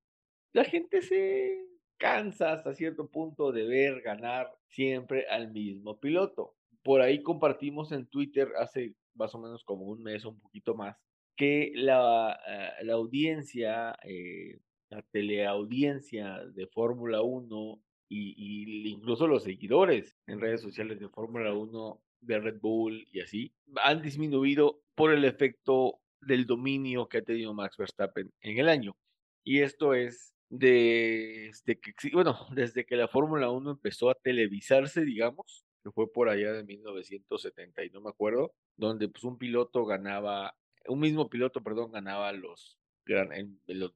la 0.53 0.65
gente 0.65 1.01
se, 1.03 1.69
cansa 1.99 2.53
hasta 2.53 2.73
cierto 2.75 3.09
punto 3.09 3.53
de 3.53 3.67
ver 3.67 4.01
ganar 4.01 4.51
siempre 4.69 5.27
al 5.29 5.53
mismo 5.53 5.99
piloto. 5.99 6.55
Por 6.83 7.03
ahí 7.03 7.23
compartimos 7.23 7.93
en 7.93 8.07
Twitter 8.07 8.53
hace 8.59 8.95
más 9.15 9.35
o 9.35 9.39
menos 9.39 9.65
como 9.65 9.85
un 9.87 10.03
mes 10.03 10.25
o 10.25 10.31
un 10.31 10.41
poquito 10.41 10.75
más 10.75 10.97
que 11.37 11.73
la, 11.75 12.39
eh, 12.49 12.85
la 12.85 12.95
audiencia, 12.95 13.97
eh, 14.05 14.59
la 14.89 15.03
teleaudiencia 15.03 16.45
de 16.47 16.67
Fórmula 16.69 17.23
1 17.23 17.83
y, 18.09 18.35
y, 18.37 18.89
incluso 18.89 19.27
los 19.27 19.45
seguidores 19.45 20.17
en 20.27 20.41
redes 20.41 20.63
sociales 20.63 20.99
de 20.99 21.09
Fórmula 21.09 21.53
1 21.53 22.01
de 22.21 22.41
Red 22.41 22.61
Bull 22.61 23.07
y 23.13 23.21
así 23.21 23.53
han 23.77 24.03
disminuido 24.03 24.81
por 24.95 25.13
el 25.13 25.25
efecto 25.25 26.01
del 26.21 26.47
dominio 26.47 27.09
que 27.09 27.19
ha 27.19 27.23
tenido 27.23 27.55
Max 27.55 27.77
Verstappen 27.77 28.33
en 28.41 28.59
el 28.59 28.69
año. 28.69 28.97
Y 29.45 29.61
esto 29.61 29.95
es 29.95 30.35
desde 30.51 31.79
que, 31.81 31.93
bueno, 32.13 32.37
desde 32.55 32.85
que 32.85 32.97
la 32.97 33.09
Fórmula 33.09 33.51
1 33.51 33.71
empezó 33.71 34.11
a 34.11 34.15
televisarse, 34.15 35.05
digamos, 35.05 35.65
que 35.83 35.91
fue 35.91 36.11
por 36.13 36.29
allá 36.29 36.53
de 36.53 36.65
1970 36.65 37.85
y 37.85 37.91
no 37.91 38.01
me 38.01 38.11
acuerdo, 38.11 38.53
donde 38.77 39.09
pues 39.09 39.25
un 39.25 39.39
piloto 39.39 39.85
ganaba, 39.85 40.57
un 40.87 41.01
mismo 41.01 41.29
piloto, 41.29 41.63
perdón, 41.63 41.93
ganaba 41.93 42.33
los, 42.33 42.78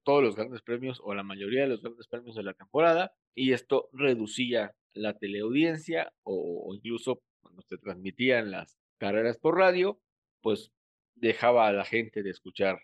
todos 0.02 0.22
los 0.22 0.36
grandes 0.36 0.62
premios 0.62 1.00
o 1.02 1.14
la 1.14 1.22
mayoría 1.22 1.62
de 1.62 1.68
los 1.68 1.82
grandes 1.82 2.06
premios 2.08 2.34
de 2.36 2.42
la 2.42 2.54
temporada 2.54 3.14
y 3.34 3.52
esto 3.52 3.88
reducía 3.92 4.74
la 4.94 5.16
teleaudiencia 5.18 6.12
o, 6.22 6.64
o 6.66 6.74
incluso 6.74 7.22
cuando 7.40 7.62
se 7.62 7.78
transmitían 7.78 8.50
las 8.50 8.78
carreras 8.98 9.38
por 9.38 9.56
radio, 9.56 10.00
pues 10.40 10.72
dejaba 11.14 11.66
a 11.66 11.72
la 11.72 11.84
gente 11.84 12.22
de 12.22 12.30
escuchar 12.30 12.80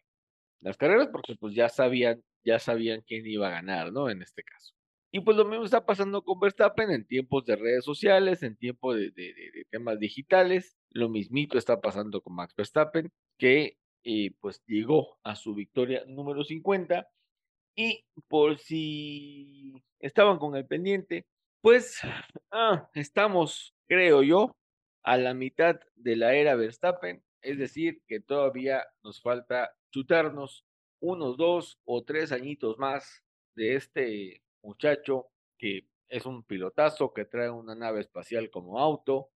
las 0.60 0.76
carreras 0.76 1.08
porque 1.08 1.36
pues 1.36 1.54
ya 1.54 1.68
sabían, 1.68 2.22
ya 2.44 2.58
sabían 2.58 3.02
quién 3.06 3.26
iba 3.26 3.48
a 3.48 3.52
ganar, 3.52 3.92
¿no? 3.92 4.10
En 4.10 4.22
este 4.22 4.42
caso. 4.42 4.74
Y 5.10 5.20
pues 5.20 5.36
lo 5.36 5.46
mismo 5.46 5.64
está 5.64 5.86
pasando 5.86 6.22
con 6.22 6.38
Verstappen 6.38 6.90
en 6.90 7.06
tiempos 7.06 7.44
de 7.46 7.56
redes 7.56 7.84
sociales, 7.84 8.42
en 8.42 8.56
tiempos 8.56 8.96
de, 8.96 9.10
de, 9.10 9.64
temas 9.70 9.98
digitales. 9.98 10.76
Lo 10.90 11.08
mismito 11.08 11.56
está 11.56 11.80
pasando 11.80 12.20
con 12.20 12.34
Max 12.34 12.54
Verstappen, 12.54 13.10
que 13.38 13.78
eh, 14.04 14.32
pues 14.40 14.62
llegó 14.66 15.18
a 15.22 15.34
su 15.34 15.54
victoria 15.54 16.04
número 16.06 16.44
50. 16.44 17.08
Y 17.76 18.04
por 18.28 18.58
si 18.58 19.82
estaban 20.00 20.38
con 20.38 20.56
el 20.56 20.66
pendiente, 20.66 21.26
pues 21.60 22.00
ah, 22.50 22.88
estamos, 22.94 23.74
creo 23.86 24.22
yo, 24.22 24.52
a 25.02 25.16
la 25.16 25.34
mitad 25.34 25.80
de 25.96 26.16
la 26.16 26.34
era 26.34 26.54
Verstappen. 26.56 27.22
Es 27.40 27.58
decir, 27.58 28.02
que 28.06 28.20
todavía 28.20 28.84
nos 29.02 29.22
falta 29.22 29.76
chutarnos 29.90 30.64
unos 31.00 31.36
dos 31.36 31.78
o 31.84 32.02
tres 32.04 32.32
añitos 32.32 32.78
más 32.78 33.22
de 33.54 33.76
este 33.76 34.42
muchacho 34.62 35.28
que 35.56 35.86
es 36.08 36.26
un 36.26 36.42
pilotazo, 36.42 37.12
que 37.12 37.24
trae 37.24 37.50
una 37.50 37.74
nave 37.74 38.00
espacial 38.00 38.50
como 38.50 38.78
auto 38.78 39.30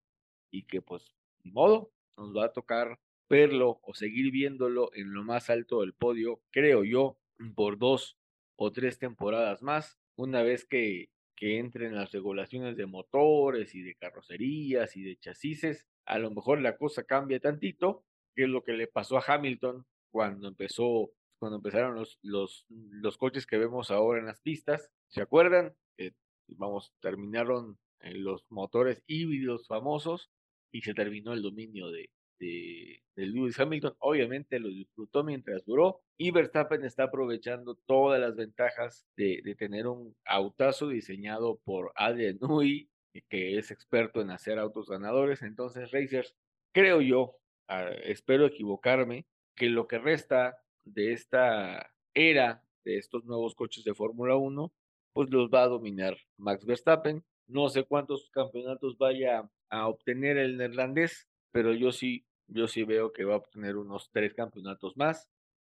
y 0.51 0.65
que 0.65 0.83
pues, 0.83 1.15
ni 1.43 1.51
modo, 1.51 1.93
nos 2.17 2.35
va 2.37 2.47
a 2.47 2.53
tocar 2.53 2.99
verlo 3.33 3.81
o 3.83 3.95
seguir 3.95 4.31
viéndolo 4.31 4.91
en 4.93 5.15
lo 5.15 5.25
más 5.25 5.49
alto 5.49 5.81
del 5.81 5.95
podio, 5.95 6.43
creo 6.51 6.85
yo, 6.85 7.17
por 7.55 7.79
dos 7.79 8.19
o 8.57 8.73
tres 8.73 8.99
temporadas 8.99 9.63
más, 9.63 9.99
una 10.17 10.43
vez 10.43 10.67
que, 10.67 11.09
que 11.35 11.59
entren 11.59 11.95
las 11.95 12.13
regulaciones 12.13 12.77
de 12.77 12.85
motores 12.85 13.75
y 13.75 13.81
de 13.81 13.95
carrocerías 13.95 14.99
y 14.99 15.03
de 15.03 15.17
chasis, 15.17 15.87
a 16.05 16.19
lo 16.19 16.31
mejor 16.31 16.61
la 16.61 16.77
cosa 16.77 17.05
cambia 17.05 17.41
tantito, 17.41 18.05
que 18.35 18.43
es 18.43 18.51
lo 18.51 18.65
que 18.65 18.75
le 18.75 18.87
pasó 18.87 19.17
a 19.17 19.25
Hamilton 19.27 19.87
cuando 20.11 20.47
empezó, 20.47 21.11
cuando 21.39 21.57
empezaron 21.57 21.95
los, 21.95 22.19
los, 22.21 22.67
los 22.69 23.17
coches 23.17 23.47
que 23.47 23.57
vemos 23.57 23.91
ahora 23.91 24.21
en 24.21 24.27
las 24.27 24.43
pistas. 24.43 24.91
¿Se 25.09 25.23
acuerdan? 25.23 25.75
que 25.97 26.13
vamos, 26.49 26.93
terminaron 27.01 27.79
eh, 28.01 28.15
los 28.15 28.45
motores 28.51 29.03
híbridos 29.07 29.67
famosos 29.69 30.31
y 30.71 30.83
se 30.83 30.93
terminó 30.93 31.33
el 31.33 31.41
dominio 31.41 31.91
de, 31.91 32.11
de, 32.43 33.03
Lewis 33.15 33.59
Hamilton. 33.59 33.95
Obviamente 33.99 34.59
lo 34.59 34.69
disfrutó 34.69 35.23
mientras 35.23 35.65
duró 35.65 36.01
y 36.17 36.31
Verstappen 36.31 36.85
está 36.85 37.05
aprovechando 37.05 37.77
todas 37.87 38.21
las 38.21 38.35
ventajas 38.35 39.07
de, 39.17 39.43
de 39.45 39.55
tener 39.55 39.87
un 39.87 40.17
autazo 40.25 40.89
diseñado 40.89 41.61
por 41.65 41.93
Adrian 41.95 42.39
Newey, 42.41 42.89
que 43.29 43.59
es 43.59 43.71
experto 43.71 44.21
en 44.21 44.31
hacer 44.31 44.59
autos 44.59 44.89
ganadores. 44.89 45.43
Entonces, 45.43 45.91
Racers, 45.91 46.35
creo 46.73 47.01
yo, 47.01 47.37
ah, 47.69 47.91
espero 48.05 48.47
equivocarme, 48.47 49.27
que 49.55 49.69
lo 49.69 49.87
que 49.87 49.99
resta 49.99 50.59
de 50.85 51.13
esta 51.13 51.93
era 52.15 52.65
de 52.85 52.97
estos 52.97 53.25
nuevos 53.25 53.55
coches 53.55 53.85
de 53.85 53.95
Fórmula 53.95 54.37
1, 54.37 54.73
pues 55.13 55.31
los 55.31 55.51
va 55.51 55.63
a 55.63 55.69
dominar 55.69 56.17
Max 56.39 56.65
Verstappen. 56.65 57.23
No 57.47 57.69
sé 57.69 57.85
cuántos 57.85 58.31
campeonatos 58.31 58.97
vaya 58.97 59.49
a 59.69 59.89
obtener 59.89 60.39
el 60.39 60.57
neerlandés, 60.57 61.29
pero 61.53 61.75
yo 61.75 61.93
sí, 61.93 62.25
yo 62.53 62.69
sí 62.69 62.85
veo 62.85 63.13
que 63.13 63.25
va 63.25 63.35
a 63.35 63.39
obtener 63.39 63.77
unos 63.77 64.11
tres 64.13 64.35
campeonatos 64.35 64.97
más. 64.97 65.29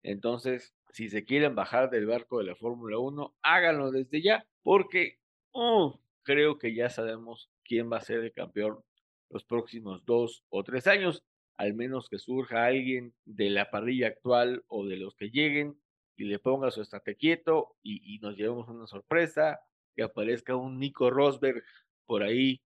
Entonces, 0.04 0.74
si 0.92 1.10
se 1.10 1.26
quieren 1.26 1.56
bajar 1.56 1.90
del 1.90 2.06
barco 2.06 2.40
de 2.40 2.46
la 2.46 2.56
Fórmula 2.56 3.00
1, 3.00 3.36
háganlo 3.42 3.92
desde 3.92 4.22
ya, 4.22 4.46
porque 4.62 5.20
oh, 5.52 6.00
creo 6.24 6.60
que 6.60 6.76
ya 6.76 6.90
sabemos 6.90 7.50
quién 7.64 7.92
va 7.92 7.98
a 7.98 8.02
ser 8.02 8.20
el 8.20 8.34
campeón 8.34 8.84
los 9.30 9.44
próximos 9.44 10.06
dos 10.06 10.44
o 10.50 10.64
tres 10.64 10.88
años 10.88 11.24
al 11.58 11.74
menos 11.74 12.10
que 12.10 12.20
surja 12.20 12.66
alguien 12.66 13.14
de 13.26 13.50
la 13.50 13.70
parrilla 13.70 14.08
actual 14.08 14.64
o 14.68 14.86
de 14.86 14.98
los 14.98 15.16
que 15.16 15.30
lleguen 15.30 15.80
y 16.18 16.26
le 16.26 16.40
ponga 16.40 16.72
su 16.72 16.82
estate 16.82 17.16
quieto 17.16 17.76
y, 17.82 18.20
nos 18.20 18.36
llevemos 18.38 18.68
una 18.70 18.88
sorpresa, 18.88 19.60
que 19.96 20.04
aparezca 20.04 20.56
un 20.56 20.80
Nico 20.80 21.10
Rosberg 21.10 21.64
por 22.06 22.24
ahí 22.24 22.62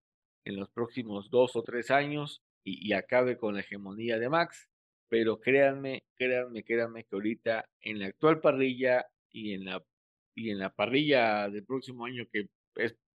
en 0.45 0.55
los 0.55 0.69
próximos 0.69 1.29
dos 1.29 1.55
o 1.55 1.63
tres 1.63 1.91
años 1.91 2.41
y, 2.63 2.93
acabe 2.93 3.37
con 3.37 3.55
la 3.55 3.61
hegemonía 3.61 4.19
de 4.19 4.29
Max. 4.29 4.69
Pero 5.09 5.39
créanme, 5.39 6.03
créanme, 6.15 6.63
créanme 6.63 7.03
que 7.03 7.15
ahorita 7.15 7.65
en 7.81 7.99
la 7.99 8.07
actual 8.07 8.41
parrilla 8.41 9.07
y 9.31 9.53
en 9.53 9.65
la, 9.65 9.83
y 10.35 10.51
en 10.51 10.59
la 10.59 10.69
parrilla 10.69 11.49
del 11.49 11.65
próximo 11.65 12.05
año 12.05 12.25
que 12.31 12.47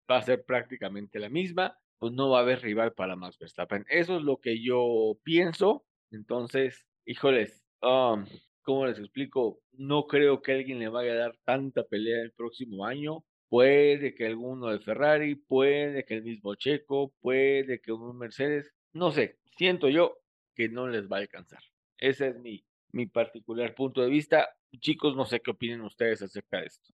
va 0.09 0.17
a 0.17 0.21
ser 0.21 0.43
prácticamente 0.43 1.19
la 1.19 1.29
misma, 1.29 1.77
pues 1.99 2.13
no 2.13 2.29
va 2.29 2.39
a 2.39 2.41
haber 2.41 2.61
rival 2.61 2.93
para 2.93 3.15
Max 3.15 3.37
Verstappen. 3.39 3.85
Eso 3.89 4.17
es 4.17 4.23
lo 4.23 4.37
que 4.37 4.61
yo 4.61 5.17
pienso. 5.23 5.85
Entonces, 6.11 6.85
híjoles, 7.05 7.63
um, 7.81 8.25
¿cómo 8.61 8.85
les 8.85 8.99
explico? 8.99 9.61
No 9.71 10.07
creo 10.07 10.41
que 10.41 10.53
alguien 10.53 10.79
le 10.79 10.89
vaya 10.89 11.13
a 11.13 11.15
dar 11.15 11.37
tanta 11.45 11.83
pelea 11.83 12.21
el 12.21 12.33
próximo 12.33 12.85
año. 12.85 13.23
Puede 13.47 14.15
que 14.15 14.25
alguno 14.25 14.69
de 14.69 14.79
Ferrari, 14.79 15.35
puede 15.35 16.03
que 16.05 16.15
el 16.15 16.23
mismo 16.23 16.55
Checo, 16.55 17.13
puede 17.21 17.79
que 17.79 17.91
un 17.91 18.17
Mercedes, 18.17 18.73
no 18.93 19.11
sé, 19.11 19.39
siento 19.57 19.89
yo 19.89 20.17
que 20.55 20.69
no 20.69 20.87
les 20.87 21.09
va 21.11 21.17
a 21.17 21.21
alcanzar. 21.21 21.61
Ese 21.97 22.29
es 22.29 22.39
mi, 22.39 22.65
mi 22.91 23.07
particular 23.07 23.73
punto 23.75 24.01
de 24.01 24.09
vista. 24.09 24.49
Chicos, 24.79 25.15
no 25.15 25.25
sé 25.25 25.39
qué 25.41 25.51
opinen 25.51 25.81
ustedes 25.81 26.21
acerca 26.21 26.59
de 26.59 26.67
esto. 26.67 26.93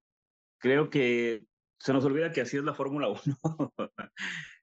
Creo 0.57 0.89
que 0.89 1.43
se 1.79 1.93
nos 1.93 2.03
olvida 2.03 2.31
que 2.31 2.41
así 2.41 2.57
es 2.57 2.63
la 2.63 2.73
Fórmula 2.73 3.07
1. 3.07 3.19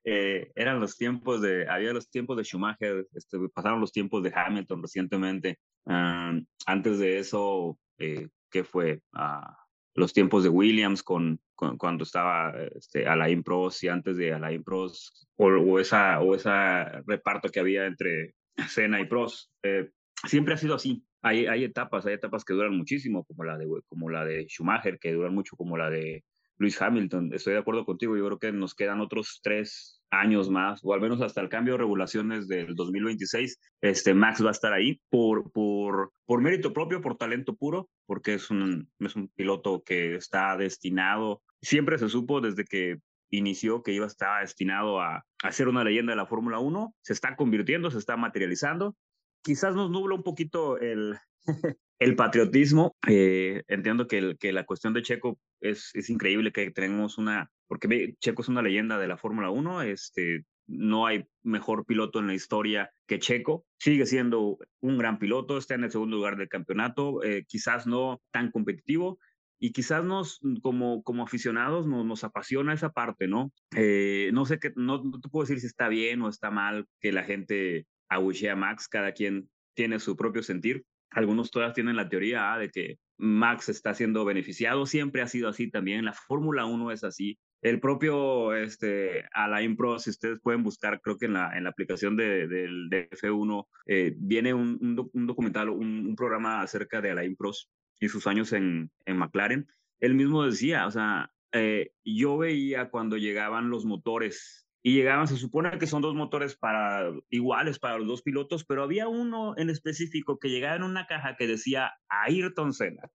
eh, 0.03 0.51
eran 0.55 0.79
los 0.79 0.97
tiempos 0.97 1.41
de, 1.41 1.67
había 1.67 1.93
los 1.93 2.09
tiempos 2.09 2.37
de 2.37 2.43
Schumacher, 2.43 3.07
este, 3.13 3.37
pasaron 3.53 3.81
los 3.81 3.91
tiempos 3.91 4.23
de 4.23 4.31
Hamilton 4.33 4.81
recientemente. 4.81 5.59
Antes 5.85 6.99
de 6.99 7.19
eso, 7.19 7.79
eh, 7.97 8.27
¿qué 8.51 8.63
fue? 8.63 9.01
Uh, 9.13 9.66
los 9.97 10.13
tiempos 10.13 10.43
de 10.43 10.49
Williams 10.49 11.01
con, 11.01 11.39
con 11.55 11.75
cuando 11.77 12.03
estaba 12.03 12.53
este, 12.75 13.07
Alain 13.07 13.41
Prost 13.41 13.83
y 13.83 13.87
antes 13.87 14.15
de 14.15 14.31
Alain 14.31 14.63
Prost, 14.63 15.25
o, 15.37 15.47
o, 15.47 15.79
esa, 15.79 16.21
o 16.21 16.35
esa 16.35 17.01
reparto 17.07 17.49
que 17.49 17.59
había 17.59 17.87
entre 17.87 18.35
Senna 18.69 19.01
y 19.01 19.05
Prost. 19.05 19.49
Eh, 19.63 19.89
siempre 20.27 20.53
ha 20.53 20.57
sido 20.57 20.75
así. 20.75 21.03
Hay, 21.23 21.47
hay 21.47 21.63
etapas, 21.63 22.05
hay 22.05 22.13
etapas 22.13 22.45
que 22.45 22.53
duran 22.53 22.77
muchísimo, 22.77 23.25
como 23.25 23.43
la, 23.43 23.57
de, 23.57 23.67
como 23.87 24.11
la 24.11 24.23
de 24.23 24.45
Schumacher, 24.47 24.99
que 24.99 25.13
duran 25.13 25.33
mucho, 25.33 25.55
como 25.55 25.77
la 25.77 25.89
de 25.89 26.23
Luis 26.57 26.81
Hamilton. 26.81 27.33
Estoy 27.33 27.53
de 27.53 27.59
acuerdo 27.59 27.85
contigo. 27.85 28.17
Yo 28.17 28.25
creo 28.25 28.39
que 28.39 28.51
nos 28.51 28.73
quedan 28.75 29.01
otros 29.01 29.39
tres 29.43 30.01
años 30.09 30.49
más, 30.49 30.79
o 30.83 30.93
al 30.93 31.01
menos 31.01 31.21
hasta 31.21 31.41
el 31.41 31.49
cambio 31.49 31.73
de 31.73 31.79
regulaciones 31.79 32.47
del 32.47 32.75
2026. 32.75 33.59
Este 33.81 34.13
Max 34.13 34.43
va 34.43 34.49
a 34.49 34.51
estar 34.51 34.73
ahí 34.73 35.01
por, 35.09 35.51
por, 35.51 36.11
por 36.25 36.41
mérito 36.41 36.73
propio, 36.73 37.01
por 37.01 37.17
talento 37.17 37.55
puro, 37.55 37.89
porque 38.05 38.35
es 38.35 38.49
un, 38.49 38.89
es 38.99 39.15
un 39.15 39.27
piloto 39.29 39.83
que 39.83 40.15
está 40.15 40.55
destinado. 40.57 41.41
Siempre 41.61 41.97
se 41.97 42.09
supo 42.09 42.41
desde 42.41 42.63
que 42.63 42.99
inició 43.29 43.83
que 43.83 43.91
iba 43.91 44.05
a 44.05 44.07
estar 44.07 44.41
destinado 44.41 45.01
a, 45.01 45.25
a 45.43 45.51
ser 45.51 45.67
una 45.67 45.83
leyenda 45.83 46.13
de 46.13 46.17
la 46.17 46.25
Fórmula 46.25 46.59
1. 46.59 46.95
Se 47.01 47.13
está 47.13 47.35
convirtiendo, 47.35 47.91
se 47.91 47.97
está 47.97 48.17
materializando. 48.17 48.95
Quizás 49.43 49.75
nos 49.75 49.91
nubla 49.91 50.15
un 50.15 50.23
poquito 50.23 50.79
el, 50.79 51.15
el 51.99 52.15
patriotismo, 52.15 52.95
eh, 53.07 53.63
entiendo 53.67 54.07
que, 54.07 54.35
que, 54.39 54.53
la 54.53 54.65
cuestión 54.65 54.93
de 54.93 55.01
Checo 55.01 55.37
es, 55.61 55.91
es 55.93 56.09
increíble 56.09 56.51
que 56.51 56.71
tenemos 56.71 57.17
una, 57.17 57.51
porque 57.67 58.15
Checo 58.19 58.41
es 58.41 58.49
una 58.49 58.61
leyenda 58.61 58.97
de 58.97 59.07
la 59.07 59.17
Fórmula 59.17 59.49
1, 59.49 59.81
este, 59.83 60.45
no 60.67 61.05
hay 61.05 61.25
mejor 61.43 61.85
piloto 61.85 62.19
en 62.19 62.27
la 62.27 62.33
historia 62.33 62.91
que 63.07 63.19
Checo, 63.19 63.65
sigue 63.79 64.05
siendo 64.05 64.57
un 64.81 64.97
gran 64.97 65.17
piloto, 65.19 65.57
está 65.57 65.75
en 65.75 65.85
el 65.85 65.91
segundo 65.91 66.17
lugar 66.17 66.37
del 66.37 66.49
campeonato, 66.49 67.23
eh, 67.23 67.45
quizás 67.47 67.87
no 67.87 68.21
tan 68.31 68.51
competitivo, 68.51 69.19
y 69.59 69.71
quizás 69.71 70.03
nos, 70.03 70.39
como, 70.61 71.01
como 71.03 71.23
aficionados, 71.23 71.87
nos, 71.87 72.05
nos 72.05 72.23
apasiona 72.23 72.73
esa 72.73 72.91
parte, 72.91 73.27
¿no? 73.27 73.51
Eh, 73.75 74.29
no 74.33 74.45
sé 74.45 74.59
qué, 74.59 74.71
no, 74.75 75.03
no, 75.03 75.19
te 75.19 75.29
puedo 75.29 75.45
decir 75.45 75.59
si 75.59 75.67
está 75.67 75.87
bien 75.87 76.21
o 76.21 76.29
está 76.29 76.51
mal 76.51 76.85
que 76.99 77.11
la 77.11 77.23
gente 77.23 77.87
abuchee 78.09 78.49
a 78.49 78.55
Max, 78.55 78.87
cada 78.87 79.13
quien 79.13 79.49
tiene 79.73 79.99
su 79.99 80.15
propio 80.15 80.43
sentir. 80.43 80.85
Algunos 81.09 81.49
todavía 81.49 81.73
tienen 81.73 81.95
la 81.95 82.09
teoría 82.09 82.53
¿ah? 82.53 82.59
de 82.59 82.69
que 82.69 82.97
Max 83.17 83.69
está 83.69 83.93
siendo 83.93 84.25
beneficiado, 84.25 84.85
siempre 84.85 85.21
ha 85.21 85.27
sido 85.27 85.49
así 85.49 85.69
también, 85.69 86.05
la 86.05 86.13
Fórmula 86.13 86.65
1 86.65 86.91
es 86.91 87.03
así. 87.03 87.37
El 87.61 87.79
propio 87.79 88.53
este, 88.53 89.25
Alain 89.33 89.75
Pro, 89.75 89.97
si 89.97 90.11
ustedes 90.11 90.39
pueden 90.41 90.61
buscar, 90.63 91.01
creo 91.01 91.17
que 91.17 91.25
en 91.25 91.33
la, 91.33 91.57
en 91.57 91.63
la 91.63 91.71
aplicación 91.71 92.15
de, 92.15 92.47
del 92.47 92.89
de, 92.89 93.09
F1 93.09 93.65
eh, 93.87 94.13
viene 94.15 94.53
un, 94.53 95.09
un, 95.13 95.27
documental, 95.27 95.69
un, 95.69 96.05
un, 96.07 96.15
programa 96.15 96.61
acerca 96.61 97.01
de 97.01 97.11
Alain 97.11 97.35
Prost 97.35 97.69
y 97.99 98.09
sus 98.09 98.27
años 98.27 98.53
en, 98.53 98.91
en 99.05 99.17
McLaren. 99.17 99.67
Él 99.99 100.13
mismo 100.13 100.45
decía, 100.45 100.85
o 100.85 100.91
sea, 100.91 101.31
eh, 101.51 101.91
yo 102.05 102.37
veía 102.37 102.89
cuando 102.89 103.17
llegaban 103.17 103.71
los 103.71 103.85
motores 103.85 104.66
y 104.83 104.93
llegaban, 104.93 105.27
se 105.27 105.37
supone 105.37 105.77
que 105.77 105.87
son 105.87 106.01
dos 106.01 106.15
motores 106.15 106.55
para 106.55 107.11
iguales 107.29 107.79
para 107.79 107.97
los 107.97 108.07
dos 108.07 108.21
pilotos, 108.21 108.65
pero 108.65 108.83
había 108.83 109.07
uno 109.07 109.53
en 109.57 109.69
específico 109.69 110.39
que 110.39 110.49
llegaba 110.49 110.75
en 110.75 110.83
una 110.83 111.07
caja 111.07 111.35
que 111.35 111.47
decía 111.47 111.91
Ayrton 112.09 112.73
Senna. 112.73 113.09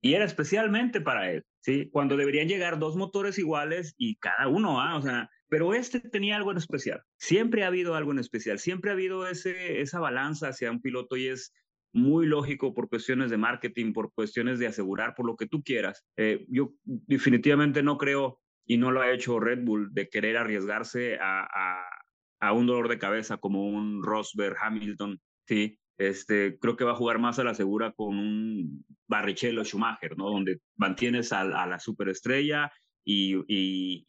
y 0.00 0.14
era 0.14 0.24
especialmente 0.24 1.00
para 1.00 1.30
él, 1.30 1.44
¿sí? 1.60 1.88
Cuando 1.90 2.16
deberían 2.16 2.48
llegar 2.48 2.78
dos 2.78 2.96
motores 2.96 3.38
iguales 3.38 3.94
y 3.96 4.16
cada 4.16 4.48
uno, 4.48 4.80
¿ah? 4.80 4.96
O 4.96 5.02
sea, 5.02 5.30
pero 5.48 5.74
este 5.74 6.00
tenía 6.00 6.36
algo 6.36 6.50
en 6.50 6.58
especial. 6.58 7.02
Siempre 7.16 7.64
ha 7.64 7.68
habido 7.68 7.94
algo 7.94 8.12
en 8.12 8.18
especial, 8.18 8.58
siempre 8.58 8.90
ha 8.90 8.94
habido 8.94 9.26
ese, 9.26 9.80
esa 9.80 10.00
balanza 10.00 10.48
hacia 10.48 10.70
un 10.70 10.80
piloto 10.80 11.16
y 11.16 11.28
es 11.28 11.52
muy 11.92 12.26
lógico 12.26 12.74
por 12.74 12.88
cuestiones 12.88 13.30
de 13.30 13.38
marketing, 13.38 13.92
por 13.92 14.12
cuestiones 14.12 14.58
de 14.58 14.66
asegurar, 14.66 15.14
por 15.14 15.26
lo 15.26 15.36
que 15.36 15.46
tú 15.46 15.62
quieras. 15.62 16.04
Eh, 16.16 16.44
yo 16.48 16.74
definitivamente 16.84 17.82
no 17.82 17.96
creo, 17.96 18.40
y 18.66 18.76
no 18.76 18.90
lo 18.90 19.00
ha 19.00 19.12
hecho 19.12 19.40
Red 19.40 19.64
Bull, 19.64 19.90
de 19.92 20.08
querer 20.08 20.36
arriesgarse 20.36 21.18
a, 21.20 21.42
a, 21.44 21.84
a 22.40 22.52
un 22.52 22.66
dolor 22.66 22.88
de 22.88 22.98
cabeza 22.98 23.36
como 23.38 23.66
un 23.66 24.02
Rosberg 24.02 24.56
Hamilton, 24.60 25.20
¿sí? 25.46 25.78
Este, 25.98 26.58
creo 26.58 26.76
que 26.76 26.84
va 26.84 26.92
a 26.92 26.96
jugar 26.96 27.18
más 27.18 27.38
a 27.38 27.44
la 27.44 27.54
segura 27.54 27.92
con 27.92 28.18
un 28.18 28.84
Barrichello 29.06 29.64
Schumacher, 29.64 30.16
¿no? 30.18 30.30
Donde 30.30 30.60
mantienes 30.76 31.32
a, 31.32 31.40
a 31.40 31.66
la 31.66 31.78
superestrella 31.78 32.70
y, 33.04 33.36
y, 33.46 34.04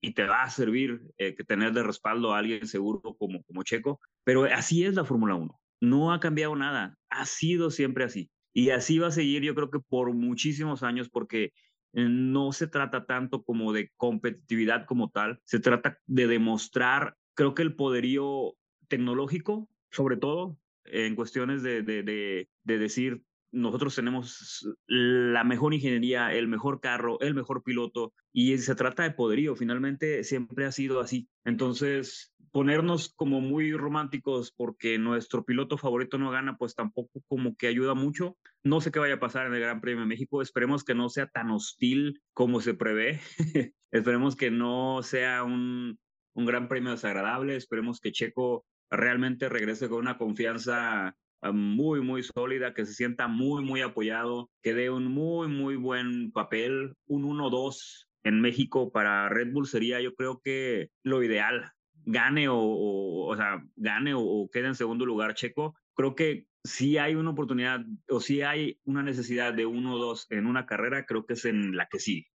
y, 0.00 0.12
te 0.14 0.24
va 0.24 0.44
a 0.44 0.50
servir 0.50 1.02
eh, 1.18 1.34
que 1.34 1.44
tener 1.44 1.72
de 1.72 1.82
respaldo 1.82 2.32
a 2.32 2.38
alguien 2.38 2.66
seguro 2.66 3.02
como, 3.18 3.42
como 3.42 3.64
Checo. 3.64 4.00
Pero 4.24 4.44
así 4.44 4.84
es 4.84 4.94
la 4.94 5.04
Fórmula 5.04 5.34
1. 5.34 5.60
No 5.80 6.12
ha 6.12 6.20
cambiado 6.20 6.54
nada. 6.56 6.96
Ha 7.10 7.26
sido 7.26 7.70
siempre 7.70 8.04
así. 8.04 8.30
Y 8.54 8.70
así 8.70 8.98
va 8.98 9.08
a 9.08 9.10
seguir, 9.10 9.42
yo 9.42 9.54
creo 9.54 9.70
que 9.70 9.80
por 9.80 10.14
muchísimos 10.14 10.82
años, 10.82 11.10
porque 11.10 11.52
no 11.96 12.52
se 12.52 12.66
trata 12.66 13.06
tanto 13.06 13.42
como 13.42 13.72
de 13.72 13.90
competitividad 13.96 14.84
como 14.84 15.10
tal, 15.10 15.40
se 15.44 15.60
trata 15.60 15.98
de 16.06 16.26
demostrar, 16.26 17.16
creo 17.34 17.54
que 17.54 17.62
el 17.62 17.74
poderío 17.74 18.54
tecnológico, 18.88 19.68
sobre 19.90 20.16
todo, 20.16 20.58
en 20.84 21.16
cuestiones 21.16 21.62
de, 21.62 21.82
de, 21.82 22.02
de, 22.02 22.48
de, 22.64 22.78
decir, 22.78 23.22
nosotros 23.50 23.94
tenemos 23.94 24.68
la 24.86 25.42
mejor 25.42 25.72
ingeniería, 25.72 26.32
el 26.34 26.48
mejor 26.48 26.80
carro, 26.80 27.18
el 27.20 27.34
mejor 27.34 27.62
piloto, 27.62 28.12
y 28.32 28.58
se 28.58 28.74
trata 28.74 29.02
de 29.02 29.12
poderío, 29.12 29.56
finalmente 29.56 30.22
siempre 30.22 30.66
ha 30.66 30.72
sido 30.72 31.00
así. 31.00 31.28
Entonces, 31.44 32.34
ponernos 32.56 33.12
como 33.14 33.42
muy 33.42 33.72
románticos 33.72 34.50
porque 34.50 34.96
nuestro 34.96 35.44
piloto 35.44 35.76
favorito 35.76 36.16
no 36.16 36.30
gana, 36.30 36.56
pues 36.56 36.74
tampoco 36.74 37.20
como 37.28 37.54
que 37.54 37.66
ayuda 37.66 37.92
mucho. 37.92 38.38
No 38.64 38.80
sé 38.80 38.90
qué 38.90 38.98
vaya 38.98 39.16
a 39.16 39.20
pasar 39.20 39.46
en 39.46 39.52
el 39.52 39.60
Gran 39.60 39.82
Premio 39.82 40.00
de 40.00 40.06
México, 40.06 40.40
esperemos 40.40 40.82
que 40.82 40.94
no 40.94 41.10
sea 41.10 41.26
tan 41.26 41.50
hostil 41.50 42.22
como 42.32 42.62
se 42.62 42.72
prevé, 42.72 43.20
esperemos 43.90 44.36
que 44.36 44.50
no 44.50 45.02
sea 45.02 45.44
un, 45.44 45.98
un 46.32 46.46
gran 46.46 46.66
premio 46.68 46.92
desagradable, 46.92 47.56
esperemos 47.56 48.00
que 48.00 48.12
Checo 48.12 48.64
realmente 48.90 49.50
regrese 49.50 49.90
con 49.90 49.98
una 49.98 50.16
confianza 50.16 51.14
ah, 51.42 51.52
muy, 51.52 52.00
muy 52.00 52.22
sólida, 52.22 52.72
que 52.72 52.86
se 52.86 52.94
sienta 52.94 53.28
muy, 53.28 53.62
muy 53.64 53.82
apoyado, 53.82 54.48
que 54.62 54.72
dé 54.72 54.88
un 54.88 55.08
muy, 55.08 55.48
muy 55.48 55.76
buen 55.76 56.32
papel. 56.32 56.94
Un 57.06 57.24
1-2 57.24 58.06
en 58.24 58.40
México 58.40 58.90
para 58.90 59.28
Red 59.28 59.52
Bull 59.52 59.66
sería, 59.66 60.00
yo 60.00 60.14
creo 60.14 60.40
que 60.42 60.88
lo 61.04 61.22
ideal. 61.22 61.75
Gane 62.06 62.48
o, 62.48 62.56
o, 62.56 63.26
o 63.26 63.36
sea, 63.36 63.62
gane 63.76 64.14
o, 64.14 64.20
o, 64.20 64.48
quede 64.48 64.68
en 64.68 64.74
segundo 64.74 65.04
lugar 65.04 65.34
Checo. 65.34 65.76
Creo 65.94 66.14
que 66.14 66.46
si 66.64 66.98
hay 66.98 67.14
una 67.14 67.30
oportunidad 67.30 67.80
o 68.08 68.20
si 68.20 68.42
hay 68.42 68.80
una 68.84 69.02
necesidad 69.02 69.52
de 69.52 69.66
1-2 69.66 70.26
en 70.30 70.46
una 70.46 70.66
carrera, 70.66 71.04
creo 71.04 71.26
que 71.26 71.34
es 71.34 71.44
en 71.44 71.76
la 71.76 71.86
que 71.86 71.98
sí, 71.98 72.26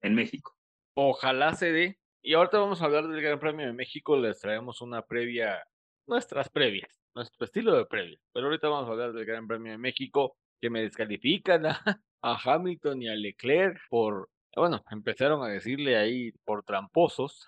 en 0.00 0.14
México. 0.14 0.56
Ojalá 0.94 1.54
se 1.54 1.72
dé. 1.72 1.98
Y 2.22 2.34
ahorita 2.34 2.58
vamos 2.58 2.80
a 2.80 2.86
hablar 2.86 3.06
del 3.06 3.20
Gran 3.20 3.38
Premio 3.38 3.66
de 3.66 3.72
México. 3.72 4.16
Les 4.16 4.40
traemos 4.40 4.80
una 4.80 5.02
previa 5.02 5.62
nuestras 6.06 6.48
previas, 6.48 6.90
nuestro 7.14 7.44
estilo 7.44 7.76
de 7.76 7.86
previa. 7.86 8.18
Pero 8.32 8.46
ahorita 8.46 8.68
vamos 8.68 8.88
a 8.88 8.92
hablar 8.92 9.12
del 9.12 9.24
Gran 9.24 9.46
Premio 9.46 9.72
de 9.72 9.78
México, 9.78 10.36
que 10.60 10.70
me 10.70 10.82
descalifican 10.82 11.66
a 11.66 11.80
Hamilton 12.22 13.02
y 13.02 13.08
a 13.08 13.14
Leclerc 13.14 13.78
por, 13.88 14.30
bueno, 14.54 14.82
empezaron 14.90 15.42
a 15.42 15.48
decirle 15.48 15.96
ahí 15.96 16.32
por 16.44 16.64
tramposos, 16.64 17.46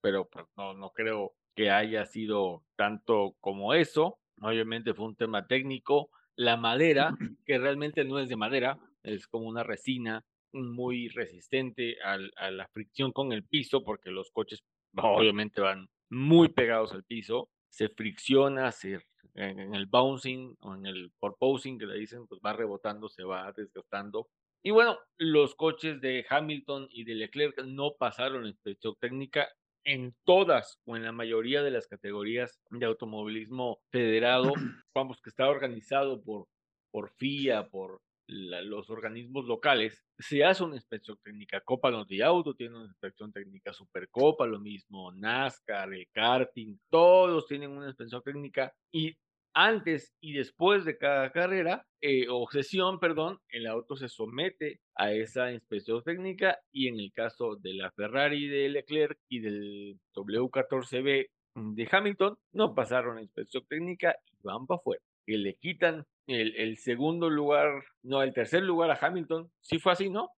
pero 0.00 0.28
pues, 0.28 0.46
no, 0.56 0.74
no 0.74 0.90
creo 0.90 1.34
que 1.54 1.70
haya 1.70 2.06
sido 2.06 2.64
tanto 2.76 3.36
como 3.40 3.74
eso. 3.74 4.18
Obviamente 4.40 4.94
fue 4.94 5.06
un 5.06 5.16
tema 5.16 5.46
técnico. 5.46 6.10
La 6.36 6.56
madera, 6.56 7.14
que 7.46 7.58
realmente 7.58 8.04
no 8.04 8.18
es 8.18 8.28
de 8.28 8.36
madera, 8.36 8.78
es 9.02 9.26
como 9.26 9.48
una 9.48 9.62
resina 9.62 10.24
muy 10.52 11.08
resistente 11.08 11.96
a 12.02 12.50
la 12.50 12.66
fricción 12.68 13.12
con 13.12 13.32
el 13.32 13.44
piso, 13.44 13.84
porque 13.84 14.10
los 14.10 14.30
coches 14.32 14.64
obviamente 14.96 15.60
van 15.60 15.88
muy 16.08 16.48
pegados 16.48 16.92
al 16.92 17.04
piso 17.04 17.48
se 17.70 17.88
fricciona, 17.88 18.72
se, 18.72 19.00
en 19.34 19.74
el 19.74 19.86
bouncing 19.86 20.56
o 20.60 20.74
en 20.74 20.86
el 20.86 21.12
porposing 21.18 21.78
que 21.78 21.86
le 21.86 21.98
dicen, 21.98 22.26
pues 22.26 22.40
va 22.44 22.52
rebotando, 22.52 23.08
se 23.08 23.24
va 23.24 23.50
desgastando. 23.52 24.28
Y 24.62 24.72
bueno, 24.72 24.98
los 25.16 25.54
coches 25.54 26.00
de 26.00 26.26
Hamilton 26.28 26.88
y 26.90 27.04
de 27.04 27.14
Leclerc 27.14 27.64
no 27.64 27.94
pasaron 27.98 28.42
la 28.42 28.50
inspección 28.50 28.94
técnica 29.00 29.48
en 29.84 30.14
todas 30.24 30.78
o 30.84 30.96
en 30.96 31.04
la 31.04 31.12
mayoría 31.12 31.62
de 31.62 31.70
las 31.70 31.86
categorías 31.86 32.60
de 32.70 32.86
automovilismo 32.86 33.80
federado, 33.90 34.52
vamos, 34.94 35.20
que 35.20 35.30
está 35.30 35.48
organizado 35.48 36.22
por, 36.22 36.46
por 36.90 37.10
FIA, 37.10 37.68
por 37.68 38.00
la, 38.26 38.62
los 38.62 38.90
organismos 38.90 39.44
locales, 39.46 40.04
se 40.18 40.44
hace 40.44 40.62
una 40.62 40.76
inspección 40.76 41.18
técnica. 41.22 41.60
Copa 41.60 41.90
de 42.08 42.22
Auto 42.22 42.54
tiene 42.54 42.76
una 42.76 42.86
inspección 42.86 43.32
técnica, 43.32 43.72
Supercopa 43.72 44.46
lo 44.46 44.60
mismo, 44.60 45.12
NASCAR, 45.12 45.92
el 45.92 46.08
karting, 46.12 46.76
todos 46.88 47.46
tienen 47.46 47.70
una 47.70 47.88
inspección 47.88 48.22
técnica 48.22 48.72
y 48.92 49.16
antes 49.54 50.14
y 50.20 50.32
después 50.32 50.84
de 50.84 50.96
cada 50.98 51.30
carrera 51.32 51.86
eh, 52.00 52.26
o 52.30 52.48
sesión, 52.50 52.98
perdón, 52.98 53.38
el 53.48 53.66
auto 53.66 53.96
se 53.96 54.08
somete 54.08 54.80
a 54.94 55.12
esa 55.12 55.52
inspección 55.52 56.02
técnica 56.02 56.58
y 56.72 56.88
en 56.88 56.98
el 56.98 57.12
caso 57.12 57.56
de 57.56 57.74
la 57.74 57.90
Ferrari 57.90 58.48
de 58.48 58.68
Leclerc 58.68 59.18
y 59.28 59.40
del 59.40 59.98
W14B 60.14 61.28
de 61.54 61.88
Hamilton, 61.90 62.38
no 62.52 62.74
pasaron 62.74 63.16
la 63.16 63.22
inspección 63.22 63.64
técnica 63.68 64.16
y 64.26 64.36
van 64.42 64.66
para 64.66 64.78
afuera. 64.78 65.02
Que 65.26 65.36
le 65.36 65.54
quitan 65.56 66.06
el, 66.26 66.54
el, 66.56 66.76
segundo 66.78 67.28
lugar, 67.28 67.84
no, 68.02 68.22
el 68.22 68.32
tercer 68.32 68.62
lugar 68.62 68.90
a 68.90 68.98
Hamilton. 69.00 69.50
Sí 69.60 69.78
fue 69.78 69.92
así, 69.92 70.08
¿no? 70.08 70.30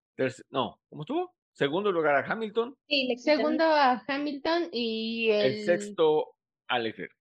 No, 0.51 0.81
¿cómo 0.89 1.03
estuvo? 1.03 1.35
Segundo 1.53 1.93
lugar 1.93 2.15
a 2.15 2.33
Hamilton. 2.33 2.77
Sí, 2.89 3.09
el 3.11 3.19
segundo 3.19 3.65
a 3.65 4.03
Hamilton 4.07 4.69
y 4.73 5.31
el, 5.31 5.53
el 5.53 5.65
sexto 5.65 6.35
a 6.69 6.79
Leclerc. 6.79 7.13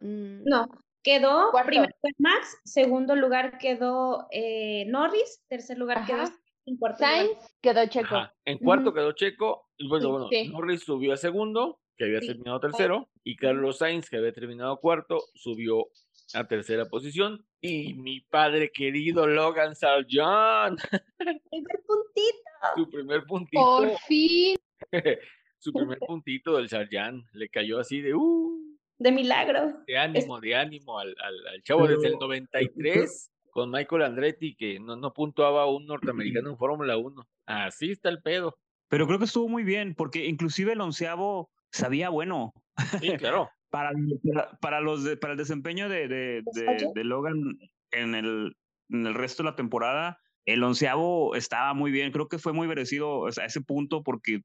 Mm. 0.00 0.44
No, 0.44 0.66
quedó 1.02 1.50
Cuarto. 1.50 1.68
primero 1.68 1.92
Max, 2.18 2.58
segundo 2.64 3.16
lugar 3.16 3.58
quedó 3.58 4.26
eh, 4.30 4.84
Norris, 4.86 5.42
tercer 5.48 5.78
lugar 5.78 5.98
Ajá. 5.98 6.06
quedó 6.06 6.24
en 6.66 6.76
cuarto 6.76 6.98
Sainz 6.98 7.28
lugar. 7.30 7.50
quedó 7.62 7.86
Checo. 7.86 8.16
Ajá. 8.16 8.34
En 8.44 8.58
cuarto 8.58 8.90
uh 8.90 8.92
-huh. 8.92 8.94
quedó 8.94 9.12
Checo. 9.12 9.68
Y 9.78 9.88
bueno, 9.88 10.06
sí, 10.06 10.10
bueno, 10.10 10.28
sí. 10.30 10.48
Norris 10.48 10.80
subió 10.82 11.12
a 11.14 11.16
segundo, 11.16 11.80
que 11.96 12.04
había 12.04 12.20
sí. 12.20 12.26
terminado 12.28 12.60
tercero, 12.60 13.08
y 13.24 13.36
Carlos 13.36 13.78
Sainz, 13.78 14.10
que 14.10 14.16
había 14.16 14.32
terminado 14.32 14.78
cuarto, 14.78 15.18
subió 15.34 15.86
a 16.34 16.46
tercera 16.46 16.86
posición. 16.86 17.44
Y 17.60 17.94
mi 17.94 18.20
padre 18.20 18.70
querido 18.70 19.26
Logan 19.26 19.74
Sargent. 19.74 20.78
primer 21.18 21.80
puntito. 21.86 22.38
Su 22.76 22.90
primer 22.90 23.24
puntito. 23.24 23.60
Por 23.60 23.98
fin. 24.00 24.56
Su 25.58 25.72
primer 25.72 25.98
puntito 25.98 26.56
del 26.56 26.68
Sargent. 26.68 27.24
Le 27.32 27.48
cayó 27.48 27.80
así 27.80 28.00
de 28.00 28.14
uh. 28.14 28.67
De 28.98 29.12
milagro. 29.12 29.82
De 29.86 29.96
ánimo, 29.98 30.36
es... 30.36 30.42
de 30.42 30.54
ánimo 30.56 30.98
al, 30.98 31.14
al, 31.22 31.46
al 31.54 31.62
chavo 31.62 31.82
Pero... 31.82 31.96
desde 31.96 32.08
el 32.08 32.18
93 32.18 33.30
con 33.50 33.70
Michael 33.70 34.02
Andretti 34.02 34.54
que 34.54 34.78
no, 34.78 34.96
no 34.96 35.12
puntuaba 35.12 35.66
un 35.66 35.86
norteamericano 35.86 36.50
en 36.50 36.56
Fórmula 36.58 36.96
1. 36.96 37.28
Así 37.46 37.90
está 37.90 38.08
el 38.08 38.20
pedo. 38.22 38.56
Pero 38.88 39.06
creo 39.06 39.18
que 39.18 39.26
estuvo 39.26 39.48
muy 39.48 39.64
bien, 39.64 39.94
porque 39.94 40.26
inclusive 40.26 40.72
el 40.72 40.80
onceavo 40.80 41.50
sabía 41.70 42.08
bueno. 42.08 42.52
Sí, 43.00 43.16
claro. 43.18 43.50
para, 43.70 43.90
para, 44.32 44.50
para, 44.60 44.80
los 44.80 45.04
de, 45.04 45.16
para 45.16 45.32
el 45.32 45.38
desempeño 45.38 45.88
de, 45.88 46.08
de, 46.08 46.42
de, 46.52 46.90
de 46.94 47.04
Logan 47.04 47.58
en 47.90 48.14
el, 48.14 48.56
en 48.90 49.06
el 49.06 49.14
resto 49.14 49.42
de 49.42 49.50
la 49.50 49.56
temporada, 49.56 50.18
el 50.46 50.62
onceavo 50.62 51.34
estaba 51.34 51.74
muy 51.74 51.90
bien, 51.90 52.12
creo 52.12 52.28
que 52.28 52.38
fue 52.38 52.52
muy 52.52 52.66
merecido 52.66 53.26
a 53.26 53.44
ese 53.44 53.60
punto 53.60 54.02
porque 54.02 54.40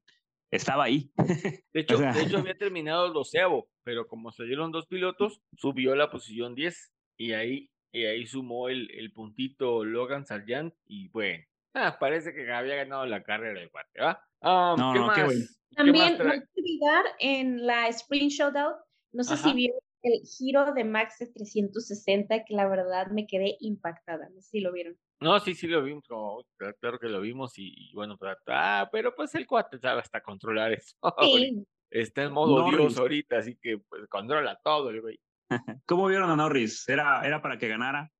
estaba 0.56 0.84
ahí. 0.84 1.10
De 1.72 1.80
hecho, 1.80 1.98
de 1.98 2.04
hecho 2.22 2.38
había 2.38 2.54
terminado 2.54 3.06
el 3.06 3.12
doceavo, 3.12 3.68
pero 3.82 4.06
como 4.06 4.32
salieron 4.32 4.70
dos 4.70 4.86
pilotos, 4.86 5.40
subió 5.56 5.92
a 5.92 5.96
la 5.96 6.10
posición 6.10 6.54
10 6.54 6.92
y 7.16 7.32
ahí, 7.32 7.70
y 7.92 8.04
ahí 8.06 8.26
sumó 8.26 8.68
el, 8.68 8.90
el 8.92 9.12
puntito 9.12 9.84
Logan 9.84 10.26
Sargent 10.26 10.74
y 10.86 11.08
bueno, 11.08 11.44
ah, 11.74 11.96
parece 11.98 12.32
que 12.32 12.50
había 12.50 12.76
ganado 12.76 13.06
la 13.06 13.22
carrera 13.22 13.60
de 13.60 13.68
cuate, 13.68 14.00
¿va? 14.00 14.20
Um, 14.40 14.78
no, 14.78 14.92
¿qué 14.92 14.98
no, 14.98 15.06
más? 15.06 15.16
qué 15.16 15.24
bueno. 15.24 15.44
También, 15.76 16.18
no 16.18 16.30
hay 16.30 16.40
que 16.40 16.60
olvidar 16.60 17.04
en 17.18 17.66
la 17.66 17.88
Sprint 17.88 18.30
Showdown, 18.30 18.74
no 19.12 19.24
sé 19.24 19.34
Ajá. 19.34 19.48
si 19.48 19.54
vieron 19.54 19.80
el 20.02 20.20
giro 20.20 20.72
de 20.74 20.84
Max 20.84 21.18
de 21.18 21.26
360, 21.26 22.44
que 22.44 22.54
la 22.54 22.68
verdad 22.68 23.08
me 23.08 23.26
quedé 23.26 23.56
impactada, 23.60 24.28
no 24.28 24.40
sé 24.42 24.50
si 24.50 24.60
lo 24.60 24.72
vieron. 24.72 24.96
No, 25.24 25.40
sí, 25.40 25.54
sí 25.54 25.66
lo 25.66 25.82
vimos, 25.82 26.04
como, 26.06 26.44
claro, 26.78 26.98
que 26.98 27.08
lo 27.08 27.22
vimos 27.22 27.58
y, 27.58 27.72
y 27.74 27.94
bueno, 27.94 28.18
pero, 28.18 28.36
ah, 28.48 28.86
pero 28.92 29.14
pues 29.14 29.34
el 29.34 29.46
cuate 29.46 29.78
sabe 29.78 30.00
hasta 30.00 30.20
controlar 30.20 30.72
eso. 30.72 30.96
Sí, 31.22 31.64
Está 31.90 32.24
en 32.24 32.32
modo 32.32 32.68
Dios 32.68 32.98
ahorita, 32.98 33.38
así 33.38 33.56
que 33.56 33.78
pues 33.78 34.06
controla 34.08 34.60
todo 34.62 34.90
el 34.90 35.00
güey. 35.00 35.18
¿Cómo 35.86 36.08
vieron 36.08 36.28
a 36.28 36.36
Norris? 36.36 36.86
¿Era, 36.88 37.22
era 37.24 37.40
para 37.40 37.56
que 37.56 37.68
ganara? 37.68 38.12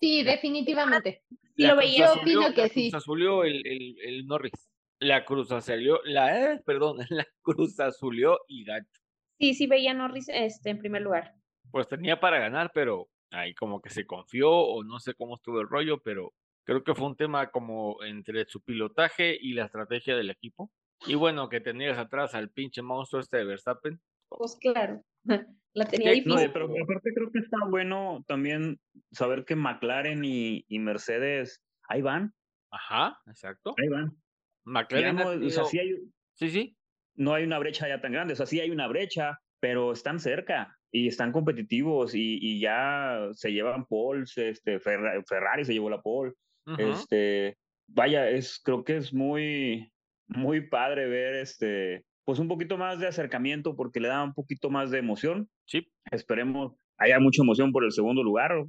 Sí, 0.00 0.22
definitivamente. 0.22 1.24
sí 1.56 1.62
La 1.62 1.70
lo 1.70 1.76
veía. 1.76 2.14
Yo 2.14 2.20
opino 2.20 2.54
que 2.54 2.62
la 2.62 2.68
sí. 2.68 2.90
Cruz 2.90 3.02
Azulió 3.02 3.42
el, 3.42 3.66
el, 3.66 3.96
el 4.00 4.26
Norris. 4.26 4.70
La 5.00 5.24
Cruz 5.24 5.50
Azulió, 5.50 6.00
la, 6.04 6.52
eh, 6.52 6.62
perdón, 6.64 6.98
la 7.08 7.26
Cruz 7.42 7.80
Azulió 7.80 8.38
y 8.46 8.64
Gacho. 8.64 9.00
Sí, 9.40 9.54
sí 9.54 9.66
veía 9.66 9.90
a 9.90 9.94
Norris 9.94 10.28
este, 10.28 10.70
en 10.70 10.78
primer 10.78 11.02
lugar. 11.02 11.34
Pues 11.72 11.88
tenía 11.88 12.20
para 12.20 12.38
ganar, 12.38 12.70
pero 12.72 13.08
ahí 13.38 13.54
como 13.54 13.80
que 13.80 13.90
se 13.90 14.06
confió 14.06 14.50
o 14.50 14.82
no 14.84 14.98
sé 15.00 15.14
cómo 15.14 15.36
estuvo 15.36 15.60
el 15.60 15.68
rollo, 15.68 16.00
pero 16.02 16.32
creo 16.64 16.82
que 16.82 16.94
fue 16.94 17.06
un 17.06 17.16
tema 17.16 17.50
como 17.50 18.02
entre 18.04 18.44
su 18.46 18.60
pilotaje 18.62 19.36
y 19.40 19.52
la 19.54 19.66
estrategia 19.66 20.16
del 20.16 20.30
equipo. 20.30 20.70
Y 21.06 21.14
bueno, 21.14 21.48
que 21.48 21.60
tenías 21.60 21.98
atrás 21.98 22.34
al 22.34 22.50
pinche 22.50 22.82
monstruo 22.82 23.20
este 23.20 23.36
de 23.38 23.44
Verstappen. 23.44 24.00
Pues 24.28 24.56
claro, 24.60 25.02
la 25.74 25.84
tenía 25.86 26.14
Sí, 26.14 26.22
No, 26.26 26.34
difícil. 26.34 26.52
pero 26.52 26.64
aparte 26.66 27.12
creo 27.14 27.30
que 27.30 27.38
está 27.40 27.58
bueno 27.68 28.24
también 28.26 28.80
saber 29.12 29.44
que 29.44 29.54
McLaren 29.56 30.24
y, 30.24 30.64
y 30.68 30.78
Mercedes, 30.78 31.62
ahí 31.88 32.02
van, 32.02 32.32
Ajá, 32.72 33.18
exacto. 33.26 33.74
ahí 33.80 33.88
van. 33.88 34.16
McLaren 34.64 35.18
o 35.20 35.50
sea, 35.50 35.64
sí 35.66 35.78
hay, 35.78 35.94
Sí, 36.34 36.50
sí. 36.50 36.76
no 37.14 37.32
hay 37.34 37.44
una 37.44 37.58
brecha 37.58 37.86
ya 37.88 38.00
tan 38.00 38.12
grande, 38.12 38.32
o 38.32 38.36
sea, 38.36 38.46
sí 38.46 38.60
hay 38.60 38.70
una 38.70 38.88
brecha, 38.88 39.38
pero 39.60 39.92
están 39.92 40.18
cerca 40.18 40.75
y 40.92 41.08
están 41.08 41.32
competitivos 41.32 42.14
y, 42.14 42.38
y 42.40 42.60
ya 42.60 43.28
se 43.32 43.52
llevan 43.52 43.84
poles, 43.86 44.36
este, 44.38 44.78
Ferra- 44.80 45.22
Ferrari 45.28 45.64
se 45.64 45.72
llevó 45.74 45.90
la 45.90 46.00
pole, 46.00 46.32
ujú. 46.66 46.80
este, 46.80 47.56
vaya, 47.88 48.28
es, 48.30 48.60
creo 48.64 48.84
que 48.84 48.96
es 48.96 49.12
muy, 49.12 49.92
muy 50.28 50.60
padre 50.68 51.06
ver 51.08 51.34
este, 51.36 52.04
pues 52.24 52.38
un 52.38 52.48
poquito 52.48 52.78
más 52.78 52.98
de 52.98 53.06
acercamiento 53.08 53.76
porque 53.76 54.00
le 54.00 54.08
da 54.08 54.22
un 54.22 54.34
poquito 54.34 54.70
más 54.70 54.90
de 54.90 54.98
emoción. 54.98 55.48
Sí. 55.66 55.86
Esperemos 56.10 56.74
haya 56.98 57.20
mucha 57.20 57.42
emoción 57.42 57.72
por 57.72 57.84
el 57.84 57.92
segundo 57.92 58.22
lugar. 58.22 58.64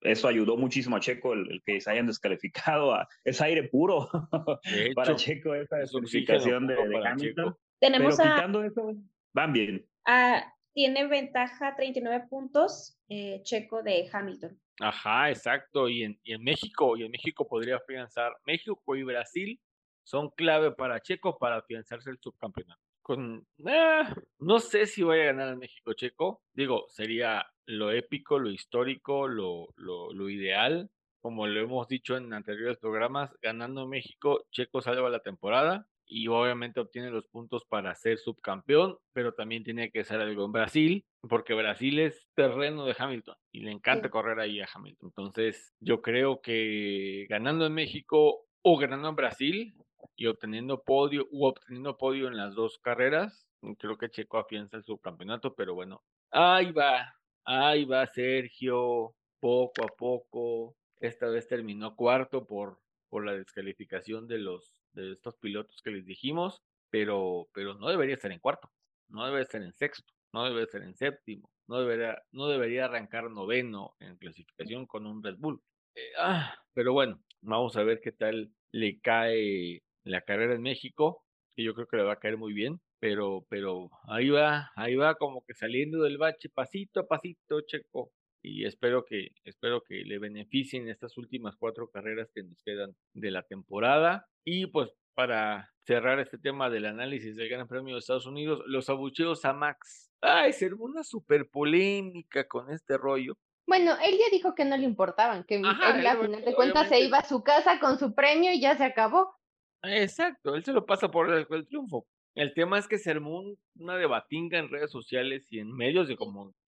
Eso 0.00 0.28
ayudó 0.28 0.56
muchísimo 0.56 0.96
a 0.96 1.00
Checo 1.00 1.32
el, 1.32 1.50
el 1.50 1.62
que 1.64 1.80
se 1.80 1.90
hayan 1.90 2.06
descalificado. 2.06 2.94
A, 2.94 3.08
es 3.24 3.40
aire 3.40 3.64
puro 3.68 4.08
De 4.64 4.92
para 4.94 5.12
hecho, 5.12 5.18
Checo 5.24 5.54
esa 5.54 5.76
descalificación 5.78 6.66
de, 6.66 6.74
de 6.76 6.90
para 6.92 7.12
Hamilton. 7.12 7.44
Checo. 7.46 7.60
Pero 7.80 7.92
Tenemos 7.92 8.20
a, 8.20 8.22
quitando 8.24 8.64
eso, 8.64 8.94
van 9.34 9.52
bien. 9.52 9.86
a- 10.06 10.52
tiene 10.78 11.08
ventaja 11.08 11.74
39 11.74 12.28
puntos 12.30 12.96
eh, 13.08 13.40
Checo 13.42 13.82
de 13.82 14.08
Hamilton. 14.12 14.56
Ajá, 14.78 15.28
exacto. 15.28 15.88
Y 15.88 16.04
en, 16.04 16.20
y 16.22 16.34
en 16.34 16.44
México, 16.44 16.96
y 16.96 17.02
en 17.02 17.10
México 17.10 17.48
podría 17.48 17.78
afianzar, 17.78 18.36
México 18.46 18.94
y 18.94 19.02
Brasil 19.02 19.60
son 20.04 20.30
clave 20.30 20.70
para 20.70 21.00
Checo 21.00 21.36
para 21.36 21.56
afianzarse 21.56 22.10
el 22.10 22.20
subcampeonato. 22.20 22.80
Con, 23.02 23.44
ah, 23.66 24.14
no 24.38 24.60
sé 24.60 24.86
si 24.86 25.02
vaya 25.02 25.24
a 25.24 25.26
ganar 25.32 25.48
el 25.48 25.56
México 25.56 25.94
Checo. 25.94 26.42
Digo, 26.52 26.84
sería 26.86 27.44
lo 27.66 27.90
épico, 27.90 28.38
lo 28.38 28.48
histórico, 28.48 29.26
lo, 29.26 29.66
lo, 29.74 30.12
lo 30.12 30.30
ideal. 30.30 30.88
Como 31.20 31.48
lo 31.48 31.58
hemos 31.58 31.88
dicho 31.88 32.16
en 32.16 32.32
anteriores 32.32 32.78
programas, 32.78 33.32
ganando 33.42 33.88
México, 33.88 34.46
Checo 34.52 34.80
salva 34.80 35.10
la 35.10 35.24
temporada 35.24 35.88
y 36.08 36.28
obviamente 36.28 36.80
obtiene 36.80 37.10
los 37.10 37.26
puntos 37.28 37.64
para 37.66 37.94
ser 37.94 38.18
subcampeón, 38.18 38.96
pero 39.12 39.32
también 39.34 39.62
tiene 39.64 39.90
que 39.90 40.00
hacer 40.00 40.20
algo 40.20 40.44
en 40.46 40.52
Brasil, 40.52 41.04
porque 41.28 41.54
Brasil 41.54 41.98
es 42.00 42.28
terreno 42.34 42.84
de 42.86 42.96
Hamilton 42.98 43.36
y 43.52 43.60
le 43.60 43.70
encanta 43.72 44.08
Sí. 44.08 44.10
correr 44.10 44.40
ahí 44.40 44.60
a 44.60 44.68
Hamilton. 44.72 45.08
Entonces, 45.10 45.74
yo 45.80 46.00
creo 46.02 46.40
que 46.40 47.26
ganando 47.28 47.66
en 47.66 47.74
México 47.74 48.46
o 48.62 48.78
ganando 48.78 49.08
en 49.10 49.16
Brasil 49.16 49.74
y 50.16 50.26
obteniendo 50.26 50.82
podio 50.82 51.26
u 51.30 51.44
obteniendo 51.46 51.96
podio 51.96 52.28
en 52.28 52.36
las 52.36 52.54
dos 52.54 52.78
carreras, 52.78 53.46
creo 53.78 53.98
que 53.98 54.08
Checo 54.10 54.38
afianza 54.38 54.76
el 54.76 54.84
subcampeonato, 54.84 55.54
pero 55.54 55.74
bueno, 55.74 56.02
ahí 56.30 56.72
va, 56.72 57.12
ahí 57.44 57.84
va 57.84 58.06
Sergio, 58.06 59.14
poco 59.40 59.82
a 59.84 59.88
poco. 59.96 60.76
Esta 61.00 61.28
vez 61.28 61.46
terminó 61.48 61.94
cuarto 61.96 62.46
por, 62.46 62.80
por 63.08 63.24
la 63.24 63.32
descalificación 63.34 64.26
de 64.26 64.38
los 64.38 64.77
de 64.92 65.12
estos 65.12 65.36
pilotos 65.36 65.80
que 65.82 65.90
les 65.90 66.04
dijimos, 66.04 66.62
pero, 66.90 67.48
pero 67.52 67.74
no 67.74 67.88
debería 67.88 68.14
estar 68.14 68.32
en 68.32 68.40
cuarto, 68.40 68.70
no 69.08 69.24
debería 69.24 69.44
estar 69.44 69.62
en 69.62 69.72
sexto, 69.74 70.12
no 70.32 70.44
debería 70.44 70.64
estar 70.64 70.82
en 70.82 70.94
séptimo, 70.94 71.50
no 71.66 71.80
debería, 71.80 72.22
no 72.32 72.48
debería 72.48 72.86
arrancar 72.86 73.30
noveno 73.30 73.94
en 74.00 74.16
clasificación 74.16 74.86
con 74.86 75.06
un 75.06 75.22
Red 75.22 75.36
Bull. 75.38 75.60
Eh, 75.94 76.12
ah, 76.18 76.54
pero 76.72 76.92
bueno, 76.92 77.22
vamos 77.40 77.76
a 77.76 77.82
ver 77.82 78.00
qué 78.00 78.12
tal 78.12 78.52
le 78.72 79.00
cae 79.00 79.82
la 80.04 80.22
carrera 80.22 80.54
en 80.54 80.62
México, 80.62 81.24
que 81.54 81.64
yo 81.64 81.74
creo 81.74 81.86
que 81.86 81.96
le 81.96 82.04
va 82.04 82.14
a 82.14 82.18
caer 82.18 82.36
muy 82.36 82.52
bien, 82.52 82.80
pero, 83.00 83.46
pero 83.48 83.90
ahí 84.04 84.30
va, 84.30 84.70
ahí 84.76 84.96
va 84.96 85.14
como 85.16 85.42
que 85.44 85.54
saliendo 85.54 86.02
del 86.02 86.18
bache, 86.18 86.48
pasito 86.48 87.00
a 87.00 87.06
pasito, 87.06 87.60
Checo, 87.62 88.12
y 88.42 88.66
espero 88.66 89.04
que, 89.04 89.32
espero 89.44 89.82
que 89.82 90.04
le 90.04 90.18
beneficien 90.18 90.88
estas 90.88 91.16
últimas 91.18 91.56
cuatro 91.56 91.90
carreras 91.90 92.30
que 92.34 92.42
nos 92.42 92.62
quedan 92.62 92.96
de 93.14 93.30
la 93.30 93.42
temporada. 93.42 94.26
Y 94.44 94.66
pues 94.66 94.90
para 95.14 95.72
cerrar 95.84 96.20
este 96.20 96.38
tema 96.38 96.70
del 96.70 96.86
análisis 96.86 97.34
del 97.34 97.48
Gran 97.48 97.66
Premio 97.66 97.94
de 97.94 97.98
Estados 97.98 98.26
Unidos, 98.26 98.62
los 98.66 98.88
abucheos 98.88 99.44
a 99.44 99.52
Max. 99.52 100.12
Ay, 100.20 100.52
se 100.52 100.72
una 100.72 101.02
super 101.02 101.48
polémica 101.48 102.46
con 102.46 102.70
este 102.70 102.96
rollo. 102.96 103.36
Bueno, 103.66 103.92
él 104.02 104.16
ya 104.16 104.30
dijo 104.30 104.54
que 104.54 104.64
no 104.64 104.76
le 104.76 104.84
importaban, 104.84 105.44
que 105.44 105.60
Ajá, 105.64 105.98
él 105.98 106.06
a 106.06 106.16
final 106.16 106.44
de 106.44 106.54
cuentas 106.54 106.88
se 106.88 107.00
iba 107.00 107.18
a 107.18 107.24
su 107.24 107.42
casa 107.42 107.80
con 107.80 107.98
su 107.98 108.14
premio 108.14 108.52
y 108.52 108.60
ya 108.60 108.76
se 108.76 108.84
acabó. 108.84 109.34
Exacto, 109.82 110.54
él 110.54 110.64
se 110.64 110.72
lo 110.72 110.86
pasa 110.86 111.10
por 111.10 111.30
el, 111.30 111.46
el 111.50 111.66
triunfo. 111.66 112.06
El 112.38 112.54
tema 112.54 112.78
es 112.78 112.86
que 112.86 112.98
se 112.98 113.10
armó 113.10 113.40
un- 113.40 113.58
una 113.74 113.96
debatinga 113.96 114.58
en 114.60 114.68
redes 114.68 114.92
sociales 114.92 115.52
y 115.52 115.58
en 115.58 115.72
medios 115.72 116.06
de 116.06 116.16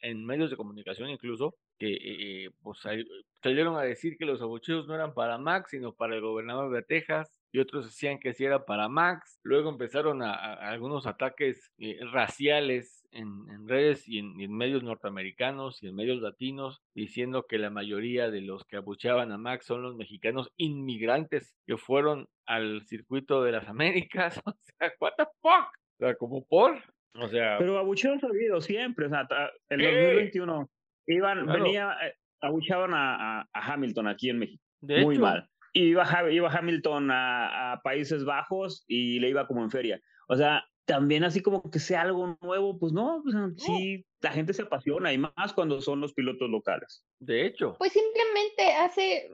en 0.01 0.25
medios 0.27 0.51
de 0.51 0.57
comunicación 0.57 1.09
incluso, 1.11 1.55
que 1.79 1.93
eh, 1.95 2.47
eh, 2.47 2.51
pues 2.61 2.81
sal- 2.81 3.07
salieron 3.43 3.77
a 3.77 3.83
decir 3.83 4.17
que 4.19 4.25
los 4.25 4.43
abucheos 4.43 4.89
no 4.89 4.97
eran 4.97 5.15
para 5.15 5.39
Max, 5.39 5.71
sino 5.71 5.95
para 5.95 6.17
el 6.17 6.23
gobernador 6.23 6.73
de 6.73 6.83
Texas, 6.83 7.40
y 7.53 7.59
otros 7.59 7.87
decían 7.87 8.19
que 8.19 8.33
sí 8.33 8.45
era 8.45 8.65
para 8.65 8.89
Max. 8.89 9.41
Luego 9.43 9.71
empezaron 9.71 10.23
a, 10.23 10.35
algunos 10.55 11.07
ataques 11.07 11.73
eh, 11.79 11.99
raciales 12.13 13.07
en, 13.13 13.27
en 13.51 13.67
redes 13.69 14.07
y 14.09 14.19
en, 14.19 14.39
y 14.41 14.45
en 14.45 14.57
medios 14.57 14.83
norteamericanos 14.85 15.83
y 15.83 15.89
en 15.89 15.97
medios 15.97 16.21
latinos, 16.23 16.81
diciendo 16.95 17.47
que 17.49 17.59
la 17.59 17.71
mayoría 17.71 18.31
de 18.31 18.41
los 18.41 18.65
que 18.65 18.77
abucheaban 18.77 19.33
a 19.33 19.39
Max 19.39 19.67
son 19.67 19.83
los 19.83 19.97
mexicanos 19.97 20.53
inmigrantes 20.57 21.57
que 21.67 21.77
fueron 21.77 22.29
al 22.47 22.83
circuito 22.87 23.43
de 23.43 23.53
las 23.53 23.69
Américas. 23.69 24.41
O 24.47 24.55
sea, 24.61 24.93
what 25.01 25.13
the 25.19 25.25
fuck? 25.43 25.73
O 25.99 25.99
sea, 25.99 26.15
como 26.15 26.45
por. 26.47 26.81
O 27.15 27.29
sea, 27.29 27.59
Pero 27.59 27.79
abucheos 27.79 28.23
ha 28.23 28.29
habido 28.29 28.61
siempre, 28.61 29.07
o 29.07 29.09
sea, 29.09 29.27
el 29.69 29.81
Sí. 29.81 29.85
2021 29.87 30.71
iban, 31.09 31.45
Claro. 31.45 31.63
venía, 31.65 31.97
eh, 32.07 32.15
abucheaban 32.41 32.95
a, 32.95 33.41
a- 33.41 33.49
a 33.53 33.73
Hamilton 33.73 34.07
aquí 34.07 34.31
en 34.31 34.39
México, 34.39 34.63
de 34.81 35.03
muy 35.05 35.17
hecho, 35.17 35.23
mal. 35.23 35.49
Y 35.73 35.91
iba, 35.91 36.05
iba 36.33 36.51
Hamilton 36.51 37.11
a, 37.11 37.73
a 37.73 37.81
Países 37.83 38.25
Bajos 38.25 38.85
y 38.89 39.21
le 39.21 39.29
iba 39.29 39.47
como 39.47 39.63
en 39.63 39.71
feria. 39.71 40.01
O 40.29 40.37
sea, 40.37 40.65
también 40.85 41.23
así 41.23 41.41
como 41.43 41.71
que 41.71 41.79
sea 41.79 42.01
algo 42.03 42.37
nuevo, 42.41 42.79
pues 42.79 42.93
no, 42.93 43.21
pues, 43.23 43.37
sí, 43.59 44.05
la 44.21 44.33
gente 44.33 44.53
se 44.53 44.63
apasiona 44.63 45.13
y 45.13 45.19
más 45.19 45.53
cuando 45.55 45.81
son 45.81 46.01
los 46.01 46.13
pilotos 46.13 46.51
locales. 46.51 47.05
de 47.21 47.47
hecho. 47.47 47.77
Pues 47.79 47.93
simplemente 47.93 48.73
hace, 48.73 49.31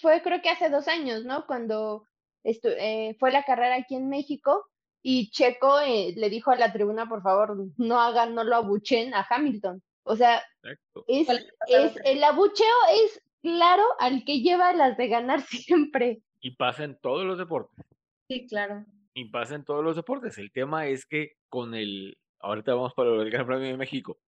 fue 0.00 0.22
creo 0.22 0.40
que 0.42 0.50
hace 0.50 0.70
dos 0.70 0.86
años, 0.86 1.24
¿no? 1.24 1.46
Cuando 1.46 2.04
estu- 2.44 2.74
eh, 2.78 3.16
fue 3.18 3.32
la 3.32 3.42
carrera 3.42 3.74
aquí 3.76 3.96
en 3.96 4.08
México 4.08 4.68
y 5.02 5.30
Checo 5.30 5.80
eh, 5.80 6.14
le 6.16 6.30
dijo 6.30 6.52
a 6.52 6.56
la 6.56 6.72
tribuna, 6.72 7.08
por 7.08 7.22
favor, 7.22 7.56
no 7.76 8.00
hagan, 8.00 8.34
no 8.36 8.44
lo 8.44 8.54
abuchen 8.56 9.12
a 9.14 9.26
Hamilton. 9.28 9.82
O 10.04 10.14
sea, 10.14 10.40
Exacto. 10.62 11.04
es, 11.08 11.28
es, 11.68 11.96
el 12.04 12.22
abucheo 12.22 12.66
es 13.04 13.20
claro 13.46 13.84
al 14.00 14.24
que 14.24 14.40
lleva 14.40 14.72
las 14.72 14.96
de 14.96 15.06
ganar 15.06 15.40
siempre. 15.46 16.20
Y 16.40 16.56
pasa 16.56 16.84
en 16.84 16.98
todos 17.00 17.24
los 17.24 17.38
deportes. 17.38 17.86
Sí, 18.28 18.46
claro. 18.48 18.84
Y 19.14 19.26
pasa 19.30 19.54
en 19.54 19.64
todos 19.64 19.84
los 19.84 19.94
deportes. 19.94 20.36
El 20.38 20.50
tema 20.50 20.86
es 20.88 21.06
que 21.06 21.36
con 21.48 21.74
el. 21.74 22.18
Ahorita 22.40 22.74
vamos 22.74 22.92
para 22.94 23.10
el 23.10 23.30
Gran 23.30 23.46
Premio 23.46 23.68
de 23.68 23.76
México. 23.76 24.18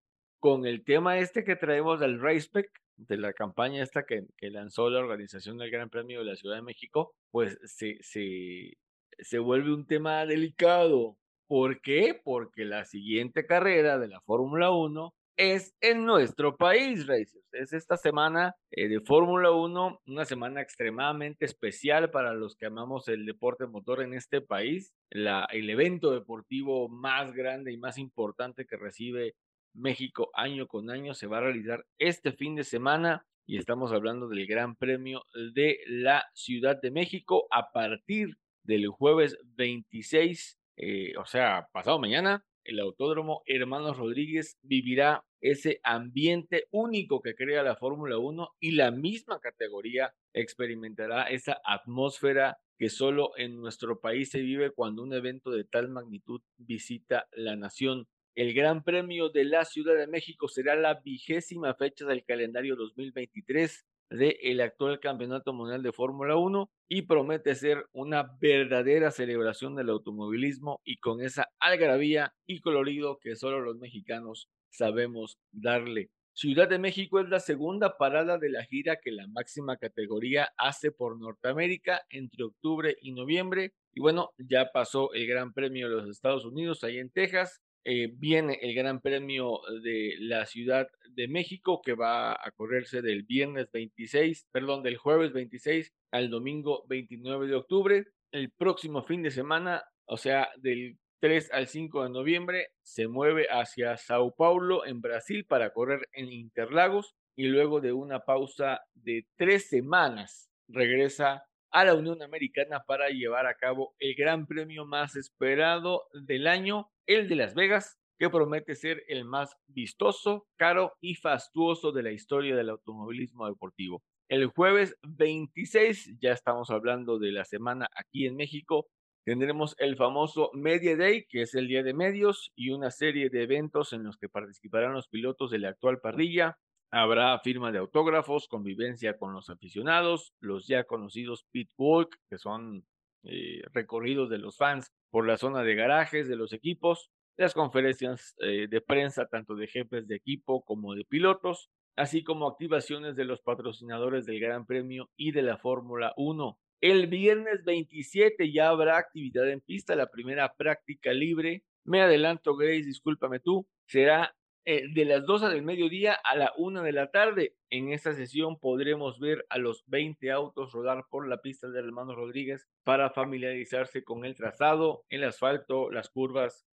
Con 0.41 0.67
el 0.67 0.85
tema 0.85 1.19
este 1.19 1.43
que 1.43 1.57
traemos 1.57 1.99
del 1.99 2.21
Raceback, 2.21 2.71
de 2.97 3.17
la 3.17 3.33
campaña 3.33 3.83
esta 3.83 4.05
que, 4.05 4.25
que 4.37 4.51
lanzó 4.51 4.89
la 4.89 5.01
organización 5.01 5.59
del 5.59 5.71
Gran 5.71 5.91
Premio 5.91 6.21
de 6.21 6.25
la 6.25 6.37
Ciudad 6.37 6.57
de 6.57 6.63
México, 6.63 7.13
pues 7.33 7.59
se, 7.65 7.99
se, 8.03 8.79
se 9.19 9.39
vuelve 9.41 9.75
un 9.75 9.87
tema 9.87 10.25
delicado. 10.27 11.17
¿Por 11.49 11.81
qué? 11.81 12.19
Porque 12.23 12.65
la 12.65 12.85
siguiente 12.85 13.47
carrera 13.47 13.99
de 13.99 14.09
la 14.09 14.21
Fórmula 14.21 14.71
1 14.71 15.13
es 15.39 15.73
en 15.81 16.05
nuestro 16.05 16.57
país, 16.57 17.07
Racers. 17.07 17.49
Es 17.53 17.73
esta 17.73 17.97
semana 17.97 18.57
eh, 18.73 18.89
de 18.89 19.01
Fórmula 19.01 19.53
1, 19.53 20.03
una 20.07 20.25
semana 20.25 20.61
extremadamente 20.61 21.45
especial 21.45 22.11
para 22.11 22.35
los 22.35 22.57
que 22.57 22.67
amamos 22.67 23.07
el 23.07 23.25
deporte 23.25 23.67
motor 23.67 24.03
en 24.03 24.15
este 24.15 24.41
país, 24.41 24.93
la, 25.11 25.47
el 25.53 25.71
evento 25.71 26.11
deportivo 26.11 26.89
más 26.89 27.33
grande 27.33 27.73
y 27.73 27.79
más 27.79 27.99
importante 27.99 28.67
que 28.67 28.77
recibe 28.77 29.37
México 29.75 30.31
año 30.35 30.67
con 30.67 30.91
año 30.91 31.15
se 31.15 31.29
va 31.29 31.39
a 31.39 31.43
realizar 31.43 31.87
este 31.99 32.33
fin 32.33 32.57
de 32.57 32.65
semana 32.65 33.25
y 33.47 33.59
estamos 33.59 33.93
hablando 33.93 34.29
del 34.29 34.45
Gran 34.47 34.75
Premio 34.75 35.23
de 35.55 35.79
la 35.87 36.27
Ciudad 36.35 36.81
de 36.81 36.91
México 36.91 37.47
a 37.53 37.71
partir 37.71 38.37
del 38.65 38.89
jueves 38.89 39.39
26, 39.57 40.59
eh, 40.79 41.17
o 41.17 41.25
sea, 41.25 41.69
pasado 41.73 41.99
mañana, 42.01 42.45
el 42.69 42.81
Autódromo 42.81 43.43
Hermanos 43.47 43.97
Rodríguez 43.97 44.59
vivirá 44.63 45.25
ese 45.41 45.81
ambiente 45.83 46.67
único 46.71 47.23
que 47.23 47.35
crea 47.35 47.63
la 47.63 47.77
Fórmula 47.77 48.19
1 48.19 48.57
y 48.61 48.73
la 48.73 48.91
misma 48.91 49.41
categoría 49.41 50.15
experimentará 50.35 51.31
esa 51.31 51.61
atmósfera 51.65 52.59
que 52.79 52.91
solo 52.91 53.31
en 53.39 53.57
nuestro 53.57 54.01
país 54.01 54.31
se 54.31 54.43
vive 54.43 54.71
cuando 54.71 55.03
un 55.03 55.15
evento 55.15 55.51
de 55.51 55.65
tal 55.65 55.89
magnitud 55.89 56.43
visita 56.59 57.27
la 57.33 57.57
nación. 57.57 58.07
El 58.35 58.53
Gran 58.53 58.85
Premio 58.85 59.31
de 59.31 59.45
la 59.45 59.65
Ciudad 59.65 59.97
de 59.97 60.07
México 60.07 60.47
será 60.47 60.77
la 60.77 61.01
vigésima 61.01 61.75
fecha 61.75 62.05
del 62.05 62.23
calendario 62.25 62.77
2023 62.77 63.87
del 64.11 64.61
actual 64.61 65.01
Campeonato 65.01 65.53
Mundial 65.53 65.83
de 65.83 65.93
Fórmula 65.93 66.37
1 66.37 66.71
y 66.89 67.03
promete 67.03 67.55
ser 67.55 67.87
una 67.93 68.37
verdadera 68.41 69.11
celebración 69.11 69.77
del 69.77 69.91
automovilismo 69.91 70.81
y 70.85 70.97
con 70.99 71.21
esa 71.23 71.49
algarabía 71.59 72.35
y 72.47 72.61
colorido 72.61 73.19
que 73.19 73.37
solo 73.37 73.61
los 73.61 73.79
mexicanos 73.79 74.49
sabemos 74.71 75.39
darle. 75.53 76.11
Ciudad 76.41 76.69
de 76.69 76.79
México 76.79 77.19
es 77.19 77.29
la 77.29 77.41
segunda 77.41 77.99
parada 77.99 78.39
de 78.39 78.49
la 78.49 78.65
gira 78.65 79.01
que 79.03 79.11
la 79.11 79.27
máxima 79.27 79.77
categoría 79.77 80.53
hace 80.57 80.93
por 80.93 81.19
Norteamérica 81.19 82.03
entre 82.11 82.45
octubre 82.45 82.97
y 83.01 83.11
noviembre. 83.11 83.73
Y 83.93 84.01
bueno, 84.01 84.31
ya 84.39 84.71
pasó 84.73 85.13
el 85.15 85.27
Gran 85.27 85.53
Premio 85.53 85.89
de 85.89 85.97
los 85.97 86.09
Estados 86.09 86.45
Unidos 86.45 86.85
ahí 86.85 86.99
en 86.99 87.11
Texas. 87.11 87.61
Eh, 87.91 88.13
viene 88.13 88.59
el 88.61 88.75
Gran 88.75 89.01
Premio 89.01 89.63
de 89.83 90.15
la 90.19 90.45
Ciudad 90.45 90.89
de 91.09 91.27
México 91.27 91.81
que 91.83 91.95
va 91.95 92.33
a 92.33 92.51
correrse 92.55 93.01
del 93.01 93.23
viernes 93.23 93.71
26, 93.73 94.47
perdón, 94.53 94.83
del 94.83 94.99
jueves 94.99 95.33
26 95.33 95.95
al 96.11 96.29
domingo 96.29 96.85
29 96.87 97.47
de 97.47 97.55
octubre. 97.55 98.05
El 98.31 98.51
próximo 98.51 99.05
fin 99.05 99.23
de 99.23 99.31
semana, 99.31 99.85
o 100.05 100.19
sea, 100.19 100.51
del 100.59 100.99
3 101.21 101.51
al 101.51 101.67
5 101.67 102.03
de 102.03 102.11
noviembre, 102.11 102.67
se 102.83 103.09
mueve 103.09 103.47
hacia 103.51 103.97
Sao 103.97 104.35
Paulo, 104.37 104.85
en 104.85 105.01
Brasil, 105.01 105.47
para 105.47 105.73
correr 105.73 106.11
en 106.13 106.31
Interlagos 106.31 107.15
y 107.37 107.47
luego 107.47 107.81
de 107.81 107.95
una 107.95 108.21
pausa 108.21 108.83
de 108.97 109.27
tres 109.39 109.71
semanas 109.71 110.51
regresa 110.69 111.43
a 111.71 111.85
la 111.87 111.95
Unión 111.95 112.23
Americana 112.23 112.85
para 112.87 113.09
llevar 113.09 113.47
a 113.47 113.55
cabo 113.55 113.95
el 113.99 114.15
gran 114.15 114.47
premio 114.47 114.85
más 114.85 115.17
esperado 115.17 116.05
del 116.13 116.49
año, 116.49 116.91
el 117.09 117.29
de 117.29 117.35
Las 117.35 117.55
Vegas, 117.55 117.99
que 118.19 118.31
promete 118.31 118.77
ser 118.77 119.03
el 119.09 119.25
más 119.25 119.57
vistoso, 119.67 120.47
caro 120.57 120.93
y 121.01 121.17
fastuoso 121.17 121.91
de 121.91 122.05
la 122.05 122.13
historia 122.13 122.55
del 122.55 122.71
automovilismo 122.71 123.49
deportivo. 123.49 124.05
El 124.29 124.47
jueves 124.47 124.97
26, 125.03 126.19
ya 126.21 126.33
estamos 126.33 126.71
hablando 126.71 127.19
de 127.19 127.33
la 127.33 127.45
semana 127.45 127.89
aquí 127.97 128.27
en 128.27 128.37
México, 128.37 128.87
tendremos 129.25 129.75
el 129.79 129.97
famoso 129.97 130.51
Media 130.53 130.97
Day, 130.97 131.27
que 131.29 131.43
es 131.43 131.55
el 131.55 131.67
día 131.67 131.83
de 131.83 131.95
medios, 131.95 132.53
y 132.55 132.71
una 132.71 132.91
serie 132.91 133.31
de 133.31 133.43
eventos 133.43 133.93
en 133.93 134.05
los 134.05 134.19
que 134.19 134.29
participarán 134.29 134.93
los 134.93 135.09
pilotos 135.09 135.51
de 135.51 135.59
la 135.59 135.71
actual 135.71 136.01
parrilla, 136.01 136.59
Habrá 136.91 137.39
firma 137.41 137.71
de 137.71 137.79
autógrafos, 137.79 138.49
convivencia 138.49 139.19
con 139.19 139.35
los 139.35 139.51
aficionados, 139.51 140.33
los 140.41 140.67
ya 140.67 140.85
conocidos 140.85 141.45
pit 141.51 141.71
walk, 141.77 142.17
que 142.31 142.39
son 142.39 142.87
eh, 143.25 143.63
recorridos 143.73 144.31
de 144.31 144.39
los 144.39 144.57
fans 144.57 144.93
por 145.11 145.27
la 145.27 145.37
zona 145.37 145.63
de 145.63 145.75
garajes 145.75 146.29
de 146.29 146.37
los 146.37 146.53
equipos, 146.53 147.11
las 147.37 147.55
conferencias 147.55 148.35
eh, 148.41 148.67
de 148.69 148.81
prensa 148.81 149.27
tanto 149.27 149.55
de 149.55 149.69
jefes 149.69 150.09
de 150.09 150.17
equipo 150.17 150.65
como 150.65 150.95
de 150.95 151.05
pilotos, 151.05 151.71
así 151.97 152.23
como 152.25 152.47
activaciones 152.47 153.17
de 153.17 153.25
los 153.25 153.41
patrocinadores 153.41 154.27
del 154.27 154.41
Gran 154.41 154.67
Premio 154.67 155.11
y 155.17 155.33
de 155.33 155.43
la 155.43 155.57
Fórmula 155.57 156.13
1. 156.17 156.59
El 156.81 157.09
viernes 157.09 157.65
27 157.65 158.53
ya 158.53 158.69
habrá 158.69 158.99
actividad 158.99 159.49
en 159.51 159.61
pista, 159.61 159.97
la 159.97 160.11
primera 160.11 160.55
práctica 160.55 161.13
libre. 161.13 161.65
Me 161.85 162.03
adelanto, 162.03 162.57
Grace, 162.57 162.85
discúlpame 162.85 163.41
tú, 163.41 163.67
será 163.87 164.37
eh, 164.71 164.85
de 164.93 165.07
las 165.07 165.25
12 165.25 165.49
del 165.49 165.63
mediodía 165.63 166.13
a 166.13 166.37
la 166.37 166.53
1 166.59 166.83
de 166.83 166.93
la 166.93 167.11
tarde. 167.11 167.57
En 167.71 167.91
esta 167.91 168.13
sesión 168.13 168.59
podremos 168.59 169.19
ver 169.19 169.47
a 169.49 169.57
los 169.57 169.83
20 169.87 170.31
autos 170.31 170.73
rodar 170.73 171.07
por 171.09 171.27
la 171.27 171.41
pista 171.41 171.71
del 171.71 171.87
hermano 171.87 172.15
Rodríguez 172.15 172.69
para 172.85 173.09
familiarizarse 173.09 174.05
con 174.05 174.27
el 174.27 174.35
trazado, 174.35 175.07
el 175.09 175.25
asfalto, 175.25 175.91
las 175.91 176.11
curvas 176.11 176.67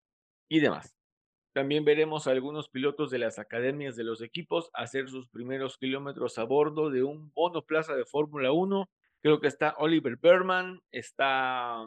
y 0.49 0.61
demás. 0.61 0.97
También 1.53 1.85
veremos 1.85 2.27
a 2.27 2.31
algunos 2.31 2.71
pilotos 2.71 3.11
de 3.11 3.19
las 3.19 3.39
academias 3.39 3.95
de 3.95 4.05
los 4.05 4.23
equipos 4.23 4.71
hacer 4.73 5.11
sus 5.11 5.29
primeros 5.29 5.77
kilómetros 5.77 6.39
a 6.39 6.45
bordo 6.45 6.89
de 6.89 7.03
un 7.03 7.31
monoplaza 7.37 7.95
de 7.95 8.07
Fórmula 8.07 8.53
1. 8.53 8.89
Creo 9.21 9.39
que 9.39 9.49
está 9.49 9.75
Oliver 9.77 10.17
Berman, 10.17 10.81
está 10.93 11.85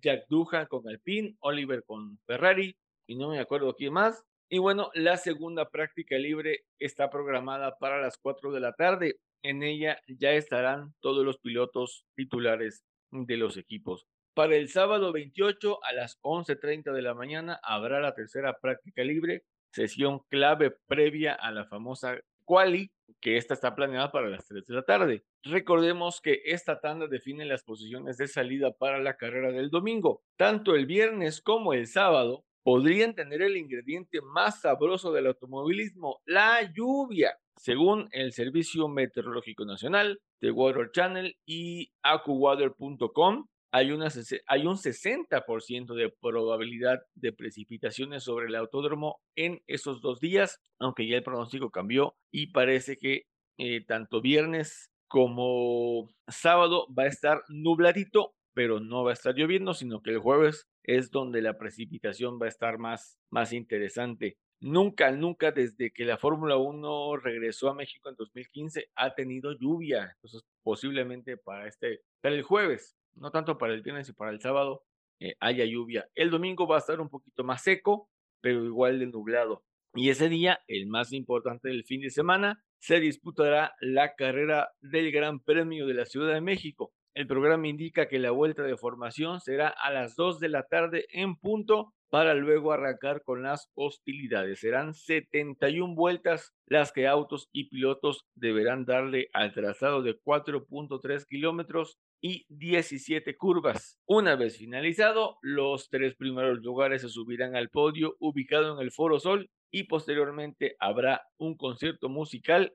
Jack 0.00 0.26
Duja 0.28 0.66
con 0.66 0.88
Alpine, 0.88 1.34
Oliver 1.40 1.82
con 1.82 2.20
Ferrari 2.24 2.76
y 3.08 3.16
no 3.16 3.30
me 3.30 3.40
acuerdo 3.40 3.74
quién 3.74 3.94
más. 3.94 4.24
Y 4.52 4.58
bueno, 4.58 4.90
la 4.94 5.16
segunda 5.16 5.70
práctica 5.70 6.18
libre 6.18 6.64
está 6.80 7.08
programada 7.08 7.78
para 7.78 8.00
las 8.00 8.18
4 8.18 8.50
de 8.50 8.58
la 8.58 8.72
tarde. 8.72 9.20
En 9.44 9.62
ella 9.62 10.00
ya 10.08 10.32
estarán 10.32 10.92
todos 10.98 11.24
los 11.24 11.38
pilotos 11.38 12.04
titulares 12.16 12.84
de 13.12 13.36
los 13.36 13.56
equipos. 13.56 14.08
Para 14.34 14.56
el 14.56 14.68
sábado 14.68 15.12
28 15.12 15.84
a 15.84 15.92
las 15.92 16.20
11.30 16.22 16.92
de 16.92 17.00
la 17.00 17.14
mañana 17.14 17.60
habrá 17.62 18.00
la 18.00 18.12
tercera 18.12 18.58
práctica 18.58 19.04
libre, 19.04 19.44
sesión 19.72 20.18
clave 20.28 20.76
previa 20.88 21.34
a 21.34 21.52
la 21.52 21.66
famosa 21.66 22.18
quali, 22.44 22.90
que 23.20 23.36
esta 23.36 23.54
está 23.54 23.76
planeada 23.76 24.10
para 24.10 24.28
las 24.28 24.48
3 24.48 24.66
de 24.66 24.74
la 24.74 24.82
tarde. 24.82 25.24
Recordemos 25.44 26.20
que 26.20 26.42
esta 26.46 26.80
tanda 26.80 27.06
define 27.06 27.44
las 27.44 27.62
posiciones 27.62 28.16
de 28.16 28.26
salida 28.26 28.72
para 28.72 28.98
la 28.98 29.16
carrera 29.16 29.52
del 29.52 29.70
domingo. 29.70 30.24
Tanto 30.36 30.74
el 30.74 30.86
viernes 30.86 31.40
como 31.40 31.72
el 31.72 31.86
sábado 31.86 32.44
podrían 32.62 33.14
tener 33.14 33.42
el 33.42 33.56
ingrediente 33.56 34.20
más 34.20 34.60
sabroso 34.60 35.12
del 35.12 35.26
automovilismo, 35.28 36.20
la 36.24 36.70
lluvia. 36.72 37.36
Según 37.56 38.08
el 38.12 38.32
Servicio 38.32 38.88
Meteorológico 38.88 39.64
Nacional, 39.64 40.20
The 40.40 40.50
Water 40.50 40.90
Channel 40.92 41.36
y 41.46 41.92
AcuWater.com, 42.02 43.46
hay, 43.72 43.92
un 43.92 44.00
60% 44.00 45.94
de 45.94 46.12
probabilidad 46.20 47.02
de 47.14 47.32
precipitaciones 47.32 48.24
sobre 48.24 48.46
el 48.46 48.56
autódromo 48.56 49.20
en 49.36 49.62
esos 49.68 50.00
dos 50.00 50.18
días, 50.18 50.60
aunque 50.80 51.06
ya 51.06 51.16
el 51.16 51.22
pronóstico 51.22 51.70
cambió 51.70 52.16
y 52.32 52.48
parece 52.48 52.96
que 52.96 53.26
eh, 53.58 53.84
tanto 53.86 54.20
viernes 54.20 54.90
como 55.06 56.08
sábado 56.28 56.86
va 56.96 57.04
a 57.04 57.08
estar 57.08 57.42
nubladito, 57.48 58.34
pero 58.54 58.80
no 58.80 59.04
va 59.04 59.10
a 59.10 59.14
estar 59.14 59.34
lloviendo, 59.34 59.74
sino 59.74 60.02
que 60.02 60.10
el 60.10 60.18
jueves 60.18 60.68
es 60.82 61.10
donde 61.10 61.42
la 61.42 61.58
precipitación 61.58 62.38
va 62.40 62.46
a 62.46 62.48
estar 62.48 62.78
más, 62.78 63.18
más 63.30 63.52
interesante. 63.52 64.38
Nunca, 64.60 65.10
nunca 65.12 65.52
desde 65.52 65.90
que 65.90 66.04
la 66.04 66.18
Fórmula 66.18 66.56
1 66.56 67.16
regresó 67.16 67.70
a 67.70 67.74
México 67.74 68.10
en 68.10 68.16
2015 68.16 68.90
ha 68.94 69.14
tenido 69.14 69.52
lluvia. 69.58 70.12
Entonces, 70.16 70.42
posiblemente 70.62 71.36
para 71.36 71.66
este, 71.66 72.02
para 72.20 72.34
el 72.34 72.42
jueves, 72.42 72.96
no 73.14 73.30
tanto 73.30 73.56
para 73.56 73.72
el 73.72 73.82
viernes 73.82 74.08
y 74.08 74.12
para 74.12 74.30
el 74.30 74.40
sábado, 74.40 74.84
eh, 75.20 75.34
haya 75.40 75.64
lluvia. 75.64 76.08
El 76.14 76.30
domingo 76.30 76.66
va 76.66 76.76
a 76.76 76.80
estar 76.80 77.00
un 77.00 77.08
poquito 77.08 77.44
más 77.44 77.62
seco, 77.62 78.10
pero 78.40 78.64
igual 78.64 78.98
de 78.98 79.06
nublado. 79.06 79.64
Y 79.94 80.10
ese 80.10 80.28
día, 80.28 80.60
el 80.68 80.86
más 80.86 81.12
importante 81.12 81.68
del 81.68 81.84
fin 81.84 82.00
de 82.00 82.10
semana, 82.10 82.62
se 82.78 83.00
disputará 83.00 83.74
la 83.80 84.14
carrera 84.14 84.70
del 84.80 85.10
Gran 85.12 85.40
Premio 85.40 85.86
de 85.86 85.94
la 85.94 86.06
Ciudad 86.06 86.32
de 86.32 86.40
México. 86.40 86.92
El 87.14 87.26
programa 87.26 87.66
indica 87.66 88.06
que 88.08 88.18
la 88.18 88.30
vuelta 88.30 88.62
de 88.62 88.76
formación 88.76 89.40
será 89.40 89.68
a 89.68 89.90
las 89.90 90.14
2 90.14 90.38
de 90.38 90.48
la 90.48 90.62
tarde 90.64 91.06
en 91.10 91.36
punto 91.36 91.92
para 92.08 92.34
luego 92.34 92.72
arrancar 92.72 93.22
con 93.22 93.42
las 93.42 93.70
hostilidades. 93.74 94.60
Serán 94.60 94.94
71 94.94 95.94
vueltas 95.94 96.52
las 96.66 96.92
que 96.92 97.06
autos 97.06 97.48
y 97.52 97.68
pilotos 97.68 98.26
deberán 98.34 98.84
darle 98.84 99.28
al 99.32 99.52
trazado 99.52 100.02
de 100.02 100.20
4.3 100.20 101.26
kilómetros 101.26 101.98
y 102.20 102.44
17 102.48 103.36
curvas. 103.36 103.98
Una 104.06 104.36
vez 104.36 104.58
finalizado, 104.58 105.38
los 105.40 105.88
tres 105.88 106.14
primeros 106.14 106.60
lugares 106.60 107.02
se 107.02 107.08
subirán 107.08 107.56
al 107.56 107.70
podio 107.70 108.16
ubicado 108.18 108.74
en 108.74 108.84
el 108.84 108.92
Foro 108.92 109.18
Sol 109.20 109.50
y 109.70 109.84
posteriormente 109.84 110.76
habrá 110.80 111.22
un 111.38 111.56
concierto 111.56 112.08
musical 112.08 112.74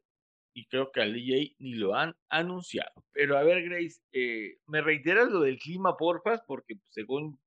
y 0.55 0.65
creo 0.65 0.91
que 0.91 1.01
al 1.01 1.13
DJ 1.13 1.55
ni 1.59 1.73
lo 1.75 1.93
han 1.93 2.15
anunciado. 2.29 2.91
Pero 3.11 3.37
a 3.37 3.43
ver, 3.43 3.61
Grace, 3.63 3.99
eh, 4.13 4.57
¿me 4.65 4.81
reiteras 4.81 5.29
lo 5.29 5.41
del 5.41 5.59
clima, 5.59 5.97
porfas? 5.97 6.41
Porque 6.47 6.75
pues, 6.75 6.93
según 6.93 7.37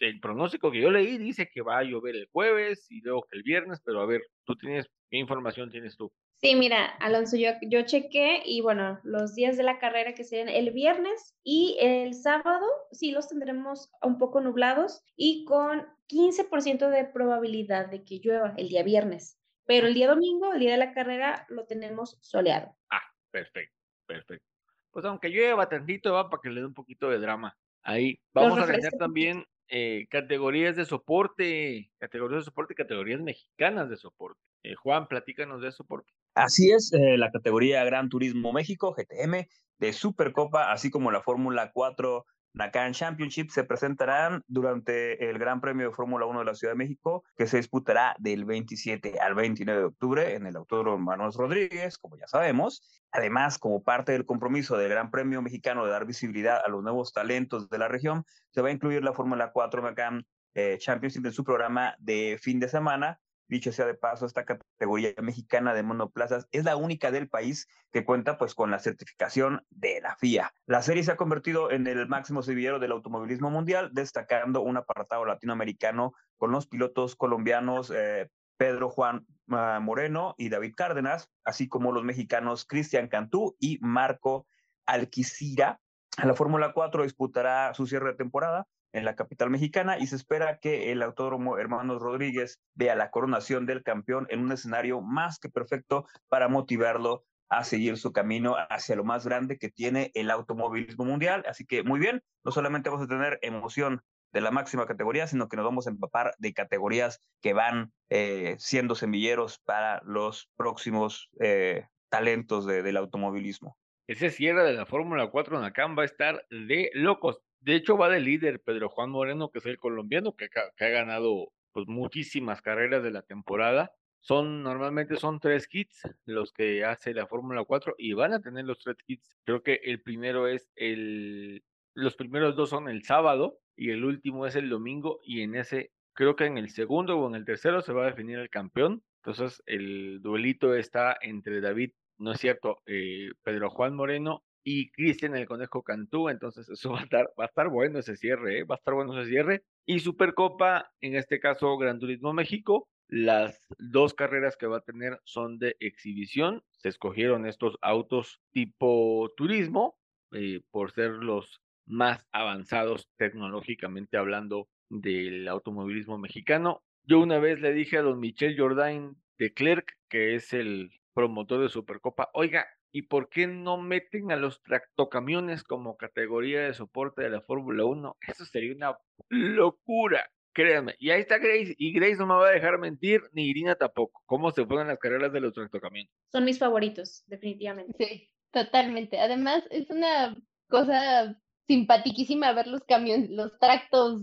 el 0.00 0.20
pronóstico 0.20 0.70
que 0.70 0.80
yo 0.80 0.90
leí, 0.90 1.16
dice 1.16 1.48
que 1.48 1.62
va 1.62 1.78
a 1.78 1.84
llover 1.84 2.16
el 2.16 2.28
jueves 2.32 2.86
y 2.90 3.00
luego 3.00 3.22
que 3.30 3.38
el 3.38 3.44
viernes, 3.44 3.80
pero 3.84 4.00
a 4.00 4.06
ver, 4.06 4.22
tú 4.44 4.56
tienes, 4.56 4.86
¿qué 5.08 5.16
información 5.16 5.70
tienes 5.70 5.96
tú? 5.96 6.12
Sí, 6.42 6.54
mira, 6.54 6.84
Alonso, 7.00 7.36
yo, 7.36 7.52
yo 7.62 7.82
chequé 7.82 8.42
y 8.44 8.60
bueno, 8.60 9.00
los 9.04 9.34
días 9.34 9.56
de 9.56 9.62
la 9.62 9.78
carrera 9.78 10.12
que 10.12 10.24
serían 10.24 10.50
el 10.50 10.70
viernes 10.70 11.34
y 11.42 11.78
el 11.80 12.12
sábado, 12.12 12.66
sí 12.90 13.10
los 13.10 13.28
tendremos 13.28 13.90
un 14.02 14.18
poco 14.18 14.40
nublados 14.42 15.02
y 15.16 15.44
con 15.44 15.86
15% 16.08 16.90
de 16.90 17.04
probabilidad 17.04 17.88
de 17.88 18.04
que 18.04 18.18
llueva 18.18 18.54
el 18.58 18.68
día 18.68 18.82
viernes. 18.82 19.38
Pero 19.66 19.88
el 19.88 19.94
día 19.94 20.08
domingo, 20.08 20.52
el 20.52 20.60
día 20.60 20.72
de 20.72 20.78
la 20.78 20.92
carrera, 20.92 21.46
lo 21.48 21.66
tenemos 21.66 22.18
soleado. 22.20 22.76
Ah, 22.90 23.02
perfecto, 23.30 23.76
perfecto. 24.06 24.46
Pues 24.90 25.04
aunque 25.04 25.28
llueva 25.28 25.68
tantito, 25.68 26.12
va 26.12 26.30
para 26.30 26.40
que 26.40 26.48
le 26.48 26.60
dé 26.60 26.66
un 26.66 26.74
poquito 26.74 27.10
de 27.10 27.18
drama. 27.18 27.56
Ahí 27.82 28.18
vamos 28.32 28.58
a 28.58 28.66
tener 28.66 28.92
también 28.92 29.44
eh, 29.68 30.06
categorías 30.08 30.76
de 30.76 30.84
soporte, 30.84 31.90
categorías 31.98 32.40
de 32.40 32.44
soporte 32.44 32.72
y 32.72 32.76
categorías 32.76 33.20
mexicanas 33.20 33.90
de 33.90 33.96
soporte. 33.96 34.40
Eh, 34.62 34.74
Juan, 34.74 35.06
platícanos 35.08 35.60
de 35.60 35.72
soporte. 35.72 36.12
Así 36.34 36.70
es, 36.70 36.92
eh, 36.92 37.16
la 37.18 37.30
categoría 37.30 37.84
Gran 37.84 38.08
Turismo 38.08 38.52
México, 38.52 38.94
GTM, 38.94 39.48
de 39.78 39.92
Supercopa, 39.92 40.72
así 40.72 40.90
como 40.90 41.10
la 41.10 41.22
Fórmula 41.22 41.72
4 41.72 42.24
Nakan 42.56 42.94
Championship 42.94 43.50
se 43.50 43.64
presentarán 43.64 44.42
durante 44.48 45.28
el 45.28 45.38
Gran 45.38 45.60
Premio 45.60 45.88
de 45.88 45.94
Fórmula 45.94 46.24
1 46.24 46.38
de 46.38 46.44
la 46.46 46.54
Ciudad 46.54 46.72
de 46.72 46.78
México, 46.78 47.22
que 47.36 47.46
se 47.46 47.58
disputará 47.58 48.16
del 48.18 48.46
27 48.46 49.20
al 49.20 49.34
29 49.34 49.78
de 49.78 49.86
octubre 49.86 50.34
en 50.34 50.46
el 50.46 50.56
Autódromo 50.56 50.96
Manuel 50.96 51.34
Rodríguez, 51.34 51.98
como 51.98 52.16
ya 52.16 52.26
sabemos. 52.26 53.04
Además, 53.12 53.58
como 53.58 53.82
parte 53.82 54.12
del 54.12 54.24
compromiso 54.24 54.78
del 54.78 54.88
Gran 54.88 55.10
Premio 55.10 55.42
Mexicano 55.42 55.84
de 55.84 55.90
dar 55.90 56.06
visibilidad 56.06 56.62
a 56.64 56.70
los 56.70 56.82
nuevos 56.82 57.12
talentos 57.12 57.68
de 57.68 57.76
la 57.76 57.88
región, 57.88 58.24
se 58.52 58.62
va 58.62 58.68
a 58.68 58.72
incluir 58.72 59.04
la 59.04 59.12
Fórmula 59.12 59.52
4 59.52 59.82
Nakan 59.82 60.26
eh, 60.54 60.78
Championship 60.78 61.26
en 61.26 61.32
su 61.32 61.44
programa 61.44 61.94
de 61.98 62.38
fin 62.40 62.58
de 62.58 62.70
semana 62.70 63.20
Dicho 63.48 63.70
sea 63.72 63.86
de 63.86 63.94
paso, 63.94 64.26
esta 64.26 64.44
categoría 64.44 65.10
mexicana 65.22 65.72
de 65.72 65.82
monoplazas 65.82 66.48
es 66.50 66.64
la 66.64 66.76
única 66.76 67.10
del 67.10 67.28
país 67.28 67.68
que 67.92 68.04
cuenta 68.04 68.38
pues 68.38 68.54
con 68.54 68.70
la 68.70 68.78
certificación 68.80 69.64
de 69.70 70.00
la 70.00 70.16
FIA. 70.16 70.52
La 70.66 70.82
serie 70.82 71.04
se 71.04 71.12
ha 71.12 71.16
convertido 71.16 71.70
en 71.70 71.86
el 71.86 72.08
máximo 72.08 72.42
semillero 72.42 72.78
del 72.78 72.92
automovilismo 72.92 73.50
mundial, 73.50 73.90
destacando 73.92 74.62
un 74.62 74.76
apartado 74.76 75.24
latinoamericano 75.24 76.12
con 76.36 76.50
los 76.50 76.66
pilotos 76.66 77.14
colombianos 77.14 77.92
eh, 77.94 78.28
Pedro 78.56 78.88
Juan 78.88 79.26
ah, 79.50 79.78
Moreno 79.80 80.34
y 80.38 80.48
David 80.48 80.74
Cárdenas, 80.76 81.30
así 81.44 81.68
como 81.68 81.92
los 81.92 82.04
mexicanos 82.04 82.64
Cristian 82.64 83.08
Cantú 83.08 83.56
y 83.60 83.78
Marco 83.80 84.46
Alquicira. 84.86 85.80
La 86.22 86.34
Fórmula 86.34 86.72
4 86.72 87.02
disputará 87.02 87.74
su 87.74 87.86
cierre 87.86 88.12
de 88.12 88.16
temporada 88.16 88.66
en 88.92 89.04
la 89.04 89.16
capital 89.16 89.50
mexicana 89.50 89.98
y 89.98 90.06
se 90.06 90.16
espera 90.16 90.58
que 90.58 90.90
el 90.90 91.02
Autódromo 91.02 91.58
Hermanos 91.58 92.00
Rodríguez 92.00 92.58
vea 92.74 92.94
la 92.94 93.10
coronación 93.10 93.66
del 93.66 93.82
campeón 93.82 94.26
en 94.30 94.40
un 94.40 94.50
escenario 94.50 95.02
más 95.02 95.38
que 95.38 95.50
perfecto 95.50 96.06
para 96.28 96.48
motivarlo 96.48 97.24
a 97.50 97.64
seguir 97.64 97.98
su 97.98 98.12
camino 98.12 98.56
hacia 98.70 98.96
lo 98.96 99.04
más 99.04 99.26
grande 99.26 99.58
que 99.58 99.68
tiene 99.68 100.10
el 100.14 100.30
automovilismo 100.30 101.04
mundial. 101.04 101.44
Así 101.46 101.66
que 101.66 101.82
muy 101.82 102.00
bien, 102.00 102.22
no 102.44 102.50
solamente 102.50 102.88
vamos 102.88 103.04
a 103.04 103.08
tener 103.08 103.38
emoción 103.42 104.00
de 104.32 104.40
la 104.40 104.50
máxima 104.50 104.86
categoría, 104.86 105.26
sino 105.26 105.48
que 105.48 105.56
nos 105.56 105.66
vamos 105.66 105.86
a 105.86 105.90
empapar 105.90 106.34
de 106.38 106.54
categorías 106.54 107.20
que 107.42 107.52
van 107.52 107.92
eh, 108.08 108.56
siendo 108.58 108.94
semilleros 108.94 109.58
para 109.58 110.00
los 110.04 110.50
próximos 110.56 111.28
eh, 111.40 111.86
talentos 112.08 112.64
del 112.66 112.96
automovilismo. 112.96 113.76
Ese 114.06 114.30
cierre 114.30 114.62
de 114.64 114.74
la 114.74 114.86
Fórmula 114.86 115.28
4 115.28 115.58
en 115.58 115.64
Acam 115.64 115.98
va 115.98 116.02
a 116.02 116.06
estar 116.06 116.46
de 116.50 116.90
locos. 116.94 117.40
De 117.60 117.74
hecho, 117.74 117.96
va 117.96 118.08
de 118.08 118.20
líder 118.20 118.60
Pedro 118.60 118.88
Juan 118.88 119.10
Moreno, 119.10 119.50
que 119.50 119.58
es 119.58 119.66
el 119.66 119.78
colombiano 119.78 120.36
que, 120.36 120.48
que 120.48 120.84
ha 120.84 120.88
ganado 120.88 121.52
pues, 121.72 121.88
muchísimas 121.88 122.62
carreras 122.62 123.02
de 123.02 123.10
la 123.10 123.22
temporada. 123.22 123.92
Son, 124.20 124.62
normalmente 124.62 125.16
son 125.16 125.40
tres 125.40 125.68
kits 125.68 126.02
los 126.24 126.52
que 126.52 126.84
hace 126.84 127.14
la 127.14 127.26
Fórmula 127.26 127.64
4 127.64 127.94
y 127.98 128.12
van 128.12 128.32
a 128.32 128.40
tener 128.40 128.64
los 128.64 128.78
tres 128.78 128.96
kits. 129.06 129.36
Creo 129.44 129.62
que 129.62 129.80
el 129.84 130.02
primero 130.02 130.48
es 130.48 130.70
el, 130.74 131.62
los 131.94 132.16
primeros 132.16 132.56
dos 132.56 132.70
son 132.70 132.88
el 132.88 133.04
sábado 133.04 133.60
y 133.76 133.90
el 133.90 134.04
último 134.04 134.46
es 134.46 134.56
el 134.56 134.68
domingo 134.68 135.20
y 135.22 135.42
en 135.42 135.54
ese, 135.54 135.92
creo 136.12 136.34
que 136.34 136.46
en 136.46 136.58
el 136.58 136.70
segundo 136.70 137.18
o 137.18 137.28
en 137.28 137.34
el 137.34 137.44
tercero 137.44 137.82
se 137.82 137.92
va 137.92 138.04
a 138.04 138.10
definir 138.10 138.38
el 138.38 138.50
campeón. 138.50 139.02
Entonces 139.18 139.62
el 139.66 140.20
duelito 140.22 140.74
está 140.74 141.16
entre 141.20 141.60
David, 141.60 141.92
no 142.18 142.32
es 142.32 142.40
cierto, 142.40 142.78
eh, 142.86 143.30
Pedro 143.42 143.70
Juan 143.70 143.94
Moreno 143.94 144.44
y 144.64 144.90
Cristian 144.90 145.36
el 145.36 145.46
Conejo 145.46 145.82
Cantú, 145.82 146.28
entonces 146.28 146.68
eso 146.68 146.90
va 146.92 147.00
a 147.00 147.04
estar, 147.04 147.26
va 147.38 147.44
a 147.44 147.46
estar 147.46 147.68
bueno 147.68 147.98
ese 147.98 148.16
cierre, 148.16 148.58
¿eh? 148.60 148.64
va 148.64 148.74
a 148.74 148.78
estar 148.78 148.94
bueno 148.94 149.18
ese 149.20 149.30
cierre. 149.30 149.64
Y 149.86 150.00
Supercopa, 150.00 150.90
en 151.00 151.14
este 151.14 151.38
caso 151.38 151.76
Gran 151.78 152.00
Turismo 152.00 152.32
México, 152.32 152.88
las 153.08 153.66
dos 153.78 154.14
carreras 154.14 154.56
que 154.56 154.66
va 154.66 154.78
a 154.78 154.84
tener 154.84 155.20
son 155.24 155.58
de 155.58 155.76
exhibición. 155.78 156.64
Se 156.78 156.88
escogieron 156.88 157.46
estos 157.46 157.78
autos 157.80 158.40
tipo 158.50 159.32
turismo 159.36 159.96
eh, 160.32 160.60
por 160.70 160.90
ser 160.90 161.12
los 161.12 161.60
más 161.86 162.26
avanzados 162.32 163.08
tecnológicamente 163.16 164.16
hablando 164.16 164.68
del 164.88 165.46
automovilismo 165.46 166.18
mexicano. 166.18 166.82
Yo 167.04 167.20
una 167.20 167.38
vez 167.38 167.60
le 167.60 167.72
dije 167.72 167.98
a 167.98 168.02
don 168.02 168.18
Michel 168.18 168.58
Jordain 168.58 169.16
de 169.38 169.52
Clerc, 169.52 169.92
que 170.08 170.34
es 170.34 170.52
el 170.52 170.90
promotor 171.16 171.62
de 171.62 171.70
Supercopa, 171.70 172.28
oiga, 172.34 172.66
¿Y 172.96 173.02
por 173.02 173.28
qué 173.28 173.46
no 173.46 173.76
meten 173.76 174.32
a 174.32 174.36
los 174.36 174.62
tractocamiones 174.62 175.62
como 175.62 175.98
categoría 175.98 176.62
de 176.62 176.72
soporte 176.72 177.20
de 177.20 177.28
la 177.28 177.42
Fórmula 177.42 177.84
1? 177.84 178.16
Eso 178.26 178.46
sería 178.46 178.74
una 178.74 178.96
locura, 179.28 180.30
créanme. 180.54 180.94
Y 180.98 181.10
ahí 181.10 181.20
está 181.20 181.36
Grace, 181.36 181.74
y 181.76 181.92
Grace 181.92 182.16
no 182.16 182.26
me 182.26 182.36
va 182.36 182.48
a 182.48 182.52
dejar 182.52 182.78
mentir, 182.78 183.20
ni 183.32 183.50
Irina 183.50 183.74
tampoco. 183.74 184.22
¿Cómo 184.24 184.50
se 184.50 184.64
ponen 184.64 184.88
las 184.88 184.98
carreras 184.98 185.30
de 185.30 185.40
los 185.40 185.52
tractocamiones? 185.52 186.10
Son 186.32 186.46
mis 186.46 186.58
favoritos, 186.58 187.22
definitivamente. 187.26 187.92
Sí, 188.02 188.30
totalmente. 188.50 189.20
Además, 189.20 189.62
es 189.70 189.90
una 189.90 190.34
cosa 190.70 191.38
simpaticísima 191.66 192.54
ver 192.54 192.66
los 192.66 192.82
camiones, 192.84 193.28
los 193.28 193.58
tractos 193.58 194.22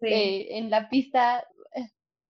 eh, 0.00 0.56
en 0.56 0.70
la 0.70 0.88
pista. 0.88 1.46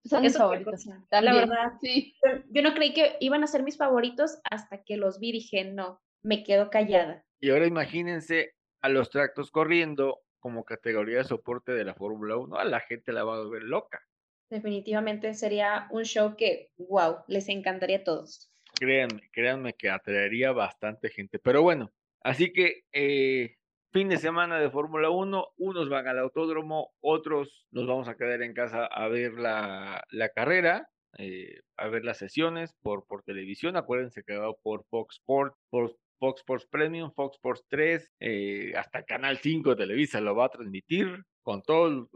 Son 0.05 0.23
mis 0.23 0.37
favoritos. 0.37 0.87
La 1.11 1.33
verdad, 1.33 1.73
sí. 1.81 2.15
Yo 2.51 2.63
no 2.63 2.75
creí 2.75 2.93
que 2.93 3.17
iban 3.21 3.43
a 3.43 3.47
ser 3.47 3.63
mis 3.63 3.79
favoritos 3.79 4.39
hasta 4.51 4.83
que 4.85 4.97
los 4.97 5.19
vi. 5.19 5.33
Dije, 5.33 5.65
no, 5.65 6.01
me 6.23 6.45
quedo 6.45 6.71
callada. 6.71 7.25
Y 7.41 7.51
ahora 7.51 7.67
imagínense 7.67 8.55
a 8.83 8.89
los 8.89 9.11
tractos 9.11 9.51
corriendo 9.51 10.21
como 10.41 10.65
categoría 10.65 11.19
de 11.19 11.25
soporte 11.25 11.73
de 11.73 11.85
la 11.85 11.95
Fórmula 11.95 12.37
1. 12.37 12.57
A 12.57 12.65
la 12.65 12.81
gente 12.81 13.13
la 13.13 13.25
va 13.25 13.37
a 13.37 13.49
ver 13.49 13.63
loca. 13.63 14.03
Definitivamente 14.51 15.33
sería 15.33 15.89
un 15.91 16.05
show 16.05 16.37
que, 16.37 16.71
wow, 16.77 17.17
les 17.27 17.49
encantaría 17.49 17.99
a 17.99 18.05
todos. 18.05 18.53
Créanme, 18.79 19.31
créanme 19.33 19.73
que 19.73 19.89
atraería 19.89 20.53
bastante 20.53 21.09
gente. 21.09 21.39
Pero 21.39 21.63
bueno, 21.63 21.93
así 22.21 22.53
que 22.53 22.83
eh, 22.93 23.57
fin 23.95 24.09
de 24.09 24.17
semana 24.19 24.59
de 24.59 24.71
Fórmula 24.71 25.09
1, 25.09 25.53
unos 25.57 25.89
van 25.89 26.09
al 26.09 26.19
autódromo, 26.19 26.91
otros 27.01 27.65
nos 27.71 27.87
vamos 27.87 28.09
a 28.09 28.17
quedar 28.17 28.43
en 28.43 28.53
casa 28.53 28.87
a 28.87 29.07
ver 29.07 29.35
la, 29.35 30.03
la 30.11 30.31
carrera, 30.31 30.91
eh, 31.17 31.61
a 31.77 31.87
ver 31.87 32.05
las 32.05 32.19
sesiones 32.19 32.75
por, 32.83 33.07
por 33.07 33.23
televisión. 33.23 33.77
Acuérdense 33.77 34.25
que 34.25 34.37
va 34.37 34.53
por 34.53 34.85
Fox 34.87 35.15
Sports, 35.19 35.57
por 35.71 35.97
Fox 36.19 36.41
Sports 36.41 36.67
Premium, 36.69 37.13
Fox 37.13 37.37
Sports 37.37 37.65
3, 37.69 38.13
eh, 38.19 38.73
hasta 38.77 39.05
Canal 39.05 39.39
5 39.39 39.71
de 39.71 39.77
Televisa 39.77 40.21
lo 40.21 40.35
va 40.35 40.47
a 40.47 40.51
transmitir 40.51 41.23
con 41.45 41.63
todo, 41.63 42.09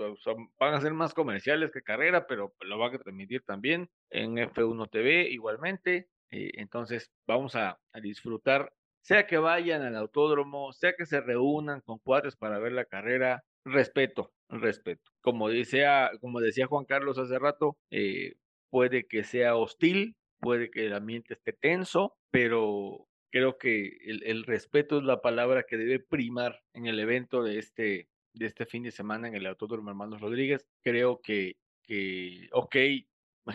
van 0.59 0.75
a 0.75 0.81
ser 0.81 0.95
más 0.95 1.15
comerciales 1.15 1.71
que 1.71 1.83
carrera, 1.83 2.27
pero 2.27 2.55
lo 2.61 2.79
va 2.81 2.89
a 2.89 2.99
transmitir 2.99 3.43
también 3.43 3.89
en 4.11 4.37
F1 4.37 4.91
TV 4.91 5.29
igualmente. 5.31 6.09
Eh, 6.33 6.51
entonces 6.55 7.13
vamos 7.25 7.55
a 7.55 7.79
disfrutar 8.03 8.73
sea 9.09 9.27
que 9.27 9.39
vayan 9.39 9.81
al 9.81 9.97
autódromo, 9.97 10.71
sea 10.75 10.93
que 10.93 11.07
se 11.07 11.23
reúnan 11.23 11.81
con 11.81 11.99
cuates 11.99 12.37
para 12.37 12.59
ver 12.59 12.73
la 12.73 12.85
carrera, 12.85 13.43
respeto, 13.65 14.35
respeto. 14.51 15.11
Como 15.23 15.49
decía, 15.49 16.11
como 16.21 16.41
decía 16.41 16.67
Juan 16.67 16.85
Carlos 16.85 17.17
hace 17.17 17.39
rato, 17.39 17.79
eh, 17.91 18.35
puede 18.69 19.07
que 19.07 19.25
sea 19.25 19.57
hostil, 19.57 20.15
puede 20.41 20.71
que 20.71 20.85
el 20.85 20.93
ambiente 20.93 21.33
esté 21.33 21.55
tenso, 21.55 22.19
pero 22.31 23.09
creo 23.31 23.57
que 23.57 23.97
el, 24.05 24.45
respeto 24.45 24.99
es 24.99 25.05
la 25.05 25.23
palabra 25.23 25.63
que 25.63 25.79
debe 25.79 26.01
primar 26.01 26.61
en 26.75 26.85
el 26.85 27.01
evento 27.01 27.43
de 27.43 27.59
este, 27.59 28.11
de 28.35 28.45
este 28.45 28.67
fin 28.67 28.83
de 28.83 28.91
semana 28.91 29.29
en 29.29 29.35
el 29.35 29.47
Autódromo 29.47 29.89
Hermanos 29.89 30.21
Rodríguez. 30.21 30.67
Creo 30.85 31.23
que, 31.23 31.57
que 31.83 32.51
ok, 32.53 32.77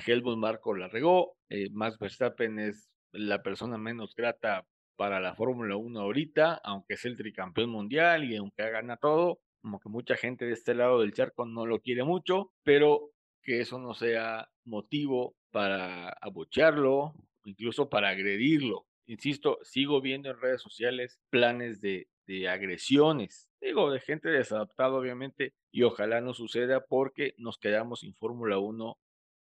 Helmut 0.08 0.38
Marco 0.40 0.74
la 0.74 0.88
regó, 0.88 1.38
eh, 1.50 1.70
Max 1.70 2.00
Verstappen 2.00 2.58
es 2.58 2.90
la 3.12 3.44
persona 3.44 3.78
menos 3.78 4.16
grata 4.16 4.66
para 4.96 5.20
la 5.20 5.36
Fórmula 5.36 5.76
1 5.76 6.00
ahorita, 6.00 6.62
aunque 6.64 6.96
es 6.96 7.06
el 7.06 7.18
tricampeón 7.18 7.70
mundial 7.70 8.24
y 8.24 8.36
aunque 8.36 8.70
gana 8.70 8.98
todo, 8.98 9.40
como 9.62 9.80
que 9.80 9.90
mucha 9.90 10.16
gente 10.16 10.46
de 10.46 10.54
este 10.54 10.74
lado 10.76 11.02
del 11.02 11.14
charco 11.14 11.46
no 11.46 11.66
lo 11.66 11.80
quiere 11.80 12.04
mucho, 12.04 12.52
pero 12.64 13.12
que 13.42 13.62
eso 13.62 13.80
no 13.80 13.94
sea 13.94 14.50
motivo 14.66 15.36
para 15.52 16.10
abuchearlo, 16.10 17.14
incluso 17.46 17.90
para 17.90 18.10
agredirlo. 18.10 18.86
insisto, 19.06 19.60
sigo 19.64 20.02
viendo 20.02 20.30
en 20.30 20.40
redes 20.40 20.62
sociales 20.62 21.20
planes 21.30 21.82
de, 21.82 22.08
de 22.26 22.48
agresiones, 22.48 23.50
digo, 23.62 23.92
de 23.92 24.00
gente 24.00 24.30
desadaptada, 24.30 24.94
obviamente, 24.94 25.54
y 25.72 25.84
ojalá 25.84 26.22
no 26.22 26.34
suceda 26.34 26.86
porque 26.86 27.34
nos 27.38 27.58
quedamos 27.58 28.02
sin 28.02 28.14
Fórmula 28.16 28.60
1 28.60 28.98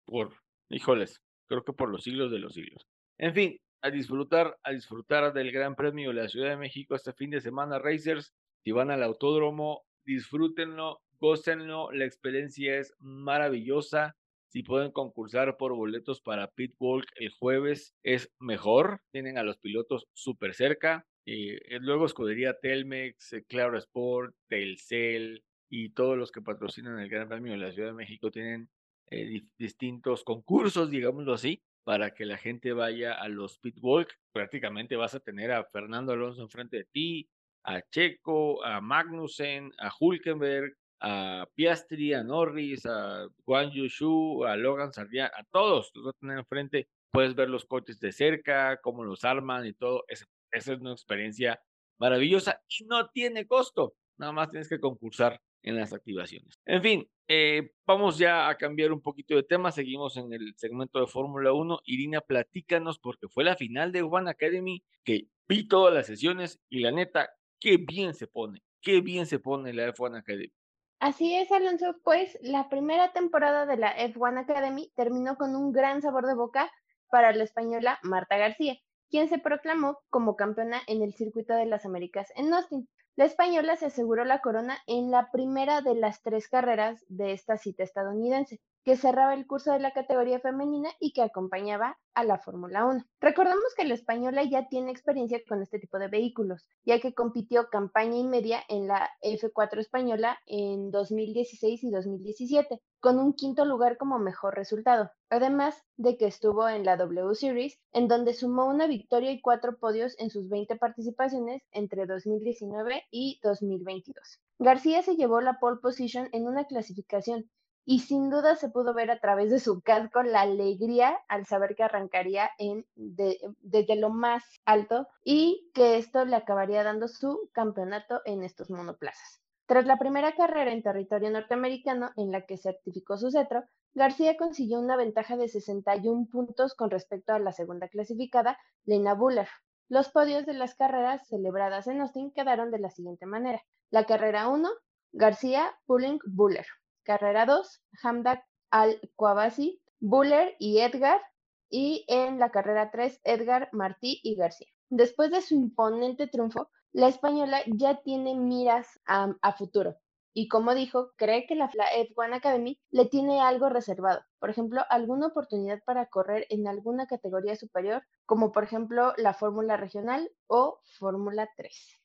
por, 0.07 0.35
híjoles, 0.71 1.23
creo 1.47 1.65
que 1.65 1.73
por 1.73 1.91
los 1.91 2.05
siglos 2.05 2.31
de 2.31 2.39
los 2.39 2.55
siglos. 2.55 2.87
En 3.19 3.35
fin, 3.35 3.61
a 3.83 3.91
disfrutar, 3.91 4.59
a 4.63 4.73
disfrutar 4.73 5.33
del 5.33 5.51
Gran 5.53 5.75
Premio 5.75 6.11
de 6.11 6.23
la 6.23 6.29
Ciudad 6.29 6.51
de 6.51 6.57
México 6.57 6.95
este 6.95 7.13
fin 7.13 7.31
de 7.31 7.41
semana, 7.41 7.79
Racers. 7.79 8.33
Si 8.65 8.71
van 8.71 8.91
al 8.91 9.03
autódromo, 9.03 9.85
disfrútenlo, 10.05 11.03
gócenlo, 11.19 11.91
la 11.93 12.05
experiencia 12.05 12.79
es 12.79 12.95
maravillosa. 13.01 14.17
Si 14.49 14.63
pueden 14.63 14.93
concursar 14.93 15.57
por 15.57 15.75
boletos 15.75 16.21
para 16.21 16.49
Pitwalk 16.49 17.07
el 17.17 17.31
jueves, 17.31 17.95
es 18.03 18.31
mejor. 18.39 19.01
Tienen 19.11 19.37
a 19.37 19.43
los 19.43 19.59
pilotos 19.59 20.07
súper 20.13 20.55
cerca. 20.55 21.07
Y 21.25 21.51
eh, 21.51 21.79
luego 21.81 22.07
escudería 22.07 22.59
Telmex, 22.61 23.33
eh, 23.33 23.45
Claro 23.49 23.79
Sport, 23.79 24.35
Telcel 24.49 25.45
y 25.71 25.91
todos 25.91 26.19
los 26.19 26.31
que 26.31 26.43
patrocinan 26.43 26.99
el 26.99 27.09
Gran 27.09 27.29
Premio 27.29 27.53
de 27.53 27.59
la 27.59 27.73
Ciudad 27.73 27.89
de 27.89 27.95
México 27.95 28.31
tienen 28.31 28.69
eh, 29.11 29.43
distintos 29.59 30.23
concursos, 30.23 30.91
digámoslo 30.91 31.33
así, 31.33 31.63
para 31.85 32.13
que 32.13 32.25
la 32.25 32.37
gente 32.37 32.73
vaya 32.73 33.15
a 33.15 33.29
los 33.29 33.59
pitwalk. 33.59 34.13
Prácticamente 34.33 34.97
vas 34.97 35.15
a 35.15 35.21
tener 35.21 35.53
a 35.53 35.65
Fernando 35.65 36.13
Alonso 36.13 36.43
enfrente 36.43 36.79
de 36.79 36.85
ti, 36.85 37.29
a 37.65 37.81
Checo, 37.83 38.65
a 38.65 38.81
Magnussen, 38.81 39.73
a 39.79 39.91
Hulkenberg, 39.99 40.75
a 41.01 41.47
Piastri, 41.55 42.15
a 42.15 42.23
Norris, 42.23 42.87
a 42.87 43.27
Juan 43.45 43.71
Yushu, 43.71 44.45
a 44.45 44.57
Logan 44.57 44.93
Sardian, 44.93 45.31
a 45.37 45.45
todos 45.51 45.91
los 45.95 46.05
vas 46.05 46.15
a 46.15 46.19
tener 46.19 46.39
enfrente. 46.39 46.89
Puedes 47.11 47.35
ver 47.35 47.51
los 47.51 47.67
coches 47.67 47.99
de 48.01 48.13
cerca, 48.13 48.79
cómo 48.81 49.05
los 49.05 49.25
arman 49.25 49.67
y 49.67 49.73
todo. 49.73 50.05
esa 50.09 50.27
es 50.51 50.69
una 50.69 50.93
experiencia 50.93 51.61
maravillosa 51.99 52.63
y 52.69 52.85
no 52.85 53.09
tiene 53.09 53.47
costo. 53.47 53.95
Nada 54.19 54.33
más 54.33 54.51
tienes 54.51 54.69
que 54.69 54.81
concursar 54.81 55.41
en 55.63 55.77
las 55.77 55.93
activaciones. 55.93 56.59
En 56.67 56.83
fin, 56.83 57.09
eh, 57.29 57.73
vamos 57.87 58.19
ya 58.19 58.49
a 58.49 58.57
cambiar 58.57 58.93
un 58.93 59.01
poquito 59.01 59.35
de 59.35 59.43
tema. 59.43 59.73
Seguimos 59.73 60.17
en 60.17 60.33
el 60.33 60.55
segmento 60.57 61.01
de 61.01 61.07
Fórmula 61.07 61.53
1. 61.53 61.81
Irina, 61.85 62.21
platícanos 62.21 62.99
porque 62.99 63.29
fue 63.29 63.45
la 63.45 63.57
final 63.57 63.93
de 63.93 64.03
One 64.03 64.31
Academy 64.31 64.83
que 65.05 65.29
vi 65.49 65.67
todas 65.67 65.95
las 65.95 66.07
sesiones 66.07 66.61
y 66.69 66.81
la 66.81 66.91
neta, 66.91 67.31
qué 67.61 67.77
bien 67.77 68.15
se 68.15 68.27
pone, 68.27 68.63
qué 68.81 69.01
bien 69.01 69.27
se 69.27 69.39
pone 69.39 69.73
la 69.73 69.89
F1 69.89 70.19
Academy. 70.19 70.53
Así 70.99 71.35
es, 71.35 71.51
Alonso, 71.51 71.97
pues 72.05 72.39
la 72.43 72.69
primera 72.69 73.13
temporada 73.13 73.67
de 73.67 73.77
la 73.77 73.97
F1 73.97 74.41
Academy 74.41 74.93
terminó 74.95 75.37
con 75.37 75.57
un 75.57 75.73
gran 75.73 76.01
sabor 76.01 76.27
de 76.27 76.35
boca 76.35 76.71
para 77.11 77.33
la 77.33 77.45
española 77.45 77.99
Marta 78.03 78.37
García, 78.37 78.79
quien 79.11 79.29
se 79.29 79.39
proclamó 79.39 79.99
como 80.11 80.37
campeona 80.37 80.81
en 80.87 81.03
el 81.03 81.13
Circuito 81.15 81.55
de 81.55 81.67
las 81.67 81.85
Américas 81.85 82.29
en 82.37 82.55
Austin. 82.55 82.89
La 83.15 83.27
española 83.27 83.77
se 83.77 83.87
aseguró 83.87 84.25
la 84.25 84.41
corona 84.41 84.79
en 84.87 85.11
la 85.11 85.31
primera 85.31 85.83
de 85.83 85.95
las 85.95 86.23
tres 86.23 86.49
carreras 86.49 87.05
de 87.09 87.33
esta 87.33 87.59
cita 87.59 87.83
estadounidense, 87.83 88.59
que 88.85 88.97
cerraba 88.97 89.35
el 89.35 89.47
curso 89.47 89.71
de 89.71 89.81
la 89.81 89.93
categoría 89.93 90.41
femenina 90.41 90.89
y 90.99 91.13
que 91.13 91.21
acompañaba 91.21 91.99
a 92.15 92.25
la 92.25 92.39
Fórmula 92.39 92.87
1. 92.87 93.05
Recordamos 93.21 93.75
que 93.77 93.85
la 93.85 93.93
española 93.93 94.45
ya 94.45 94.67
tiene 94.69 94.91
experiencia 94.91 95.43
con 95.47 95.61
este 95.61 95.79
tipo 95.79 95.99
de 95.99 96.09
vehículos, 96.09 96.67
ya 96.87 97.01
que 97.01 97.13
compitió 97.13 97.69
campaña 97.69 98.17
y 98.17 98.25
media 98.25 98.63
en 98.71 98.89
la 98.89 99.11
F4 99.23 99.79
española 99.79 100.39
en 100.47 100.91
2016 100.91 101.85
y 101.85 101.91
2017, 101.91 102.81
con 103.03 103.19
un 103.19 103.33
quinto 103.33 103.65
lugar 103.65 103.97
como 103.97 104.21
mejor 104.21 104.55
resultado, 104.55 105.11
además 105.29 105.83
de 105.97 106.17
que 106.17 106.27
estuvo 106.27 106.69
en 106.69 106.85
la 106.85 106.97
W 106.97 107.35
Series, 107.35 107.77
en 107.93 108.07
donde 108.07 108.33
sumó 108.33 108.67
una 108.67 108.87
victoria 108.87 109.33
y 109.33 109.41
cuatro 109.41 109.77
podios 109.77 110.15
en 110.21 110.31
sus 110.31 110.49
20 110.49 110.77
participaciones 110.77 111.65
entre 111.73 112.07
2019 112.07 113.03
y 113.11 113.41
2022. 113.43 114.39
García 114.61 115.03
se 115.03 115.17
llevó 115.17 115.41
la 115.41 115.59
pole 115.59 115.81
position 115.83 116.29
en 116.31 116.47
una 116.47 116.65
clasificación 116.67 117.51
y 117.85 117.99
sin 117.99 118.31
duda 118.31 118.55
se 118.55 118.69
pudo 118.69 118.95
ver 118.95 119.11
a 119.11 119.19
través 119.19 119.51
de 119.51 119.59
su 119.59 119.83
casco 119.83 120.23
la 120.23 120.43
alegría 120.43 121.19
al 121.27 121.45
saber 121.45 121.75
que 121.75 121.83
arrancaría 121.83 122.51
desde 122.95 123.97
lo 123.97 124.11
más 124.11 124.45
alto 124.65 125.09
y 125.25 125.73
que 125.75 125.97
esto 125.97 126.25
le 126.25 126.37
acabaría 126.37 126.85
dando 126.85 127.09
su 127.09 127.51
campeonato 127.53 128.21
en 128.27 128.45
estos 128.45 128.71
monoplazas. 128.71 129.42
Tras 129.67 129.87
la 129.87 129.97
primera 129.97 130.35
carrera 130.35 130.73
en 130.73 130.83
territorio 130.83 131.31
norteamericano 131.31 132.11
en 132.17 132.33
la 132.33 132.45
que 132.47 132.57
certificó 132.57 133.17
su 133.17 133.31
cetro, 133.31 133.65
García 133.95 134.37
consiguió 134.37 134.81
una 134.81 134.97
ventaja 134.97 135.37
de 135.37 135.49
61 135.49 136.27
puntos 136.31 136.75
con 136.75 136.91
respecto 136.91 137.33
a 137.33 137.39
la 137.39 137.53
segunda 137.53 137.89
clasificada, 137.89 138.59
Lena 138.85 139.15
Buller. 139.15 139.49
Los 139.89 140.11
podios 140.11 140.47
de 140.47 140.55
las 140.55 140.75
carreras 140.75 141.29
celebradas 141.29 141.87
en 141.87 142.01
Austin 142.01 142.33
quedaron 142.33 142.71
de 142.71 142.79
la 142.79 142.91
siguiente 142.91 143.27
manera. 143.27 143.63
La 143.91 144.05
carrera 144.05 144.49
1, 144.49 144.69
García, 145.13 145.71
Pulling, 145.87 146.19
Buller. 146.25 146.67
Carrera 147.05 147.47
2, 147.47 147.83
Hamdak 148.03 148.45
Al-Kwabasi, 148.71 149.83
Buller 150.01 150.57
y 150.59 150.79
Edgar. 150.79 151.21
Y 151.69 152.05
en 152.09 152.39
la 152.39 152.51
carrera 152.51 152.91
3, 152.91 153.21
Edgar, 153.25 153.69
Martí 153.73 154.21
y 154.23 154.35
García. 154.35 154.69
Después 154.89 155.31
de 155.31 155.43
su 155.43 155.55
imponente 155.55 156.27
triunfo, 156.27 156.71
la 156.93 157.09
española 157.09 157.63
ya 157.67 158.03
tiene 158.03 158.35
miras 158.35 159.01
a, 159.07 159.53
futuro. 159.57 159.97
Y 160.35 160.49
como 160.49 160.75
dijo, 160.75 161.13
cree 161.17 161.47
que 161.47 161.55
la 161.55 161.69
F1 161.69 162.35
Academy 162.35 162.79
le 162.91 163.07
tiene 163.07 163.41
algo 163.41 163.69
reservado. 163.69 164.25
Por 164.39 164.49
ejemplo, 164.49 164.83
alguna 164.89 165.27
oportunidad 165.27 165.83
para 165.85 166.07
correr 166.07 166.47
en 166.49 166.67
alguna 166.67 167.07
categoría 167.07 167.55
superior, 167.57 168.03
como 168.25 168.51
por 168.51 168.65
ejemplo 168.65 169.13
la 169.19 169.35
Fórmula 169.35 169.77
Regional 169.77 170.31
o 170.47 170.81
Fórmula 170.99 171.49
3. 171.57 171.99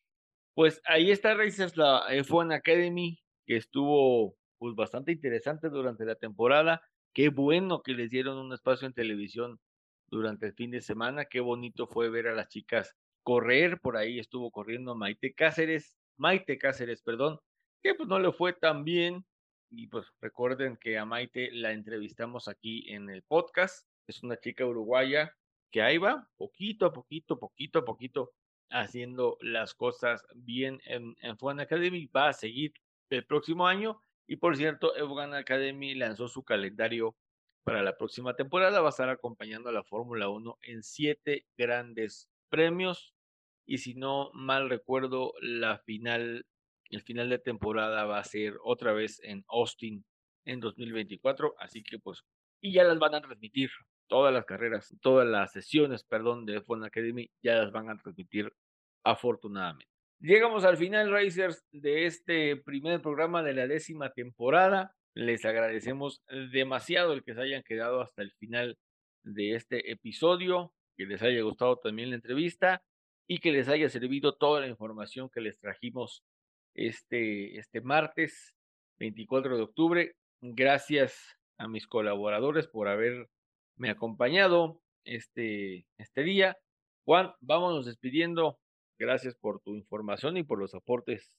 Pues 0.56 0.82
ahí 0.86 1.12
está 1.12 1.36
Races 1.36 1.78
la 1.78 2.06
F1 2.10 2.54
Academy, 2.54 3.22
que 3.46 3.58
estuvo 3.58 4.36
pues 4.58 4.76
bastante 4.76 5.12
interesante 5.12 5.70
durante 5.70 6.04
la 6.04 6.16
temporada. 6.16 6.82
Qué 7.14 7.30
bueno 7.30 7.82
que 7.82 7.94
les 7.94 8.10
dieron 8.10 8.38
un 8.38 8.52
espacio 8.54 8.88
en 8.88 8.94
televisión 8.94 9.60
durante 10.08 10.48
el 10.48 10.54
fin 10.54 10.72
de 10.72 10.82
semana. 10.82 11.26
Qué 11.26 11.40
bonito 11.40 11.88
fue 11.88 12.10
ver 12.10 12.28
a 12.28 12.36
las 12.36 12.50
chicas 12.50 12.96
correr. 13.28 13.82
Por 13.82 13.98
ahí 13.98 14.20
estuvo 14.20 14.52
corriendo 14.52 14.96
Maite 14.96 15.34
Cáceres, 15.34 15.94
Maite 16.16 16.58
Cáceres, 16.58 17.02
perdón, 17.02 17.42
que 17.84 17.94
pues 17.94 18.08
no 18.08 18.20
le 18.20 18.32
fue 18.32 18.54
tan 18.54 18.86
bien. 18.86 19.26
Y 19.70 19.88
pues 19.88 20.06
recuerden 20.22 20.78
que 20.78 20.98
a 20.98 21.04
Maite 21.04 21.52
la 21.52 21.74
entrevistamos 21.74 22.48
aquí 22.48 22.90
en 22.90 23.10
el 23.10 23.24
podcast. 23.24 23.86
Es 24.08 24.24
una 24.24 24.40
chica 24.40 24.66
uruguaya 24.66 25.36
que 25.72 25.82
ahí 25.82 25.98
va, 25.98 26.30
poquito 26.38 26.86
a 26.86 26.94
poquito, 26.94 27.38
poquito 27.38 27.80
a 27.80 27.84
poquito, 27.84 28.32
haciendo 28.70 29.38
las 29.42 29.74
cosas 29.74 30.26
bien 30.34 30.80
en, 30.86 31.14
en 31.20 31.60
Academy. 31.60 32.06
Va 32.06 32.30
a 32.30 32.34
seguir 32.34 32.72
el 33.10 33.26
próximo 33.26 33.68
año 33.68 34.00
y 34.26 34.38
por 34.38 34.56
cierto, 34.56 34.96
Evogan 34.96 35.34
Academy 35.34 35.96
lanzó 35.96 36.30
su 36.30 36.46
calendario 36.46 37.18
para 37.66 37.84
la 37.84 37.98
próxima 37.98 38.38
temporada. 38.38 38.80
Va 38.80 38.88
a 38.88 38.92
estar 38.92 39.10
acompañando 39.10 39.68
a 39.68 39.74
la 39.74 39.84
Fórmula 39.84 40.30
1 40.30 40.60
en 40.62 40.82
siete 40.82 41.46
grandes 41.58 42.30
premios. 42.48 43.17
Y 43.68 43.80
si 43.80 43.94
no 43.96 44.32
mal 44.34 44.70
recuerdo, 44.70 45.34
la 45.42 45.78
final, 45.80 46.46
el 46.90 47.02
final 47.02 47.30
de 47.30 47.38
temporada 47.38 48.06
va 48.06 48.18
a 48.18 48.24
ser 48.24 48.56
otra 48.64 48.94
vez 48.94 49.20
en 49.24 49.44
Austin 49.50 50.06
en 50.46 50.62
2024. 50.62 51.54
Así 51.60 51.84
que 51.84 52.00
pues, 52.00 52.24
y 52.62 52.72
ya 52.72 52.86
las 52.86 52.98
van 52.98 53.14
a 53.14 53.22
transmitir. 53.22 53.70
Todas 54.10 54.34
las 54.34 54.46
carreras, 54.46 54.96
todas 55.02 55.28
las 55.28 55.52
sesiones, 55.52 56.06
perdón, 56.06 56.46
de 56.46 56.62
F1 56.62 56.86
Academy 56.86 57.30
ya 57.44 57.56
las 57.56 57.74
van 57.74 57.90
a 57.90 57.98
transmitir 57.98 58.54
afortunadamente. 59.04 59.92
Llegamos 60.22 60.64
al 60.64 60.78
final, 60.78 61.12
Racers, 61.12 61.66
de 61.72 62.06
este 62.06 62.56
primer 62.56 63.02
programa 63.02 63.44
de 63.44 63.54
la 63.54 63.68
décima 63.68 64.12
temporada. 64.12 64.96
Les 65.14 65.44
agradecemos 65.44 66.24
demasiado 66.54 67.12
el 67.12 67.24
que 67.24 67.34
se 67.34 67.42
hayan 67.42 67.64
quedado 67.64 68.00
hasta 68.00 68.22
el 68.22 68.32
final 68.32 68.78
de 69.24 69.56
este 69.56 69.92
episodio, 69.92 70.72
que 70.96 71.06
les 71.06 71.22
haya 71.22 71.42
gustado 71.42 71.76
también 71.76 72.12
la 72.12 72.16
entrevista 72.16 72.82
y 73.28 73.40
que 73.40 73.52
les 73.52 73.68
haya 73.68 73.90
servido 73.90 74.36
toda 74.36 74.62
la 74.62 74.68
información 74.68 75.30
que 75.30 75.42
les 75.42 75.60
trajimos 75.60 76.24
este, 76.74 77.58
este 77.60 77.82
martes 77.82 78.56
24 79.00 79.58
de 79.58 79.64
octubre. 79.64 80.16
Gracias 80.42 81.38
a 81.58 81.68
mis 81.68 81.88
colaboradores 81.88 82.68
por 82.68 82.88
haberme 82.88 83.28
acompañado 83.90 84.82
este, 85.04 85.86
este 85.98 86.24
día. 86.24 86.58
Juan, 87.06 87.34
vámonos 87.42 87.86
despidiendo. 87.86 88.60
Gracias 89.00 89.36
por 89.36 89.62
tu 89.62 89.76
información 89.76 90.38
y 90.38 90.44
por 90.44 90.60
los 90.60 90.74
aportes. 90.74 91.32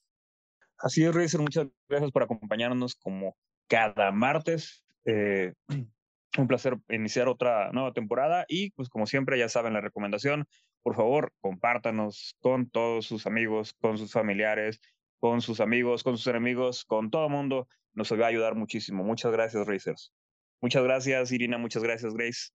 Así 0.77 1.03
es, 1.03 1.13
Racer, 1.13 1.41
muchas 1.41 1.67
gracias 1.89 2.11
por 2.11 2.23
acompañarnos 2.23 2.95
como 2.95 3.35
cada 3.67 4.11
martes. 4.11 4.85
Eh, 5.05 5.53
un 6.37 6.47
placer 6.47 6.77
iniciar 6.89 7.27
otra 7.27 7.71
nueva 7.71 7.91
temporada 7.91 8.45
y 8.47 8.71
pues 8.71 8.87
como 8.87 9.07
siempre 9.07 9.37
ya 9.37 9.49
saben 9.49 9.73
la 9.73 9.81
recomendación, 9.81 10.47
por 10.83 10.95
favor 10.95 11.33
compártanos 11.41 12.35
con 12.39 12.69
todos 12.69 13.05
sus 13.05 13.25
amigos, 13.25 13.73
con 13.73 13.97
sus 13.97 14.11
familiares, 14.11 14.81
con 15.19 15.41
sus 15.41 15.59
amigos, 15.59 16.03
con 16.03 16.17
sus 16.17 16.27
enemigos, 16.27 16.85
con 16.85 17.09
todo 17.09 17.25
el 17.25 17.31
mundo. 17.31 17.67
Nos 17.93 18.11
va 18.11 18.25
a 18.25 18.29
ayudar 18.29 18.55
muchísimo. 18.55 19.03
Muchas 19.03 19.31
gracias, 19.31 19.67
Racers. 19.67 20.13
Muchas 20.61 20.83
gracias, 20.83 21.31
Irina. 21.31 21.57
Muchas 21.57 21.83
gracias, 21.83 22.13
Grace. 22.13 22.51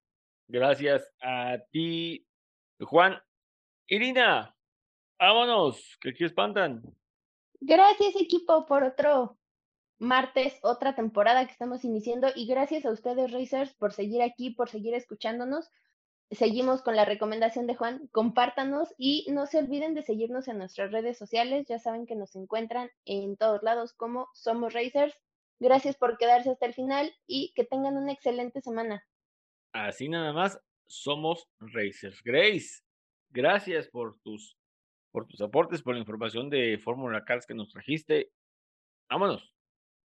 Gracias 0.48 1.10
a 1.22 1.58
ti, 1.70 2.26
Juan. 2.80 3.18
Irina, 3.86 4.54
vámonos, 5.18 5.96
que 6.00 6.10
aquí 6.10 6.24
espantan. 6.24 6.82
Gracias 7.60 8.14
equipo 8.16 8.66
por 8.66 8.82
otro 8.82 9.38
martes, 9.98 10.58
otra 10.62 10.94
temporada 10.94 11.46
que 11.46 11.52
estamos 11.52 11.84
iniciando 11.84 12.28
y 12.34 12.46
gracias 12.46 12.84
a 12.84 12.90
ustedes 12.90 13.32
Racers 13.32 13.74
por 13.74 13.92
seguir 13.92 14.22
aquí, 14.22 14.50
por 14.50 14.68
seguir 14.68 14.94
escuchándonos. 14.94 15.70
Seguimos 16.34 16.82
con 16.82 16.96
la 16.96 17.04
recomendación 17.04 17.66
de 17.66 17.76
Juan, 17.76 18.08
compártanos 18.10 18.94
y 18.98 19.26
no 19.30 19.46
se 19.46 19.58
olviden 19.58 19.94
de 19.94 20.02
seguirnos 20.02 20.48
en 20.48 20.58
nuestras 20.58 20.90
redes 20.90 21.16
sociales, 21.16 21.66
ya 21.68 21.78
saben 21.78 22.06
que 22.06 22.16
nos 22.16 22.34
encuentran 22.34 22.90
en 23.04 23.36
todos 23.36 23.62
lados 23.62 23.92
como 23.92 24.28
Somos 24.32 24.72
Racers. 24.72 25.14
Gracias 25.60 25.96
por 25.96 26.18
quedarse 26.18 26.50
hasta 26.50 26.66
el 26.66 26.74
final 26.74 27.14
y 27.26 27.52
que 27.54 27.64
tengan 27.64 27.96
una 27.96 28.12
excelente 28.12 28.60
semana. 28.60 29.06
Así 29.72 30.08
nada 30.08 30.32
más, 30.32 30.60
somos 30.86 31.48
Racers. 31.60 32.20
Grace, 32.22 32.82
gracias 33.30 33.88
por 33.88 34.18
tus, 34.18 34.56
por 35.12 35.26
tus 35.26 35.40
aportes, 35.40 35.82
por 35.82 35.94
la 35.94 36.00
información 36.00 36.50
de 36.50 36.78
Fórmula 36.78 37.24
Cars 37.24 37.46
que 37.46 37.54
nos 37.54 37.70
trajiste. 37.70 38.32
Vámonos. 39.08 39.53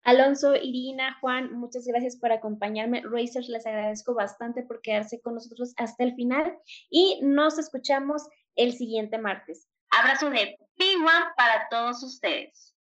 Alonso, 0.02 0.55
Irina, 0.56 1.16
Juan, 1.20 1.52
muchas 1.52 1.86
gracias 1.86 2.16
por 2.16 2.32
acompañarme. 2.32 3.02
Racers, 3.05 3.48
les 3.48 3.66
agradezco 3.66 4.14
bastante 4.14 4.62
por 4.62 4.81
quedarse 4.81 5.20
con 5.20 5.35
nosotros 5.35 5.74
hasta 5.77 6.05
el 6.05 6.14
final 6.14 6.56
y 6.89 7.20
nos 7.22 7.59
escuchamos 7.59 8.27
el 8.56 8.72
siguiente 8.72 9.18
martes. 9.18 9.68
Abrazo 9.90 10.31
de 10.31 10.56
P1 10.78 11.35
para 11.36 11.68
todos 11.70 12.02
ustedes. 12.02 12.74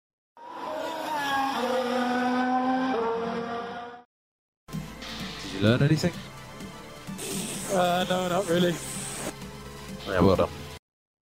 Did 5.43 5.53
you 5.55 5.61
learn 5.61 5.83
anything? 5.83 6.13
Uh, 7.73 8.05
no, 8.09 8.29
not 8.29 8.49
really. 8.49 8.75
Yeah, 10.07 10.21
well 10.21 10.37
done. 10.37 10.66